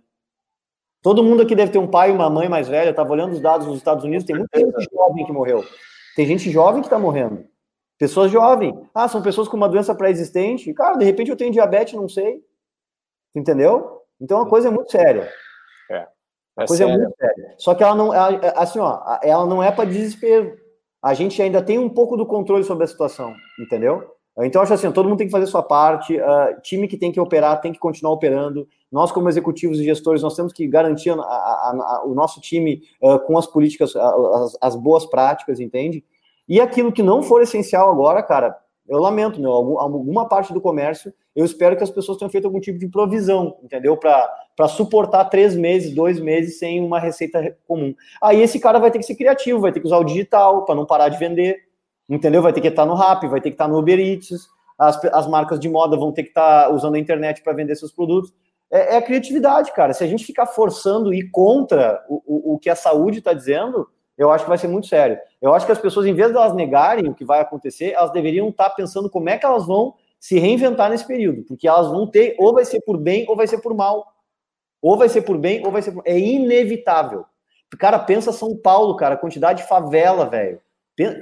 Todo 1.00 1.22
mundo 1.22 1.42
aqui 1.42 1.54
deve 1.54 1.70
ter 1.70 1.78
um 1.78 1.86
pai 1.86 2.10
e 2.10 2.12
uma 2.12 2.28
mãe 2.28 2.48
mais 2.48 2.66
velha. 2.66 2.88
Eu 2.88 2.90
estava 2.90 3.12
olhando 3.12 3.32
os 3.34 3.40
dados 3.40 3.68
nos 3.68 3.76
Estados 3.76 4.02
Unidos, 4.02 4.26
tem 4.26 4.34
muita 4.34 4.58
gente 4.58 4.88
jovem 4.92 5.24
que 5.24 5.30
morreu. 5.30 5.64
Tem 6.16 6.26
gente 6.26 6.50
jovem 6.50 6.80
que 6.80 6.88
está 6.88 6.98
morrendo. 6.98 7.46
Pessoas 7.96 8.32
jovens. 8.32 8.74
Ah, 8.92 9.06
são 9.06 9.22
pessoas 9.22 9.46
com 9.46 9.56
uma 9.56 9.68
doença 9.68 9.94
pré-existente. 9.94 10.74
Cara, 10.74 10.96
de 10.96 11.04
repente 11.04 11.30
eu 11.30 11.36
tenho 11.36 11.52
diabetes, 11.52 11.94
não 11.94 12.08
sei. 12.08 12.42
Entendeu? 13.32 14.02
Então 14.20 14.40
a 14.40 14.48
coisa 14.48 14.66
é 14.66 14.70
muito 14.72 14.90
séria. 14.90 15.30
É. 15.88 15.98
é 15.98 16.06
a 16.56 16.66
coisa 16.66 16.84
séria. 16.84 16.92
é 16.92 16.98
muito 16.98 17.16
séria. 17.16 17.54
Só 17.58 17.76
que 17.76 17.84
ela 17.84 17.94
não, 17.94 18.10
assim, 18.56 18.80
ó, 18.80 19.20
ela 19.22 19.46
não 19.46 19.62
é 19.62 19.70
para 19.70 19.88
desespero. 19.88 20.58
A 21.00 21.14
gente 21.14 21.40
ainda 21.40 21.62
tem 21.62 21.78
um 21.78 21.88
pouco 21.88 22.16
do 22.16 22.26
controle 22.26 22.64
sobre 22.64 22.82
a 22.82 22.88
situação, 22.88 23.32
entendeu? 23.60 24.17
Então, 24.44 24.62
acho 24.62 24.72
assim, 24.72 24.90
todo 24.92 25.08
mundo 25.08 25.18
tem 25.18 25.26
que 25.26 25.32
fazer 25.32 25.46
sua 25.46 25.62
parte, 25.62 26.16
uh, 26.16 26.60
time 26.62 26.86
que 26.86 26.96
tem 26.96 27.10
que 27.10 27.18
operar 27.18 27.60
tem 27.60 27.72
que 27.72 27.78
continuar 27.78 28.12
operando, 28.12 28.68
nós 28.90 29.12
como 29.12 29.28
executivos 29.28 29.78
e 29.80 29.84
gestores, 29.84 30.22
nós 30.22 30.34
temos 30.34 30.52
que 30.52 30.66
garantir 30.66 31.10
a, 31.10 31.14
a, 31.14 31.20
a, 31.20 32.02
o 32.06 32.14
nosso 32.14 32.40
time 32.40 32.82
uh, 33.02 33.18
com 33.20 33.36
as 33.36 33.46
políticas, 33.46 33.94
as, 33.94 34.58
as, 34.60 34.76
boas 34.76 35.04
práticas, 35.04 35.60
entende? 35.60 36.04
E 36.48 36.60
aquilo 36.60 36.92
que 36.92 37.02
não 37.02 37.22
for 37.22 37.42
essencial 37.42 37.90
agora, 37.90 38.22
cara, 38.22 38.56
eu 38.88 38.98
lamento, 38.98 39.40
meu, 39.40 39.52
algum, 39.52 39.78
alguma 39.78 40.26
parte 40.26 40.52
do 40.54 40.60
comércio, 40.60 41.12
eu 41.36 41.44
espero 41.44 41.76
que 41.76 41.84
as 41.84 41.90
pessoas 41.90 42.16
tenham 42.16 42.30
feito 42.30 42.46
algum 42.46 42.58
tipo 42.58 42.78
de 42.78 42.88
provisão, 42.88 43.58
entendeu? 43.62 43.96
Para 43.96 44.68
suportar 44.68 45.26
três 45.26 45.54
meses, 45.54 45.94
dois 45.94 46.18
meses 46.18 46.58
sem 46.58 46.82
uma 46.82 46.98
receita 46.98 47.54
comum. 47.66 47.94
Aí 48.22 48.40
esse 48.40 48.58
cara 48.58 48.78
vai 48.78 48.90
ter 48.90 48.98
que 48.98 49.04
ser 49.04 49.14
criativo, 49.14 49.60
vai 49.60 49.70
ter 49.70 49.80
que 49.80 49.86
usar 49.86 49.98
o 49.98 50.04
digital 50.04 50.64
para 50.64 50.74
não 50.74 50.86
parar 50.86 51.10
de 51.10 51.18
vender, 51.18 51.67
entendeu? 52.08 52.42
Vai 52.42 52.52
ter 52.52 52.60
que 52.60 52.68
estar 52.68 52.86
no 52.86 52.94
Rap, 52.94 53.26
vai 53.26 53.40
ter 53.40 53.50
que 53.50 53.54
estar 53.54 53.68
no 53.68 53.78
Uber 53.78 53.98
Eats, 53.98 54.48
as, 54.78 55.04
as 55.06 55.26
marcas 55.26 55.58
de 55.58 55.68
moda 55.68 55.96
vão 55.96 56.12
ter 56.12 56.22
que 56.22 56.30
estar 56.30 56.72
usando 56.72 56.94
a 56.94 56.98
internet 56.98 57.42
para 57.42 57.52
vender 57.52 57.74
seus 57.74 57.92
produtos. 57.92 58.32
É, 58.70 58.94
é, 58.94 58.96
a 58.98 59.02
criatividade, 59.02 59.72
cara. 59.72 59.92
Se 59.92 60.04
a 60.04 60.06
gente 60.06 60.24
ficar 60.24 60.46
forçando 60.46 61.12
e 61.12 61.28
contra 61.28 62.04
o, 62.08 62.22
o, 62.26 62.54
o 62.54 62.58
que 62.58 62.70
a 62.70 62.76
saúde 62.76 63.18
está 63.18 63.32
dizendo, 63.32 63.88
eu 64.16 64.30
acho 64.30 64.44
que 64.44 64.50
vai 64.50 64.58
ser 64.58 64.68
muito 64.68 64.86
sério. 64.86 65.18
Eu 65.40 65.54
acho 65.54 65.66
que 65.66 65.72
as 65.72 65.78
pessoas, 65.78 66.06
em 66.06 66.14
vez 66.14 66.30
de 66.30 66.36
elas 66.36 66.54
negarem 66.54 67.08
o 67.08 67.14
que 67.14 67.24
vai 67.24 67.40
acontecer, 67.40 67.92
elas 67.92 68.12
deveriam 68.12 68.48
estar 68.48 68.70
pensando 68.70 69.10
como 69.10 69.28
é 69.28 69.38
que 69.38 69.46
elas 69.46 69.66
vão 69.66 69.94
se 70.20 70.38
reinventar 70.38 70.90
nesse 70.90 71.06
período, 71.06 71.44
porque 71.44 71.68
elas 71.68 71.86
vão 71.86 72.04
ter, 72.04 72.34
ou 72.38 72.52
vai 72.52 72.64
ser 72.64 72.80
por 72.80 72.98
bem, 72.98 73.24
ou 73.28 73.36
vai 73.36 73.46
ser 73.46 73.58
por 73.58 73.74
mal. 73.74 74.12
Ou 74.82 74.96
vai 74.96 75.08
ser 75.08 75.22
por 75.22 75.38
bem, 75.38 75.64
ou 75.64 75.72
vai 75.72 75.82
ser 75.82 75.92
por... 75.92 76.02
É 76.04 76.18
inevitável. 76.18 77.24
Cara, 77.78 77.98
pensa 77.98 78.32
São 78.32 78.56
Paulo, 78.56 78.96
cara, 78.96 79.16
quantidade 79.16 79.62
de 79.62 79.68
favela, 79.68 80.26
velho. 80.26 80.60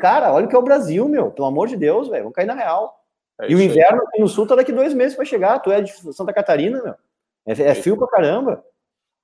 Cara, 0.01 0.33
olha 0.33 0.47
o 0.47 0.49
que 0.49 0.57
é 0.57 0.59
o 0.59 0.63
Brasil, 0.63 1.09
meu. 1.09 1.31
Pelo 1.31 1.49
amor 1.49 1.69
de 1.69 1.77
Deus, 1.77 2.09
velho. 2.09 2.25
Vamos 2.25 2.35
cair 2.37 2.47
na 2.47 2.55
real. 2.55 3.03
É 3.41 3.51
e 3.51 3.55
o 3.55 3.61
inverno 3.61 4.03
aqui 4.03 4.21
no 4.21 4.29
sul 4.29 4.47
tá 4.47 4.55
daqui 4.55 4.73
dois 4.73 4.95
meses 4.95 5.15
para 5.15 5.25
chegar. 5.25 5.59
Tu 5.61 5.71
é 5.71 5.81
de 5.81 5.93
Santa 6.13 6.33
Catarina, 6.33 6.83
meu. 6.83 6.95
É, 7.47 7.53
é, 7.53 7.69
é 7.69 7.75
fio 7.75 7.97
pra 7.97 8.09
caramba. 8.09 8.65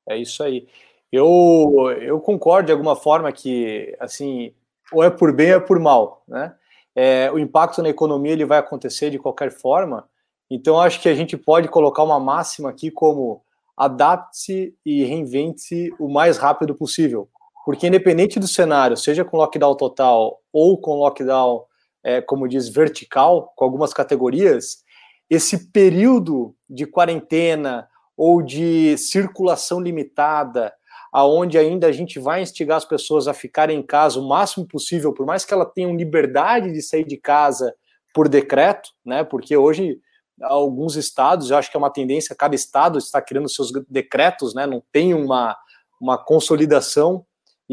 É 0.08 0.16
isso 0.16 0.42
aí. 0.42 0.68
Eu, 1.10 1.94
eu 2.00 2.20
concordo 2.20 2.66
de 2.66 2.72
alguma 2.72 2.96
forma 2.96 3.30
que, 3.32 3.96
assim, 4.00 4.54
ou 4.92 5.02
é 5.02 5.10
por 5.10 5.32
bem 5.34 5.50
ou 5.52 5.58
é 5.58 5.60
por 5.60 5.78
mal, 5.78 6.22
né? 6.26 6.54
É, 6.94 7.30
o 7.32 7.38
impacto 7.38 7.82
na 7.82 7.88
economia 7.88 8.32
ele 8.32 8.44
vai 8.44 8.58
acontecer 8.58 9.10
de 9.10 9.18
qualquer 9.18 9.50
forma. 9.50 10.08
Então, 10.50 10.78
acho 10.78 11.00
que 11.00 11.08
a 11.08 11.14
gente 11.14 11.36
pode 11.36 11.68
colocar 11.68 12.02
uma 12.02 12.20
máxima 12.20 12.68
aqui 12.68 12.90
como 12.90 13.42
adapte-se 13.76 14.76
e 14.84 15.02
reinvente-se 15.04 15.94
o 15.98 16.08
mais 16.08 16.36
rápido 16.36 16.74
possível. 16.74 17.28
Porque, 17.64 17.86
independente 17.86 18.40
do 18.40 18.48
cenário, 18.48 18.96
seja 18.96 19.24
com 19.24 19.36
lockdown 19.36 19.76
total 19.76 20.40
ou 20.52 20.80
com 20.80 20.98
lockdown, 20.98 21.64
é, 22.02 22.20
como 22.20 22.48
diz, 22.48 22.68
vertical, 22.68 23.52
com 23.56 23.64
algumas 23.64 23.94
categorias, 23.94 24.82
esse 25.30 25.70
período 25.70 26.54
de 26.68 26.86
quarentena 26.86 27.88
ou 28.16 28.42
de 28.42 28.96
circulação 28.98 29.80
limitada, 29.80 30.72
aonde 31.12 31.56
ainda 31.56 31.86
a 31.86 31.92
gente 31.92 32.18
vai 32.18 32.42
instigar 32.42 32.78
as 32.78 32.84
pessoas 32.84 33.28
a 33.28 33.34
ficarem 33.34 33.78
em 33.78 33.82
casa 33.82 34.18
o 34.18 34.26
máximo 34.26 34.66
possível, 34.66 35.12
por 35.12 35.24
mais 35.24 35.44
que 35.44 35.54
elas 35.54 35.70
tenham 35.74 35.94
liberdade 35.94 36.72
de 36.72 36.82
sair 36.82 37.04
de 37.04 37.16
casa 37.16 37.74
por 38.14 38.28
decreto, 38.28 38.90
né? 39.04 39.22
Porque 39.22 39.56
hoje 39.56 39.98
alguns 40.42 40.96
estados, 40.96 41.50
eu 41.50 41.56
acho 41.56 41.70
que 41.70 41.76
é 41.76 41.78
uma 41.78 41.92
tendência, 41.92 42.34
cada 42.34 42.54
estado 42.54 42.98
está 42.98 43.20
criando 43.20 43.48
seus 43.48 43.70
decretos, 43.88 44.54
né? 44.54 44.66
Não 44.66 44.82
tem 44.90 45.14
uma, 45.14 45.56
uma 46.00 46.18
consolidação 46.18 47.24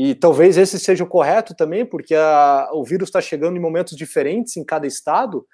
e 0.02 0.16
talvez 0.16 0.56
esse 0.56 0.80
seja 0.80 1.04
o 1.04 1.08
correto 1.08 1.54
também, 1.54 1.86
porque 1.86 2.16
a, 2.16 2.70
o 2.72 2.86
vírus 2.86 3.10
está 3.10 3.20
chegando 3.20 3.58
em 3.58 3.60
momentos 3.60 3.98
diferentes 3.98 4.56
em 4.56 4.64
cada 4.64 4.88
estado. 4.88 5.46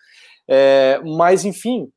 É, 0.47 1.01
mas, 1.03 1.43
enfim, 1.45 1.91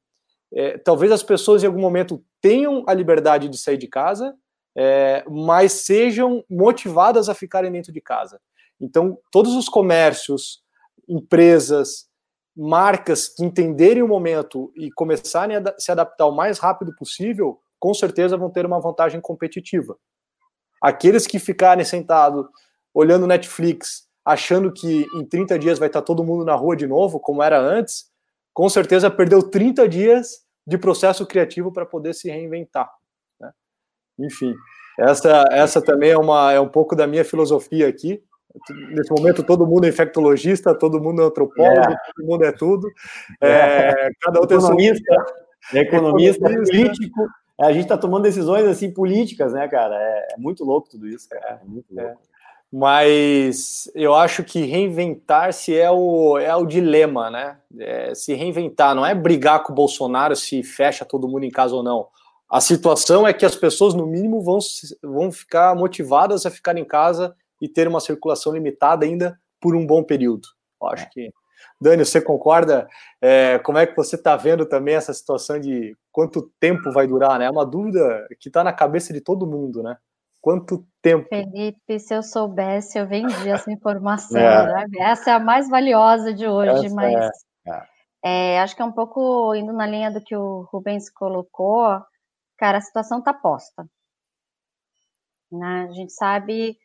é, 0.55 0.79
talvez 0.79 1.13
as 1.13 1.23
pessoas 1.23 1.63
em 1.63 1.67
algum 1.67 1.83
momento 1.83 2.25
tenham 2.41 2.85
a 2.87 2.95
liberdade 2.95 3.51
de 3.51 3.59
sair 3.59 3.77
de 3.77 3.87
casa, 3.87 4.35
é, 4.75 5.23
mas 5.29 5.73
sejam 5.73 6.43
motivadas 6.49 7.29
a 7.29 7.35
ficarem 7.35 7.71
dentro 7.71 7.93
de 7.93 8.01
casa. 8.01 8.41
Então, 8.81 9.19
todos 9.31 9.55
os 9.55 9.69
comércios, 9.69 10.63
empresas, 11.07 12.07
marcas 12.57 13.29
que 13.29 13.45
entenderem 13.45 14.03
o 14.03 14.09
momento 14.09 14.73
e 14.75 14.91
começarem 14.93 15.55
a 15.55 15.75
se 15.77 15.93
adaptar 15.93 16.25
o 16.25 16.35
mais 16.35 16.59
rápido 16.59 16.95
possível, 16.97 17.61
com 17.79 17.93
certeza 17.93 18.39
vão 18.39 18.49
ter 18.49 18.65
uma 18.65 18.81
vantagem 18.81 19.21
competitiva. 19.21 19.99
Aqueles 20.81 21.27
que 21.27 21.39
ficarem 21.39 21.85
sentados 21.85 22.47
olhando 22.95 23.27
Netflix, 23.27 24.09
achando 24.25 24.73
que 24.73 25.07
em 25.15 25.25
30 25.25 25.59
dias 25.59 25.79
vai 25.79 25.89
estar 25.89 26.03
todo 26.03 26.25
mundo 26.25 26.45
na 26.45 26.55
rua 26.55 26.77
de 26.77 26.87
novo, 26.87 27.21
como 27.21 27.43
era 27.43 27.59
antes, 27.59 28.07
com 28.53 28.69
certeza 28.69 29.11
perdeu 29.11 29.43
30 29.43 29.89
dias 29.89 30.45
de 30.67 30.77
processo 30.77 31.27
criativo 31.27 31.73
para 31.73 31.87
poder 31.87 32.15
se 32.15 32.29
reinventar. 32.29 32.91
Né? 33.41 33.51
Enfim, 34.19 34.55
essa, 34.99 35.45
essa 35.51 35.81
também 35.81 36.11
é, 36.11 36.19
uma, 36.19 36.53
é 36.53 36.61
um 36.61 36.69
pouco 36.69 36.97
da 36.97 37.07
minha 37.07 37.25
filosofia 37.25 37.89
aqui. 37.89 38.23
Nesse 38.91 39.11
momento, 39.13 39.45
todo 39.45 39.67
mundo 39.67 39.85
é 39.85 39.89
infectologista, 39.89 40.75
todo 40.75 41.01
mundo 41.01 41.23
é 41.23 41.25
antropólogo, 41.27 41.93
é. 41.93 41.97
todo 42.15 42.27
mundo 42.27 42.45
é 42.45 42.53
tudo. 42.53 42.89
É, 43.41 44.11
cada 44.21 44.41
um 44.41 44.47
tem 44.47 44.59
economista, 44.59 45.15
economista, 45.73 46.47
economista, 46.47 46.49
político. 46.49 47.29
É, 47.59 47.65
a 47.67 47.73
gente 47.73 47.83
está 47.83 47.99
tomando 47.99 48.23
decisões 48.23 48.65
assim 48.67 48.91
políticas, 48.91 49.53
né, 49.53 49.67
cara? 49.67 49.95
É, 49.97 50.35
é, 50.35 50.37
muito 50.39 50.65
louco 50.65 50.89
tudo 50.89 51.09
isso, 51.09 51.29
cara. 51.29 51.61
É 51.63 51.67
muito 51.67 51.93
louco. 51.93 52.11
É. 52.11 52.17
Mas 52.71 53.91
eu 53.95 54.15
acho 54.15 54.45
que 54.45 54.61
reinventar-se 54.61 55.75
é 55.75 55.91
o, 55.91 56.39
é 56.39 56.55
o 56.55 56.67
dilema, 56.67 57.31
né? 57.31 57.59
É, 57.79 58.15
se 58.15 58.35
reinventar 58.35 58.95
não 58.95 59.05
é 59.05 59.15
brigar 59.15 59.63
com 59.63 59.73
o 59.73 59.75
Bolsonaro 59.75 60.37
se 60.37 60.63
fecha 60.63 61.05
todo 61.05 61.29
mundo 61.29 61.45
em 61.45 61.51
casa 61.51 61.75
ou 61.75 61.83
não. 61.83 62.07
A 62.51 62.61
situação 62.61 63.27
é 63.27 63.33
que 63.33 63.45
as 63.45 63.57
pessoas, 63.57 63.95
no 63.95 64.07
mínimo, 64.07 64.43
vão, 64.43 64.59
vão 65.03 65.33
ficar 65.33 65.75
motivadas 65.75 66.47
a 66.47 66.51
ficar 66.51 66.77
em 66.77 66.85
casa 66.85 67.35
e 67.61 67.69
ter 67.69 67.89
uma 67.89 68.01
circulação 68.01 68.53
limitada 68.53 69.05
ainda 69.05 69.39
por 69.61 69.75
um 69.75 69.87
bom 69.87 70.03
período. 70.03 70.49
Eu 70.81 70.89
acho 70.89 71.11
que 71.11 71.33
Dani, 71.81 72.05
você 72.05 72.21
concorda? 72.21 72.89
É, 73.21 73.59
como 73.61 73.79
é 73.79 73.87
que 73.87 73.97
você 73.97 74.17
está 74.17 74.37
vendo 74.37 74.67
também 74.67 74.95
essa 74.95 75.13
situação 75.15 75.61
de 75.61 75.97
quanto 76.11 76.51
tempo 76.59 76.91
vai 76.91 77.07
durar, 77.07 77.39
né? 77.39 77.47
É 77.47 77.51
uma 77.51 77.65
dúvida 77.65 78.27
que 78.41 78.49
está 78.49 78.65
na 78.65 78.73
cabeça 78.73 79.13
de 79.13 79.21
todo 79.21 79.47
mundo, 79.47 79.83
né? 79.83 79.97
Quanto 80.41 80.87
tempo? 81.03 81.29
Felipe, 81.29 81.99
se 81.99 82.15
eu 82.15 82.23
soubesse, 82.23 82.99
eu 82.99 83.07
vendia 83.07 83.55
essa 83.55 83.71
informação. 83.71 84.41
É. 84.41 84.87
Né? 84.89 84.99
Essa 84.99 85.31
é 85.31 85.33
a 85.35 85.41
mais 85.41 85.69
valiosa 85.69 86.33
de 86.33 86.47
hoje, 86.47 86.87
essa 86.87 86.95
mas 86.95 87.15
é. 87.67 87.99
É, 88.25 88.61
acho 88.61 88.75
que 88.75 88.83
é 88.83 88.85
um 88.85 88.93
pouco 88.93 89.55
indo 89.55 89.73
na 89.73 89.87
linha 89.87 90.11
do 90.11 90.21
que 90.21 90.37
o 90.37 90.63
Rubens 90.73 91.11
colocou. 91.11 92.01
Cara, 92.57 92.79
a 92.79 92.81
situação 92.81 93.21
está 93.21 93.33
posta. 93.33 93.87
Né? 95.51 95.87
A 95.89 95.93
gente 95.93 96.13
sabe, 96.13 96.77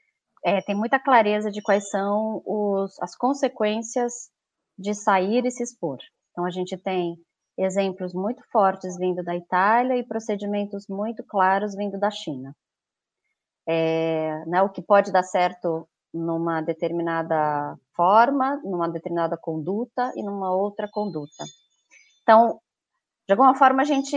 é, 0.43 0.61
tem 0.61 0.75
muita 0.75 0.99
clareza 0.99 1.51
de 1.51 1.61
quais 1.61 1.89
são 1.89 2.41
os, 2.45 2.99
as 3.01 3.15
consequências 3.15 4.29
de 4.78 4.93
sair 4.93 5.45
e 5.45 5.51
se 5.51 5.63
expor. 5.63 5.97
Então, 6.32 6.45
a 6.45 6.49
gente 6.49 6.78
tem 6.78 7.15
exemplos 7.57 8.13
muito 8.13 8.41
fortes 8.51 8.97
vindo 8.97 9.24
da 9.24 9.36
Itália 9.36 9.97
e 9.97 10.07
procedimentos 10.07 10.88
muito 10.88 11.24
claros 11.24 11.76
vindo 11.76 11.99
da 11.99 12.09
China. 12.09 12.55
É, 13.67 14.43
né, 14.45 14.61
o 14.61 14.69
que 14.69 14.82
pode 14.82 15.11
dar 15.11 15.24
certo 15.24 15.88
numa 16.13 16.61
determinada 16.61 17.78
forma, 17.95 18.59
numa 18.63 18.89
determinada 18.89 19.38
conduta 19.38 20.11
e 20.15 20.24
numa 20.24 20.51
outra 20.51 20.88
conduta. 20.88 21.45
Então, 22.21 22.59
de 23.28 23.34
alguma 23.34 23.55
forma, 23.55 23.82
a 23.82 23.86
gente 23.86 24.15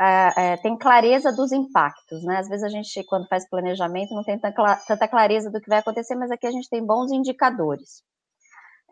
é, 0.00 0.52
é, 0.52 0.56
tem 0.58 0.76
clareza 0.76 1.32
dos 1.32 1.52
impactos, 1.52 2.22
né? 2.24 2.38
Às 2.38 2.48
vezes 2.48 2.64
a 2.64 2.68
gente, 2.68 3.04
quando 3.04 3.26
faz 3.28 3.48
planejamento, 3.48 4.14
não 4.14 4.22
tem 4.22 4.38
tanta 4.38 5.08
clareza 5.08 5.50
do 5.50 5.60
que 5.60 5.68
vai 5.68 5.78
acontecer, 5.78 6.14
mas 6.14 6.30
aqui 6.30 6.46
a 6.46 6.50
gente 6.50 6.68
tem 6.68 6.84
bons 6.84 7.10
indicadores. 7.10 8.02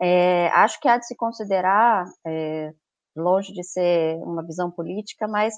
É, 0.01 0.47
acho 0.49 0.79
que 0.79 0.87
há 0.87 0.97
de 0.97 1.07
se 1.07 1.15
considerar, 1.15 2.05
é, 2.25 2.73
longe 3.15 3.53
de 3.53 3.63
ser 3.63 4.17
uma 4.17 4.45
visão 4.45 4.69
política, 4.69 5.27
mas 5.27 5.55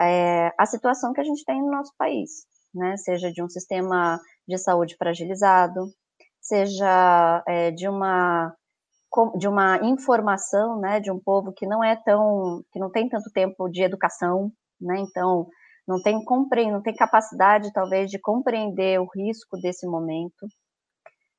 é, 0.00 0.52
a 0.58 0.66
situação 0.66 1.12
que 1.12 1.20
a 1.20 1.24
gente 1.24 1.44
tem 1.44 1.60
no 1.60 1.70
nosso 1.70 1.92
país, 1.98 2.46
né? 2.74 2.96
Seja 2.96 3.30
de 3.32 3.42
um 3.42 3.48
sistema 3.48 4.20
de 4.46 4.56
saúde 4.58 4.96
fragilizado, 4.96 5.86
seja 6.40 7.42
é, 7.46 7.70
de 7.70 7.88
uma 7.88 8.54
de 9.36 9.46
uma 9.46 9.76
informação, 9.82 10.80
né, 10.80 10.98
de 10.98 11.10
um 11.10 11.20
povo 11.20 11.52
que 11.52 11.66
não 11.66 11.84
é 11.84 11.94
tão, 11.96 12.64
que 12.72 12.78
não 12.78 12.90
tem 12.90 13.10
tanto 13.10 13.30
tempo 13.30 13.68
de 13.68 13.82
educação, 13.82 14.50
né, 14.80 15.00
então 15.00 15.46
não 15.86 16.02
tem 16.02 16.24
compre, 16.24 16.70
não 16.70 16.80
tem 16.80 16.94
capacidade 16.94 17.72
talvez 17.74 18.10
de 18.10 18.18
compreender 18.18 18.98
o 19.00 19.08
risco 19.14 19.58
desse 19.58 19.86
momento. 19.86 20.46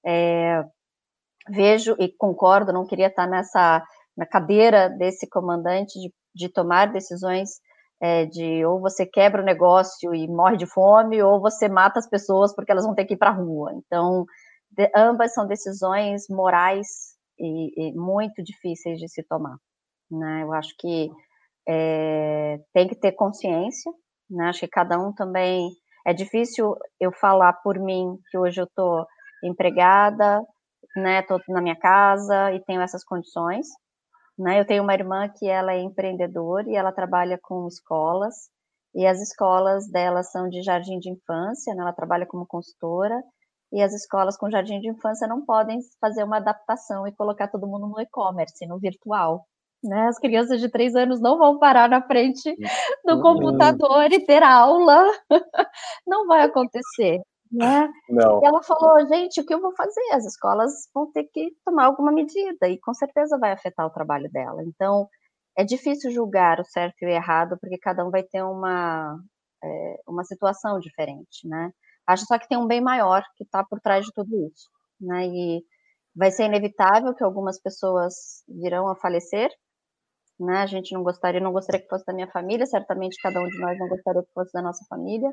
É, 0.06 0.64
vejo 1.50 1.96
e 2.00 2.10
concordo, 2.18 2.74
não 2.74 2.86
queria 2.86 3.08
estar 3.08 3.28
nessa 3.28 3.84
na 4.16 4.26
cadeira 4.26 4.90
desse 4.90 5.28
comandante 5.28 6.00
de, 6.00 6.14
de 6.36 6.50
tomar 6.50 6.92
decisões 6.92 7.50
é, 8.02 8.26
de 8.26 8.66
ou 8.66 8.82
você 8.82 9.06
quebra 9.06 9.42
o 9.42 9.46
negócio 9.46 10.14
e 10.14 10.28
morre 10.28 10.58
de 10.58 10.66
fome, 10.66 11.24
ou 11.24 11.40
você 11.40 11.70
mata 11.70 12.00
as 12.00 12.10
pessoas 12.10 12.54
porque 12.54 12.72
elas 12.72 12.84
vão 12.86 12.94
ter 12.94 13.06
que 13.06 13.14
ir 13.14 13.18
para 13.18 13.30
a 13.30 13.34
rua. 13.34 13.72
Então, 13.76 14.26
de, 14.70 14.92
ambas 14.96 15.34
são 15.34 15.48
decisões 15.48 16.26
morais 16.30 16.88
e, 17.40 17.90
e, 17.90 17.94
muito 17.94 18.44
difíceis 18.44 19.00
de 19.00 19.08
se 19.08 19.24
tomar. 19.24 19.56
Né? 20.12 20.44
Eu 20.44 20.54
acho 20.54 20.76
que 20.78 21.10
é, 21.68 22.60
tem 22.74 22.88
que 22.88 22.96
ter 22.96 23.14
consciência, 23.14 23.92
né? 24.30 24.50
acho 24.50 24.60
que 24.62 24.68
cada 24.68 25.00
um 25.00 25.14
também. 25.14 25.70
É 26.06 26.14
difícil 26.14 26.76
eu 27.00 27.14
falar 27.14 27.54
por 27.64 27.80
mim 27.80 28.18
que 28.30 28.38
hoje 28.38 28.60
eu 28.60 28.66
estou 28.66 29.06
empregada, 29.42 30.42
né, 30.96 31.22
tô 31.24 31.40
na 31.50 31.62
minha 31.62 31.76
casa 31.76 32.52
e 32.54 32.64
tenho 32.64 32.82
essas 32.82 33.04
condições, 33.04 33.68
né, 34.38 34.60
eu 34.60 34.66
tenho 34.66 34.84
uma 34.84 34.94
irmã 34.94 35.30
que 35.30 35.48
ela 35.48 35.74
é 35.74 35.80
empreendedora 35.80 36.70
e 36.70 36.76
ela 36.76 36.92
trabalha 36.92 37.40
com 37.42 37.68
escolas, 37.68 38.34
e 38.96 39.06
as 39.06 39.20
escolas 39.22 39.88
dela 39.90 40.24
são 40.24 40.50
de 40.50 40.62
jardim 40.62 41.00
de 41.00 41.10
infância, 41.10 41.74
né, 41.76 41.82
ela 41.82 41.94
trabalha 41.94 42.26
como 42.26 42.46
consultora, 42.48 43.22
e 43.72 43.82
as 43.82 43.92
escolas 43.94 44.38
com 44.38 44.52
jardim 44.52 44.80
de 44.80 44.90
infância 44.90 45.28
não 45.28 45.44
podem 45.44 45.80
fazer 46.00 46.24
uma 46.24 46.38
adaptação 46.38 47.08
e 47.08 47.16
colocar 47.16 47.48
todo 47.48 47.68
mundo 47.68 47.88
no 47.88 48.00
e-commerce, 48.00 48.68
no 48.68 48.80
virtual. 48.80 49.48
Né? 49.84 50.08
As 50.08 50.20
crianças 50.20 50.62
de 50.62 50.70
três 50.70 50.96
anos 50.96 51.20
não 51.20 51.40
vão 51.40 51.58
parar 51.60 51.90
na 51.90 52.02
frente 52.02 52.56
do 53.04 53.20
computador 53.20 54.12
e 54.12 54.26
ter 54.26 54.42
aula. 54.44 55.12
Não 56.08 56.26
vai 56.26 56.44
acontecer 56.44 57.20
né? 57.54 57.88
Não. 58.10 58.42
E 58.42 58.46
ela 58.46 58.64
falou, 58.64 59.08
gente, 59.08 59.40
o 59.40 59.46
que 59.46 59.54
eu 59.54 59.62
vou 59.62 59.74
fazer? 59.76 60.02
As 60.12 60.26
escolas 60.26 60.90
vão 60.94 61.12
ter 61.12 61.26
que 61.26 61.56
tomar 61.64 61.86
alguma 61.86 62.12
medida 62.12 62.68
e 62.68 62.80
com 62.80 62.94
certeza 62.94 63.38
vai 63.38 63.52
afetar 63.52 63.86
o 63.86 63.92
trabalho 63.92 64.30
dela. 64.32 64.64
Então, 64.64 65.08
é 65.56 65.64
difícil 65.64 66.12
julgar 66.12 66.60
o 66.60 66.66
certo 66.66 66.96
e 67.04 67.06
o 67.06 67.10
errado, 67.10 67.58
porque 67.62 67.78
cada 67.78 68.06
um 68.06 68.10
vai 68.10 68.24
ter 68.24 68.42
uma, 68.44 69.20
é, 69.64 70.02
uma 70.08 70.24
situação 70.24 70.80
diferente, 70.80 71.48
né? 71.48 71.72
Acho 72.08 72.26
só 72.26 72.38
que 72.40 72.48
tem 72.48 72.58
um 72.58 72.68
bem 72.68 72.82
maior 72.82 73.24
que 73.38 73.44
está 73.44 73.64
por 73.64 73.80
trás 73.80 74.06
de 74.06 74.12
tudo 74.14 74.36
isso, 74.48 74.70
né? 75.00 75.28
E 75.28 75.64
vai 76.16 76.32
ser 76.32 76.46
inevitável 76.46 77.14
que 77.14 77.24
algumas 77.24 77.62
pessoas 77.62 78.44
virão 78.48 78.88
a 78.90 78.96
falecer, 78.96 79.50
né? 80.40 80.58
A 80.64 80.66
gente 80.66 80.94
não 80.94 81.04
gostaria, 81.04 81.40
não 81.40 81.54
gostaria 81.54 81.82
que 81.82 81.88
fosse 81.88 82.06
da 82.06 82.14
minha 82.14 82.32
família, 82.32 82.66
certamente 82.66 83.22
cada 83.22 83.40
um 83.40 83.48
de 83.48 83.60
nós 83.60 83.78
não 83.78 83.88
gostaria 83.88 84.24
que 84.24 84.34
fosse 84.34 84.52
da 84.54 84.62
nossa 84.62 84.84
família, 84.90 85.30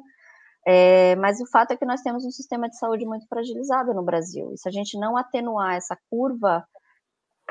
é, 0.67 1.17
mas 1.17 1.41
o 1.41 1.47
fato 1.47 1.73
é 1.73 1.77
que 1.77 1.87
nós 1.87 2.03
temos 2.03 2.25
um 2.25 2.31
sistema 2.31 2.69
de 2.69 2.79
saúde 2.79 3.07
muito 3.07 3.27
fragilizado 3.27 3.95
no 3.95 4.03
Brasil. 4.03 4.53
E 4.53 4.59
se 4.59 4.69
a 4.69 4.73
gente 4.73 4.99
não 4.99 5.17
atenuar 5.17 5.77
essa 5.77 5.97
curva, 6.11 6.65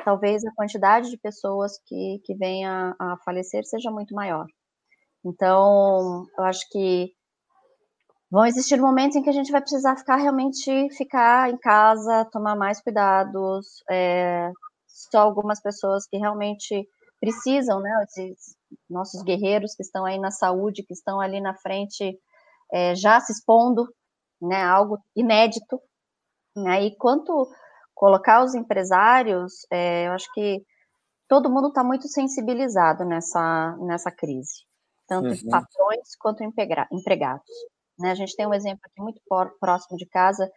talvez 0.04 0.44
a 0.44 0.54
quantidade 0.54 1.10
de 1.10 1.18
pessoas 1.18 1.72
que, 1.86 2.20
que 2.24 2.34
venha 2.34 2.94
a 2.98 3.16
falecer 3.24 3.64
seja 3.64 3.90
muito 3.90 4.14
maior. 4.14 4.46
Então, 5.24 6.26
eu 6.38 6.44
acho 6.44 6.66
que 6.70 7.12
vão 8.30 8.46
existir 8.46 8.80
momentos 8.80 9.16
em 9.16 9.22
que 9.22 9.30
a 9.30 9.34
gente 9.34 9.52
vai 9.52 9.60
precisar 9.60 9.96
ficar 9.96 10.16
realmente 10.16 10.88
ficar 10.96 11.50
em 11.50 11.58
casa, 11.58 12.24
tomar 12.32 12.56
mais 12.56 12.80
cuidados. 12.80 13.82
É, 13.90 14.50
só 14.86 15.18
algumas 15.18 15.60
pessoas 15.60 16.06
que 16.06 16.16
realmente 16.16 16.88
precisam, 17.20 17.80
né? 17.80 17.90
Esses 18.04 18.56
nossos 18.88 19.22
guerreiros 19.22 19.74
que 19.74 19.82
estão 19.82 20.04
aí 20.04 20.18
na 20.18 20.30
saúde, 20.30 20.82
que 20.82 20.94
estão 20.94 21.20
ali 21.20 21.40
na 21.40 21.54
frente, 21.54 22.18
é, 22.72 22.94
já 22.94 23.20
se 23.20 23.32
expondo, 23.32 23.86
né? 24.40 24.62
Algo 24.62 24.98
inédito. 25.16 25.80
Né? 26.56 26.84
E 26.86 26.96
quanto 26.96 27.48
colocar 27.94 28.42
os 28.42 28.54
empresários, 28.54 29.66
é, 29.70 30.08
eu 30.08 30.12
acho 30.12 30.26
que 30.32 30.64
todo 31.28 31.50
mundo 31.50 31.68
está 31.68 31.84
muito 31.84 32.08
sensibilizado 32.08 33.04
nessa, 33.04 33.76
nessa 33.86 34.10
crise, 34.10 34.64
tanto 35.06 35.28
uhum. 35.28 35.50
patrões 35.50 36.16
quanto 36.18 36.42
empregados. 36.42 37.46
Né? 37.98 38.10
A 38.10 38.14
gente 38.14 38.34
tem 38.34 38.46
um 38.46 38.54
exemplo 38.54 38.80
aqui 38.84 39.00
muito 39.00 39.20
próximo 39.60 39.96
de 39.96 40.06
casa, 40.08 40.50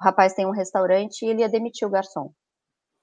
o 0.00 0.04
rapaz 0.04 0.34
tem 0.34 0.46
um 0.46 0.50
restaurante 0.50 1.22
e 1.22 1.28
ele 1.28 1.40
ia 1.40 1.48
demitir 1.48 1.86
o 1.88 1.90
garçom, 1.90 2.30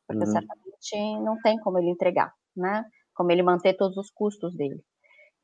porque 0.07 0.23
uhum. 0.23 0.31
certamente 0.31 1.19
não 1.23 1.41
tem 1.41 1.57
como 1.59 1.79
ele 1.79 1.89
entregar, 1.89 2.31
né? 2.55 2.83
Como 3.15 3.31
ele 3.31 3.41
manter 3.41 3.75
todos 3.75 3.97
os 3.97 4.11
custos 4.11 4.55
dele. 4.55 4.83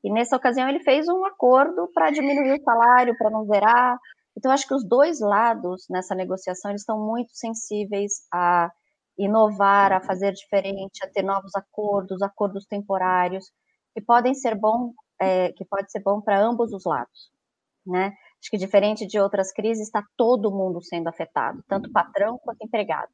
E 0.03 0.11
nessa 0.11 0.35
ocasião 0.35 0.67
ele 0.67 0.79
fez 0.83 1.07
um 1.07 1.25
acordo 1.25 1.89
para 1.93 2.11
diminuir 2.11 2.59
o 2.59 2.63
salário, 2.63 3.15
para 3.17 3.29
não 3.29 3.45
zerar. 3.45 3.97
Então 4.37 4.51
acho 4.51 4.67
que 4.67 4.73
os 4.73 4.87
dois 4.87 5.19
lados 5.19 5.85
nessa 5.89 6.15
negociação 6.15 6.71
eles 6.71 6.81
estão 6.81 6.99
muito 6.99 7.31
sensíveis 7.33 8.25
a 8.33 8.71
inovar, 9.17 9.91
a 9.91 10.01
fazer 10.01 10.31
diferente, 10.33 11.03
a 11.03 11.09
ter 11.09 11.23
novos 11.23 11.53
acordos, 11.55 12.21
acordos 12.21 12.65
temporários 12.65 13.51
que 13.93 14.01
podem 14.01 14.33
ser 14.33 14.55
bom, 14.55 14.93
é, 15.19 15.51
que 15.53 15.65
pode 15.65 15.91
ser 15.91 16.01
bom 16.01 16.21
para 16.21 16.39
ambos 16.39 16.71
os 16.73 16.85
lados, 16.85 17.29
né? 17.85 18.13
Acho 18.39 18.49
que 18.49 18.57
diferente 18.57 19.05
de 19.05 19.19
outras 19.19 19.51
crises, 19.51 19.87
está 19.87 20.03
todo 20.17 20.51
mundo 20.51 20.81
sendo 20.81 21.07
afetado, 21.07 21.63
tanto 21.67 21.91
patrão 21.91 22.39
quanto 22.39 22.63
empregado. 22.63 23.11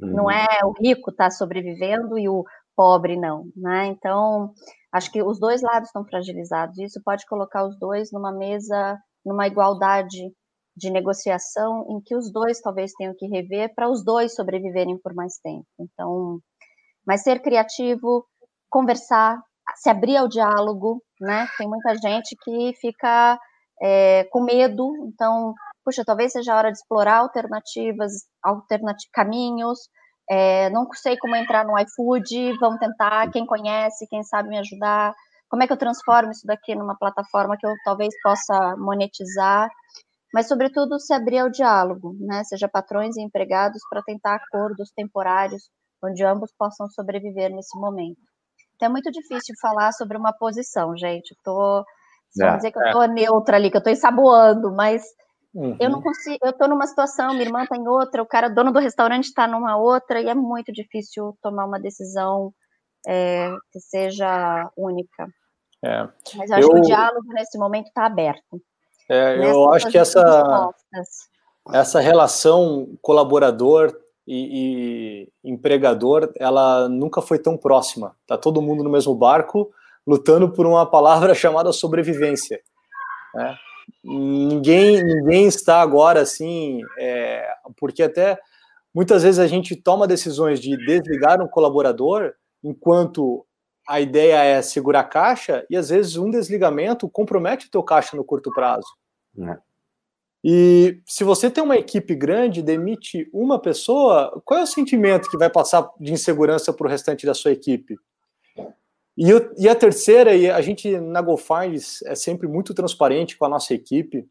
Uhum. 0.00 0.10
Não 0.10 0.30
é 0.30 0.46
o 0.64 0.72
rico 0.72 1.10
está 1.10 1.30
sobrevivendo 1.30 2.18
e 2.18 2.28
o 2.28 2.44
pobre 2.76 3.16
não, 3.16 3.46
né? 3.56 3.86
Então, 3.86 4.52
acho 4.92 5.10
que 5.10 5.22
os 5.22 5.38
dois 5.38 5.62
lados 5.62 5.88
estão 5.88 6.04
fragilizados. 6.04 6.78
Isso 6.78 7.00
pode 7.04 7.26
colocar 7.26 7.66
os 7.66 7.78
dois 7.78 8.10
numa 8.12 8.32
mesa, 8.32 8.98
numa 9.24 9.46
igualdade 9.46 10.32
de 10.76 10.90
negociação, 10.90 11.84
em 11.90 12.00
que 12.00 12.16
os 12.16 12.32
dois 12.32 12.60
talvez 12.60 12.92
tenham 12.92 13.14
que 13.16 13.26
rever 13.26 13.74
para 13.74 13.90
os 13.90 14.04
dois 14.04 14.34
sobreviverem 14.34 14.96
por 14.98 15.14
mais 15.14 15.38
tempo. 15.38 15.66
Então, 15.78 16.38
mas 17.06 17.22
ser 17.22 17.40
criativo, 17.42 18.24
conversar, 18.70 19.42
se 19.76 19.90
abrir 19.90 20.16
ao 20.16 20.28
diálogo, 20.28 21.02
né? 21.20 21.48
Tem 21.58 21.68
muita 21.68 21.96
gente 21.96 22.36
que 22.42 22.72
fica 22.80 23.38
é, 23.82 24.24
com 24.30 24.42
medo, 24.42 24.92
então, 25.06 25.52
puxa, 25.84 26.04
talvez 26.04 26.32
seja 26.32 26.54
a 26.54 26.56
hora 26.56 26.70
de 26.70 26.78
explorar 26.78 27.18
alternativas, 27.18 28.12
alternati 28.42 29.08
caminhos, 29.12 29.80
é, 30.30 30.68
não 30.70 30.86
sei 30.92 31.16
como 31.16 31.36
entrar 31.36 31.64
no 31.64 31.78
iFood, 31.78 32.58
vamos 32.58 32.78
tentar, 32.78 33.30
quem 33.30 33.46
conhece, 33.46 34.06
quem 34.08 34.22
sabe 34.22 34.48
me 34.48 34.58
ajudar, 34.58 35.14
como 35.48 35.62
é 35.62 35.66
que 35.66 35.72
eu 35.72 35.78
transformo 35.78 36.30
isso 36.30 36.46
daqui 36.46 36.74
numa 36.74 36.96
plataforma 36.96 37.56
que 37.56 37.66
eu 37.66 37.72
talvez 37.84 38.14
possa 38.22 38.76
monetizar, 38.76 39.70
mas 40.32 40.46
sobretudo 40.46 41.00
se 41.00 41.14
abrir 41.14 41.38
ao 41.38 41.48
diálogo, 41.48 42.14
né, 42.20 42.44
seja 42.44 42.68
patrões 42.68 43.16
e 43.16 43.22
empregados, 43.22 43.80
para 43.88 44.02
tentar 44.02 44.34
acordos 44.34 44.92
temporários, 44.94 45.70
onde 46.04 46.22
ambos 46.24 46.52
possam 46.56 46.86
sobreviver 46.88 47.50
nesse 47.50 47.78
momento. 47.78 48.20
Então 48.76 48.88
é 48.88 48.92
muito 48.92 49.10
difícil 49.10 49.54
falar 49.60 49.92
sobre 49.92 50.18
uma 50.18 50.32
posição, 50.32 50.96
gente, 50.96 51.30
estou 51.30 51.82
é, 52.40 52.56
dizer 52.56 52.70
que 52.70 52.78
eu 52.78 52.86
estou 52.86 53.02
é. 53.02 53.08
neutra 53.08 53.56
ali, 53.56 53.70
que 53.70 53.76
eu 53.76 53.80
estou 53.80 53.92
ensaboando, 53.92 54.70
mas 54.74 55.02
uhum. 55.54 55.76
eu 55.80 55.90
não 55.90 56.02
consigo, 56.02 56.38
eu 56.42 56.50
estou 56.50 56.68
numa 56.68 56.86
situação, 56.86 57.30
minha 57.30 57.44
irmã 57.44 57.62
está 57.62 57.76
em 57.76 57.86
outra, 57.86 58.22
o 58.22 58.26
cara, 58.26 58.48
dono 58.48 58.72
do 58.72 58.78
restaurante 58.78 59.24
está 59.24 59.46
numa 59.46 59.76
outra, 59.76 60.20
e 60.20 60.28
é 60.28 60.34
muito 60.34 60.72
difícil 60.72 61.36
tomar 61.42 61.66
uma 61.66 61.80
decisão 61.80 62.52
é, 63.06 63.50
que 63.72 63.80
seja 63.80 64.70
única. 64.76 65.26
É. 65.84 66.08
Mas 66.36 66.50
eu 66.50 66.56
acho 66.56 66.68
eu, 66.68 66.74
que 66.74 66.80
o 66.80 66.82
diálogo 66.82 67.32
nesse 67.32 67.58
momento 67.58 67.86
está 67.86 68.06
aberto. 68.06 68.60
É, 69.08 69.50
eu 69.50 69.72
acho 69.72 69.88
que 69.88 69.96
essa, 69.96 70.70
essa 71.72 72.00
relação 72.00 72.88
colaborador 73.00 73.96
e, 74.26 75.24
e, 75.44 75.50
empregador, 75.50 76.30
ela 76.36 76.88
nunca 76.88 77.22
foi 77.22 77.38
tão 77.38 77.56
próxima. 77.56 78.14
Tá 78.26 78.36
todo 78.36 78.60
mundo 78.60 78.84
no 78.84 78.90
mesmo 78.90 79.14
barco, 79.14 79.70
lutando 80.06 80.52
por 80.52 80.66
uma 80.66 80.84
palavra 80.84 81.32
chamada 81.34 81.72
sobrevivência. 81.72 82.60
Né? 83.34 83.56
Ninguém, 84.02 85.02
ninguém 85.02 85.46
está 85.46 85.80
agora 85.80 86.22
assim, 86.22 86.80
é, 86.98 87.48
porque 87.76 88.02
até 88.02 88.38
muitas 88.94 89.22
vezes 89.22 89.38
a 89.38 89.46
gente 89.46 89.76
toma 89.76 90.06
decisões 90.06 90.60
de 90.60 90.76
desligar 90.86 91.42
um 91.42 91.48
colaborador 91.48 92.32
enquanto 92.62 93.44
a 93.88 94.00
ideia 94.00 94.42
é 94.42 94.62
segurar 94.62 95.00
a 95.00 95.04
caixa 95.04 95.64
e 95.70 95.76
às 95.76 95.88
vezes 95.88 96.16
um 96.16 96.30
desligamento 96.30 97.08
compromete 97.08 97.66
o 97.66 97.70
teu 97.70 97.82
caixa 97.82 98.16
no 98.16 98.24
curto 98.24 98.50
prazo. 98.52 98.86
É. 99.40 99.58
E 100.44 101.00
se 101.06 101.24
você 101.24 101.50
tem 101.50 101.64
uma 101.64 101.76
equipe 101.76 102.14
grande, 102.14 102.62
demite 102.62 103.28
uma 103.32 103.58
pessoa, 103.58 104.40
qual 104.44 104.60
é 104.60 104.62
o 104.62 104.66
sentimento 104.66 105.28
que 105.28 105.36
vai 105.36 105.50
passar 105.50 105.88
de 105.98 106.12
insegurança 106.12 106.72
para 106.72 106.86
o 106.86 106.90
restante 106.90 107.26
da 107.26 107.34
sua 107.34 107.50
equipe? 107.50 107.98
E, 109.20 109.64
e 109.64 109.68
a 109.68 109.74
terceira, 109.74 110.32
e 110.32 110.48
a 110.48 110.60
gente 110.60 110.96
na 111.00 111.20
GoFinds 111.20 112.02
é 112.02 112.14
sempre 112.14 112.46
muito 112.46 112.72
transparente 112.72 113.36
com 113.36 113.44
a 113.44 113.48
nossa 113.48 113.74
equipe, 113.74 114.24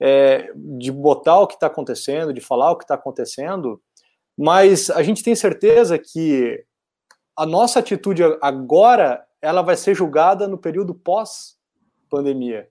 é, 0.00 0.50
de 0.78 0.90
botar 0.90 1.40
o 1.40 1.46
que 1.46 1.54
está 1.54 1.66
acontecendo, 1.66 2.32
de 2.32 2.40
falar 2.40 2.70
o 2.70 2.78
que 2.78 2.84
está 2.84 2.94
acontecendo, 2.94 3.82
mas 4.36 4.88
a 4.88 5.02
gente 5.02 5.22
tem 5.22 5.34
certeza 5.36 5.98
que 5.98 6.64
a 7.36 7.44
nossa 7.44 7.80
atitude 7.80 8.22
agora 8.40 9.22
ela 9.42 9.60
vai 9.60 9.76
ser 9.76 9.94
julgada 9.94 10.48
no 10.48 10.56
período 10.56 10.94
pós-pandemia. 10.94 12.66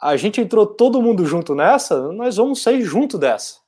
A 0.00 0.16
gente 0.16 0.40
entrou 0.40 0.66
todo 0.66 1.02
mundo 1.02 1.26
junto 1.26 1.54
nessa, 1.54 2.10
nós 2.10 2.38
vamos 2.38 2.62
sair 2.62 2.80
junto 2.82 3.18
dessa. 3.18 3.63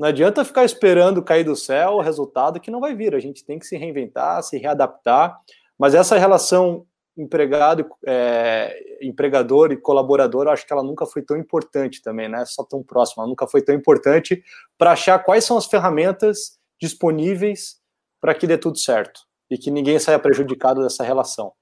Não 0.00 0.08
adianta 0.08 0.46
ficar 0.46 0.64
esperando 0.64 1.22
cair 1.22 1.44
do 1.44 1.54
céu 1.54 1.96
o 1.96 2.00
resultado 2.00 2.58
que 2.58 2.70
não 2.70 2.80
vai 2.80 2.94
vir. 2.94 3.14
A 3.14 3.20
gente 3.20 3.44
tem 3.44 3.58
que 3.58 3.66
se 3.66 3.76
reinventar, 3.76 4.42
se 4.42 4.56
readaptar. 4.56 5.38
Mas 5.78 5.94
essa 5.94 6.16
relação 6.16 6.86
empregado, 7.14 7.86
é, 8.06 8.74
empregador 9.02 9.72
e 9.72 9.76
colaborador, 9.76 10.48
acho 10.48 10.66
que 10.66 10.72
ela 10.72 10.82
nunca 10.82 11.04
foi 11.04 11.20
tão 11.20 11.36
importante 11.36 12.00
também, 12.00 12.30
né? 12.30 12.46
Só 12.46 12.64
tão 12.64 12.82
próxima, 12.82 13.24
ela 13.24 13.28
nunca 13.28 13.46
foi 13.46 13.60
tão 13.60 13.74
importante 13.74 14.42
para 14.78 14.92
achar 14.92 15.18
quais 15.18 15.44
são 15.44 15.58
as 15.58 15.66
ferramentas 15.66 16.58
disponíveis 16.80 17.78
para 18.22 18.34
que 18.34 18.46
dê 18.46 18.56
tudo 18.56 18.78
certo 18.78 19.20
e 19.50 19.58
que 19.58 19.70
ninguém 19.70 19.98
saia 19.98 20.18
prejudicado 20.18 20.82
dessa 20.82 21.04
relação. 21.04 21.52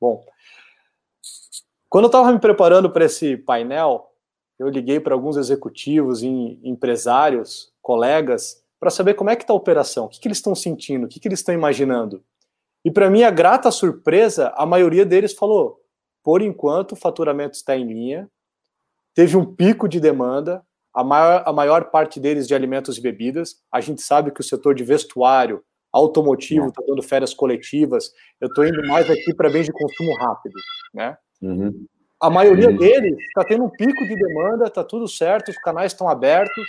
Bom, 0.00 0.24
quando 1.90 2.04
eu 2.04 2.08
estava 2.08 2.32
me 2.32 2.40
preparando 2.40 2.90
para 2.90 3.04
esse 3.04 3.36
painel, 3.36 4.06
eu 4.58 4.68
liguei 4.68 4.98
para 4.98 5.14
alguns 5.14 5.36
executivos 5.36 6.22
e 6.22 6.60
empresários, 6.64 7.72
colegas, 7.82 8.62
para 8.78 8.90
saber 8.90 9.14
como 9.14 9.30
é 9.30 9.36
que 9.36 9.42
está 9.42 9.52
a 9.52 9.56
operação, 9.56 10.06
o 10.06 10.08
que, 10.08 10.20
que 10.20 10.28
eles 10.28 10.38
estão 10.38 10.54
sentindo, 10.54 11.04
o 11.04 11.08
que, 11.08 11.20
que 11.20 11.28
eles 11.28 11.40
estão 11.40 11.54
imaginando. 11.54 12.22
E 12.84 12.90
para 12.90 13.10
minha 13.10 13.30
grata 13.30 13.70
surpresa, 13.70 14.52
a 14.56 14.64
maioria 14.64 15.04
deles 15.04 15.32
falou: 15.32 15.80
por 16.22 16.42
enquanto 16.42 16.92
o 16.92 16.96
faturamento 16.96 17.56
está 17.56 17.76
em 17.76 17.86
linha, 17.86 18.30
teve 19.14 19.36
um 19.36 19.44
pico 19.44 19.88
de 19.88 20.00
demanda, 20.00 20.64
a 20.94 21.04
maior, 21.04 21.42
a 21.46 21.52
maior 21.52 21.90
parte 21.90 22.18
deles 22.18 22.46
de 22.46 22.54
alimentos 22.54 22.96
e 22.96 23.00
bebidas. 23.00 23.56
A 23.72 23.80
gente 23.80 24.02
sabe 24.02 24.30
que 24.30 24.40
o 24.40 24.44
setor 24.44 24.74
de 24.74 24.84
vestuário, 24.84 25.62
automotivo 25.92 26.68
está 26.68 26.82
dando 26.86 27.02
férias 27.02 27.32
coletivas. 27.34 28.12
Eu 28.40 28.48
estou 28.48 28.66
indo 28.66 28.86
mais 28.86 29.10
aqui 29.10 29.34
para 29.34 29.50
bens 29.50 29.66
de 29.66 29.72
consumo 29.72 30.14
rápido, 30.16 30.54
né? 30.94 31.16
Uhum. 31.42 31.86
A 32.20 32.30
maioria 32.30 32.72
deles 32.72 33.18
está 33.18 33.44
tendo 33.44 33.64
um 33.64 33.68
pico 33.68 34.04
de 34.06 34.16
demanda, 34.16 34.66
está 34.66 34.82
tudo 34.82 35.06
certo, 35.06 35.50
os 35.50 35.58
canais 35.58 35.92
estão 35.92 36.08
abertos, 36.08 36.66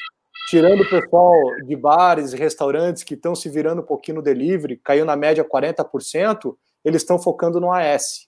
tirando 0.49 0.81
o 0.81 0.89
pessoal 0.89 1.33
de 1.65 1.75
bares 1.75 2.33
e 2.33 2.37
restaurantes 2.37 3.03
que 3.03 3.13
estão 3.13 3.33
se 3.33 3.49
virando 3.49 3.81
um 3.81 3.85
pouquinho 3.85 4.17
no 4.17 4.21
delivery, 4.21 4.77
caiu 4.77 5.05
na 5.05 5.15
média 5.15 5.45
40%, 5.45 6.55
eles 6.83 7.01
estão 7.01 7.17
focando 7.17 7.59
no 7.61 7.71
AS. 7.71 8.27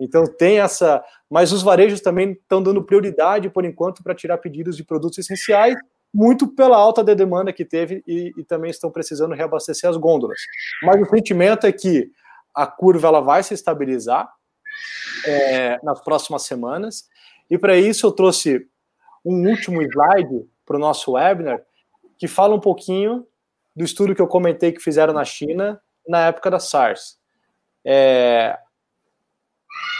Então 0.00 0.24
tem 0.24 0.60
essa. 0.60 1.04
Mas 1.28 1.52
os 1.52 1.62
varejos 1.62 2.00
também 2.00 2.32
estão 2.32 2.62
dando 2.62 2.82
prioridade, 2.82 3.50
por 3.50 3.66
enquanto, 3.66 4.02
para 4.02 4.14
tirar 4.14 4.38
pedidos 4.38 4.76
de 4.76 4.82
produtos 4.82 5.18
essenciais, 5.18 5.74
muito 6.12 6.48
pela 6.48 6.76
alta 6.76 7.04
de 7.04 7.14
demanda 7.14 7.52
que 7.52 7.64
teve 7.64 8.02
e, 8.06 8.32
e, 8.36 8.44
também 8.44 8.70
estão 8.70 8.90
precisando 8.90 9.34
reabastecer 9.34 9.88
as 9.88 9.96
gôndolas. 9.96 10.40
Mas 10.82 11.00
o 11.00 11.10
sentimento 11.10 11.66
é 11.66 11.72
que 11.72 12.10
a 12.54 12.66
curva 12.66 13.08
ela 13.08 13.20
vai 13.20 13.42
se 13.42 13.54
estabilizar, 13.54 14.28
é, 15.26 15.78
nas 15.82 16.02
próximas 16.02 16.42
semanas. 16.42 17.08
E 17.50 17.58
para 17.58 17.76
isso 17.76 18.06
eu 18.06 18.12
trouxe 18.12 18.66
um 19.24 19.48
último 19.48 19.82
slide 19.82 20.48
para 20.64 20.76
o 20.76 20.80
nosso 20.80 21.12
webinar 21.12 21.62
que 22.18 22.28
fala 22.28 22.54
um 22.54 22.60
pouquinho 22.60 23.26
do 23.74 23.84
estudo 23.84 24.14
que 24.14 24.22
eu 24.22 24.28
comentei 24.28 24.72
que 24.72 24.80
fizeram 24.80 25.12
na 25.12 25.24
China 25.24 25.80
na 26.06 26.26
época 26.26 26.50
da 26.50 26.58
SARS. 26.58 27.18
É, 27.84 28.58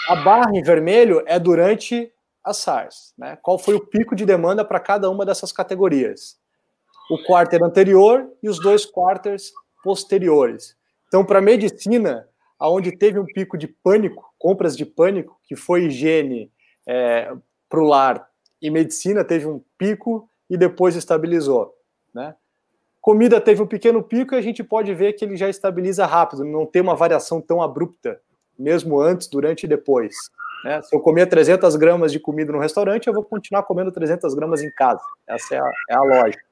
a 0.08 0.16
barra 0.16 0.50
em 0.54 0.62
vermelho 0.62 1.22
é 1.26 1.38
durante 1.38 2.12
a 2.44 2.52
SARS. 2.52 3.14
Né? 3.16 3.38
Qual 3.42 3.58
foi 3.58 3.74
o 3.74 3.86
pico 3.86 4.14
de 4.14 4.26
demanda 4.26 4.64
para 4.64 4.80
cada 4.80 5.08
uma 5.08 5.24
dessas 5.24 5.52
categorias? 5.52 6.38
O 7.10 7.22
quarter 7.24 7.62
anterior 7.62 8.30
e 8.42 8.48
os 8.48 8.60
dois 8.60 8.84
quarters 8.84 9.52
posteriores. 9.82 10.76
Então, 11.08 11.24
para 11.24 11.40
medicina, 11.40 12.28
aonde 12.60 12.92
teve 12.92 13.18
um 13.18 13.24
pico 13.24 13.56
de 13.56 13.66
pânico, 13.66 14.32
compras 14.38 14.76
de 14.76 14.84
pânico, 14.84 15.40
que 15.44 15.56
foi 15.56 15.86
higiene 15.86 16.52
é, 16.86 17.32
para 17.68 17.80
o 17.80 17.84
lar 17.84 18.28
e 18.60 18.70
medicina 18.70 19.24
teve 19.24 19.46
um 19.46 19.62
pico 19.78 20.28
e 20.48 20.56
depois 20.56 20.94
estabilizou. 20.94 21.74
Né? 22.14 22.34
Comida 23.00 23.40
teve 23.40 23.62
um 23.62 23.66
pequeno 23.66 24.02
pico 24.02 24.34
e 24.34 24.38
a 24.38 24.42
gente 24.42 24.62
pode 24.62 24.92
ver 24.94 25.14
que 25.14 25.24
ele 25.24 25.36
já 25.36 25.48
estabiliza 25.48 26.04
rápido, 26.04 26.44
não 26.44 26.66
tem 26.66 26.82
uma 26.82 26.94
variação 26.94 27.40
tão 27.40 27.62
abrupta, 27.62 28.20
mesmo 28.58 29.00
antes, 29.00 29.26
durante 29.28 29.64
e 29.64 29.68
depois. 29.68 30.14
Né? 30.64 30.82
Se 30.82 30.94
eu 30.94 31.00
comer 31.00 31.26
300 31.26 31.74
gramas 31.76 32.12
de 32.12 32.20
comida 32.20 32.52
no 32.52 32.58
restaurante, 32.58 33.06
eu 33.06 33.14
vou 33.14 33.24
continuar 33.24 33.62
comendo 33.62 33.90
300 33.90 34.34
gramas 34.34 34.62
em 34.62 34.70
casa. 34.72 35.02
Essa 35.26 35.54
é 35.54 35.58
a, 35.58 35.72
é 35.90 35.94
a 35.94 36.02
lógica. 36.02 36.44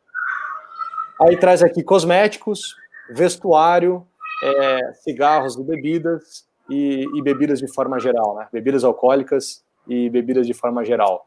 Aí 1.20 1.36
traz 1.36 1.62
aqui 1.62 1.82
cosméticos, 1.82 2.76
vestuário, 3.10 4.06
é, 4.42 4.92
cigarros 4.94 5.56
e 5.56 5.62
bebidas, 5.62 6.46
e, 6.68 7.06
e, 7.14 7.22
bebidas 7.22 7.58
de 7.58 7.72
forma 7.72 7.98
geral, 7.98 8.36
né? 8.36 8.46
bebidas 8.52 8.84
alcoólicas 8.84 9.64
e 9.86 10.10
bebidas 10.10 10.46
de 10.46 10.52
forma 10.52 10.84
geral. 10.84 11.26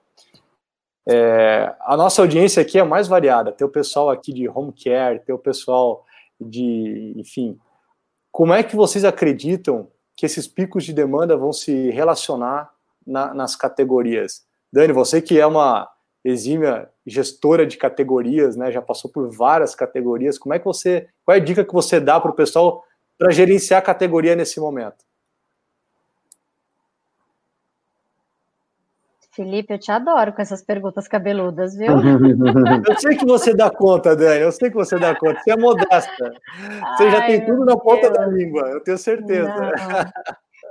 É, 1.07 1.73
a 1.81 1.97
nossa 1.97 2.21
audiência 2.21 2.61
aqui 2.61 2.77
é 2.77 2.83
mais 2.83 3.07
variada. 3.07 3.51
Tem 3.51 3.65
o 3.65 3.71
pessoal 3.71 4.09
aqui 4.09 4.31
de 4.31 4.47
home 4.47 4.71
care, 4.71 5.19
tem 5.19 5.33
o 5.33 5.39
pessoal 5.39 6.05
de, 6.39 7.13
enfim. 7.17 7.57
Como 8.31 8.53
é 8.53 8.61
que 8.63 8.75
vocês 8.75 9.03
acreditam 9.03 9.87
que 10.15 10.25
esses 10.25 10.47
picos 10.47 10.83
de 10.83 10.93
demanda 10.93 11.35
vão 11.35 11.51
se 11.51 11.89
relacionar 11.89 12.69
na, 13.05 13.33
nas 13.33 13.55
categorias? 13.55 14.43
Dani, 14.71 14.93
você 14.93 15.21
que 15.21 15.39
é 15.39 15.45
uma 15.45 15.89
exímia 16.23 16.87
gestora 17.05 17.65
de 17.65 17.77
categorias, 17.77 18.55
né, 18.55 18.71
já 18.71 18.81
passou 18.81 19.11
por 19.11 19.29
várias 19.35 19.73
categorias, 19.73 20.37
como 20.37 20.53
é 20.53 20.59
que 20.59 20.65
você, 20.65 21.09
qual 21.25 21.35
é 21.35 21.39
a 21.39 21.43
dica 21.43 21.65
que 21.65 21.73
você 21.73 21.99
dá 21.99 22.19
para 22.19 22.29
o 22.29 22.35
pessoal 22.35 22.83
para 23.21 23.31
gerenciar 23.31 23.77
a 23.77 23.83
categoria 23.83 24.35
nesse 24.35 24.59
momento? 24.59 25.05
Felipe, 29.31 29.71
eu 29.71 29.77
te 29.79 29.91
adoro 29.91 30.33
com 30.33 30.41
essas 30.41 30.63
perguntas 30.63 31.07
cabeludas, 31.07 31.75
viu? 31.75 31.91
eu 32.89 32.99
sei 32.99 33.15
que 33.15 33.25
você 33.25 33.53
dá 33.53 33.69
conta, 33.69 34.15
Dani, 34.15 34.41
eu 34.41 34.51
sei 34.51 34.71
que 34.71 34.75
você 34.75 34.97
dá 34.97 35.15
conta. 35.15 35.39
Você 35.39 35.51
é 35.51 35.55
modesta. 35.55 36.33
Você 36.97 37.03
Ai, 37.03 37.11
já 37.11 37.27
tem 37.27 37.45
tudo 37.45 37.63
na 37.63 37.77
ponta 37.77 38.09
Deus. 38.09 38.13
da 38.13 38.25
língua, 38.25 38.67
eu 38.69 38.83
tenho 38.83 38.97
certeza. 38.97 39.53
Não. 39.53 39.71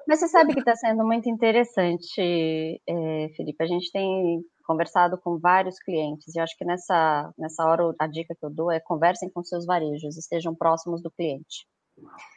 Mas 0.08 0.18
você 0.18 0.26
sabe 0.26 0.52
que 0.52 0.58
está 0.58 0.74
sendo 0.74 1.06
muito 1.06 1.28
interessante, 1.28 2.20
é, 2.20 3.28
Felipe. 3.36 3.62
A 3.62 3.66
gente 3.66 3.92
tem 3.92 4.42
conversado 4.66 5.16
com 5.16 5.38
vários 5.38 5.78
clientes 5.78 6.34
e 6.34 6.40
acho 6.40 6.58
que 6.58 6.64
nessa, 6.64 7.32
nessa 7.38 7.64
hora 7.64 7.94
a 7.96 8.08
dica 8.08 8.34
que 8.34 8.44
eu 8.44 8.50
dou 8.50 8.72
é 8.72 8.80
conversem 8.80 9.30
com 9.30 9.44
seus 9.44 9.64
varejos, 9.64 10.18
estejam 10.18 10.52
próximos 10.52 11.00
do 11.00 11.12
cliente. 11.12 11.64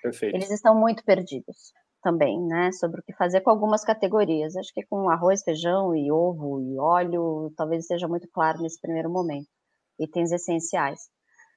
Perfeito. 0.01 0.35
Eles 0.35 0.51
estão 0.51 0.75
muito 0.75 1.03
perdidos 1.03 1.73
também, 2.01 2.39
né, 2.45 2.71
sobre 2.73 2.99
o 2.99 3.03
que 3.03 3.13
fazer 3.13 3.41
com 3.41 3.49
algumas 3.49 3.83
categorias. 3.83 4.55
Acho 4.55 4.73
que 4.73 4.85
com 4.85 5.09
arroz, 5.09 5.41
feijão 5.43 5.95
e 5.95 6.11
ovo 6.11 6.61
e 6.61 6.77
óleo, 6.77 7.51
talvez 7.55 7.87
seja 7.87 8.07
muito 8.07 8.27
claro 8.31 8.61
nesse 8.61 8.79
primeiro 8.79 9.09
momento. 9.09 9.47
Itens 9.99 10.31
essenciais. 10.31 10.99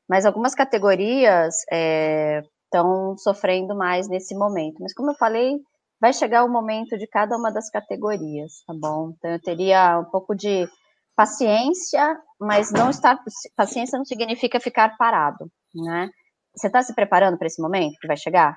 Mas 0.09 0.25
algumas 0.25 0.55
categorias 0.55 1.57
estão 1.63 3.13
é, 3.13 3.17
sofrendo 3.19 3.75
mais 3.75 4.09
nesse 4.09 4.37
momento. 4.37 4.77
Mas 4.81 4.95
como 4.95 5.11
eu 5.11 5.17
falei, 5.17 5.57
vai 6.01 6.13
chegar 6.13 6.45
o 6.45 6.49
momento 6.49 6.97
de 6.97 7.09
cada 7.09 7.37
uma 7.37 7.51
das 7.51 7.69
categorias, 7.69 8.63
tá 8.67 8.75
bom? 8.75 9.15
Então 9.17 9.33
eu 9.33 9.43
teria 9.43 9.99
um 9.99 10.05
pouco 10.05 10.35
de 10.35 10.69
paciência, 11.17 12.17
mas 12.39 12.71
não 12.71 12.91
estar 12.91 13.19
paciência 13.57 13.99
não 13.99 14.05
significa 14.05 14.61
ficar 14.61 14.97
parado, 14.97 15.51
né? 15.75 16.11
Você 16.57 16.69
está 16.69 16.83
se 16.83 16.95
preparando 16.95 17.37
para 17.37 17.47
esse 17.47 17.61
momento 17.61 17.99
que 18.01 18.07
vai 18.07 18.17
chegar? 18.17 18.57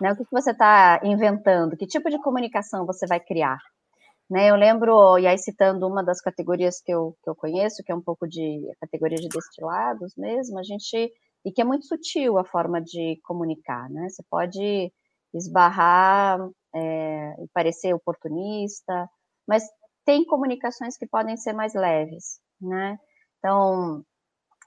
Né? 0.00 0.12
O 0.12 0.16
que, 0.16 0.24
que 0.24 0.30
você 0.30 0.50
está 0.50 1.00
inventando? 1.02 1.76
Que 1.76 1.86
tipo 1.86 2.10
de 2.10 2.20
comunicação 2.20 2.84
você 2.84 3.06
vai 3.06 3.20
criar? 3.20 3.58
Né, 4.30 4.50
eu 4.50 4.56
lembro, 4.56 5.18
e 5.18 5.26
aí 5.26 5.36
citando 5.36 5.86
uma 5.86 6.02
das 6.02 6.20
categorias 6.20 6.80
que 6.80 6.90
eu, 6.90 7.14
que 7.22 7.28
eu 7.28 7.34
conheço, 7.36 7.82
que 7.84 7.92
é 7.92 7.94
um 7.94 8.00
pouco 8.00 8.26
de 8.26 8.62
categoria 8.80 9.18
de 9.18 9.28
destilados 9.28 10.14
mesmo, 10.16 10.58
a 10.58 10.62
gente, 10.62 11.12
e 11.44 11.52
que 11.52 11.60
é 11.60 11.64
muito 11.64 11.86
sutil 11.86 12.38
a 12.38 12.44
forma 12.44 12.80
de 12.80 13.20
comunicar, 13.22 13.88
né? 13.90 14.08
Você 14.08 14.22
pode 14.30 14.90
esbarrar 15.34 16.40
é, 16.74 17.34
e 17.42 17.48
parecer 17.52 17.92
oportunista, 17.94 19.08
mas 19.46 19.64
tem 20.06 20.24
comunicações 20.24 20.96
que 20.96 21.06
podem 21.06 21.36
ser 21.36 21.52
mais 21.52 21.74
leves, 21.74 22.40
né? 22.60 22.98
Então, 23.38 24.02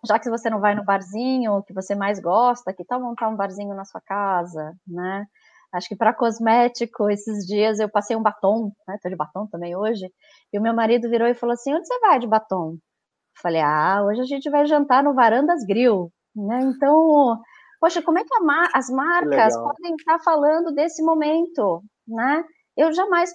já 0.05 0.19
que 0.19 0.29
você 0.29 0.49
não 0.49 0.59
vai 0.59 0.75
no 0.75 0.83
barzinho 0.83 1.63
que 1.63 1.73
você 1.73 1.95
mais 1.95 2.19
gosta, 2.19 2.73
que 2.73 2.85
tal 2.85 2.99
montar 3.01 3.29
um 3.29 3.35
barzinho 3.35 3.75
na 3.75 3.85
sua 3.85 4.01
casa, 4.01 4.75
né? 4.87 5.25
Acho 5.73 5.89
que 5.89 5.95
para 5.95 6.13
cosmético, 6.13 7.09
esses 7.09 7.45
dias 7.45 7.79
eu 7.79 7.89
passei 7.89 8.15
um 8.15 8.21
batom, 8.21 8.71
né? 8.87 8.97
Tô 9.01 9.09
de 9.09 9.15
batom 9.15 9.47
também 9.47 9.75
hoje, 9.75 10.11
e 10.53 10.59
o 10.59 10.61
meu 10.61 10.73
marido 10.73 11.09
virou 11.09 11.27
e 11.27 11.33
falou 11.33 11.53
assim: 11.53 11.73
onde 11.73 11.85
você 11.87 11.99
vai 11.99 12.19
de 12.19 12.27
batom? 12.27 12.71
Eu 12.73 13.41
falei, 13.41 13.61
ah, 13.61 14.03
hoje 14.03 14.21
a 14.21 14.25
gente 14.25 14.49
vai 14.49 14.65
jantar 14.65 15.03
no 15.03 15.13
Varandas 15.13 15.63
Grill, 15.65 16.11
né? 16.35 16.59
Então, 16.63 17.39
poxa, 17.79 18.01
como 18.01 18.17
é 18.19 18.23
que 18.23 18.39
mar 18.39 18.69
as 18.73 18.89
marcas 18.89 19.55
podem 19.57 19.95
estar 19.95 20.19
falando 20.19 20.73
desse 20.73 21.03
momento, 21.03 21.83
né? 22.07 22.43
Eu 22.75 22.93
jamais, 22.93 23.31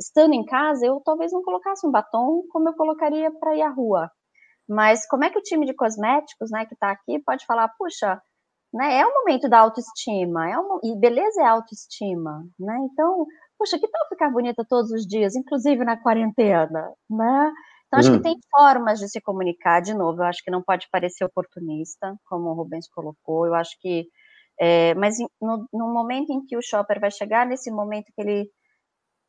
estando 0.00 0.32
em 0.34 0.44
casa, 0.44 0.86
eu 0.86 1.00
talvez 1.04 1.32
não 1.32 1.42
colocasse 1.42 1.86
um 1.86 1.90
batom 1.90 2.42
como 2.50 2.68
eu 2.70 2.74
colocaria 2.74 3.30
para 3.30 3.54
ir 3.54 3.62
à 3.62 3.68
rua, 3.68 4.10
mas 4.70 5.04
como 5.08 5.24
é 5.24 5.30
que 5.30 5.38
o 5.38 5.42
time 5.42 5.66
de 5.66 5.74
cosméticos, 5.74 6.48
né, 6.50 6.64
que 6.64 6.74
está 6.74 6.92
aqui, 6.92 7.18
pode 7.26 7.44
falar, 7.44 7.68
puxa, 7.76 8.22
né, 8.72 9.00
é 9.00 9.06
um 9.06 9.12
momento 9.12 9.48
da 9.48 9.58
autoestima, 9.58 10.48
é 10.48 10.56
um, 10.56 10.78
e 10.84 10.96
beleza 10.96 11.42
é 11.42 11.46
autoestima, 11.46 12.44
né? 12.56 12.78
Então, 12.92 13.26
puxa, 13.58 13.80
que 13.80 13.88
tal 13.88 14.08
ficar 14.08 14.30
bonita 14.30 14.64
todos 14.68 14.92
os 14.92 15.04
dias, 15.04 15.34
inclusive 15.34 15.84
na 15.84 16.00
quarentena, 16.00 16.88
né? 17.10 17.52
Então, 17.86 17.98
acho 17.98 18.10
que 18.10 18.16
uhum. 18.18 18.22
tem 18.22 18.38
formas 18.48 19.00
de 19.00 19.08
se 19.08 19.20
comunicar, 19.20 19.80
de 19.80 19.92
novo, 19.92 20.22
eu 20.22 20.26
acho 20.26 20.44
que 20.44 20.52
não 20.52 20.62
pode 20.62 20.86
parecer 20.92 21.24
oportunista, 21.24 22.14
como 22.26 22.50
o 22.50 22.54
Rubens 22.54 22.88
colocou, 22.88 23.46
eu 23.46 23.54
acho 23.56 23.72
que, 23.80 24.06
é, 24.60 24.94
mas 24.94 25.16
no, 25.42 25.66
no 25.72 25.92
momento 25.92 26.30
em 26.32 26.46
que 26.46 26.56
o 26.56 26.62
shopper 26.62 27.00
vai 27.00 27.10
chegar, 27.10 27.44
nesse 27.44 27.72
momento 27.72 28.12
que 28.14 28.22
ele 28.22 28.48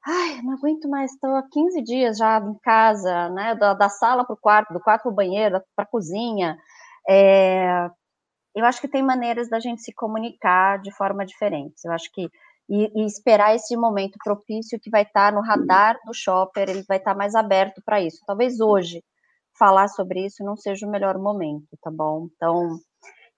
ai, 0.05 0.41
não 0.41 0.53
aguento 0.53 0.89
mais, 0.89 1.11
estou 1.11 1.35
há 1.35 1.43
15 1.49 1.81
dias 1.83 2.17
já 2.17 2.39
em 2.39 2.57
casa, 2.63 3.29
né, 3.29 3.55
da, 3.55 3.73
da 3.73 3.89
sala 3.89 4.25
para 4.25 4.33
o 4.33 4.37
quarto, 4.37 4.73
do 4.73 4.79
quarto 4.79 5.03
para 5.03 5.11
o 5.11 5.15
banheiro, 5.15 5.61
para 5.75 5.85
a 5.85 5.87
cozinha. 5.87 6.57
É, 7.09 7.89
eu 8.55 8.65
acho 8.65 8.81
que 8.81 8.87
tem 8.87 9.03
maneiras 9.03 9.49
da 9.49 9.59
gente 9.59 9.81
se 9.81 9.93
comunicar 9.93 10.81
de 10.81 10.91
forma 10.91 11.25
diferente. 11.25 11.75
Eu 11.85 11.91
acho 11.91 12.11
que 12.11 12.29
e, 12.69 13.01
e 13.01 13.05
esperar 13.05 13.53
esse 13.53 13.75
momento 13.75 14.17
propício 14.23 14.79
que 14.79 14.89
vai 14.89 15.03
estar 15.03 15.33
no 15.33 15.41
radar 15.41 15.99
do 16.05 16.13
shopper, 16.13 16.69
ele 16.69 16.83
vai 16.87 16.97
estar 16.97 17.13
mais 17.15 17.35
aberto 17.35 17.81
para 17.85 18.01
isso. 18.01 18.19
Talvez 18.25 18.61
hoje 18.61 19.03
falar 19.59 19.89
sobre 19.89 20.25
isso 20.25 20.43
não 20.43 20.55
seja 20.55 20.87
o 20.87 20.89
melhor 20.89 21.17
momento, 21.17 21.67
tá 21.81 21.91
bom? 21.91 22.29
Então, 22.33 22.79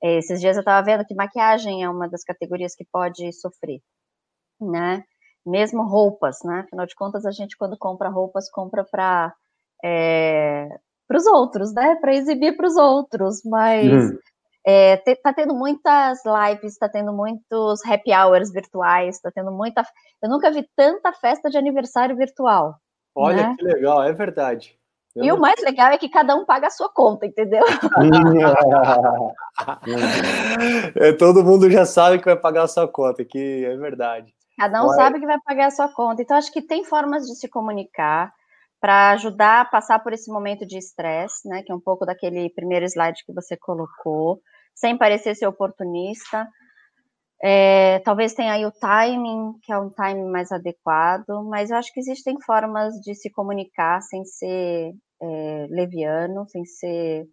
é, 0.03 0.19
esses 0.19 0.39
dias 0.39 0.55
eu 0.55 0.61
estava 0.61 0.85
vendo 0.85 1.05
que 1.05 1.15
maquiagem 1.15 1.83
é 1.83 1.89
uma 1.89 2.07
das 2.07 2.23
categorias 2.23 2.75
que 2.75 2.85
pode 2.91 3.31
sofrer, 3.33 3.81
né? 4.61 5.03
Mesmo 5.45 5.83
roupas, 5.83 6.39
né? 6.43 6.63
Afinal 6.65 6.85
de 6.85 6.95
contas, 6.95 7.25
a 7.25 7.31
gente 7.31 7.57
quando 7.57 7.77
compra 7.77 8.09
roupas, 8.09 8.49
compra 8.49 8.83
para 8.83 9.33
é, 9.83 10.69
para 11.07 11.17
os 11.17 11.25
outros, 11.25 11.73
né? 11.73 11.95
Para 11.95 12.15
exibir 12.15 12.55
para 12.55 12.67
os 12.67 12.77
outros, 12.77 13.41
mas 13.43 13.91
uhum. 13.91 14.17
é, 14.65 14.97
te, 14.97 15.15
tá 15.15 15.33
tendo 15.33 15.53
muitas 15.53 16.19
lives, 16.25 16.73
está 16.73 16.87
tendo 16.87 17.11
muitos 17.13 17.85
happy 17.85 18.13
hours 18.13 18.51
virtuais, 18.51 19.15
está 19.15 19.31
tendo 19.31 19.51
muita. 19.51 19.83
Eu 20.21 20.29
nunca 20.29 20.49
vi 20.49 20.67
tanta 20.75 21.11
festa 21.13 21.49
de 21.49 21.57
aniversário 21.57 22.15
virtual. 22.15 22.75
Olha 23.15 23.49
né? 23.49 23.55
que 23.57 23.65
legal, 23.65 24.03
é 24.03 24.13
verdade. 24.13 24.77
Eu 25.15 25.23
e 25.23 25.27
não... 25.27 25.35
o 25.35 25.39
mais 25.39 25.61
legal 25.61 25.91
é 25.91 25.97
que 25.97 26.09
cada 26.09 26.35
um 26.35 26.45
paga 26.45 26.67
a 26.67 26.71
sua 26.71 26.89
conta, 26.89 27.27
entendeu? 27.27 27.63
é, 30.95 31.13
todo 31.13 31.43
mundo 31.43 31.69
já 31.69 31.85
sabe 31.85 32.17
que 32.17 32.25
vai 32.25 32.35
pagar 32.35 32.63
a 32.63 32.67
sua 32.67 32.87
conta, 32.87 33.23
que 33.23 33.63
é 33.63 33.77
verdade. 33.77 34.33
Cada 34.57 34.83
um 34.85 34.89
sabe 34.89 35.19
que 35.19 35.25
vai 35.25 35.39
pagar 35.45 35.67
a 35.67 35.71
sua 35.71 35.89
conta. 35.93 36.21
Então, 36.21 36.37
acho 36.37 36.51
que 36.51 36.61
tem 36.61 36.83
formas 36.83 37.25
de 37.25 37.35
se 37.35 37.49
comunicar 37.49 38.31
para 38.79 39.11
ajudar 39.11 39.61
a 39.61 39.65
passar 39.65 39.99
por 39.99 40.13
esse 40.13 40.31
momento 40.31 40.65
de 40.65 40.77
estresse, 40.77 41.47
né? 41.47 41.63
Que 41.63 41.71
é 41.71 41.75
um 41.75 41.79
pouco 41.79 42.05
daquele 42.05 42.49
primeiro 42.49 42.85
slide 42.85 43.23
que 43.25 43.33
você 43.33 43.57
colocou, 43.57 44.41
sem 44.75 44.97
parecer 44.97 45.35
ser 45.35 45.47
oportunista. 45.47 46.47
É, 47.41 47.99
talvez 47.99 48.33
tenha 48.33 48.53
aí 48.53 48.65
o 48.65 48.71
timing, 48.71 49.53
que 49.63 49.71
é 49.73 49.77
um 49.77 49.89
timing 49.89 50.31
mais 50.31 50.51
adequado, 50.51 51.43
mas 51.49 51.71
eu 51.71 51.77
acho 51.77 51.91
que 51.93 51.99
existem 51.99 52.37
formas 52.45 52.93
de 53.01 53.15
se 53.15 53.29
comunicar 53.31 54.01
sem 54.01 54.23
ser 54.25 54.93
é, 55.21 55.67
leviano, 55.69 56.47
sem 56.47 56.63
ser 56.65 57.25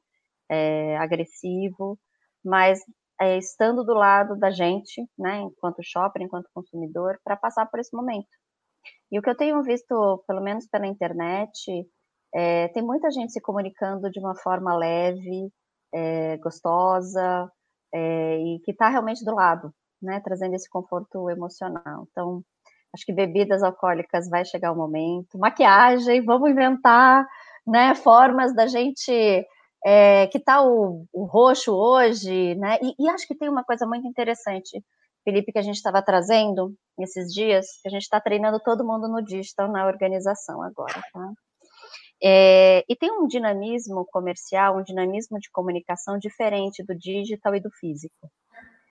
é, 0.51 0.97
agressivo, 0.99 1.99
mas 2.45 2.81
é, 3.21 3.37
estando 3.37 3.85
do 3.85 3.93
lado 3.93 4.35
da 4.37 4.51
gente, 4.51 5.07
né, 5.19 5.41
enquanto 5.41 5.83
shopper, 5.83 6.23
enquanto 6.23 6.49
consumidor, 6.55 7.21
para 7.23 7.37
passar 7.37 7.67
por 7.67 7.79
esse 7.79 7.95
momento. 7.95 8.29
E 9.13 9.19
o 9.19 9.23
que 9.23 9.29
eu 9.29 9.37
tenho 9.37 9.63
visto, 9.63 10.25
pelo 10.27 10.41
menos 10.41 10.67
pela 10.67 10.87
internet, 10.87 11.87
é, 12.35 12.69
tem 12.69 12.83
muita 12.83 13.11
gente 13.11 13.33
se 13.33 13.41
comunicando 13.41 14.11
de 14.11 14.19
uma 14.19 14.35
forma 14.37 14.75
leve, 14.75 15.53
é, 15.93 16.39
gostosa, 16.39 17.51
é, 17.93 18.39
e 18.39 18.61
que 18.61 18.71
está 18.71 18.89
realmente 18.89 19.25
do 19.25 19.35
lado, 19.35 19.71
né, 20.01 20.21
trazendo 20.25 20.55
esse 20.55 20.71
conforto 20.71 21.29
emocional. 21.29 22.07
Então, 22.11 22.43
acho 22.95 23.05
que 23.05 23.13
bebidas 23.13 23.63
alcoólicas 23.63 24.31
vai 24.31 24.45
chegar 24.47 24.73
o 24.73 24.77
momento, 24.77 25.39
maquiagem, 25.39 26.25
vamos 26.25 26.51
inventar, 26.51 27.27
né, 27.67 27.95
formas 27.95 28.55
da 28.55 28.67
gente 28.67 29.47
é, 29.85 30.27
que 30.29 30.39
tal 30.39 30.69
o, 30.69 31.07
o, 31.13 31.25
roxo 31.25 31.73
hoje, 31.73 32.55
né? 32.57 32.79
E, 32.83 32.95
e, 32.99 33.09
acho 33.11 33.27
que 33.27 33.35
tem 33.35 33.49
uma 33.49 33.65
coisa 33.65 33.87
muito 33.87 34.07
interessante, 34.07 34.83
Felipe, 35.25 35.53
que 35.53 35.59
a 35.59 35.63
gente 35.63 35.77
estava 35.77 36.03
trazendo 36.03 36.75
esses 36.99 37.33
dias, 37.33 37.67
que 37.83 37.89
a 37.89 37.91
gente 37.91 38.03
está 38.03 38.21
treinando 38.21 38.61
todo 38.61 38.87
mundo 38.87 39.09
no 39.09 39.23
digital 39.23 39.71
na 39.71 39.87
organização 39.87 40.63
agora, 40.63 41.01
tá? 41.13 41.33
É, 42.23 42.85
e 42.87 42.95
tem 42.95 43.11
um 43.11 43.27
dinamismo 43.27 44.07
comercial, 44.13 44.77
um 44.77 44.83
dinamismo 44.83 45.39
de 45.39 45.51
comunicação 45.51 46.19
diferente 46.19 46.85
do 46.85 46.95
digital 46.95 47.55
e 47.55 47.61
do 47.61 47.71
físico. 47.71 48.31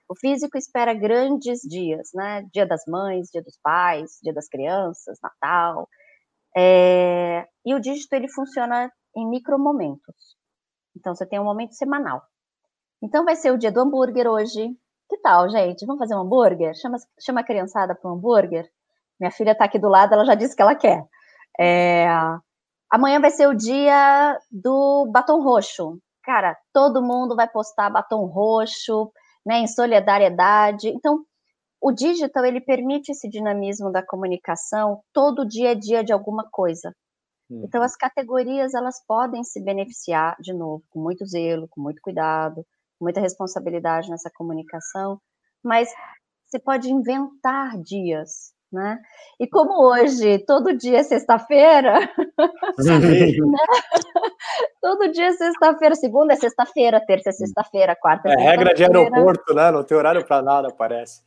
O 0.08 0.16
físico 0.16 0.58
espera 0.58 0.92
grandes 0.92 1.60
dias, 1.60 2.10
né? 2.12 2.44
Dia 2.52 2.66
das 2.66 2.82
mães, 2.88 3.28
dia 3.30 3.42
dos 3.42 3.56
pais, 3.62 4.18
dia 4.20 4.34
das 4.34 4.48
crianças, 4.48 5.18
Natal. 5.22 5.88
É, 6.56 7.46
e 7.64 7.72
o 7.72 7.80
digital 7.80 8.18
ele 8.18 8.28
funciona 8.28 8.90
em 9.16 9.28
micromomentos. 9.28 10.39
Então 10.96 11.14
você 11.14 11.26
tem 11.26 11.40
um 11.40 11.44
momento 11.44 11.74
semanal. 11.74 12.22
Então 13.02 13.24
vai 13.24 13.36
ser 13.36 13.52
o 13.52 13.58
dia 13.58 13.72
do 13.72 13.80
hambúrguer 13.80 14.26
hoje. 14.26 14.76
Que 15.08 15.16
tal, 15.18 15.48
gente? 15.48 15.86
Vamos 15.86 15.98
fazer 15.98 16.14
um 16.14 16.20
hambúrguer? 16.20 16.74
Chama, 16.74 16.98
chama 17.18 17.40
a 17.40 17.44
criançada 17.44 17.94
para 17.94 18.10
um 18.10 18.14
hambúrguer. 18.14 18.70
Minha 19.18 19.30
filha 19.30 19.52
está 19.52 19.64
aqui 19.64 19.78
do 19.78 19.88
lado, 19.88 20.14
ela 20.14 20.24
já 20.24 20.34
disse 20.34 20.54
que 20.56 20.62
ela 20.62 20.74
quer. 20.74 21.04
É, 21.58 22.06
amanhã 22.90 23.20
vai 23.20 23.30
ser 23.30 23.48
o 23.48 23.54
dia 23.54 24.38
do 24.50 25.06
batom 25.12 25.42
roxo. 25.42 25.98
Cara, 26.22 26.56
todo 26.72 27.02
mundo 27.02 27.34
vai 27.34 27.48
postar 27.48 27.90
batom 27.90 28.26
roxo, 28.26 29.10
né, 29.44 29.58
em 29.58 29.66
solidariedade. 29.66 30.88
Então, 30.88 31.24
o 31.80 31.92
digital 31.92 32.44
ele 32.44 32.60
permite 32.60 33.10
esse 33.10 33.28
dinamismo 33.28 33.90
da 33.90 34.02
comunicação. 34.02 35.00
Todo 35.12 35.46
dia 35.46 35.72
é 35.72 35.74
dia 35.74 36.04
de 36.04 36.12
alguma 36.12 36.48
coisa. 36.50 36.94
Uhum. 37.50 37.64
Então, 37.64 37.82
as 37.82 37.96
categorias 37.96 38.74
elas 38.74 39.04
podem 39.06 39.42
se 39.42 39.62
beneficiar 39.62 40.36
de 40.40 40.52
novo 40.52 40.84
com 40.88 41.00
muito 41.00 41.26
zelo, 41.26 41.66
com 41.68 41.80
muito 41.80 42.00
cuidado, 42.00 42.64
com 42.98 43.04
muita 43.04 43.20
responsabilidade 43.20 44.08
nessa 44.08 44.30
comunicação. 44.32 45.20
Mas 45.62 45.88
você 46.46 46.58
pode 46.60 46.90
inventar 46.90 47.76
dias, 47.82 48.52
né? 48.72 48.98
E 49.40 49.48
como 49.48 49.82
hoje 49.82 50.38
todo 50.46 50.76
dia 50.76 50.98
é 50.98 51.02
sexta-feira, 51.02 51.98
né? 52.78 53.58
todo 54.80 55.10
dia 55.10 55.26
é 55.26 55.32
sexta-feira, 55.32 55.94
segunda 55.96 56.32
é 56.32 56.36
sexta-feira, 56.36 57.04
terça 57.04 57.30
é 57.30 57.32
sexta-feira, 57.32 57.96
quarta 57.96 58.28
é, 58.28 58.32
é 58.32 58.36
regra 58.36 58.72
de 58.72 58.84
aeroporto, 58.84 59.52
né? 59.54 59.72
Não 59.72 59.82
tem 59.82 59.96
horário 59.96 60.24
para 60.24 60.40
nada, 60.40 60.72
parece. 60.72 61.20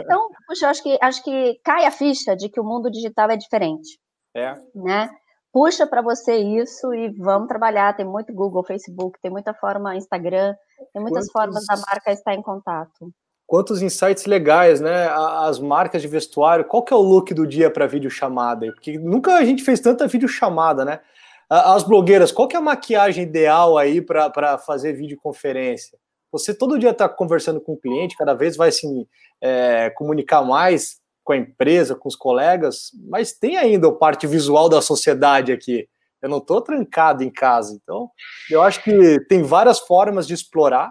Então, 0.00 0.28
puxa, 0.46 0.66
eu 0.66 0.70
acho 0.70 0.82
que 0.82 0.98
acho 1.00 1.22
que 1.22 1.60
cai 1.62 1.84
a 1.84 1.90
ficha 1.90 2.34
de 2.34 2.48
que 2.48 2.60
o 2.60 2.64
mundo 2.64 2.90
digital 2.90 3.30
é 3.30 3.36
diferente. 3.36 4.00
É. 4.34 4.56
Né? 4.74 5.10
Puxa 5.58 5.88
para 5.88 6.00
você 6.00 6.36
isso 6.36 6.94
e 6.94 7.08
vamos 7.08 7.48
trabalhar. 7.48 7.96
Tem 7.96 8.06
muito 8.06 8.32
Google, 8.32 8.62
Facebook, 8.62 9.18
tem 9.20 9.28
muita 9.28 9.52
forma 9.52 9.96
Instagram, 9.96 10.54
tem 10.92 11.02
muitas 11.02 11.26
Quantos... 11.26 11.32
formas 11.32 11.66
da 11.66 11.76
marca 11.76 12.12
estar 12.12 12.34
em 12.34 12.42
contato 12.42 13.12
quantos 13.48 13.80
insights 13.80 14.26
legais, 14.26 14.78
né? 14.78 15.08
As 15.08 15.58
marcas 15.58 16.02
de 16.02 16.06
vestuário, 16.06 16.66
qual 16.66 16.84
que 16.84 16.92
é 16.92 16.96
o 16.96 17.00
look 17.00 17.32
do 17.32 17.46
dia 17.46 17.70
para 17.70 17.86
videochamada? 17.86 18.70
Porque 18.72 18.98
nunca 18.98 19.36
a 19.36 19.44
gente 19.44 19.64
fez 19.64 19.80
tanta 19.80 20.06
videochamada, 20.06 20.84
né? 20.84 21.00
As 21.48 21.82
blogueiras, 21.82 22.30
qual 22.30 22.46
que 22.46 22.54
é 22.54 22.58
a 22.58 22.62
maquiagem 22.62 23.24
ideal 23.24 23.78
aí 23.78 24.02
para 24.02 24.58
fazer 24.58 24.92
videoconferência? 24.92 25.98
Você 26.30 26.52
todo 26.52 26.78
dia 26.78 26.90
está 26.90 27.08
conversando 27.08 27.58
com 27.58 27.72
o 27.72 27.78
cliente, 27.78 28.18
cada 28.18 28.34
vez 28.34 28.54
vai 28.54 28.70
se 28.70 28.86
assim, 28.86 29.06
é, 29.40 29.88
comunicar 29.90 30.42
mais 30.42 31.00
com 31.28 31.34
a 31.34 31.36
empresa, 31.36 31.94
com 31.94 32.08
os 32.08 32.16
colegas, 32.16 32.90
mas 33.06 33.34
tem 33.34 33.58
ainda 33.58 33.86
a 33.86 33.92
parte 33.92 34.26
visual 34.26 34.66
da 34.66 34.80
sociedade 34.80 35.52
aqui. 35.52 35.86
Eu 36.22 36.30
não 36.30 36.38
estou 36.38 36.62
trancado 36.62 37.22
em 37.22 37.30
casa, 37.30 37.74
então 37.74 38.10
eu 38.50 38.62
acho 38.62 38.82
que 38.82 39.20
tem 39.28 39.42
várias 39.42 39.78
formas 39.78 40.26
de 40.26 40.32
explorar, 40.32 40.90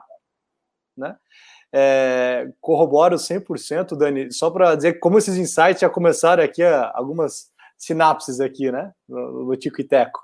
né? 0.96 1.16
É, 1.74 2.52
corroboro 2.62 3.16
100%, 3.16 3.98
Dani, 3.98 4.32
só 4.32 4.52
para 4.52 4.76
dizer 4.76 5.00
como 5.00 5.18
esses 5.18 5.38
insights 5.38 5.82
já 5.82 5.90
começaram 5.90 6.44
aqui, 6.44 6.62
algumas 6.94 7.48
sinapses 7.76 8.40
aqui, 8.40 8.72
né, 8.72 8.92
no, 9.10 9.44
no 9.44 9.58
Tico 9.58 9.82
e 9.82 9.84
Teco. 9.84 10.20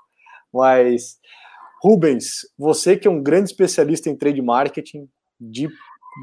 Mas, 0.52 1.18
Rubens, 1.82 2.46
você 2.56 2.96
que 2.96 3.08
é 3.08 3.10
um 3.10 3.20
grande 3.20 3.50
especialista 3.50 4.08
em 4.08 4.16
trade 4.16 4.40
marketing, 4.40 5.08
de 5.40 5.68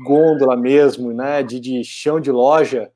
gôndola 0.07 0.55
mesmo, 0.55 1.11
né, 1.11 1.43
de, 1.43 1.59
de 1.59 1.83
chão 1.83 2.21
de 2.21 2.31
loja, 2.31 2.89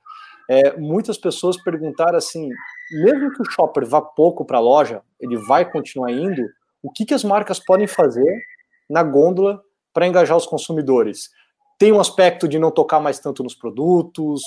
é, 0.50 0.78
muitas 0.78 1.18
pessoas 1.18 1.62
perguntaram 1.62 2.18
assim, 2.18 2.50
mesmo 2.92 3.34
que 3.34 3.42
o 3.42 3.52
shopper 3.52 3.86
vá 3.86 4.02
pouco 4.02 4.46
para 4.46 4.58
a 4.58 4.62
loja, 4.62 5.02
ele 5.20 5.38
vai 5.38 5.70
continuar 5.70 6.12
indo, 6.12 6.42
o 6.84 6.92
que, 6.92 7.06
que 7.06 7.14
as 7.14 7.24
marcas 7.24 7.60
podem 7.60 7.88
fazer 7.88 8.44
na 8.90 9.02
gôndola 9.04 9.62
para 9.94 10.08
engajar 10.08 10.38
os 10.38 10.46
consumidores? 10.46 11.30
tem 11.78 11.92
um 11.92 12.00
aspecto 12.00 12.48
de 12.48 12.58
não 12.58 12.72
tocar 12.72 13.00
mais 13.00 13.20
tanto 13.20 13.44
nos 13.44 13.56
produtos, 13.56 14.42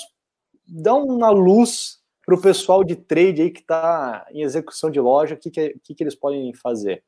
dá 0.66 0.94
uma 0.94 1.30
luz 1.30 1.98
para 2.24 2.34
o 2.34 2.40
pessoal 2.40 2.84
de 2.84 2.94
trade 2.96 3.42
aí 3.42 3.50
que 3.50 3.60
está 3.60 4.26
em 4.30 4.42
execução 4.42 4.90
de 4.90 5.00
loja, 5.00 5.34
o 5.34 5.38
que, 5.38 5.50
que, 5.50 5.78
que, 5.82 5.94
que 5.94 6.02
eles 6.02 6.14
podem 6.14 6.52
fazer? 6.54 7.02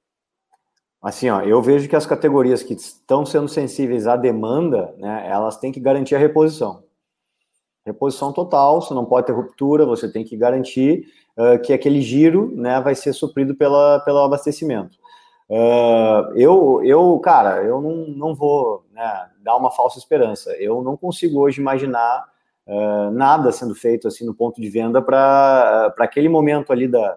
Assim, 1.02 1.30
ó, 1.30 1.40
eu 1.40 1.62
vejo 1.62 1.88
que 1.88 1.96
as 1.96 2.06
categorias 2.06 2.62
que 2.62 2.74
estão 2.74 3.24
sendo 3.24 3.48
sensíveis 3.48 4.06
à 4.06 4.16
demanda, 4.16 4.94
né, 4.98 5.26
elas 5.28 5.56
têm 5.56 5.72
que 5.72 5.80
garantir 5.80 6.14
a 6.14 6.18
reposição. 6.18 6.84
Reposição 7.84 8.32
total, 8.32 8.82
você 8.82 8.92
não 8.92 9.04
pode 9.04 9.26
ter 9.26 9.32
ruptura, 9.32 9.86
você 9.86 10.10
tem 10.10 10.22
que 10.22 10.36
garantir 10.36 11.06
uh, 11.36 11.60
que 11.62 11.72
aquele 11.72 12.02
giro 12.02 12.52
né, 12.54 12.80
vai 12.80 12.94
ser 12.94 13.12
suprido 13.12 13.54
pela, 13.54 14.00
pelo 14.00 14.18
abastecimento. 14.18 14.98
Uh, 15.48 16.36
eu, 16.36 16.80
eu, 16.84 17.18
cara, 17.20 17.62
eu 17.64 17.80
não, 17.80 18.06
não 18.08 18.34
vou 18.34 18.84
né, 18.92 19.30
dar 19.42 19.56
uma 19.56 19.70
falsa 19.70 19.98
esperança. 19.98 20.50
Eu 20.58 20.82
não 20.82 20.96
consigo 20.96 21.40
hoje 21.40 21.60
imaginar 21.60 22.26
uh, 22.66 23.10
nada 23.10 23.50
sendo 23.50 23.74
feito 23.74 24.06
assim 24.06 24.26
no 24.26 24.34
ponto 24.34 24.60
de 24.60 24.68
venda 24.68 25.00
para 25.00 25.94
aquele 25.98 26.28
momento 26.28 26.72
ali 26.72 26.86
da, 26.86 27.16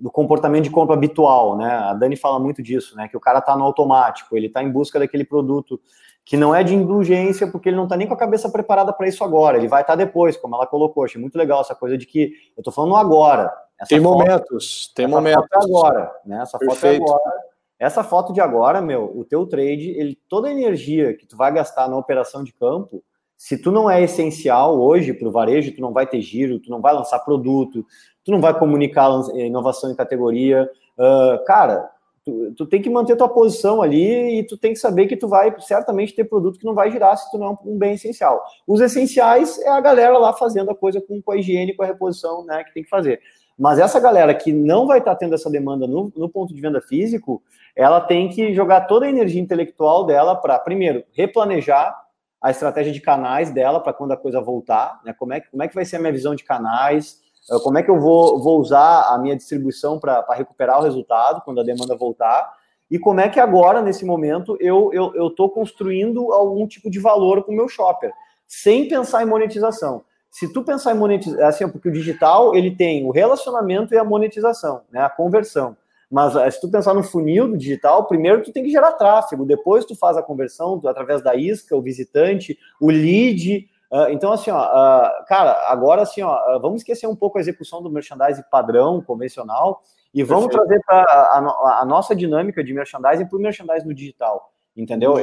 do 0.00 0.10
comportamento 0.10 0.64
de 0.64 0.70
compra 0.70 0.94
habitual, 0.94 1.56
né? 1.56 1.70
A 1.70 1.94
Dani 1.94 2.16
fala 2.16 2.38
muito 2.38 2.62
disso, 2.62 2.96
né? 2.96 3.08
Que 3.08 3.16
o 3.16 3.20
cara 3.20 3.40
está 3.40 3.56
no 3.56 3.64
automático, 3.64 4.36
ele 4.36 4.46
está 4.46 4.62
em 4.62 4.70
busca 4.70 4.98
daquele 4.98 5.24
produto 5.24 5.80
que 6.28 6.36
não 6.36 6.54
é 6.54 6.62
de 6.62 6.74
indulgência, 6.74 7.50
porque 7.50 7.70
ele 7.70 7.76
não 7.76 7.84
está 7.84 7.96
nem 7.96 8.06
com 8.06 8.12
a 8.12 8.18
cabeça 8.18 8.50
preparada 8.50 8.92
para 8.92 9.08
isso 9.08 9.24
agora, 9.24 9.56
ele 9.56 9.66
vai 9.66 9.80
estar 9.80 9.94
tá 9.94 10.04
depois, 10.04 10.36
como 10.36 10.54
ela 10.54 10.66
colocou. 10.66 11.02
Achei 11.02 11.18
muito 11.18 11.38
legal 11.38 11.62
essa 11.62 11.74
coisa 11.74 11.96
de 11.96 12.04
que 12.04 12.34
eu 12.54 12.60
estou 12.60 12.70
falando 12.70 12.96
agora, 12.96 13.50
tem 13.88 13.98
foto, 13.98 14.18
momentos, 14.18 14.92
tem 14.94 15.06
momentos. 15.06 15.42
Foto 15.50 15.54
é 15.54 15.64
agora, 15.64 16.12
né? 16.26 16.42
Essa 16.42 16.58
Perfeito. 16.58 17.00
foto 17.06 17.12
é 17.12 17.16
agora. 17.16 17.42
Essa 17.78 18.04
foto 18.04 18.32
de 18.34 18.42
agora, 18.42 18.82
meu, 18.82 19.10
o 19.16 19.24
teu 19.24 19.46
trade, 19.46 19.88
ele, 19.96 20.18
toda 20.28 20.48
a 20.48 20.50
energia 20.50 21.14
que 21.14 21.24
tu 21.24 21.34
vai 21.34 21.50
gastar 21.50 21.88
na 21.88 21.96
operação 21.96 22.44
de 22.44 22.52
campo, 22.52 23.02
se 23.34 23.56
tu 23.56 23.72
não 23.72 23.90
é 23.90 24.02
essencial 24.02 24.78
hoje 24.78 25.14
para 25.14 25.28
o 25.28 25.32
varejo, 25.32 25.74
tu 25.74 25.80
não 25.80 25.94
vai 25.94 26.06
ter 26.06 26.20
giro, 26.20 26.60
tu 26.60 26.70
não 26.70 26.82
vai 26.82 26.92
lançar 26.92 27.20
produto, 27.20 27.86
tu 28.22 28.30
não 28.30 28.40
vai 28.42 28.52
comunicar 28.52 29.08
inovação 29.34 29.90
em 29.90 29.96
categoria, 29.96 30.70
uh, 30.98 31.42
cara, 31.46 31.88
tu, 32.28 32.52
tu, 32.54 32.66
tem 32.66 32.82
que 32.82 32.90
manter 32.90 33.16
tua 33.16 33.28
posição 33.28 33.80
ali 33.80 34.38
e 34.38 34.42
tu 34.44 34.56
tem 34.56 34.72
que 34.72 34.78
saber 34.78 35.06
que 35.06 35.16
tu 35.16 35.26
vai 35.26 35.54
certamente 35.60 36.14
ter 36.14 36.24
produto 36.24 36.58
que 36.58 36.66
não 36.66 36.74
vai 36.74 36.90
girar 36.90 37.16
se 37.16 37.30
tu 37.30 37.38
não 37.38 37.46
é 37.46 37.50
um, 37.68 37.78
bem 37.78 37.94
essencial. 37.94 38.44
Os 38.66 38.80
essenciais 38.80 39.58
é 39.60 39.68
a 39.68 39.80
galera 39.80 40.18
lá 40.18 40.32
fazendo 40.32 40.70
a 40.70 40.74
coisa 40.74 41.00
com, 41.00 41.22
com 41.22 41.32
a 41.32 41.36
higiene, 41.36 41.74
com 41.74 41.82
a 41.82 41.86
reposição, 41.86 42.44
né, 42.44 42.62
que 42.64 42.74
tem 42.74 42.82
que 42.82 42.88
fazer. 42.88 43.20
Mas 43.58 43.78
essa 43.78 43.98
galera 43.98 44.34
que 44.34 44.52
não 44.52 44.86
vai 44.86 44.98
estar 44.98 45.12
tá 45.12 45.16
tendo 45.16 45.34
essa 45.34 45.50
demanda 45.50 45.86
no, 45.86 46.12
no, 46.14 46.28
ponto 46.28 46.54
de 46.54 46.60
venda 46.60 46.80
físico, 46.80 47.42
ela 47.74 48.00
tem 48.00 48.28
que 48.28 48.54
jogar 48.54 48.82
toda 48.82 49.06
a 49.06 49.08
energia 49.08 49.40
intelectual 49.40 50.04
dela 50.04 50.36
para, 50.36 50.58
primeiro, 50.58 51.02
replanejar 51.12 51.96
a 52.40 52.50
estratégia 52.50 52.92
de 52.92 53.00
canais 53.00 53.50
dela 53.50 53.80
para 53.80 53.92
quando 53.92 54.12
a 54.12 54.16
coisa 54.16 54.40
voltar, 54.40 55.00
né? 55.04 55.12
Como 55.12 55.32
é, 55.32 55.40
como 55.40 55.62
é 55.62 55.66
que 55.66 55.74
vai 55.74 55.84
ser 55.84 55.96
a 55.96 55.98
minha 55.98 56.12
visão 56.12 56.36
de 56.36 56.44
canais, 56.44 57.20
como 57.62 57.78
é 57.78 57.82
que 57.82 57.90
eu 57.90 57.98
vou, 57.98 58.40
vou 58.40 58.58
usar 58.60 59.12
a 59.12 59.18
minha 59.18 59.36
distribuição 59.36 59.98
para 59.98 60.24
recuperar 60.34 60.78
o 60.78 60.82
resultado 60.82 61.42
quando 61.44 61.60
a 61.60 61.64
demanda 61.64 61.96
voltar, 61.96 62.52
e 62.90 62.98
como 62.98 63.20
é 63.20 63.28
que 63.28 63.38
agora, 63.38 63.82
nesse 63.82 64.04
momento, 64.04 64.56
eu 64.60 64.90
estou 65.28 65.46
eu, 65.46 65.50
construindo 65.50 66.32
algum 66.32 66.66
tipo 66.66 66.90
de 66.90 66.98
valor 66.98 67.42
para 67.42 67.52
o 67.52 67.56
meu 67.56 67.68
shopper, 67.68 68.12
sem 68.46 68.88
pensar 68.88 69.22
em 69.22 69.26
monetização 69.26 70.02
se 70.30 70.52
tu 70.52 70.62
pensar 70.62 70.94
em 70.94 70.98
monetização, 70.98 71.46
assim, 71.46 71.68
porque 71.68 71.88
o 71.88 71.92
digital 71.92 72.54
ele 72.54 72.74
tem 72.74 73.04
o 73.04 73.10
relacionamento 73.10 73.94
e 73.94 73.98
a 73.98 74.04
monetização, 74.04 74.82
né, 74.92 75.02
a 75.02 75.10
conversão. 75.10 75.76
Mas 76.10 76.34
eh, 76.36 76.50
se 76.50 76.60
tu 76.60 76.70
pensar 76.70 76.94
no 76.94 77.02
funil 77.02 77.48
do 77.48 77.56
digital, 77.56 78.06
primeiro 78.06 78.42
tu 78.42 78.52
tem 78.52 78.62
que 78.62 78.70
gerar 78.70 78.92
tráfego, 78.92 79.44
depois 79.44 79.84
tu 79.84 79.94
faz 79.94 80.16
a 80.16 80.22
conversão 80.22 80.80
através 80.86 81.22
da 81.22 81.34
isca, 81.34 81.76
o 81.76 81.82
visitante, 81.82 82.58
o 82.80 82.90
lead, 82.90 83.68
Uh, 83.90 84.10
então, 84.10 84.32
assim, 84.32 84.50
ó, 84.50 84.58
uh, 84.58 85.24
cara, 85.26 85.70
agora 85.70 86.02
assim, 86.02 86.22
ó, 86.22 86.58
vamos 86.58 86.82
esquecer 86.82 87.06
um 87.06 87.16
pouco 87.16 87.38
a 87.38 87.40
execução 87.40 87.82
do 87.82 87.90
merchandising 87.90 88.42
padrão, 88.50 89.02
convencional, 89.02 89.82
e 90.12 90.22
vamos 90.22 90.46
Perfeito. 90.46 90.66
trazer 90.66 90.84
para 90.84 91.02
a, 91.02 91.80
a, 91.80 91.84
nossa 91.84 92.14
dinâmica 92.14 92.62
de 92.62 92.74
merchandising 92.74 93.26
para 93.26 93.38
o 93.38 93.40
merchandising 93.40 93.86
no 93.86 93.94
digital, 93.94 94.52
entendeu? 94.76 95.14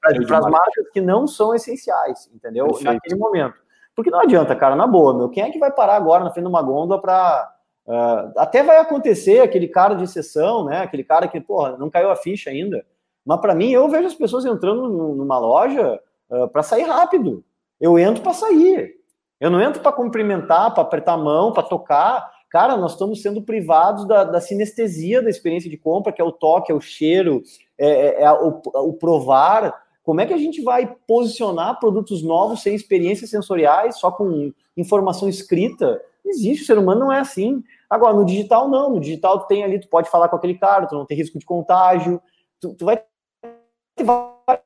Para 0.00 0.38
as 0.38 0.46
marcas 0.46 0.88
que 0.92 1.00
não 1.00 1.26
são 1.26 1.54
essenciais, 1.54 2.30
entendeu? 2.34 2.66
Perfeito. 2.66 2.92
Naquele 2.92 3.16
momento. 3.16 3.68
Porque 3.94 4.10
não 4.10 4.20
adianta, 4.20 4.54
cara, 4.54 4.76
na 4.76 4.86
boa, 4.86 5.12
meu, 5.12 5.28
quem 5.28 5.42
é 5.42 5.50
que 5.50 5.58
vai 5.58 5.72
parar 5.72 5.96
agora 5.96 6.22
na 6.22 6.30
frente 6.30 6.44
de 6.44 6.48
uma 6.48 6.62
gôndola 6.62 7.00
para. 7.00 7.52
Uh, 7.84 8.32
até 8.36 8.62
vai 8.62 8.76
acontecer 8.76 9.40
aquele 9.40 9.66
cara 9.66 9.94
de 9.94 10.04
exceção, 10.04 10.64
né? 10.64 10.82
Aquele 10.82 11.02
cara 11.02 11.26
que, 11.26 11.40
porra, 11.40 11.76
não 11.76 11.90
caiu 11.90 12.10
a 12.10 12.16
ficha 12.16 12.48
ainda. 12.48 12.86
Mas 13.24 13.40
para 13.40 13.54
mim, 13.54 13.70
eu 13.70 13.88
vejo 13.88 14.06
as 14.06 14.14
pessoas 14.14 14.44
entrando 14.44 14.88
numa 14.88 15.38
loja 15.38 15.98
uh, 16.30 16.46
para 16.48 16.62
sair 16.62 16.84
rápido. 16.84 17.44
Eu 17.80 17.98
entro 17.98 18.22
para 18.22 18.34
sair. 18.34 18.98
Eu 19.40 19.50
não 19.50 19.60
entro 19.60 19.80
para 19.80 19.92
cumprimentar, 19.92 20.74
para 20.74 20.82
apertar 20.82 21.12
a 21.12 21.18
mão, 21.18 21.52
para 21.52 21.62
tocar. 21.62 22.30
Cara, 22.50 22.76
nós 22.76 22.92
estamos 22.92 23.22
sendo 23.22 23.42
privados 23.42 24.06
da, 24.06 24.24
da, 24.24 24.40
sinestesia 24.40 25.22
da 25.22 25.30
experiência 25.30 25.70
de 25.70 25.76
compra, 25.76 26.12
que 26.12 26.20
é 26.20 26.24
o 26.24 26.32
toque, 26.32 26.72
é 26.72 26.74
o 26.74 26.80
cheiro, 26.80 27.42
é, 27.76 27.88
é, 27.88 28.22
é 28.22 28.32
o, 28.32 28.60
o, 28.74 28.92
provar. 28.94 29.86
Como 30.02 30.20
é 30.20 30.26
que 30.26 30.32
a 30.32 30.38
gente 30.38 30.62
vai 30.62 30.92
posicionar 31.06 31.78
produtos 31.78 32.22
novos 32.22 32.62
sem 32.62 32.74
experiências 32.74 33.30
sensoriais, 33.30 33.98
só 33.98 34.10
com 34.10 34.52
informação 34.76 35.28
escrita? 35.28 36.02
Existe, 36.24 36.64
o 36.64 36.66
ser 36.66 36.78
humano 36.78 37.00
não 37.00 37.12
é 37.12 37.20
assim. 37.20 37.62
Agora, 37.88 38.14
no 38.14 38.24
digital, 38.24 38.68
não. 38.68 38.90
No 38.90 39.00
digital, 39.00 39.40
tu 39.40 39.46
tem 39.46 39.62
ali, 39.62 39.78
tu 39.78 39.88
pode 39.88 40.10
falar 40.10 40.28
com 40.28 40.36
aquele 40.36 40.58
cara, 40.58 40.86
tu 40.86 40.94
não 40.94 41.06
tem 41.06 41.16
risco 41.16 41.38
de 41.38 41.46
contágio, 41.46 42.20
tu, 42.60 42.74
tu 42.74 42.84
vai 42.84 42.96
ter 42.96 44.04
várias 44.04 44.62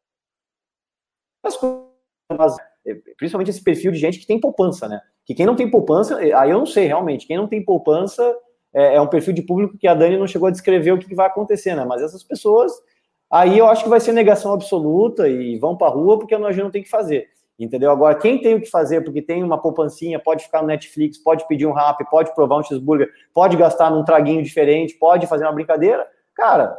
coisas 1.58 2.71
principalmente 3.16 3.50
esse 3.50 3.62
perfil 3.62 3.92
de 3.92 3.98
gente 3.98 4.18
que 4.18 4.26
tem 4.26 4.40
poupança, 4.40 4.88
né? 4.88 5.00
Que 5.24 5.34
quem 5.34 5.46
não 5.46 5.56
tem 5.56 5.70
poupança, 5.70 6.22
é, 6.22 6.32
aí 6.32 6.50
eu 6.50 6.58
não 6.58 6.66
sei 6.66 6.86
realmente, 6.86 7.26
quem 7.26 7.36
não 7.36 7.46
tem 7.46 7.64
poupança 7.64 8.22
é, 8.74 8.96
é 8.96 9.00
um 9.00 9.06
perfil 9.06 9.32
de 9.32 9.42
público 9.42 9.78
que 9.78 9.86
a 9.86 9.94
Dani 9.94 10.16
não 10.16 10.26
chegou 10.26 10.48
a 10.48 10.50
descrever 10.50 10.92
o 10.92 10.98
que, 10.98 11.08
que 11.08 11.14
vai 11.14 11.26
acontecer, 11.26 11.74
né? 11.74 11.84
Mas 11.84 12.02
essas 12.02 12.22
pessoas, 12.22 12.72
aí 13.30 13.58
eu 13.58 13.66
acho 13.66 13.84
que 13.84 13.90
vai 13.90 14.00
ser 14.00 14.12
negação 14.12 14.52
absoluta 14.52 15.28
e 15.28 15.58
vão 15.58 15.76
para 15.76 15.88
a 15.88 15.90
rua 15.90 16.18
porque 16.18 16.34
a 16.34 16.52
gente 16.52 16.62
não 16.62 16.70
tem 16.70 16.82
que 16.82 16.90
fazer. 16.90 17.28
Entendeu? 17.58 17.90
Agora, 17.90 18.14
quem 18.14 18.40
tem 18.40 18.54
o 18.54 18.60
que 18.60 18.68
fazer, 18.68 19.02
porque 19.02 19.22
tem 19.22 19.44
uma 19.44 19.60
poupancinha, 19.60 20.18
pode 20.18 20.42
ficar 20.42 20.62
no 20.62 20.68
Netflix, 20.68 21.18
pode 21.18 21.46
pedir 21.46 21.66
um 21.66 21.72
rap, 21.72 22.02
pode 22.10 22.34
provar 22.34 22.58
um 22.58 22.62
cheeseburger, 22.62 23.08
pode 23.32 23.56
gastar 23.56 23.90
num 23.90 24.04
traguinho 24.04 24.42
diferente, 24.42 24.94
pode 24.94 25.26
fazer 25.26 25.44
uma 25.44 25.52
brincadeira, 25.52 26.04
cara, 26.34 26.76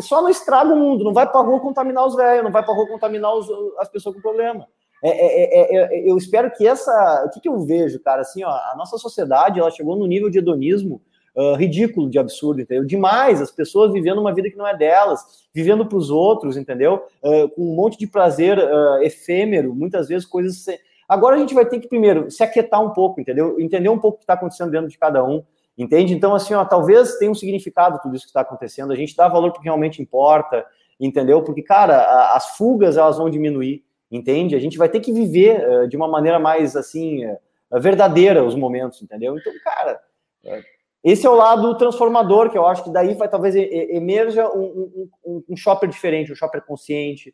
só 0.00 0.22
não 0.22 0.28
estraga 0.28 0.72
o 0.72 0.76
mundo, 0.76 1.02
não 1.02 1.12
vai 1.12 1.26
para 1.28 1.40
rua 1.40 1.58
contaminar 1.58 2.06
os 2.06 2.14
velhos, 2.14 2.44
não 2.44 2.52
vai 2.52 2.62
para 2.62 2.74
rua 2.74 2.86
contaminar 2.86 3.34
os, 3.34 3.48
as 3.78 3.88
pessoas 3.88 4.14
com 4.14 4.20
problema. 4.20 4.68
É 5.02 5.10
é, 5.10 5.60
é, 5.60 5.76
é, 5.76 6.10
eu 6.10 6.16
espero 6.16 6.50
que 6.50 6.66
essa. 6.66 7.24
O 7.26 7.30
que, 7.30 7.40
que, 7.40 7.48
eu 7.48 7.60
vejo, 7.60 8.00
cara? 8.00 8.22
Assim, 8.22 8.42
ó, 8.44 8.50
a 8.50 8.74
nossa 8.76 8.98
sociedade 8.98 9.60
ela 9.60 9.70
chegou 9.70 9.96
no 9.96 10.06
nível 10.06 10.28
de 10.28 10.38
hedonismo 10.38 11.00
uh, 11.36 11.54
ridículo, 11.54 12.10
de 12.10 12.18
absurdo, 12.18 12.60
entendeu? 12.60 12.84
Demais, 12.84 13.40
as 13.40 13.50
pessoas 13.50 13.92
vivendo 13.92 14.20
uma 14.20 14.34
vida 14.34 14.50
que 14.50 14.56
não 14.56 14.66
é 14.66 14.76
delas, 14.76 15.46
vivendo 15.54 15.86
para 15.86 15.96
os 15.96 16.10
outros, 16.10 16.56
entendeu? 16.56 17.02
Uh, 17.22 17.48
com 17.50 17.62
um 17.62 17.74
monte 17.76 17.96
de 17.96 18.08
prazer 18.08 18.58
uh, 18.58 19.02
efêmero, 19.02 19.74
muitas 19.74 20.08
vezes 20.08 20.26
coisas. 20.26 20.66
Agora 21.08 21.36
a 21.36 21.38
gente 21.38 21.54
vai 21.54 21.64
ter 21.64 21.78
que, 21.78 21.88
primeiro, 21.88 22.30
se 22.30 22.42
aquietar 22.42 22.82
um 22.82 22.90
pouco, 22.90 23.20
entendeu? 23.20 23.58
Entender 23.60 23.88
um 23.88 23.98
pouco 23.98 24.16
o 24.16 24.18
que 24.18 24.24
está 24.24 24.34
acontecendo 24.34 24.70
dentro 24.70 24.88
de 24.88 24.98
cada 24.98 25.24
um. 25.24 25.42
Entende? 25.76 26.12
Então, 26.12 26.34
assim, 26.34 26.54
ó, 26.54 26.64
talvez 26.64 27.18
tenha 27.18 27.30
um 27.30 27.36
significado 27.36 28.00
tudo 28.02 28.16
isso 28.16 28.24
que 28.24 28.30
está 28.30 28.40
acontecendo. 28.40 28.92
A 28.92 28.96
gente 28.96 29.14
dá 29.14 29.28
valor 29.28 29.52
porque 29.52 29.68
realmente 29.68 30.02
importa, 30.02 30.66
entendeu? 30.98 31.40
Porque, 31.40 31.62
cara, 31.62 32.34
as 32.34 32.56
fugas 32.56 32.96
elas 32.96 33.16
vão 33.16 33.30
diminuir 33.30 33.84
entende? 34.10 34.54
A 34.54 34.58
gente 34.58 34.78
vai 34.78 34.88
ter 34.88 35.00
que 35.00 35.12
viver 35.12 35.66
uh, 35.68 35.88
de 35.88 35.96
uma 35.96 36.08
maneira 36.08 36.38
mais, 36.38 36.74
assim, 36.76 37.24
uh, 37.26 37.38
verdadeira 37.80 38.44
os 38.44 38.54
momentos, 38.54 39.02
entendeu? 39.02 39.36
Então, 39.36 39.52
cara, 39.62 40.00
uh, 40.44 40.62
esse 41.04 41.26
é 41.26 41.30
o 41.30 41.34
lado 41.34 41.76
transformador, 41.76 42.50
que 42.50 42.58
eu 42.58 42.66
acho 42.66 42.82
que 42.82 42.92
daí 42.92 43.14
vai 43.14 43.28
talvez 43.28 43.54
emerja 43.54 44.48
um, 44.48 45.08
um, 45.24 45.44
um 45.50 45.56
shopper 45.56 45.88
diferente, 45.88 46.32
um 46.32 46.36
shopper 46.36 46.60
consciente, 46.64 47.32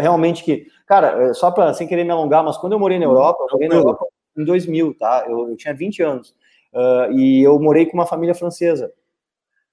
realmente 0.00 0.42
que, 0.42 0.66
cara, 0.86 1.34
só 1.34 1.50
para, 1.50 1.74
sem 1.74 1.86
querer 1.86 2.04
me 2.04 2.10
alongar, 2.10 2.42
mas 2.42 2.56
quando 2.56 2.72
eu 2.72 2.78
morei 2.78 2.98
na 2.98 3.04
Europa, 3.04 3.42
eu 3.42 3.52
morei 3.52 3.68
na 3.68 3.74
Europa 3.74 4.06
em 4.36 4.44
2000, 4.44 4.94
tá? 4.94 5.26
Eu, 5.28 5.50
eu 5.50 5.56
tinha 5.56 5.74
20 5.74 6.02
anos, 6.02 6.34
e 7.12 7.42
eu 7.42 7.60
morei 7.60 7.84
com 7.84 7.92
uma 7.92 8.06
família 8.06 8.34
francesa, 8.34 8.90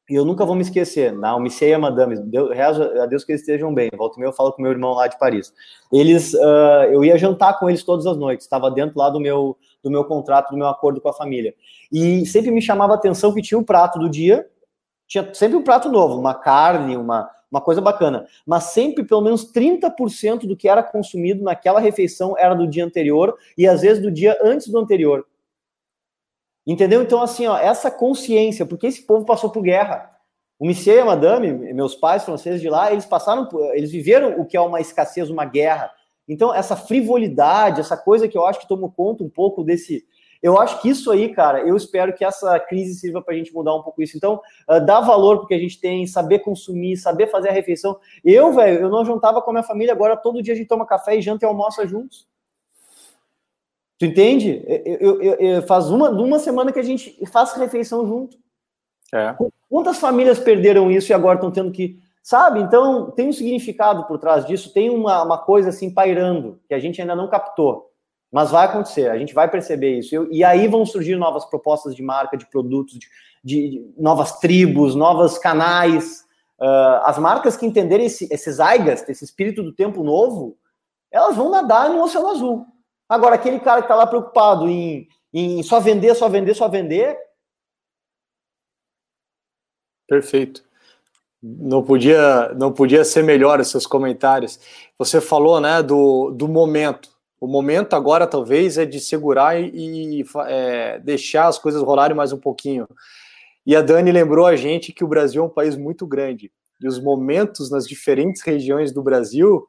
e 0.10 0.16
eu 0.16 0.26
nunca 0.26 0.44
vou 0.44 0.56
me 0.56 0.62
esquecer, 0.62 1.14
não, 1.14 1.40
me 1.40 1.52
sei 1.52 1.74
a 1.74 1.80
madame, 1.80 2.18
Deus, 2.18 2.50
a 2.52 3.06
Deus 3.06 3.24
que 3.24 3.32
eles 3.32 3.42
estejam 3.42 3.72
bem. 3.74 3.90
Volta 3.96 4.18
e 4.18 4.20
meia 4.20 4.30
eu 4.30 4.34
falo 4.34 4.52
com 4.52 4.62
meu 4.62 4.72
irmão 4.72 4.94
lá 4.94 5.08
de 5.08 5.20
Paris. 5.20 5.54
Eles, 5.94 6.34
uh, 6.34 6.86
eu 6.92 7.06
ia 7.06 7.18
jantar 7.18 7.60
com 7.60 7.70
eles 7.70 7.84
todas 7.84 8.08
as 8.08 8.18
noites, 8.18 8.46
estava 8.46 8.72
dentro 8.72 8.98
lá 8.98 9.10
do 9.10 9.20
meu, 9.20 9.56
do 9.84 9.92
meu 9.92 10.04
contrato, 10.04 10.50
do 10.50 10.58
meu 10.58 10.68
acordo 10.68 11.00
com 11.00 11.10
a 11.10 11.14
família. 11.14 11.54
E 11.92 12.26
sempre 12.26 12.50
me 12.50 12.62
chamava 12.62 12.94
a 12.94 12.96
atenção 12.96 13.34
que 13.34 13.42
tinha 13.42 13.60
o 13.60 13.64
prato 13.64 14.00
do 14.00 14.10
dia, 14.10 14.48
tinha 15.08 15.32
sempre 15.34 15.58
um 15.58 15.64
prato 15.64 15.90
novo, 15.90 16.20
uma 16.20 16.34
carne, 16.34 16.98
uma, 16.98 17.30
uma 17.52 17.62
coisa 17.62 17.80
bacana. 17.80 18.26
Mas 18.48 18.66
sempre 18.66 19.04
pelo 19.04 19.22
menos 19.22 19.52
30% 19.52 20.48
do 20.48 20.56
que 20.56 20.68
era 20.68 20.82
consumido 20.82 21.44
naquela 21.44 21.80
refeição 21.80 22.36
era 22.36 22.56
do 22.56 22.68
dia 22.68 22.84
anterior 22.84 23.36
e 23.56 23.68
às 23.68 23.82
vezes 23.82 24.02
do 24.02 24.12
dia 24.12 24.38
antes 24.42 24.68
do 24.70 24.80
anterior. 24.80 25.26
Entendeu? 26.70 27.02
Então, 27.02 27.20
assim, 27.20 27.48
ó, 27.48 27.58
essa 27.58 27.90
consciência, 27.90 28.64
porque 28.64 28.86
esse 28.86 29.02
povo 29.02 29.26
passou 29.26 29.50
por 29.50 29.64
guerra. 29.64 30.08
O 30.60 30.68
Monsieur 30.68 30.98
e 30.98 31.00
a 31.00 31.06
Madame, 31.06 31.74
meus 31.74 31.96
pais 31.96 32.24
franceses 32.24 32.62
de 32.62 32.70
lá, 32.70 32.92
eles 32.92 33.08
passaram, 33.08 33.50
eles 33.74 33.92
viveram 33.92 34.40
o 34.40 34.46
que 34.46 34.56
é 34.56 34.62
uma 34.62 34.80
escassez, 34.80 35.32
uma 35.32 35.46
guerra. 35.46 35.90
Então, 36.28 36.54
essa 36.54 36.76
frivolidade, 36.76 37.82
essa 37.82 37.98
coisa 37.98 38.28
que 38.28 38.38
eu 38.38 38.46
acho 38.46 38.60
que 38.60 38.68
tomou 38.68 38.92
conta 38.92 39.24
um 39.24 39.30
pouco 39.32 39.64
desse. 39.64 40.06
Eu 40.44 40.60
acho 40.60 40.80
que 40.80 40.90
isso 40.90 41.10
aí, 41.10 41.34
cara, 41.34 41.68
eu 41.68 41.76
espero 41.76 42.14
que 42.14 42.24
essa 42.24 42.60
crise 42.60 43.00
sirva 43.00 43.20
para 43.20 43.34
a 43.34 43.38
gente 43.38 43.52
mudar 43.52 43.74
um 43.74 43.82
pouco 43.82 44.04
isso. 44.04 44.16
Então, 44.16 44.40
uh, 44.70 44.80
dar 44.86 45.02
valor 45.02 45.40
porque 45.40 45.56
a 45.56 45.60
gente 45.60 45.82
tem, 45.82 46.06
saber 46.06 46.40
consumir, 46.40 46.98
saber 46.98 47.32
fazer 47.32 47.50
a 47.50 47.52
refeição. 47.52 47.98
Eu, 48.24 48.54
velho, 48.54 48.80
eu 48.80 48.90
não 48.90 49.04
juntava 49.04 49.42
com 49.42 49.50
a 49.50 49.54
minha 49.54 49.64
família, 49.64 49.92
agora 49.92 50.16
todo 50.16 50.40
dia 50.44 50.54
a 50.54 50.58
gente 50.58 50.68
toma 50.68 50.86
café 50.86 51.18
e 51.18 51.22
janta 51.22 51.46
e 51.46 51.48
almoça 51.48 51.88
juntos. 51.88 52.28
Tu 54.00 54.06
entende? 54.06 54.64
Eu, 54.66 55.22
eu, 55.22 55.34
eu, 55.34 55.62
faz 55.64 55.90
uma, 55.90 56.10
uma 56.10 56.40
semana 56.40 56.72
que 56.72 56.80
a 56.80 56.84
gente 56.84 57.20
faz 57.28 57.52
refeição 57.54 58.08
junto. 58.08 58.38
É. 59.14 59.36
Quantas 59.70 59.98
famílias 59.98 60.40
perderam 60.40 60.90
isso 60.90 61.12
e 61.12 61.14
agora 61.14 61.36
estão 61.36 61.52
tendo 61.52 61.70
que. 61.70 62.00
Sabe? 62.24 62.62
Então, 62.62 63.12
tem 63.12 63.28
um 63.28 63.34
significado 63.34 64.06
por 64.06 64.18
trás 64.18 64.46
disso, 64.46 64.74
tem 64.74 64.90
uma, 64.90 65.22
uma 65.24 65.38
coisa 65.38 65.70
assim 65.70 65.94
pairando, 65.94 66.60
que 66.68 66.74
a 66.74 66.80
gente 66.80 67.02
ainda 67.02 67.16
não 67.16 67.30
captou. 67.30 67.90
Mas 68.32 68.52
vai 68.52 68.66
acontecer, 68.66 69.10
a 69.10 69.18
gente 69.18 69.34
vai 69.34 69.50
perceber 69.50 69.98
isso. 69.98 70.16
Eu, 70.16 70.32
e 70.32 70.44
aí 70.44 70.68
vão 70.68 70.86
surgir 70.86 71.16
novas 71.16 71.44
propostas 71.46 71.96
de 71.96 72.04
marca, 72.04 72.38
de 72.38 72.46
produtos, 72.46 72.98
de, 72.98 73.08
de, 73.44 73.70
de 73.70 73.94
novas 73.98 74.40
tribos, 74.40 74.96
novos 74.96 75.38
canais. 75.38 76.24
Uh, 76.60 77.02
as 77.04 77.18
marcas 77.18 77.58
que 77.58 77.66
entenderem 77.66 78.06
esse, 78.06 78.32
esse 78.32 78.52
zeitgeist, 78.52 79.10
esse 79.10 79.26
espírito 79.26 79.64
do 79.64 79.74
tempo 79.74 80.04
novo, 80.04 80.56
elas 81.12 81.36
vão 81.36 81.50
nadar 81.50 81.90
no 81.90 82.04
Oceano 82.04 82.30
Azul. 82.30 82.66
Agora, 83.10 83.36
aquele 83.36 83.60
cara 83.60 83.82
que 83.82 83.86
está 83.86 83.96
lá 83.96 84.06
preocupado 84.06 84.70
em, 84.70 85.08
em 85.34 85.64
só 85.64 85.80
vender, 85.80 86.14
só 86.14 86.30
vender, 86.30 86.54
só 86.54 86.70
vender. 86.70 87.18
Perfeito. 90.08 90.64
Não 91.42 91.82
podia, 91.82 92.54
não 92.54 92.72
podia 92.72 93.04
ser 93.04 93.24
melhor 93.24 93.60
os 93.60 93.70
seus 93.70 93.88
comentários. 93.88 94.60
Você 94.98 95.20
falou, 95.20 95.60
né, 95.60 95.82
do, 95.82 96.32
do 96.32 96.48
momento. 96.48 97.10
O 97.42 97.48
momento 97.48 97.96
agora 97.96 98.28
talvez 98.28 98.78
é 98.78 98.86
de 98.86 99.00
segurar 99.00 99.60
e, 99.60 100.20
e 100.20 100.26
é, 100.48 101.00
deixar 101.00 101.48
as 101.48 101.58
coisas 101.58 101.82
rolarem 101.82 102.16
mais 102.16 102.34
um 102.34 102.40
pouquinho. 102.40 102.88
E 103.66 103.76
a 103.76 103.82
Dani 103.82 104.12
lembrou 104.12 104.46
a 104.46 104.56
gente 104.56 104.92
que 104.92 105.04
o 105.04 105.08
Brasil 105.08 105.42
é 105.42 105.46
um 105.46 105.50
país 105.50 105.76
muito 105.78 106.06
grande 106.06 106.52
e 106.82 106.88
os 106.88 107.00
momentos 107.00 107.70
nas 107.70 107.88
diferentes 107.88 108.42
regiões 108.42 108.92
do 108.92 109.04
Brasil 109.04 109.68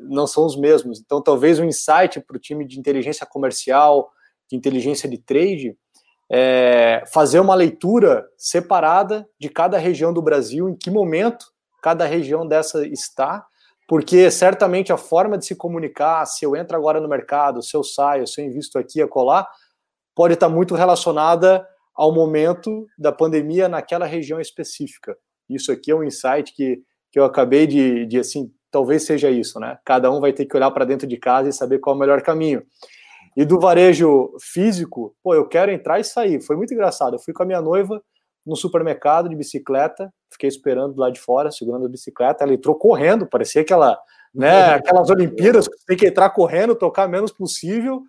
não 0.00 0.26
são 0.26 0.46
os 0.46 0.56
mesmos. 0.56 1.00
Então, 1.00 1.22
talvez 1.22 1.58
um 1.58 1.64
insight 1.64 2.20
para 2.20 2.36
o 2.36 2.40
time 2.40 2.66
de 2.66 2.78
inteligência 2.78 3.26
comercial, 3.26 4.10
de 4.48 4.56
inteligência 4.56 5.08
de 5.08 5.18
trade, 5.18 5.76
é 6.32 7.02
fazer 7.12 7.40
uma 7.40 7.54
leitura 7.54 8.26
separada 8.36 9.28
de 9.38 9.48
cada 9.48 9.78
região 9.78 10.12
do 10.12 10.22
Brasil, 10.22 10.68
em 10.68 10.76
que 10.76 10.90
momento 10.90 11.46
cada 11.82 12.04
região 12.04 12.46
dessa 12.46 12.86
está, 12.86 13.44
porque 13.88 14.30
certamente 14.30 14.92
a 14.92 14.96
forma 14.96 15.36
de 15.36 15.46
se 15.46 15.56
comunicar, 15.56 16.24
se 16.26 16.44
eu 16.44 16.54
entro 16.54 16.76
agora 16.76 17.00
no 17.00 17.08
mercado, 17.08 17.62
se 17.62 17.76
eu 17.76 17.82
saio, 17.82 18.26
se 18.26 18.40
eu 18.40 18.44
invisto 18.44 18.78
aqui, 18.78 19.02
a 19.02 19.08
colar, 19.08 19.48
pode 20.14 20.34
estar 20.34 20.48
muito 20.48 20.76
relacionada 20.76 21.66
ao 21.94 22.14
momento 22.14 22.86
da 22.96 23.10
pandemia 23.10 23.68
naquela 23.68 24.06
região 24.06 24.40
específica. 24.40 25.16
Isso 25.48 25.72
aqui 25.72 25.90
é 25.90 25.94
um 25.94 26.04
insight 26.04 26.54
que, 26.54 26.80
que 27.10 27.18
eu 27.18 27.24
acabei 27.24 27.66
de, 27.66 28.06
de 28.06 28.18
assim, 28.18 28.52
talvez 28.70 29.04
seja 29.04 29.30
isso, 29.30 29.58
né? 29.58 29.78
Cada 29.84 30.10
um 30.10 30.20
vai 30.20 30.32
ter 30.32 30.46
que 30.46 30.56
olhar 30.56 30.70
para 30.70 30.84
dentro 30.84 31.06
de 31.06 31.16
casa 31.16 31.48
e 31.48 31.52
saber 31.52 31.78
qual 31.78 31.94
é 31.94 31.96
o 31.96 32.00
melhor 32.00 32.22
caminho. 32.22 32.62
E 33.36 33.44
do 33.44 33.58
varejo 33.60 34.34
físico, 34.40 35.14
pô, 35.22 35.34
eu 35.34 35.46
quero 35.46 35.70
entrar 35.70 36.00
e 36.00 36.04
sair. 36.04 36.42
Foi 36.42 36.56
muito 36.56 36.74
engraçado. 36.74 37.14
Eu 37.14 37.20
fui 37.20 37.32
com 37.32 37.42
a 37.42 37.46
minha 37.46 37.60
noiva 37.60 38.02
no 38.44 38.56
supermercado 38.56 39.28
de 39.28 39.36
bicicleta, 39.36 40.12
fiquei 40.32 40.48
esperando 40.48 40.98
lá 40.98 41.10
de 41.10 41.20
fora, 41.20 41.50
segurando 41.50 41.86
a 41.86 41.88
bicicleta. 41.88 42.44
Ela 42.44 42.54
entrou 42.54 42.74
correndo, 42.74 43.26
parecia 43.26 43.64
que 43.64 43.72
ela 43.72 43.98
né? 44.34 44.74
Aquelas 44.74 45.10
Olimpíadas, 45.10 45.66
você 45.66 45.84
tem 45.86 45.96
que 45.96 46.06
entrar 46.06 46.30
correndo, 46.30 46.74
tocar 46.74 47.08
menos 47.08 47.32
possível 47.32 48.02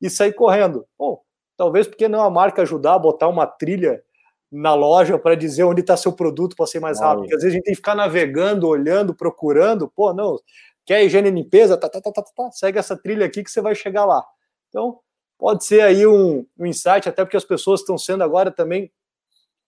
e 0.00 0.10
sair 0.10 0.32
correndo. 0.32 0.84
Bom, 0.98 1.20
talvez 1.56 1.86
porque 1.86 2.08
não 2.08 2.22
a 2.22 2.30
marca 2.30 2.62
ajudar 2.62 2.94
a 2.94 2.98
botar 2.98 3.28
uma 3.28 3.46
trilha 3.46 4.02
na 4.50 4.74
loja 4.74 5.18
para 5.18 5.34
dizer 5.34 5.64
onde 5.64 5.80
está 5.80 5.96
seu 5.96 6.12
produto 6.12 6.56
para 6.56 6.66
ser 6.66 6.80
mais 6.80 7.00
rápido. 7.00 7.22
Porque 7.22 7.36
às 7.36 7.42
vezes 7.42 7.54
a 7.54 7.56
gente 7.56 7.64
tem 7.64 7.72
que 7.72 7.76
ficar 7.76 7.94
navegando, 7.94 8.66
olhando, 8.66 9.14
procurando. 9.14 9.88
Pô, 9.88 10.12
não, 10.12 10.38
quer 10.84 11.04
higiene 11.04 11.28
e 11.28 11.32
limpeza? 11.32 11.76
Tá, 11.76 11.88
tá, 11.88 12.00
tá, 12.00 12.10
tá, 12.10 12.22
tá, 12.22 12.50
segue 12.50 12.78
essa 12.78 12.96
trilha 12.96 13.26
aqui 13.26 13.44
que 13.44 13.50
você 13.50 13.60
vai 13.60 13.74
chegar 13.74 14.04
lá. 14.04 14.24
Então, 14.68 14.98
pode 15.38 15.64
ser 15.64 15.82
aí 15.82 16.06
um, 16.06 16.44
um 16.58 16.66
insight, 16.66 17.08
até 17.08 17.24
porque 17.24 17.36
as 17.36 17.44
pessoas 17.44 17.80
estão 17.80 17.96
sendo 17.96 18.24
agora 18.24 18.50
também 18.50 18.90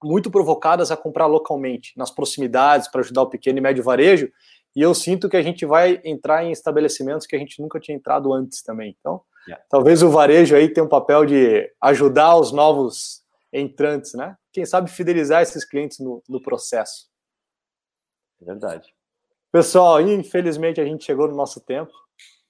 muito 0.02 0.30
provocadas 0.30 0.90
a 0.90 0.96
comprar 0.96 1.26
localmente, 1.26 1.92
nas 1.96 2.10
proximidades, 2.10 2.88
para 2.88 3.02
ajudar 3.02 3.22
o 3.22 3.30
pequeno 3.30 3.58
e 3.58 3.60
médio 3.60 3.84
varejo. 3.84 4.28
E 4.74 4.80
eu 4.80 4.94
sinto 4.94 5.28
que 5.28 5.36
a 5.36 5.42
gente 5.42 5.64
vai 5.64 6.00
entrar 6.04 6.44
em 6.44 6.50
estabelecimentos 6.50 7.26
que 7.26 7.36
a 7.36 7.38
gente 7.38 7.60
nunca 7.60 7.78
tinha 7.78 7.96
entrado 7.96 8.32
antes 8.32 8.62
também. 8.62 8.96
Então, 8.98 9.20
yeah. 9.46 9.62
talvez 9.70 10.02
o 10.02 10.10
varejo 10.10 10.56
aí 10.56 10.68
tenha 10.68 10.84
um 10.84 10.88
papel 10.88 11.24
de 11.24 11.70
ajudar 11.80 12.36
os 12.36 12.52
novos 12.52 13.22
entrantes, 13.52 14.14
né? 14.14 14.36
Quem 14.52 14.66
sabe 14.66 14.90
fidelizar 14.90 15.42
esses 15.42 15.64
clientes 15.64 15.98
no, 15.98 16.22
no 16.28 16.40
processo. 16.42 17.08
É 18.40 18.44
verdade. 18.44 18.92
Pessoal, 19.50 20.00
infelizmente 20.00 20.80
a 20.80 20.84
gente 20.84 21.04
chegou 21.04 21.28
no 21.28 21.36
nosso 21.36 21.60
tempo. 21.60 21.92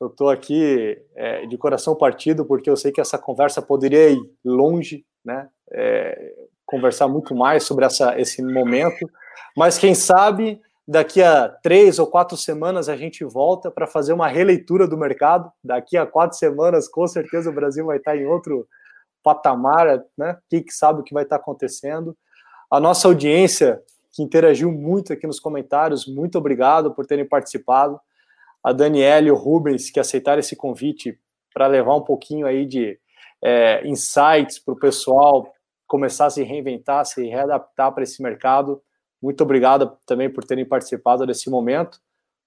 Eu 0.01 0.09
estou 0.09 0.31
aqui 0.31 1.01
é, 1.15 1.47
de 1.47 1.57
coração 1.57 1.95
partido 1.95 2.45
porque 2.45 2.69
eu 2.69 2.77
sei 2.77 2.91
que 2.91 3.01
essa 3.01 3.19
conversa 3.19 3.63
poderia 3.63 4.11
ir 4.11 4.21
longe, 4.45 5.05
né? 5.25 5.49
É, 5.71 6.35
conversar 6.67 7.07
muito 7.07 7.35
mais 7.35 7.65
sobre 7.65 7.85
essa, 7.85 8.19
esse 8.19 8.43
momento. 8.43 9.09
Mas 9.57 9.79
quem 9.79 9.95
sabe 9.95 10.61
daqui 10.87 11.23
a 11.23 11.49
três 11.49 11.99
ou 11.99 12.07
quatro 12.07 12.37
semanas 12.37 12.89
a 12.89 12.97
gente 12.97 13.25
volta 13.25 13.71
para 13.71 13.87
fazer 13.87 14.13
uma 14.13 14.29
releitura 14.29 14.89
do 14.89 14.97
mercado. 14.97 15.51
Daqui 15.63 15.97
a 15.97 16.07
quatro 16.07 16.37
semanas, 16.37 16.89
com 16.89 17.07
certeza, 17.07 17.51
o 17.51 17.55
Brasil 17.55 17.87
vai 17.87 17.99
estar 17.99 18.17
em 18.17 18.27
outro 18.27 18.67
patamar, 19.23 20.03
né? 20.17 20.39
Quem 20.49 20.63
que 20.63 20.73
sabe 20.73 21.01
o 21.01 21.03
que 21.03 21.15
vai 21.15 21.23
estar 21.23 21.37
acontecendo. 21.37 22.17
A 22.71 22.81
nossa 22.81 23.07
audiência, 23.09 23.83
que 24.13 24.23
interagiu 24.23 24.71
muito 24.73 25.13
aqui 25.13 25.27
nos 25.27 25.39
comentários, 25.39 26.07
muito 26.07 26.39
obrigado 26.39 26.95
por 26.95 27.07
terem 27.07 27.27
participado. 27.27 28.01
A 28.65 28.73
Daniela 28.73 29.27
e 29.27 29.31
o 29.31 29.37
Rubens, 29.37 29.91
que 29.91 30.01
aceitaram 30.01 30.41
esse 30.41 30.57
convite 30.57 31.19
para 31.53 31.67
levar 31.67 31.97
um 31.97 32.03
pouquinho 32.03 32.47
aí 32.47 32.65
de 32.65 32.99
é, 33.43 33.87
insights 33.87 34.59
para 34.59 34.75
o 34.75 34.79
pessoal 34.79 35.53
começar 35.87 36.27
a 36.27 36.31
se 36.31 36.43
reinventar, 36.43 37.05
se 37.05 37.27
readaptar 37.27 37.93
para 37.93 38.03
esse 38.03 38.23
mercado. 38.23 38.81
Muito 39.21 39.43
obrigado 39.43 39.97
também 40.07 40.31
por 40.31 40.45
terem 40.45 40.65
participado 40.65 41.27
desse 41.27 41.51
momento. 41.51 41.99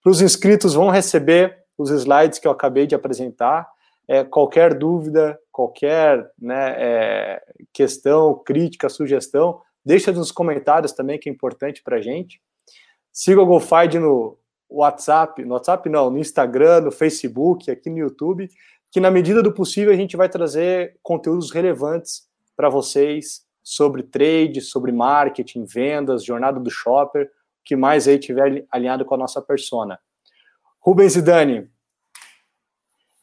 Para 0.01 0.11
os 0.11 0.21
inscritos, 0.21 0.73
vão 0.73 0.89
receber 0.89 1.57
os 1.77 1.89
slides 1.89 2.39
que 2.39 2.47
eu 2.47 2.51
acabei 2.51 2.87
de 2.87 2.95
apresentar. 2.95 3.67
É, 4.07 4.23
qualquer 4.23 4.73
dúvida, 4.73 5.39
qualquer 5.51 6.29
né, 6.39 6.75
é, 6.77 7.43
questão, 7.73 8.35
crítica, 8.35 8.89
sugestão, 8.89 9.61
deixa 9.83 10.11
nos 10.11 10.31
comentários 10.31 10.91
também, 10.91 11.19
que 11.19 11.29
é 11.29 11.31
importante 11.31 11.81
para 11.83 11.97
a 11.97 12.01
gente. 12.01 12.41
Siga 13.11 13.41
o 13.41 13.45
GoFind 13.45 13.95
no 13.95 14.37
WhatsApp, 14.69 15.43
no 15.43 15.53
WhatsApp 15.53 15.87
não, 15.89 16.09
no 16.09 16.19
Instagram, 16.19 16.81
no 16.81 16.91
Facebook, 16.91 17.71
aqui 17.71 17.89
no 17.89 17.97
YouTube, 17.97 18.49
que 18.91 18.99
na 18.99 19.11
medida 19.11 19.41
do 19.41 19.53
possível 19.53 19.93
a 19.93 19.95
gente 19.95 20.17
vai 20.17 20.29
trazer 20.29 20.97
conteúdos 21.01 21.51
relevantes 21.51 22.23
para 22.55 22.69
vocês 22.69 23.45
sobre 23.63 24.03
trade, 24.03 24.61
sobre 24.61 24.91
marketing, 24.91 25.65
vendas, 25.65 26.23
jornada 26.23 26.59
do 26.59 26.69
shopper, 26.69 27.25
o 27.25 27.29
que 27.63 27.75
mais 27.75 28.07
aí 28.07 28.19
tiver 28.19 28.65
alinhado 28.71 29.03
com 29.03 29.15
a 29.15 29.17
nossa 29.17 29.41
persona. 29.41 29.99
Rubens 30.79 31.15
e 31.15 31.21
Dani, 31.21 31.67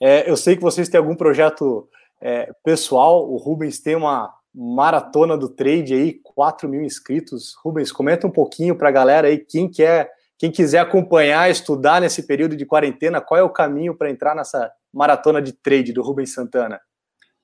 é, 0.02 0.28
eu 0.28 0.36
sei 0.36 0.56
que 0.56 0.62
vocês 0.62 0.88
têm 0.88 0.98
algum 0.98 1.14
projeto 1.14 1.88
é, 2.20 2.52
pessoal, 2.64 3.30
o 3.30 3.36
Rubens 3.36 3.78
tem 3.78 3.94
uma 3.94 4.34
maratona 4.52 5.38
do 5.38 5.48
trade 5.48 5.94
aí, 5.94 6.14
4 6.34 6.68
mil 6.68 6.82
inscritos. 6.82 7.54
Rubens, 7.62 7.92
comenta 7.92 8.26
um 8.26 8.30
pouquinho 8.30 8.76
para 8.76 8.88
a 8.88 8.92
galera 8.92 9.28
aí, 9.28 9.38
quem 9.38 9.70
quer, 9.70 10.10
quem 10.36 10.50
quiser 10.50 10.80
acompanhar, 10.80 11.48
estudar 11.48 12.00
nesse 12.00 12.26
período 12.26 12.56
de 12.56 12.66
quarentena, 12.66 13.20
qual 13.20 13.38
é 13.38 13.44
o 13.44 13.48
caminho 13.48 13.96
para 13.96 14.10
entrar 14.10 14.34
nessa 14.34 14.72
maratona 14.92 15.40
de 15.40 15.52
trade 15.52 15.92
do 15.92 16.02
Rubens 16.02 16.34
Santana? 16.34 16.80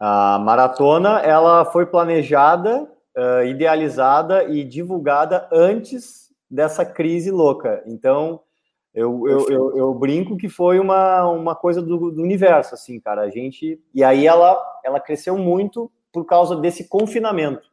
A 0.00 0.40
maratona 0.40 1.20
ela 1.20 1.64
foi 1.64 1.86
planejada, 1.86 2.88
uh, 3.16 3.44
idealizada 3.44 4.44
e 4.44 4.64
divulgada 4.64 5.48
antes 5.52 6.28
dessa 6.50 6.84
crise 6.84 7.30
louca. 7.30 7.82
Então, 7.86 8.40
eu, 8.99 9.28
eu, 9.28 9.51
eu, 9.51 9.76
eu, 9.76 9.94
brinco 9.94 10.36
que 10.36 10.49
foi 10.49 10.78
uma, 10.78 11.26
uma 11.26 11.55
coisa 11.55 11.80
do, 11.82 12.11
do, 12.11 12.22
universo, 12.22 12.74
assim, 12.74 12.99
cara. 13.01 13.22
A 13.22 13.30
gente. 13.30 13.80
E 13.94 14.03
aí 14.03 14.26
ela, 14.26 14.59
ela 14.84 15.01
cresceu 15.01 15.36
muito 15.36 15.90
por 16.12 16.24
causa 16.24 16.57
desse 16.57 16.88
confinamento. 16.88 17.68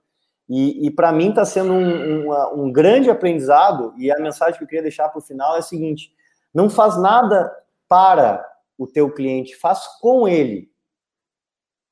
E, 0.48 0.86
e 0.86 0.92
para 0.92 1.12
mim 1.12 1.30
está 1.30 1.44
sendo 1.44 1.74
um, 1.74 2.30
um, 2.30 2.66
um, 2.66 2.72
grande 2.72 3.10
aprendizado. 3.10 3.94
E 3.98 4.12
a 4.12 4.20
mensagem 4.20 4.58
que 4.58 4.64
eu 4.64 4.68
queria 4.68 4.84
deixar 4.84 5.10
para 5.10 5.20
o 5.20 5.24
final 5.24 5.56
é 5.56 5.60
a 5.60 5.64
seguinte: 5.64 6.14
não 6.54 6.70
faz 6.70 7.02
nada 7.02 7.52
para 7.88 8.46
o 8.78 8.86
teu 8.86 9.10
cliente, 9.12 9.56
faz 9.56 9.88
com 10.00 10.28
ele 10.28 10.70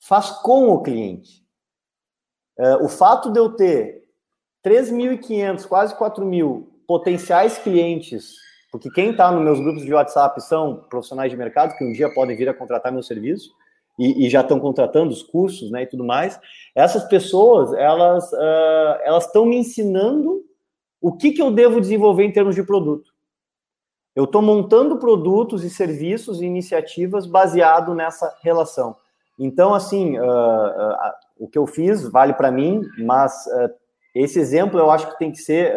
faz 0.03 0.29
com 0.29 0.67
o 0.67 0.81
cliente. 0.81 1.45
É, 2.57 2.75
o 2.75 2.89
fato 2.89 3.31
de 3.31 3.39
eu 3.39 3.55
ter 3.55 4.03
3.500, 4.65 5.65
quase 5.65 5.95
4.000 5.95 6.67
potenciais 6.85 7.57
clientes, 7.57 8.35
porque 8.73 8.89
quem 8.89 9.11
está 9.11 9.31
nos 9.31 9.43
meus 9.43 9.59
grupos 9.59 9.85
de 9.85 9.93
WhatsApp 9.93 10.41
são 10.41 10.77
profissionais 10.89 11.29
de 11.29 11.37
mercado 11.37 11.77
que 11.77 11.85
um 11.85 11.91
dia 11.91 12.11
podem 12.11 12.35
vir 12.35 12.49
a 12.49 12.53
contratar 12.55 12.91
meu 12.91 13.03
serviço 13.03 13.53
e, 13.99 14.25
e 14.25 14.29
já 14.31 14.41
estão 14.41 14.59
contratando 14.59 15.13
os 15.13 15.21
cursos, 15.21 15.69
né, 15.69 15.83
e 15.83 15.85
tudo 15.85 16.03
mais. 16.03 16.39
Essas 16.73 17.03
pessoas, 17.03 17.71
elas 17.73 18.33
uh, 18.33 18.99
elas 19.03 19.27
estão 19.27 19.45
me 19.45 19.57
ensinando 19.57 20.43
o 20.99 21.15
que, 21.15 21.33
que 21.33 21.41
eu 21.41 21.51
devo 21.51 21.79
desenvolver 21.79 22.23
em 22.23 22.31
termos 22.31 22.55
de 22.55 22.63
produto. 22.63 23.13
Eu 24.15 24.23
estou 24.23 24.41
montando 24.41 24.97
produtos 24.97 25.63
e 25.63 25.69
serviços 25.69 26.41
e 26.41 26.45
iniciativas 26.45 27.27
baseado 27.27 27.93
nessa 27.93 28.35
relação. 28.41 28.95
Então, 29.37 29.75
assim, 29.75 30.17
uh, 30.17 30.23
uh, 30.23 30.97
o 31.37 31.47
que 31.47 31.59
eu 31.59 31.67
fiz 31.67 32.09
vale 32.09 32.33
para 32.33 32.49
mim, 32.49 32.81
mas 33.05 33.45
esse 34.15 34.39
exemplo 34.39 34.79
eu 34.79 34.89
acho 34.89 35.11
que 35.11 35.19
tem 35.19 35.31
que 35.31 35.37
ser 35.37 35.75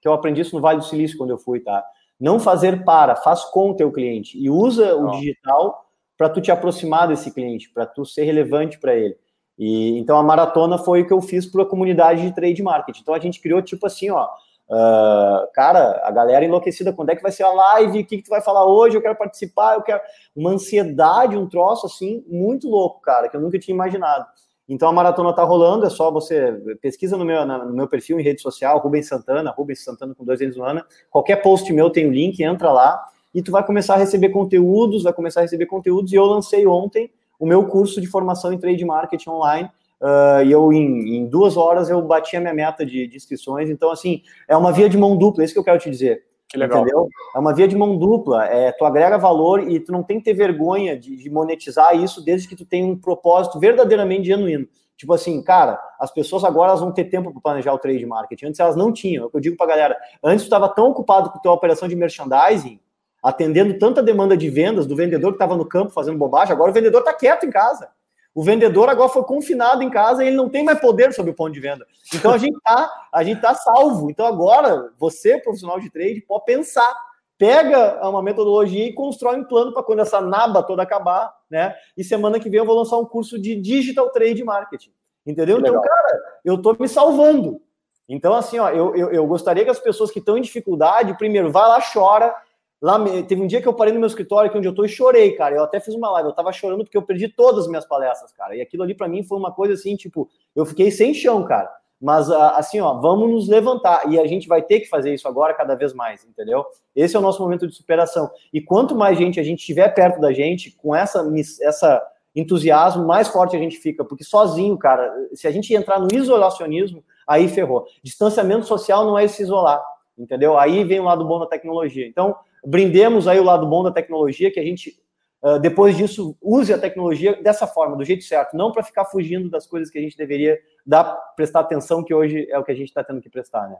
que 0.00 0.08
eu 0.08 0.12
aprendi 0.12 0.40
isso 0.40 0.56
no 0.56 0.62
Vale 0.62 0.78
do 0.78 0.84
Silício 0.84 1.18
quando 1.18 1.30
eu 1.30 1.38
fui, 1.38 1.60
tá? 1.60 1.84
Não 2.20 2.38
fazer 2.38 2.84
para, 2.84 3.16
faz 3.16 3.44
com 3.44 3.70
o 3.70 3.74
teu 3.74 3.90
cliente 3.90 4.38
e 4.38 4.50
usa 4.50 4.94
o 4.94 5.10
digital 5.12 5.86
para 6.18 6.28
tu 6.28 6.40
te 6.40 6.52
aproximar 6.52 7.08
desse 7.08 7.32
cliente, 7.32 7.70
para 7.72 7.86
tu 7.86 8.04
ser 8.04 8.24
relevante 8.24 8.78
para 8.78 8.94
ele. 8.94 9.16
E 9.58 9.98
então 9.98 10.18
a 10.18 10.22
maratona 10.22 10.76
foi 10.76 11.02
o 11.02 11.06
que 11.06 11.12
eu 11.12 11.22
fiz 11.22 11.46
para 11.46 11.62
a 11.62 11.66
comunidade 11.66 12.22
de 12.22 12.34
trade 12.34 12.62
marketing. 12.62 13.00
Então 13.00 13.14
a 13.14 13.18
gente 13.18 13.40
criou 13.40 13.62
tipo 13.62 13.86
assim, 13.86 14.10
ó, 14.10 14.28
Uh, 14.70 15.50
cara, 15.52 16.00
a 16.04 16.12
galera 16.12 16.44
enlouquecida, 16.44 16.92
quando 16.92 17.10
é 17.10 17.16
que 17.16 17.22
vai 17.22 17.32
ser 17.32 17.42
a 17.42 17.50
live? 17.50 18.02
O 18.02 18.06
que, 18.06 18.18
que 18.18 18.22
tu 18.22 18.30
vai 18.30 18.40
falar 18.40 18.64
hoje? 18.66 18.96
Eu 18.96 19.02
quero 19.02 19.16
participar, 19.16 19.74
eu 19.74 19.82
quero. 19.82 20.00
Uma 20.34 20.50
ansiedade, 20.50 21.36
um 21.36 21.48
troço 21.48 21.86
assim, 21.86 22.24
muito 22.28 22.68
louco, 22.68 23.00
cara, 23.00 23.28
que 23.28 23.36
eu 23.36 23.40
nunca 23.40 23.58
tinha 23.58 23.74
imaginado. 23.74 24.26
Então 24.70 24.88
a 24.88 24.92
maratona 24.92 25.32
tá 25.32 25.42
rolando, 25.42 25.84
é 25.84 25.90
só 25.90 26.10
você 26.10 26.52
pesquisa 26.80 27.16
no 27.16 27.24
meu, 27.24 27.44
no 27.44 27.72
meu 27.72 27.88
perfil 27.88 28.18
em 28.20 28.22
rede 28.22 28.40
social, 28.40 28.78
Rubens 28.78 29.08
Santana, 29.08 29.50
Rubens 29.50 29.82
Santana 29.82 30.14
com 30.14 30.24
dois 30.24 30.38
vezes 30.38 30.56
no 30.56 30.64
ano. 30.64 30.82
Qualquer 31.10 31.42
post 31.42 31.70
meu 31.72 31.90
tem 31.90 32.06
o 32.06 32.08
um 32.08 32.12
link, 32.12 32.40
entra 32.40 32.72
lá 32.72 33.04
e 33.34 33.42
tu 33.42 33.50
vai 33.50 33.66
começar 33.66 33.94
a 33.94 33.98
receber 33.98 34.28
conteúdos, 34.28 35.02
vai 35.02 35.12
começar 35.12 35.40
a 35.40 35.42
receber 35.42 35.66
conteúdos. 35.66 36.12
E 36.12 36.16
eu 36.16 36.24
lancei 36.24 36.66
ontem 36.66 37.10
o 37.38 37.44
meu 37.44 37.66
curso 37.66 38.00
de 38.00 38.06
formação 38.06 38.52
em 38.52 38.58
trade 38.58 38.84
marketing 38.84 39.30
online 39.30 39.70
Uh, 40.00 40.42
e 40.46 40.50
eu, 40.50 40.72
em, 40.72 41.16
em, 41.16 41.26
duas 41.26 41.58
horas, 41.58 41.90
eu 41.90 42.00
bati 42.00 42.34
a 42.34 42.40
minha 42.40 42.54
meta 42.54 42.86
de, 42.86 43.06
de, 43.06 43.16
inscrições. 43.16 43.68
Então, 43.68 43.90
assim, 43.90 44.22
é 44.48 44.56
uma 44.56 44.72
via 44.72 44.88
de 44.88 44.96
mão 44.96 45.14
dupla, 45.16 45.42
é 45.42 45.44
isso 45.44 45.52
que 45.52 45.60
eu 45.60 45.64
quero 45.64 45.78
te 45.78 45.90
dizer. 45.90 46.24
Que 46.50 46.58
legal. 46.58 46.80
Entendeu? 46.82 47.08
É 47.34 47.38
uma 47.38 47.54
via 47.54 47.68
de 47.68 47.76
mão 47.76 47.96
dupla. 47.96 48.44
É, 48.46 48.72
tu 48.72 48.84
agrega 48.84 49.16
valor 49.16 49.70
e 49.70 49.78
tu 49.78 49.92
não 49.92 50.02
tem 50.02 50.18
que 50.18 50.24
ter 50.24 50.34
vergonha 50.34 50.98
de, 50.98 51.16
de 51.16 51.30
monetizar 51.30 51.96
isso 51.96 52.22
desde 52.22 52.48
que 52.48 52.56
tu 52.56 52.66
tenha 52.66 52.84
um 52.84 52.98
propósito 52.98 53.60
verdadeiramente 53.60 54.24
genuíno. 54.24 54.66
Tipo 54.96 55.14
assim, 55.14 55.40
cara, 55.42 55.80
as 55.98 56.10
pessoas 56.10 56.42
agora 56.42 56.70
elas 56.70 56.80
vão 56.80 56.92
ter 56.92 57.04
tempo 57.04 57.32
para 57.32 57.40
planejar 57.40 57.72
o 57.72 57.78
trade 57.78 58.04
marketing. 58.04 58.46
Antes 58.46 58.60
elas 58.60 58.74
não 58.74 58.92
tinham. 58.92 59.24
É 59.24 59.26
o 59.26 59.30
que 59.30 59.36
eu 59.36 59.40
digo 59.40 59.56
para 59.56 59.68
galera. 59.68 59.96
Antes 60.22 60.42
tu 60.42 60.46
estava 60.46 60.68
tão 60.68 60.90
ocupado 60.90 61.30
com 61.30 61.38
tua 61.38 61.52
operação 61.52 61.88
de 61.88 61.94
merchandising, 61.94 62.80
atendendo 63.22 63.78
tanta 63.78 64.02
demanda 64.02 64.36
de 64.36 64.50
vendas 64.50 64.86
do 64.86 64.96
vendedor 64.96 65.30
que 65.30 65.36
estava 65.36 65.56
no 65.56 65.64
campo 65.64 65.92
fazendo 65.92 66.18
bobagem, 66.18 66.52
agora 66.52 66.70
o 66.70 66.74
vendedor 66.74 66.98
está 66.98 67.14
quieto 67.14 67.46
em 67.46 67.50
casa. 67.50 67.88
O 68.34 68.42
vendedor 68.42 68.88
agora 68.88 69.08
foi 69.08 69.24
confinado 69.24 69.82
em 69.82 69.90
casa 69.90 70.22
e 70.22 70.28
ele 70.28 70.36
não 70.36 70.48
tem 70.48 70.64
mais 70.64 70.78
poder 70.78 71.12
sobre 71.12 71.32
o 71.32 71.34
ponto 71.34 71.52
de 71.52 71.60
venda. 71.60 71.86
Então 72.14 72.32
a 72.32 72.38
gente 72.38 72.58
tá, 72.62 72.90
a 73.12 73.24
gente 73.24 73.40
tá 73.40 73.54
salvo. 73.54 74.10
Então 74.10 74.24
agora 74.24 74.92
você, 74.98 75.38
profissional 75.38 75.80
de 75.80 75.90
trade, 75.90 76.20
pode 76.20 76.44
pensar, 76.44 76.94
pega 77.36 78.06
uma 78.08 78.22
metodologia 78.22 78.86
e 78.86 78.94
constrói 78.94 79.38
um 79.38 79.44
plano 79.44 79.72
para 79.72 79.82
quando 79.82 80.00
essa 80.00 80.20
naba 80.20 80.62
toda 80.62 80.82
acabar, 80.82 81.34
né? 81.50 81.74
E 81.96 82.04
semana 82.04 82.38
que 82.38 82.48
vem 82.48 82.58
eu 82.60 82.66
vou 82.66 82.76
lançar 82.76 82.98
um 82.98 83.04
curso 83.04 83.40
de 83.40 83.56
digital 83.56 84.10
trade 84.10 84.44
marketing. 84.44 84.92
Entendeu? 85.26 85.58
Então, 85.58 85.80
cara, 85.80 86.22
eu 86.44 86.60
tô 86.60 86.74
me 86.78 86.88
salvando. 86.88 87.60
Então, 88.08 88.34
assim, 88.34 88.58
ó, 88.58 88.70
eu, 88.70 88.94
eu, 88.96 89.10
eu 89.12 89.26
gostaria 89.26 89.64
que 89.64 89.70
as 89.70 89.78
pessoas 89.78 90.10
que 90.10 90.18
estão 90.18 90.36
em 90.36 90.42
dificuldade, 90.42 91.16
primeiro, 91.16 91.50
vai 91.50 91.62
lá, 91.62 91.80
chora, 91.80 92.34
Lá, 92.80 92.98
teve 93.28 93.42
um 93.42 93.46
dia 93.46 93.60
que 93.60 93.68
eu 93.68 93.74
parei 93.74 93.92
no 93.92 94.00
meu 94.00 94.06
escritório, 94.06 94.48
aqui 94.48 94.56
onde 94.56 94.66
eu 94.66 94.74
tô, 94.74 94.84
e 94.84 94.88
chorei, 94.88 95.32
cara. 95.32 95.54
Eu 95.54 95.64
até 95.64 95.78
fiz 95.78 95.94
uma 95.94 96.10
live, 96.12 96.30
eu 96.30 96.34
tava 96.34 96.50
chorando 96.52 96.82
porque 96.82 96.96
eu 96.96 97.02
perdi 97.02 97.28
todas 97.28 97.64
as 97.64 97.68
minhas 97.68 97.86
palestras, 97.86 98.32
cara. 98.32 98.56
E 98.56 98.60
aquilo 98.62 98.82
ali 98.82 98.94
para 98.94 99.06
mim 99.08 99.22
foi 99.22 99.36
uma 99.36 99.52
coisa 99.52 99.74
assim, 99.74 99.96
tipo, 99.96 100.28
eu 100.56 100.64
fiquei 100.64 100.90
sem 100.90 101.12
chão, 101.12 101.44
cara. 101.44 101.70
Mas 102.00 102.30
ah, 102.30 102.56
assim, 102.56 102.80
ó, 102.80 102.94
vamos 102.94 103.30
nos 103.30 103.48
levantar. 103.48 104.10
E 104.10 104.18
a 104.18 104.26
gente 104.26 104.48
vai 104.48 104.62
ter 104.62 104.80
que 104.80 104.88
fazer 104.88 105.12
isso 105.12 105.28
agora 105.28 105.52
cada 105.52 105.74
vez 105.74 105.92
mais, 105.92 106.24
entendeu? 106.24 106.64
Esse 106.96 107.14
é 107.14 107.18
o 107.18 107.22
nosso 107.22 107.42
momento 107.42 107.66
de 107.66 107.74
superação. 107.74 108.30
E 108.52 108.62
quanto 108.62 108.96
mais 108.96 109.18
gente 109.18 109.38
a 109.38 109.42
gente 109.42 109.64
tiver 109.64 109.88
perto 109.90 110.18
da 110.18 110.32
gente, 110.32 110.70
com 110.70 110.96
essa, 110.96 111.22
essa 111.60 112.02
entusiasmo, 112.34 113.06
mais 113.06 113.28
forte 113.28 113.54
a 113.54 113.58
gente 113.58 113.76
fica. 113.76 114.02
Porque 114.02 114.24
sozinho, 114.24 114.78
cara, 114.78 115.12
se 115.34 115.46
a 115.46 115.50
gente 115.50 115.74
entrar 115.74 116.00
no 116.00 116.08
isolacionismo, 116.10 117.04
aí 117.26 117.46
ferrou. 117.48 117.84
Distanciamento 118.02 118.64
social 118.64 119.04
não 119.04 119.18
é 119.18 119.28
se 119.28 119.42
isolar, 119.42 119.82
entendeu? 120.18 120.58
Aí 120.58 120.82
vem 120.84 121.00
o 121.00 121.04
lado 121.04 121.26
bom 121.26 121.38
da 121.38 121.46
tecnologia. 121.46 122.06
Então, 122.06 122.34
brindemos 122.64 123.26
aí 123.26 123.38
o 123.38 123.44
lado 123.44 123.66
bom 123.66 123.82
da 123.82 123.90
tecnologia, 123.90 124.50
que 124.50 124.60
a 124.60 124.64
gente, 124.64 124.98
uh, 125.42 125.58
depois 125.58 125.96
disso, 125.96 126.36
use 126.40 126.72
a 126.72 126.78
tecnologia 126.78 127.40
dessa 127.42 127.66
forma, 127.66 127.96
do 127.96 128.04
jeito 128.04 128.24
certo, 128.24 128.56
não 128.56 128.72
para 128.72 128.82
ficar 128.82 129.04
fugindo 129.04 129.48
das 129.48 129.66
coisas 129.66 129.90
que 129.90 129.98
a 129.98 130.02
gente 130.02 130.16
deveria 130.16 130.58
dar, 130.84 131.04
prestar 131.36 131.60
atenção, 131.60 132.04
que 132.04 132.14
hoje 132.14 132.46
é 132.50 132.58
o 132.58 132.64
que 132.64 132.72
a 132.72 132.74
gente 132.74 132.88
está 132.88 133.02
tendo 133.04 133.20
que 133.20 133.30
prestar, 133.30 133.68
né? 133.68 133.76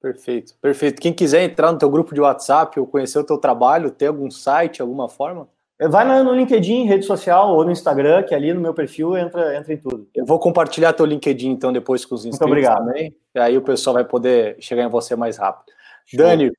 Perfeito, 0.00 0.54
perfeito. 0.60 1.00
Quem 1.00 1.12
quiser 1.12 1.44
entrar 1.44 1.70
no 1.70 1.78
teu 1.78 1.88
grupo 1.88 2.12
de 2.12 2.20
WhatsApp 2.20 2.78
ou 2.80 2.86
conhecer 2.86 3.20
o 3.20 3.24
teu 3.24 3.38
trabalho, 3.38 3.90
ter 3.90 4.08
algum 4.08 4.28
site, 4.30 4.82
alguma 4.82 5.08
forma? 5.08 5.48
Vai 5.88 6.22
no 6.22 6.32
LinkedIn, 6.32 6.84
rede 6.84 7.04
social 7.04 7.54
ou 7.54 7.64
no 7.64 7.70
Instagram, 7.70 8.22
que 8.22 8.34
ali 8.34 8.52
no 8.52 8.60
meu 8.60 8.74
perfil 8.74 9.16
entra, 9.16 9.56
entra 9.56 9.72
em 9.72 9.76
tudo. 9.76 10.08
Eu 10.14 10.24
vou 10.24 10.38
compartilhar 10.38 10.92
teu 10.92 11.06
LinkedIn 11.06 11.50
então 11.50 11.72
depois 11.72 12.04
com 12.04 12.14
os 12.14 12.24
inscritos 12.24 12.48
Muito 12.48 12.66
obrigado. 12.66 12.86
também. 12.86 13.16
E 13.34 13.38
aí 13.38 13.56
o 13.56 13.62
pessoal 13.62 13.94
vai 13.94 14.04
poder 14.04 14.56
chegar 14.60 14.84
em 14.84 14.88
você 14.88 15.16
mais 15.16 15.36
rápido. 15.36 15.72
Show. 16.04 16.18
Dani, 16.18 16.52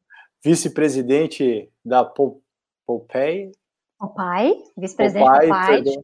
vice-presidente 0.44 1.72
da 1.84 2.04
Popeye. 2.86 3.52
Popeye, 3.98 4.62
vice-presidente 4.78 5.26
Popeye, 5.26 5.50
Popeye. 5.50 6.04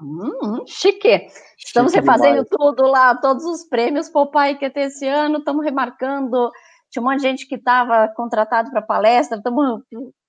Hum, 0.00 0.38
hum, 0.42 0.64
chique. 0.66 1.28
Estamos 1.58 1.92
chique 1.92 2.00
refazendo 2.00 2.44
demais. 2.44 2.48
tudo 2.50 2.86
lá, 2.86 3.16
todos 3.16 3.44
os 3.44 3.64
prêmios 3.64 4.08
Popeye 4.08 4.56
que 4.56 4.70
ter 4.70 4.82
esse 4.82 5.06
ano, 5.06 5.38
estamos 5.38 5.64
remarcando. 5.64 6.50
Tinha 6.90 7.02
um 7.02 7.06
monte 7.06 7.18
de 7.18 7.22
gente 7.22 7.46
que 7.46 7.56
estava 7.56 8.08
contratado 8.08 8.70
para 8.70 8.82
palestra, 8.82 9.38
estamos 9.38 9.82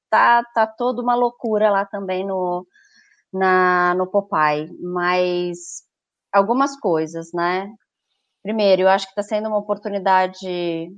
tá, 0.10 0.44
tá 0.54 0.68
toda 0.68 1.02
uma 1.02 1.16
loucura 1.16 1.70
lá 1.72 1.86
também 1.86 2.26
no, 2.26 2.66
na, 3.32 3.94
no 3.96 4.08
Popeye. 4.08 4.70
Mas 4.80 5.84
algumas 6.34 6.80
coisas, 6.80 7.32
né? 7.34 7.72
Primeiro, 8.44 8.84
eu 8.84 8.90
acho 8.90 9.06
que 9.06 9.12
está 9.12 9.24
sendo 9.24 9.48
uma 9.48 9.58
oportunidade 9.58 10.92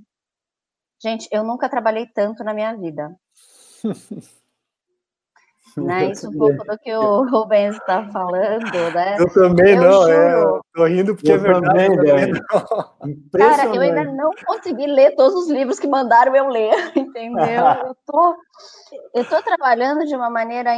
Gente, 1.04 1.28
eu 1.32 1.44
nunca 1.44 1.68
trabalhei 1.68 2.08
tanto 2.08 2.46
na 2.46 2.54
minha 2.54 2.74
vida. 2.78 3.14
né? 5.76 6.12
Isso 6.12 6.30
um 6.30 6.38
pouco 6.38 6.64
do 6.64 6.78
que 6.78 6.96
o 6.96 7.26
Rubens 7.30 7.76
está 7.76 8.08
falando, 8.10 8.72
né? 8.94 9.18
Eu 9.20 9.34
também 9.34 9.76
eu 9.76 9.82
não, 9.82 10.10
é, 10.10 10.32
juro, 10.32 10.58
é, 10.58 10.62
tô 10.74 10.86
rindo 10.86 11.16
porque 11.16 11.32
eu 11.32 11.36
é 11.36 11.40
verdade. 11.40 11.96
Também, 11.96 12.32
Cara, 13.38 13.66
eu 13.76 13.82
ainda 13.82 14.06
não 14.06 14.32
consegui 14.46 14.88
ler 14.88 15.14
todos 15.16 15.44
os 15.44 15.50
livros 15.50 15.78
que 15.78 15.88
mandaram 15.88 16.34
eu 16.36 16.48
ler, 16.48 16.74
entendeu? 16.96 17.66
eu 17.86 17.96
tô, 18.06 18.36
eu 19.14 19.26
tô 19.26 19.42
trabalhando 19.42 20.06
de 20.06 20.16
uma 20.16 20.30
maneira 20.30 20.74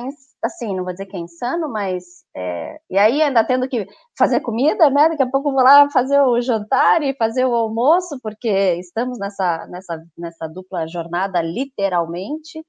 assim, 0.45 0.75
não 0.75 0.83
vou 0.83 0.93
dizer 0.93 1.05
que 1.05 1.17
é 1.17 1.19
insano, 1.19 1.69
mas 1.69 2.03
é, 2.35 2.77
e 2.89 2.97
aí 2.97 3.21
ainda 3.21 3.43
tendo 3.43 3.67
que 3.67 3.85
fazer 4.17 4.39
comida, 4.41 4.89
né? 4.89 5.09
Daqui 5.09 5.23
a 5.23 5.29
pouco 5.29 5.51
vou 5.51 5.63
lá 5.63 5.89
fazer 5.91 6.19
o 6.21 6.39
jantar 6.41 7.01
e 7.03 7.15
fazer 7.15 7.45
o 7.45 7.53
almoço, 7.53 8.19
porque 8.21 8.75
estamos 8.75 9.19
nessa, 9.19 9.67
nessa, 9.67 10.03
nessa 10.17 10.47
dupla 10.47 10.87
jornada, 10.87 11.41
literalmente. 11.41 12.63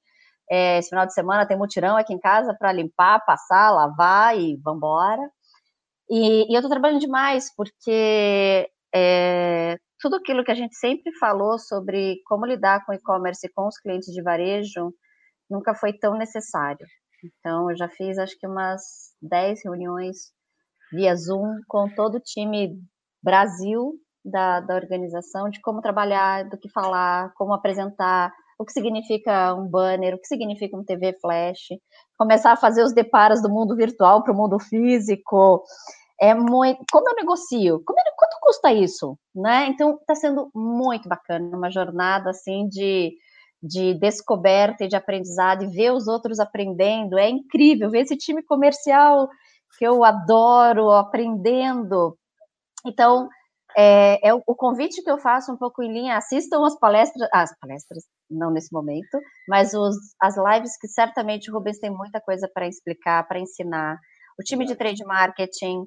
É, 0.50 0.78
esse 0.78 0.90
final 0.90 1.06
de 1.06 1.14
semana 1.14 1.46
tem 1.46 1.58
mutirão 1.58 1.96
aqui 1.96 2.14
em 2.14 2.20
casa 2.20 2.54
para 2.58 2.72
limpar, 2.72 3.24
passar, 3.24 3.70
lavar 3.72 4.38
e 4.38 4.56
vambora. 4.64 5.22
E, 6.08 6.50
e 6.50 6.54
eu 6.54 6.58
estou 6.60 6.70
trabalhando 6.70 7.00
demais, 7.00 7.52
porque 7.56 8.68
é, 8.94 9.76
tudo 10.00 10.16
aquilo 10.16 10.44
que 10.44 10.52
a 10.52 10.54
gente 10.54 10.76
sempre 10.76 11.12
falou 11.18 11.58
sobre 11.58 12.20
como 12.26 12.46
lidar 12.46 12.84
com 12.84 12.92
e-commerce 12.92 13.46
e 13.46 13.50
com 13.50 13.66
os 13.66 13.78
clientes 13.78 14.12
de 14.12 14.22
varejo 14.22 14.92
nunca 15.50 15.74
foi 15.74 15.92
tão 15.92 16.14
necessário. 16.16 16.86
Então, 17.24 17.70
eu 17.70 17.76
já 17.76 17.88
fiz 17.88 18.18
acho 18.18 18.38
que 18.38 18.46
umas 18.46 18.82
10 19.22 19.64
reuniões 19.64 20.32
via 20.92 21.14
Zoom 21.16 21.60
com 21.68 21.88
todo 21.94 22.16
o 22.16 22.20
time 22.20 22.78
Brasil 23.22 23.94
da, 24.24 24.60
da 24.60 24.74
organização, 24.74 25.48
de 25.48 25.60
como 25.60 25.80
trabalhar, 25.80 26.48
do 26.48 26.58
que 26.58 26.68
falar, 26.70 27.32
como 27.34 27.54
apresentar, 27.54 28.32
o 28.58 28.64
que 28.64 28.72
significa 28.72 29.54
um 29.54 29.68
banner, 29.68 30.14
o 30.14 30.18
que 30.18 30.26
significa 30.26 30.76
um 30.76 30.84
TV 30.84 31.14
flash, 31.20 31.68
começar 32.16 32.52
a 32.52 32.56
fazer 32.56 32.82
os 32.82 32.94
deparos 32.94 33.42
do 33.42 33.50
mundo 33.50 33.76
virtual 33.76 34.22
para 34.22 34.32
o 34.32 34.36
mundo 34.36 34.58
físico. 34.58 35.62
É 36.20 36.34
muito. 36.34 36.82
Como 36.90 37.08
eu 37.08 37.14
negocio? 37.14 37.82
Como, 37.84 37.98
quanto 38.16 38.38
custa 38.40 38.72
isso? 38.72 39.18
Né? 39.34 39.66
Então, 39.68 39.96
está 39.96 40.14
sendo 40.14 40.50
muito 40.54 41.08
bacana, 41.08 41.56
uma 41.56 41.70
jornada 41.70 42.30
assim 42.30 42.66
de 42.68 43.12
de 43.62 43.94
descoberta 43.94 44.84
e 44.84 44.88
de 44.88 44.96
aprendizado 44.96 45.64
e 45.64 45.68
ver 45.68 45.92
os 45.92 46.06
outros 46.06 46.38
aprendendo. 46.38 47.18
É 47.18 47.28
incrível 47.28 47.90
ver 47.90 48.02
esse 48.02 48.16
time 48.16 48.42
comercial 48.42 49.28
que 49.78 49.86
eu 49.86 50.04
adoro 50.04 50.90
aprendendo. 50.90 52.16
Então, 52.86 53.28
é, 53.76 54.28
é 54.28 54.34
o, 54.34 54.42
o, 54.46 54.54
convite 54.54 55.02
que 55.02 55.10
eu 55.10 55.18
faço 55.18 55.52
um 55.52 55.56
pouco 55.56 55.82
em 55.82 55.92
linha. 55.92 56.16
Assistam 56.16 56.64
as 56.64 56.78
palestras, 56.78 57.28
as 57.32 57.58
palestras, 57.58 58.04
não 58.30 58.50
nesse 58.50 58.72
momento, 58.72 59.18
mas 59.48 59.74
os, 59.74 59.96
as 60.20 60.36
lives 60.36 60.78
que 60.78 60.88
certamente 60.88 61.50
o 61.50 61.54
Rubens 61.54 61.78
tem 61.78 61.90
muita 61.90 62.20
coisa 62.20 62.48
para 62.52 62.66
explicar, 62.66 63.26
para 63.26 63.40
ensinar. 63.40 63.98
O 64.38 64.42
time 64.42 64.64
de 64.64 64.76
trade 64.76 65.04
marketing, 65.04 65.86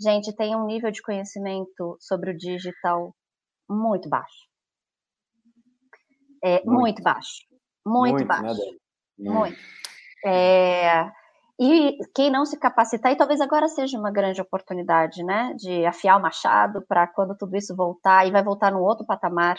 gente, 0.00 0.34
tem 0.34 0.56
um 0.56 0.66
nível 0.66 0.90
de 0.90 1.02
conhecimento 1.02 1.96
sobre 2.00 2.30
o 2.30 2.36
digital 2.36 3.14
muito 3.68 4.08
baixo 4.08 4.49
é, 6.42 6.62
muito. 6.64 6.80
muito 6.80 7.02
baixo. 7.02 7.46
Muito, 7.86 8.12
muito 8.14 8.26
baixo. 8.26 8.60
Né, 9.18 9.30
muito. 9.30 9.58
É, 10.24 11.10
e 11.58 11.98
quem 12.14 12.30
não 12.30 12.46
se 12.46 12.58
capacitar, 12.58 13.12
e 13.12 13.16
talvez 13.16 13.40
agora 13.40 13.68
seja 13.68 13.98
uma 13.98 14.10
grande 14.10 14.40
oportunidade, 14.40 15.22
né, 15.22 15.54
de 15.58 15.84
afiar 15.84 16.18
o 16.18 16.22
machado 16.22 16.82
para 16.88 17.06
quando 17.06 17.36
tudo 17.36 17.56
isso 17.56 17.76
voltar, 17.76 18.26
e 18.26 18.30
vai 18.30 18.42
voltar 18.42 18.72
no 18.72 18.80
outro 18.80 19.04
patamar, 19.04 19.58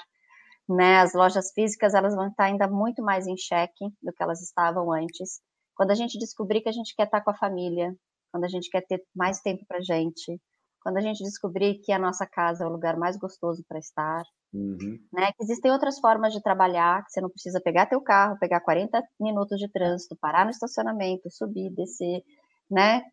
né, 0.68 1.00
as 1.00 1.14
lojas 1.14 1.52
físicas, 1.54 1.94
elas 1.94 2.16
vão 2.16 2.28
estar 2.28 2.46
ainda 2.46 2.68
muito 2.68 3.04
mais 3.04 3.28
em 3.28 3.38
xeque 3.38 3.86
do 4.02 4.12
que 4.14 4.24
elas 4.24 4.42
estavam 4.42 4.92
antes. 4.92 5.42
Quando 5.76 5.92
a 5.92 5.96
gente 5.96 6.18
descobrir 6.18 6.62
que 6.62 6.70
a 6.70 6.74
gente 6.74 6.96
quer 6.96 7.06
estar 7.06 7.22
com 7.22 7.32
a 7.32 7.38
família, 7.38 7.94
quando 8.32 8.46
a 8.46 8.48
gente 8.48 8.70
quer 8.70 8.82
ter 8.82 9.04
mais 9.16 9.40
tempo 9.42 9.64
para 9.68 9.82
gente, 9.82 10.40
quando 10.82 10.98
a 10.98 11.02
gente 11.02 11.24
descobrir 11.24 11.76
que 11.80 11.92
a 11.92 12.00
nossa 12.00 12.26
casa 12.26 12.64
é 12.64 12.68
o 12.68 12.72
lugar 12.72 12.98
mais 12.98 13.18
gostoso 13.18 13.64
para 13.68 13.80
estar, 13.80 14.24
uhum. 14.54 15.00
né? 15.14 15.32
Que 15.34 15.44
existem 15.44 15.72
outras 15.72 16.00
formas 16.00 16.34
de 16.34 16.42
trabalhar, 16.42 17.04
que 17.06 17.12
você 17.12 17.22
não 17.22 17.30
precisa 17.30 17.62
pegar 17.62 17.86
teu 17.86 18.02
carro, 18.02 18.40
pegar 18.40 18.62
40 18.62 19.02
minutos 19.20 19.60
de 19.60 19.70
trânsito, 19.70 20.18
parar 20.20 20.46
no 20.46 20.52
estacionamento, 20.52 21.30
subir, 21.30 21.70
descer, 21.72 22.24
né? 22.70 23.04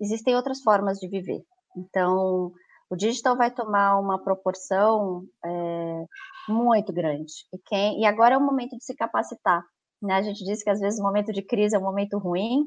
Existem 0.00 0.34
outras 0.34 0.62
formas 0.62 0.98
de 0.98 1.08
viver. 1.08 1.42
Então, 1.76 2.52
o 2.88 2.96
digital 2.96 3.36
vai 3.36 3.50
tomar 3.50 3.98
uma 3.98 4.22
proporção 4.22 5.24
é, 5.44 6.04
muito 6.48 6.92
grande. 6.92 7.32
E, 7.52 7.58
quem, 7.58 8.00
e 8.00 8.06
agora 8.06 8.34
é 8.34 8.38
o 8.38 8.44
momento 8.44 8.76
de 8.76 8.84
se 8.84 8.94
capacitar. 8.94 9.62
Né? 10.02 10.14
A 10.14 10.22
gente 10.22 10.44
diz 10.44 10.62
que 10.62 10.70
às 10.70 10.80
vezes 10.80 10.98
o 10.98 11.02
momento 11.02 11.32
de 11.32 11.42
crise 11.42 11.76
é 11.76 11.78
um 11.78 11.82
momento 11.82 12.18
ruim, 12.18 12.64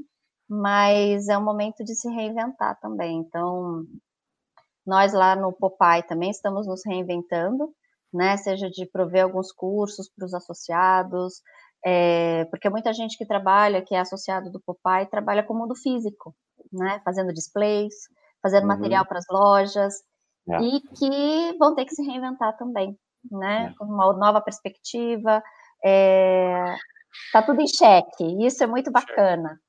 mas 0.48 1.28
é 1.28 1.38
um 1.38 1.44
momento 1.44 1.84
de 1.84 1.96
se 1.96 2.10
reinventar 2.10 2.80
também. 2.80 3.18
Então, 3.18 3.86
nós 4.86 5.14
lá 5.14 5.36
no 5.36 5.54
Popai 5.54 6.04
também 6.04 6.30
estamos 6.30 6.68
nos 6.68 6.82
reinventando, 6.86 7.74
né? 8.14 8.38
Seja 8.38 8.70
de 8.70 8.86
prover 8.86 9.24
alguns 9.24 9.52
cursos 9.52 10.10
para 10.16 10.26
os 10.26 10.34
associados, 10.34 11.42
é, 11.86 12.46
porque 12.46 12.70
muita 12.70 12.94
gente 12.94 13.18
que 13.18 13.26
trabalha, 13.26 13.82
que 13.82 13.96
é 13.96 14.00
associado 14.00 14.52
do 14.52 14.62
Popai, 14.62 15.06
trabalha 15.06 15.44
com 15.44 15.54
o 15.54 15.58
mundo 15.58 15.76
físico, 15.76 16.36
né? 16.72 17.02
Fazendo 17.04 17.34
displays, 17.34 17.94
fazendo 18.42 18.64
uhum. 18.64 18.70
material 18.70 19.06
para 19.06 19.20
as 19.20 19.26
lojas, 19.30 19.94
é. 20.50 20.62
e 20.62 20.82
que 20.82 21.58
vão 21.58 21.76
ter 21.76 21.86
que 21.86 21.96
se 21.96 22.04
reinventar 22.04 22.56
também, 22.58 22.98
né? 23.32 23.70
É. 23.72 23.74
Com 23.78 23.86
uma 23.86 24.14
nova 24.14 24.42
perspectiva. 24.42 25.42
É, 25.86 26.76
tá 27.32 27.42
tudo 27.42 27.62
em 27.62 27.68
xeque, 27.68 28.46
isso 28.46 28.64
é 28.64 28.68
muito 28.68 28.92
bacana. 28.92 29.60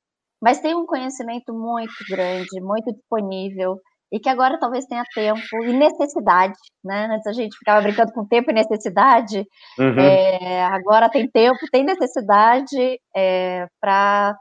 Mas 0.40 0.60
tem 0.60 0.74
um 0.74 0.86
conhecimento 0.86 1.52
muito 1.52 1.94
grande, 2.08 2.60
muito 2.60 2.92
disponível, 2.92 3.80
e 4.14 4.20
que 4.20 4.28
agora 4.28 4.60
talvez 4.60 4.86
tenha 4.86 5.02
tempo 5.12 5.64
e 5.64 5.72
necessidade, 5.72 6.54
né? 6.84 7.08
Antes 7.10 7.26
a 7.26 7.32
gente 7.32 7.58
ficava 7.58 7.82
brincando 7.82 8.12
com 8.12 8.24
tempo 8.24 8.48
e 8.48 8.54
necessidade, 8.54 9.44
uhum. 9.76 9.98
é, 9.98 10.62
agora 10.66 11.10
tem 11.10 11.28
tempo, 11.28 11.58
tem 11.72 11.82
necessidade 11.82 13.00
é, 13.14 13.66
para 13.80 14.36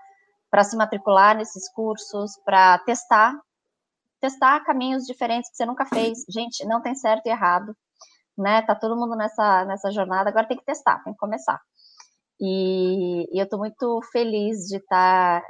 se 0.63 0.77
matricular 0.77 1.35
nesses 1.35 1.73
cursos, 1.73 2.33
para 2.45 2.77
testar, 2.85 3.33
testar 4.21 4.63
caminhos 4.63 5.05
diferentes 5.05 5.49
que 5.49 5.57
você 5.57 5.65
nunca 5.65 5.87
fez. 5.87 6.19
Gente, 6.29 6.63
não 6.67 6.79
tem 6.79 6.93
certo 6.93 7.25
e 7.25 7.31
errado, 7.31 7.75
né? 8.37 8.61
Tá 8.61 8.75
todo 8.75 8.95
mundo 8.95 9.15
nessa, 9.15 9.65
nessa 9.65 9.89
jornada, 9.89 10.29
agora 10.29 10.47
tem 10.47 10.57
que 10.57 10.65
testar, 10.65 11.03
tem 11.03 11.13
que 11.13 11.19
começar. 11.19 11.59
E, 12.39 13.25
e 13.35 13.39
eu 13.39 13.45
estou 13.45 13.57
muito 13.57 14.01
feliz 14.11 14.67
de 14.67 14.77
estar 14.77 15.41
tá 15.41 15.47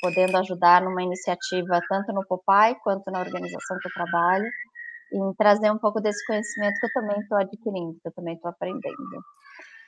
podendo 0.00 0.36
ajudar 0.38 0.82
numa 0.82 1.02
iniciativa 1.02 1.80
tanto 1.88 2.12
no 2.12 2.26
Popai 2.26 2.74
quanto 2.82 3.10
na 3.10 3.20
organização 3.20 3.78
que 3.80 3.88
eu 3.88 3.92
trabalho, 3.92 4.46
em 5.12 5.34
trazer 5.34 5.70
um 5.70 5.78
pouco 5.78 6.00
desse 6.00 6.24
conhecimento 6.26 6.78
que 6.80 6.86
eu 6.86 6.92
também 6.92 7.20
estou 7.20 7.38
adquirindo, 7.38 7.98
que 8.02 8.08
eu 8.08 8.12
também 8.12 8.34
estou 8.34 8.50
aprendendo. 8.50 8.94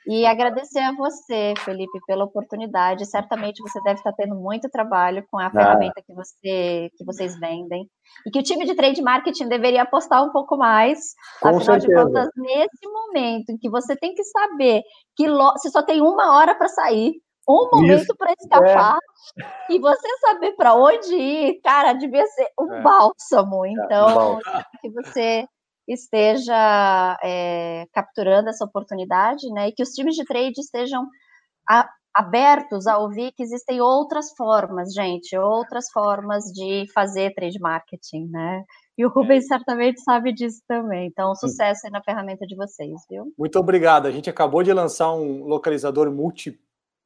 E 0.09 0.25
agradecer 0.25 0.79
a 0.79 0.95
você, 0.95 1.53
Felipe, 1.65 1.99
pela 2.07 2.23
oportunidade. 2.23 3.05
Certamente 3.05 3.61
você 3.61 3.81
deve 3.81 3.97
estar 3.99 4.13
tendo 4.13 4.35
muito 4.35 4.69
trabalho 4.69 5.21
com 5.29 5.37
a 5.37 5.47
ah. 5.47 5.51
ferramenta 5.51 6.01
que, 6.01 6.13
você, 6.13 6.89
que 6.95 7.03
vocês 7.05 7.37
vendem. 7.37 7.85
E 8.25 8.31
que 8.31 8.39
o 8.39 8.43
time 8.43 8.63
de 8.63 8.73
trade 8.73 9.01
marketing 9.01 9.49
deveria 9.49 9.81
apostar 9.81 10.23
um 10.23 10.31
pouco 10.31 10.55
mais. 10.55 10.97
Com 11.41 11.49
afinal 11.49 11.81
certeza. 11.81 11.87
de 11.87 11.93
contas, 11.93 12.29
nesse 12.37 12.87
momento 12.87 13.49
em 13.49 13.57
que 13.57 13.69
você 13.69 13.97
tem 13.97 14.13
que 14.13 14.23
saber 14.23 14.81
que 15.13 15.27
se 15.57 15.69
só 15.69 15.83
tem 15.83 16.01
uma 16.01 16.37
hora 16.37 16.55
para 16.55 16.69
sair, 16.69 17.11
um 17.47 17.69
momento 17.71 18.15
para 18.17 18.33
escapar 18.33 18.97
é. 19.39 19.73
e 19.73 19.79
você 19.79 20.07
saber 20.19 20.53
para 20.53 20.75
onde 20.75 21.15
ir, 21.15 21.61
cara, 21.61 21.93
devia 21.93 22.25
ser 22.27 22.47
um 22.59 22.73
é. 22.73 22.81
bálsamo. 22.81 23.65
É, 23.65 23.71
então, 23.71 24.39
é, 24.39 24.63
que 24.81 24.89
você 24.89 25.47
esteja 25.87 27.17
é, 27.23 27.85
capturando 27.93 28.49
essa 28.49 28.65
oportunidade, 28.65 29.47
né? 29.51 29.69
E 29.69 29.71
que 29.71 29.81
os 29.81 29.89
times 29.91 30.15
de 30.15 30.25
trade 30.25 30.59
estejam 30.59 31.07
a, 31.69 31.89
abertos 32.13 32.87
a 32.87 32.97
ouvir 32.97 33.31
que 33.31 33.43
existem 33.43 33.79
outras 33.79 34.31
formas, 34.35 34.93
gente, 34.93 35.37
outras 35.37 35.89
formas 35.91 36.45
de 36.45 36.85
fazer 36.93 37.33
trade 37.33 37.59
marketing, 37.59 38.27
né? 38.29 38.63
E 38.97 39.05
o 39.05 39.09
Rubens 39.09 39.45
certamente 39.45 40.01
sabe 40.01 40.33
disso 40.33 40.59
também. 40.67 41.07
Então, 41.07 41.35
sucesso 41.35 41.85
aí 41.85 41.91
na 41.91 42.01
ferramenta 42.01 42.47
de 42.47 42.55
vocês, 42.55 42.99
viu? 43.07 43.31
Muito 43.37 43.59
obrigado. 43.59 44.07
A 44.07 44.11
gente 44.11 44.29
acabou 44.29 44.63
de 44.63 44.73
lançar 44.73 45.13
um 45.13 45.45
localizador 45.45 46.11